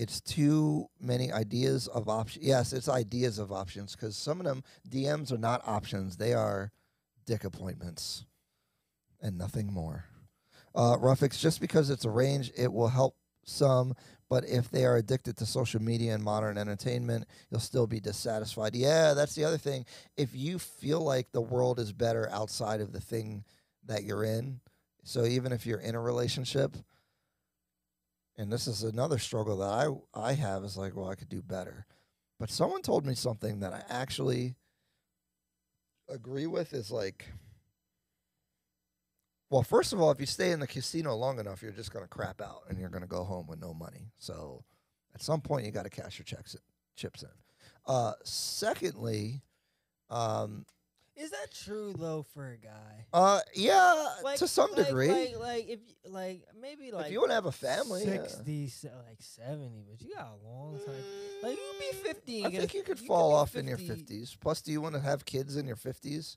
it's 0.00 0.22
too 0.22 0.86
many 0.98 1.30
ideas 1.30 1.86
of 1.86 2.08
options. 2.08 2.42
Yes, 2.42 2.72
it's 2.72 2.88
ideas 2.88 3.38
of 3.38 3.52
options 3.52 3.94
because 3.94 4.16
some 4.16 4.40
of 4.40 4.46
them 4.46 4.64
DMs 4.88 5.30
are 5.30 5.36
not 5.36 5.60
options; 5.68 6.16
they 6.16 6.32
are 6.32 6.72
dick 7.26 7.44
appointments 7.44 8.24
and 9.20 9.36
nothing 9.36 9.70
more. 9.70 10.06
Uh, 10.74 10.96
Ruffix, 10.96 11.38
just 11.38 11.60
because 11.60 11.90
it's 11.90 12.06
arranged, 12.06 12.50
it 12.56 12.72
will 12.72 12.88
help 12.88 13.14
some, 13.44 13.92
but 14.30 14.48
if 14.48 14.70
they 14.70 14.86
are 14.86 14.96
addicted 14.96 15.36
to 15.36 15.44
social 15.44 15.82
media 15.82 16.14
and 16.14 16.22
modern 16.22 16.56
entertainment, 16.56 17.26
you'll 17.50 17.60
still 17.60 17.88
be 17.88 17.98
dissatisfied. 17.98 18.76
Yeah, 18.76 19.12
that's 19.12 19.34
the 19.34 19.44
other 19.44 19.58
thing. 19.58 19.84
If 20.16 20.30
you 20.34 20.60
feel 20.60 21.00
like 21.00 21.32
the 21.32 21.40
world 21.40 21.80
is 21.80 21.92
better 21.92 22.30
outside 22.30 22.80
of 22.80 22.92
the 22.92 23.00
thing 23.00 23.44
that 23.84 24.04
you're 24.04 24.22
in, 24.22 24.60
so 25.02 25.24
even 25.24 25.52
if 25.52 25.66
you're 25.66 25.80
in 25.80 25.96
a 25.96 26.00
relationship, 26.00 26.76
and 28.38 28.52
this 28.52 28.68
is 28.68 28.84
another 28.84 29.18
struggle 29.18 29.56
that 29.58 29.68
I 30.14 30.28
I 30.30 30.32
have 30.34 30.62
is 30.62 30.76
like, 30.76 30.96
well, 30.96 31.10
I 31.10 31.16
could 31.16 31.28
do 31.28 31.42
better. 31.42 31.84
But 32.38 32.50
someone 32.50 32.82
told 32.82 33.04
me 33.04 33.14
something 33.14 33.60
that 33.60 33.74
I 33.74 33.82
actually 33.90 34.54
agree 36.08 36.46
with 36.46 36.72
is 36.72 36.90
like 36.90 37.26
well, 39.50 39.62
first 39.62 39.92
of 39.92 40.00
all, 40.00 40.10
if 40.10 40.20
you 40.20 40.26
stay 40.26 40.52
in 40.52 40.60
the 40.60 40.66
casino 40.66 41.14
long 41.16 41.38
enough, 41.40 41.60
you're 41.62 41.72
just 41.72 41.92
going 41.92 42.04
to 42.04 42.08
crap 42.08 42.40
out 42.40 42.62
and 42.68 42.78
you're 42.78 42.88
going 42.88 43.02
to 43.02 43.08
go 43.08 43.24
home 43.24 43.46
with 43.48 43.60
no 43.60 43.74
money. 43.74 44.12
So 44.18 44.64
at 45.14 45.22
some 45.22 45.40
point 45.40 45.66
you 45.66 45.72
got 45.72 45.82
to 45.84 45.90
cash 45.90 46.18
your 46.18 46.24
checks 46.24 46.56
chips 46.96 47.22
in. 47.22 47.28
Uh 47.86 48.12
secondly, 48.24 49.42
um 50.10 50.64
Is 51.16 51.30
that 51.30 51.52
true 51.52 51.92
though 51.98 52.24
for 52.34 52.50
a 52.52 52.56
guy? 52.58 53.06
uh 53.12 53.40
yeah, 53.54 54.06
Like, 54.22 54.38
to 54.38 54.46
some 54.46 54.70
like- 54.76 54.86
degree. 54.86 55.08
Like, 55.08 55.38
like 55.38 55.68
if 55.68 55.80
like 56.04 56.42
maybe 56.60 56.92
like 56.92 57.06
if 57.06 57.12
you 57.12 57.20
want 57.20 57.30
to 57.30 57.34
have 57.34 57.46
a 57.46 57.52
family, 57.52 58.04
yeah. 58.06 58.22
60, 58.26 58.70
like 59.08 59.20
seventy, 59.20 59.82
but 59.90 60.00
you 60.00 60.14
got 60.14 60.28
a 60.28 60.46
long 60.46 60.78
time. 60.86 60.94
Like 61.42 61.56
you 61.56 61.64
could 61.72 61.80
be 61.80 62.08
fifty. 62.08 62.44
I 62.46 62.50
think 62.50 62.74
you 62.74 62.82
could 62.82 62.98
fall 63.00 63.32
off 63.34 63.56
in 63.56 63.66
your 63.66 63.78
50s. 63.78 64.36
Plus, 64.38 64.60
do 64.62 64.70
you 64.72 64.80
want 64.80 64.94
to 64.94 65.00
have 65.00 65.24
kids 65.24 65.56
in 65.56 65.66
your 65.66 65.76
50s? 65.76 66.36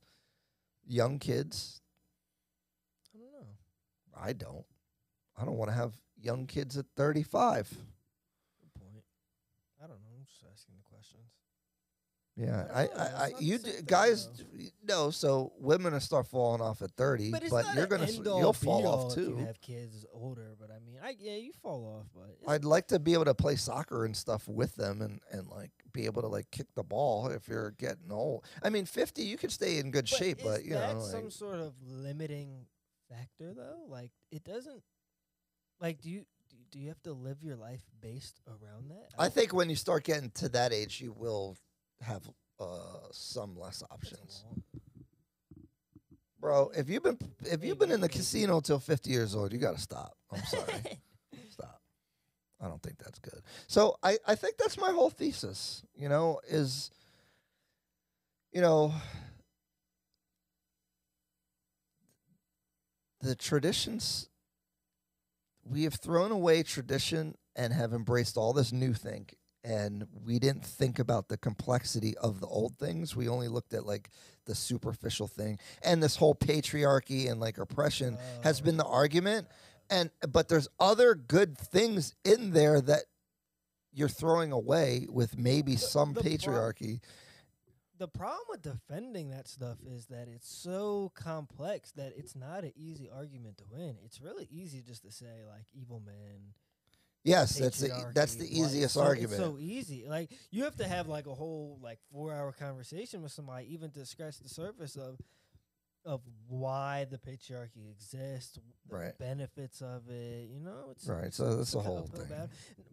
Young 0.87 1.19
kids? 1.19 1.81
I 4.23 4.33
don't. 4.33 4.65
I 5.37 5.45
don't. 5.45 5.57
Want 5.57 5.69
to 5.71 5.75
have 5.75 5.93
young 6.21 6.45
kids 6.47 6.77
at 6.77 6.85
35. 6.95 7.69
Good 7.69 8.79
point. 8.79 9.03
I 9.83 9.87
don't 9.87 10.01
know. 10.01 10.09
I'm 10.17 10.25
just 10.25 10.43
asking 10.51 10.75
the 10.77 10.83
questions. 10.89 11.29
Yeah, 12.35 12.65
I 12.73 12.81
I, 12.81 12.85
I, 12.85 13.25
I 13.25 13.31
you 13.39 13.59
d- 13.59 13.69
thing, 13.69 13.83
guys, 13.85 14.27
though. 14.27 14.43
d- 14.57 14.71
no. 14.87 15.11
So 15.11 15.53
women 15.59 15.93
will 15.93 15.99
start 15.99 16.25
falling 16.25 16.61
off 16.61 16.81
at 16.81 16.89
30, 16.97 17.29
But 17.29 17.43
but 17.51 17.75
you're 17.75 17.85
gonna, 17.85 18.05
s- 18.05 18.17
you'll 18.23 18.53
fall 18.53 18.79
be-all 18.81 19.05
off 19.11 19.17
if 19.17 19.23
You 19.23 19.35
too. 19.35 19.45
have 19.45 19.61
kids 19.61 20.03
older, 20.11 20.55
but 20.59 20.71
I 20.71 20.79
mean, 20.79 20.97
I 21.03 21.15
yeah, 21.19 21.35
you 21.35 21.51
fall 21.61 21.85
off, 21.85 22.07
but 22.15 22.51
I'd 22.51 22.65
like 22.65 22.87
to 22.87 22.97
be 22.97 23.13
able 23.13 23.25
to 23.25 23.35
play 23.35 23.55
soccer 23.55 24.05
and 24.05 24.17
stuff 24.17 24.47
with 24.47 24.73
them, 24.75 25.03
and 25.03 25.19
and 25.31 25.47
like 25.47 25.69
be 25.91 26.05
able 26.05 26.23
to 26.23 26.27
like 26.27 26.49
kick 26.49 26.65
the 26.73 26.81
ball 26.83 27.27
if 27.27 27.47
you're 27.47 27.69
getting 27.77 28.11
old. 28.11 28.45
I 28.63 28.71
mean, 28.71 28.85
50, 28.85 29.21
you 29.21 29.37
could 29.37 29.51
stay 29.51 29.77
in 29.77 29.91
good 29.91 30.09
shape, 30.09 30.39
but 30.43 30.65
you 30.65 30.73
that 30.73 30.95
know, 30.95 31.01
some 31.01 31.23
like, 31.25 31.31
sort 31.31 31.59
of 31.59 31.73
limiting 31.85 32.65
factor 33.15 33.53
though? 33.53 33.85
Like 33.87 34.11
it 34.31 34.43
doesn't. 34.43 34.81
Like, 35.79 36.01
do 36.01 36.09
you 36.09 36.25
do- 36.71 36.79
you 36.79 36.87
have 36.87 37.01
to 37.03 37.13
live 37.13 37.43
your 37.43 37.55
life 37.55 37.81
based 38.01 38.39
around 38.47 38.89
that? 38.89 39.09
I 39.17 39.23
don't 39.23 39.33
think 39.33 39.53
when 39.53 39.69
you 39.69 39.75
start 39.75 40.03
getting 40.03 40.31
to 40.31 40.49
that 40.49 40.73
age, 40.73 41.01
you 41.01 41.11
will 41.11 41.57
have 42.01 42.27
uh, 42.59 43.09
some 43.11 43.57
less 43.57 43.83
options. 43.91 44.43
Bro, 46.39 46.71
if 46.75 46.89
you've 46.89 47.03
been 47.03 47.17
if 47.45 47.63
you've 47.63 47.79
been 47.79 47.91
in 47.91 48.01
the 48.01 48.09
casino 48.09 48.59
till 48.59 48.79
50 48.79 49.09
years 49.09 49.35
old, 49.35 49.53
you 49.53 49.59
got 49.59 49.75
to 49.75 49.81
stop. 49.81 50.17
I'm 50.31 50.43
sorry. 50.43 50.99
stop. 51.49 51.81
I 52.59 52.67
don't 52.67 52.81
think 52.81 52.97
that's 52.97 53.19
good. 53.19 53.41
So 53.67 53.97
I, 54.03 54.17
I 54.27 54.35
think 54.35 54.57
that's 54.57 54.77
my 54.77 54.91
whole 54.91 55.09
thesis, 55.09 55.83
you 55.95 56.09
know, 56.09 56.39
is 56.47 56.91
you 58.51 58.61
know, 58.61 58.93
the 63.23 63.35
traditions 63.35 64.29
we 65.63 65.83
have 65.83 65.95
thrown 65.95 66.31
away 66.31 66.61
tradition 66.61 67.35
and 67.55 67.71
have 67.71 67.93
embraced 67.93 68.35
all 68.35 68.51
this 68.51 68.73
new 68.73 68.93
thing 68.93 69.27
and 69.63 70.05
we 70.25 70.39
didn't 70.39 70.65
think 70.65 70.99
about 70.99 71.29
the 71.29 71.37
complexity 71.37 72.17
of 72.17 72.41
the 72.41 72.47
old 72.47 72.75
things. 72.77 73.15
We 73.15 73.29
only 73.29 73.47
looked 73.47 73.73
at 73.73 73.85
like 73.85 74.09
the 74.45 74.55
superficial 74.55 75.25
thing. 75.25 75.57
And 75.81 76.03
this 76.03 76.17
whole 76.17 76.35
patriarchy 76.35 77.31
and 77.31 77.39
like 77.39 77.57
oppression 77.57 78.17
has 78.43 78.59
been 78.59 78.75
the 78.75 78.85
argument 78.85 79.47
and 79.89 80.09
but 80.29 80.49
there's 80.49 80.67
other 80.79 81.15
good 81.15 81.57
things 81.57 82.13
in 82.25 82.51
there 82.51 82.81
that 82.81 83.03
you're 83.93 84.09
throwing 84.09 84.51
away 84.51 85.07
with 85.09 85.37
maybe 85.37 85.75
some 85.75 86.13
the 86.13 86.21
pro- 86.21 86.31
patriarchy 86.31 86.99
the 88.03 88.07
problem 88.09 88.41
with 88.49 88.61
defending 88.61 89.29
that 89.29 89.47
stuff 89.47 89.77
is 89.85 90.07
that 90.07 90.27
it's 90.27 90.53
so 90.53 91.09
complex 91.15 91.91
that 91.91 92.11
it's 92.17 92.35
not 92.35 92.65
an 92.65 92.73
easy 92.75 93.09
argument 93.09 93.55
to 93.59 93.63
win. 93.71 93.95
It's 94.03 94.19
really 94.19 94.45
easy 94.51 94.81
just 94.85 95.03
to 95.03 95.11
say 95.11 95.45
like 95.47 95.65
evil 95.73 96.01
men. 96.05 96.53
yes 97.23 97.57
that's 97.57 97.79
the 97.79 97.87
that's 98.13 98.35
the 98.35 98.43
patriarchy, 98.43 98.55
blah, 98.57 98.65
it's 98.65 98.73
easiest 98.73 98.95
it's 98.95 98.97
argument 98.97 99.37
so 99.41 99.57
easy. 99.57 100.03
Like 100.05 100.31
you 100.51 100.65
have 100.65 100.75
to 100.77 100.85
have 100.87 101.07
like 101.07 101.27
a 101.27 101.33
whole 101.33 101.79
like 101.81 101.99
four 102.11 102.33
hour 102.33 102.51
conversation 102.51 103.21
with 103.21 103.31
somebody 103.31 103.73
even 103.73 103.89
to 103.91 104.05
scratch 104.05 104.37
the 104.39 104.49
surface 104.49 104.97
of 104.97 105.17
of 106.03 106.19
why 106.49 107.05
the 107.09 107.17
patriarchy 107.17 107.89
exists, 107.89 108.59
the 108.89 108.95
Right. 108.97 109.17
benefits 109.17 109.81
of 109.81 110.09
it. 110.09 110.49
You 110.49 110.59
know, 110.59 110.89
it's 110.91 111.07
Right, 111.07 111.33
so 111.33 111.55
that's 111.55 111.71
the 111.71 111.79
whole 111.79 112.01
thing. 112.07 112.25
battle. 112.27 112.49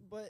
But 0.09 0.29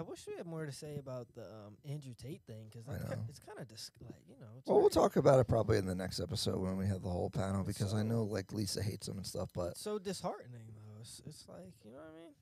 I 0.00 0.02
wish 0.02 0.26
we 0.26 0.34
had 0.34 0.46
more 0.46 0.64
to 0.64 0.72
say 0.72 0.96
about 0.96 1.26
the 1.34 1.42
um, 1.42 1.76
Andrew 1.86 2.14
Tate 2.14 2.40
thing 2.46 2.68
because 2.70 2.88
I 2.88 2.92
like, 2.92 3.10
know. 3.18 3.24
it's 3.28 3.38
kind 3.38 3.58
of 3.58 3.68
dis- 3.68 3.90
like 4.02 4.14
you 4.26 4.34
know. 4.40 4.46
Well, 4.64 4.80
we'll 4.80 4.88
talk 4.88 5.16
about 5.16 5.38
it 5.40 5.46
probably 5.46 5.76
in 5.76 5.84
the 5.84 5.94
next 5.94 6.20
episode 6.20 6.58
when 6.58 6.78
we 6.78 6.86
have 6.86 7.02
the 7.02 7.10
whole 7.10 7.28
panel 7.28 7.62
because 7.64 7.92
I 7.92 8.02
know 8.02 8.22
like 8.22 8.50
Lisa 8.52 8.82
hates 8.82 9.06
them 9.08 9.18
and 9.18 9.26
stuff. 9.26 9.50
But 9.54 9.72
It's 9.72 9.82
so 9.82 9.98
disheartening 9.98 10.72
though. 10.74 11.00
It's, 11.02 11.20
it's 11.26 11.44
like 11.48 11.74
you 11.84 11.90
know 11.92 11.98
what 11.98 12.14
I 12.14 12.18
mean. 12.18 12.32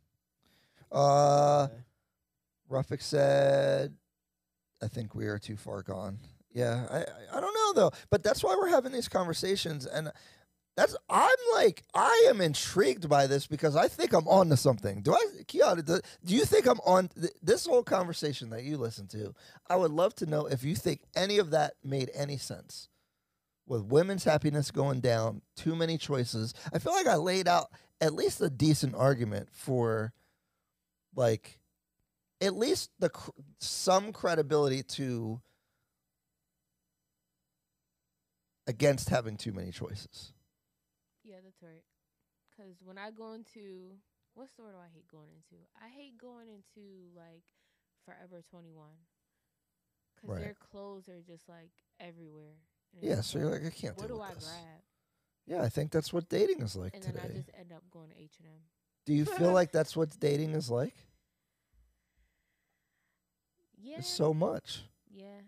uh, 0.93 1.62
Anyway. 1.64 1.85
Ruffick 2.70 3.02
said, 3.02 3.97
"I 4.80 4.86
think 4.89 5.14
we 5.16 5.26
are 5.26 5.39
too 5.40 5.56
far 5.56 5.82
gone." 5.82 6.18
Yeah, 6.52 6.86
I- 6.90 7.36
I 7.36 7.40
don't 7.40 7.55
know 7.55 7.72
though, 7.82 7.90
but 8.10 8.22
that's 8.22 8.44
why 8.44 8.55
we're 8.56 8.68
having 8.68 8.93
these 8.93 9.09
conversations, 9.09 9.85
and 9.86 10.12
that's 10.78 10.94
I'm 11.10 11.36
like 11.55 11.82
I 11.92 12.26
am 12.28 12.40
intrigued 12.40 13.09
by 13.09 13.26
this 13.26 13.48
because 13.48 13.74
I 13.74 13.88
think 13.88 14.12
I'm 14.12 14.28
on 14.28 14.48
to 14.50 14.56
something. 14.56 15.02
Do 15.02 15.12
I, 15.12 15.24
Kiana? 15.42 15.84
Do, 15.84 15.98
do 16.24 16.34
you 16.36 16.44
think 16.44 16.66
I'm 16.66 16.78
on 16.86 17.09
th- 17.09 17.32
this 17.42 17.66
whole 17.66 17.82
conversation 17.82 18.50
that 18.50 18.62
you 18.62 18.76
listen 18.76 19.09
to? 19.09 19.34
I 19.68 19.74
would 19.74 19.90
love 19.90 20.14
to 20.16 20.26
know 20.26 20.46
if 20.46 20.62
you 20.62 20.76
think 20.76 21.00
any 21.16 21.38
of 21.38 21.50
that 21.50 21.74
made 21.82 22.12
any 22.14 22.36
sense. 22.36 22.88
With 23.66 23.86
women's 23.86 24.22
happiness 24.22 24.70
going 24.70 25.00
down, 25.00 25.42
too 25.56 25.74
many 25.74 25.98
choices. 25.98 26.55
I 26.72 26.78
feel 26.78 26.92
like 26.92 27.09
I 27.09 27.16
laid 27.16 27.48
out 27.48 27.72
at 28.00 28.14
least 28.14 28.40
a 28.40 28.48
decent 28.48 28.94
argument 28.94 29.48
for, 29.52 30.12
like, 31.16 31.59
at 32.40 32.56
least 32.56 32.90
the 33.00 33.10
cr- 33.10 33.32
some 33.59 34.12
credibility 34.12 34.84
to 34.84 35.40
against 38.68 39.09
having 39.09 39.36
too 39.36 39.52
many 39.52 39.72
choices. 39.72 40.32
Yeah, 41.28 41.36
that's 41.44 41.62
right. 41.62 41.84
Cause 42.56 42.76
when 42.84 42.98
I 42.98 43.10
go 43.10 43.34
into 43.34 43.96
what 44.34 44.48
store 44.48 44.72
do 44.72 44.78
I 44.78 44.88
hate 44.92 45.09
going 45.09 45.30
into? 45.30 45.62
I 45.76 45.88
hate 45.88 46.18
going 46.18 46.48
into 46.48 47.10
like 47.16 47.44
Forever 48.05 48.42
Twenty 48.50 48.72
One. 48.72 48.96
Cause 50.20 50.30
Right. 50.30 50.40
their 50.42 50.55
clothes 50.55 51.09
are 51.09 51.20
just 51.22 51.48
like 51.48 51.70
everywhere. 52.00 52.56
Yeah, 53.00 53.20
so 53.20 53.38
you're 53.38 53.50
like, 53.50 53.64
I 53.66 53.70
can't 53.70 53.96
what 53.96 54.09
do 54.09 54.20
I 54.20 54.34
this. 54.34 54.44
grab? 54.44 54.82
Yeah, 55.46 55.62
I 55.62 55.68
think 55.68 55.90
that's 55.92 56.12
what 56.12 56.28
dating 56.28 56.62
is 56.62 56.76
like 56.76 56.94
And 56.94 57.02
today. 57.02 57.20
then 57.20 57.30
I 57.30 57.36
just 57.36 57.50
end 57.59 57.72
up 57.72 57.82
going 57.90 58.10
to 58.10 58.16
H 58.18 58.36
and 58.40 58.48
M. 58.48 58.60
Do 59.06 59.14
you 59.14 59.24
feel 59.24 59.52
like 59.52 59.72
that's 59.72 59.96
what 59.96 60.18
dating 60.20 60.55
is 60.55 60.70
like? 60.70 60.94
Yeah. 63.76 63.98
It's 63.98 64.09
so 64.09 64.34
much. 64.34 64.84
yeah. 65.10 65.40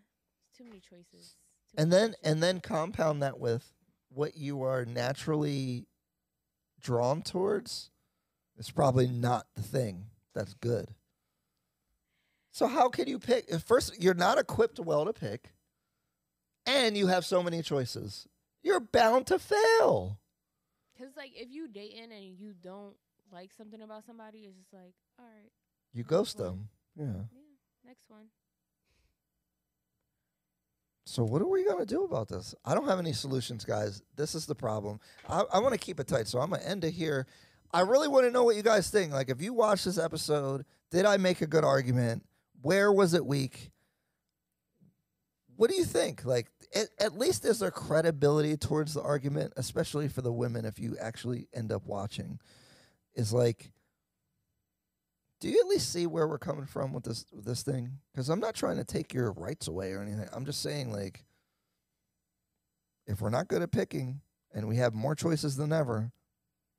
It's 0.48 0.56
too 0.58 0.64
many 0.64 0.80
choices. 0.80 1.36
too 1.70 1.78
And 1.78 1.90
many 1.90 1.90
then 1.90 2.08
choices. 2.10 2.20
and 2.24 2.42
then 2.42 2.60
compound 2.60 3.22
that 3.22 3.38
with 3.38 3.72
what 4.12 4.36
you 4.36 4.62
are 4.62 4.84
naturally 4.84 5.86
drawn 6.80 7.22
towards 7.22 7.90
is 8.58 8.70
probably 8.70 9.06
not 9.06 9.46
the 9.54 9.62
thing 9.62 10.06
that's 10.34 10.54
good. 10.54 10.88
So 12.52 12.66
how 12.66 12.88
can 12.88 13.06
you 13.08 13.18
pick? 13.18 13.48
First, 13.60 14.00
you're 14.02 14.14
not 14.14 14.38
equipped 14.38 14.80
well 14.80 15.04
to 15.04 15.12
pick, 15.12 15.52
and 16.66 16.96
you 16.96 17.06
have 17.06 17.24
so 17.24 17.42
many 17.42 17.62
choices. 17.62 18.26
You're 18.62 18.80
bound 18.80 19.26
to 19.28 19.38
fail. 19.38 20.18
Cause 20.98 21.08
like 21.16 21.32
if 21.34 21.48
you 21.50 21.66
dating 21.68 22.12
and 22.12 22.38
you 22.38 22.52
don't 22.62 22.94
like 23.32 23.52
something 23.56 23.80
about 23.80 24.04
somebody, 24.04 24.40
it's 24.40 24.56
just 24.58 24.72
like, 24.72 24.92
all 25.18 25.24
right, 25.24 25.50
You 25.94 26.02
ghost 26.04 26.38
Well, 26.38 26.50
them. 26.50 26.68
Yeah. 26.96 27.04
yeah, 27.32 27.86
next 27.86 28.02
one. 28.08 28.26
So 31.10 31.24
what 31.24 31.42
are 31.42 31.48
we 31.48 31.64
gonna 31.64 31.84
do 31.84 32.04
about 32.04 32.28
this? 32.28 32.54
I 32.64 32.72
don't 32.72 32.86
have 32.86 33.00
any 33.00 33.12
solutions, 33.12 33.64
guys. 33.64 34.00
This 34.14 34.36
is 34.36 34.46
the 34.46 34.54
problem. 34.54 35.00
I, 35.28 35.42
I 35.54 35.58
want 35.58 35.72
to 35.72 35.78
keep 35.78 35.98
it 35.98 36.06
tight, 36.06 36.28
so 36.28 36.38
I'm 36.38 36.50
gonna 36.50 36.62
end 36.62 36.84
it 36.84 36.92
here. 36.92 37.26
I 37.72 37.80
really 37.80 38.06
want 38.06 38.26
to 38.26 38.30
know 38.30 38.44
what 38.44 38.54
you 38.54 38.62
guys 38.62 38.90
think. 38.90 39.12
Like, 39.12 39.28
if 39.28 39.42
you 39.42 39.52
watch 39.52 39.82
this 39.82 39.98
episode, 39.98 40.64
did 40.92 41.06
I 41.06 41.16
make 41.16 41.40
a 41.40 41.48
good 41.48 41.64
argument? 41.64 42.24
Where 42.62 42.92
was 42.92 43.12
it 43.14 43.26
weak? 43.26 43.72
What 45.56 45.68
do 45.68 45.74
you 45.74 45.84
think? 45.84 46.24
Like, 46.24 46.46
at, 46.76 46.90
at 47.00 47.18
least 47.18 47.44
is 47.44 47.58
there 47.58 47.72
credibility 47.72 48.56
towards 48.56 48.94
the 48.94 49.02
argument, 49.02 49.54
especially 49.56 50.06
for 50.06 50.22
the 50.22 50.32
women 50.32 50.64
if 50.64 50.78
you 50.78 50.96
actually 51.00 51.48
end 51.52 51.72
up 51.72 51.88
watching? 51.88 52.38
Is 53.16 53.32
like, 53.32 53.72
do 55.40 55.48
you 55.48 55.58
at 55.60 55.66
least 55.66 55.92
see 55.92 56.06
where 56.06 56.28
we're 56.28 56.38
coming 56.38 56.66
from 56.66 56.92
with 56.92 57.04
this 57.04 57.26
with 57.32 57.44
this 57.44 57.62
thing? 57.62 57.98
Because 58.12 58.28
I'm 58.28 58.40
not 58.40 58.54
trying 58.54 58.76
to 58.76 58.84
take 58.84 59.14
your 59.14 59.32
rights 59.32 59.68
away 59.68 59.92
or 59.92 60.02
anything. 60.02 60.28
I'm 60.32 60.44
just 60.44 60.62
saying, 60.62 60.92
like, 60.92 61.24
if 63.06 63.20
we're 63.20 63.30
not 63.30 63.48
good 63.48 63.62
at 63.62 63.72
picking 63.72 64.20
and 64.54 64.68
we 64.68 64.76
have 64.76 64.94
more 64.94 65.14
choices 65.14 65.56
than 65.56 65.72
ever, 65.72 66.12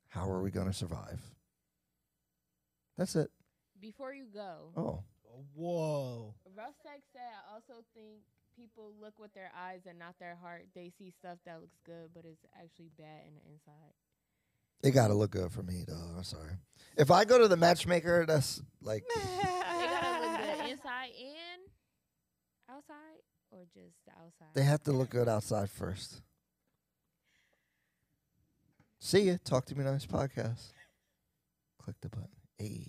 how 0.08 0.30
are 0.30 0.42
we 0.42 0.50
going 0.50 0.68
to 0.68 0.72
survive? 0.72 1.20
That's 2.96 3.16
it. 3.16 3.30
Before 3.80 4.12
you 4.12 4.26
go, 4.32 4.72
Oh, 4.76 5.02
Whoa. 5.54 6.34
Ruffix 6.54 7.08
said, 7.12 7.32
I 7.48 7.54
also 7.54 7.82
think 7.94 8.20
people 8.54 8.92
look 9.00 9.18
with 9.18 9.32
their 9.34 9.50
eyes 9.58 9.80
and 9.88 9.98
not 9.98 10.14
their 10.20 10.36
heart. 10.36 10.66
They 10.74 10.92
see 10.98 11.10
stuff 11.10 11.38
that 11.46 11.60
looks 11.60 11.78
good, 11.84 12.10
but 12.14 12.24
it's 12.24 12.44
actually 12.54 12.90
bad 12.98 13.24
in 13.26 13.34
the 13.34 13.42
inside. 13.50 13.94
It 14.82 14.90
got 14.92 15.08
to 15.08 15.14
look 15.14 15.30
good 15.32 15.50
for 15.52 15.62
me, 15.62 15.84
though. 15.86 15.94
I'm 16.16 16.24
sorry. 16.24 16.52
If 16.96 17.10
I 17.10 17.24
go 17.24 17.38
to 17.38 17.48
the 17.48 17.56
matchmaker, 17.56 18.26
that's 18.26 18.60
like, 18.82 19.04
They 19.14 19.20
gotta 19.22 20.20
look 20.20 20.40
good 20.40 20.70
inside 20.70 21.10
and 21.18 21.62
outside, 22.70 23.20
or 23.50 23.60
just 23.72 23.94
the 24.06 24.12
outside. 24.12 24.48
they 24.54 24.62
have 24.64 24.82
to 24.84 24.92
look 24.92 25.08
good 25.10 25.28
outside 25.28 25.70
first. 25.70 26.20
See 28.98 29.22
ya. 29.22 29.36
Talk 29.44 29.64
to 29.66 29.74
me 29.76 29.84
nice 29.84 30.06
podcast. 30.06 30.72
Click 31.82 31.96
the 32.00 32.08
button. 32.08 32.28
Hey, 32.58 32.86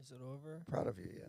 Is 0.00 0.12
it 0.12 0.18
over? 0.22 0.60
proud 0.70 0.86
of 0.86 0.98
you, 0.98 1.08
yeah. 1.12 1.26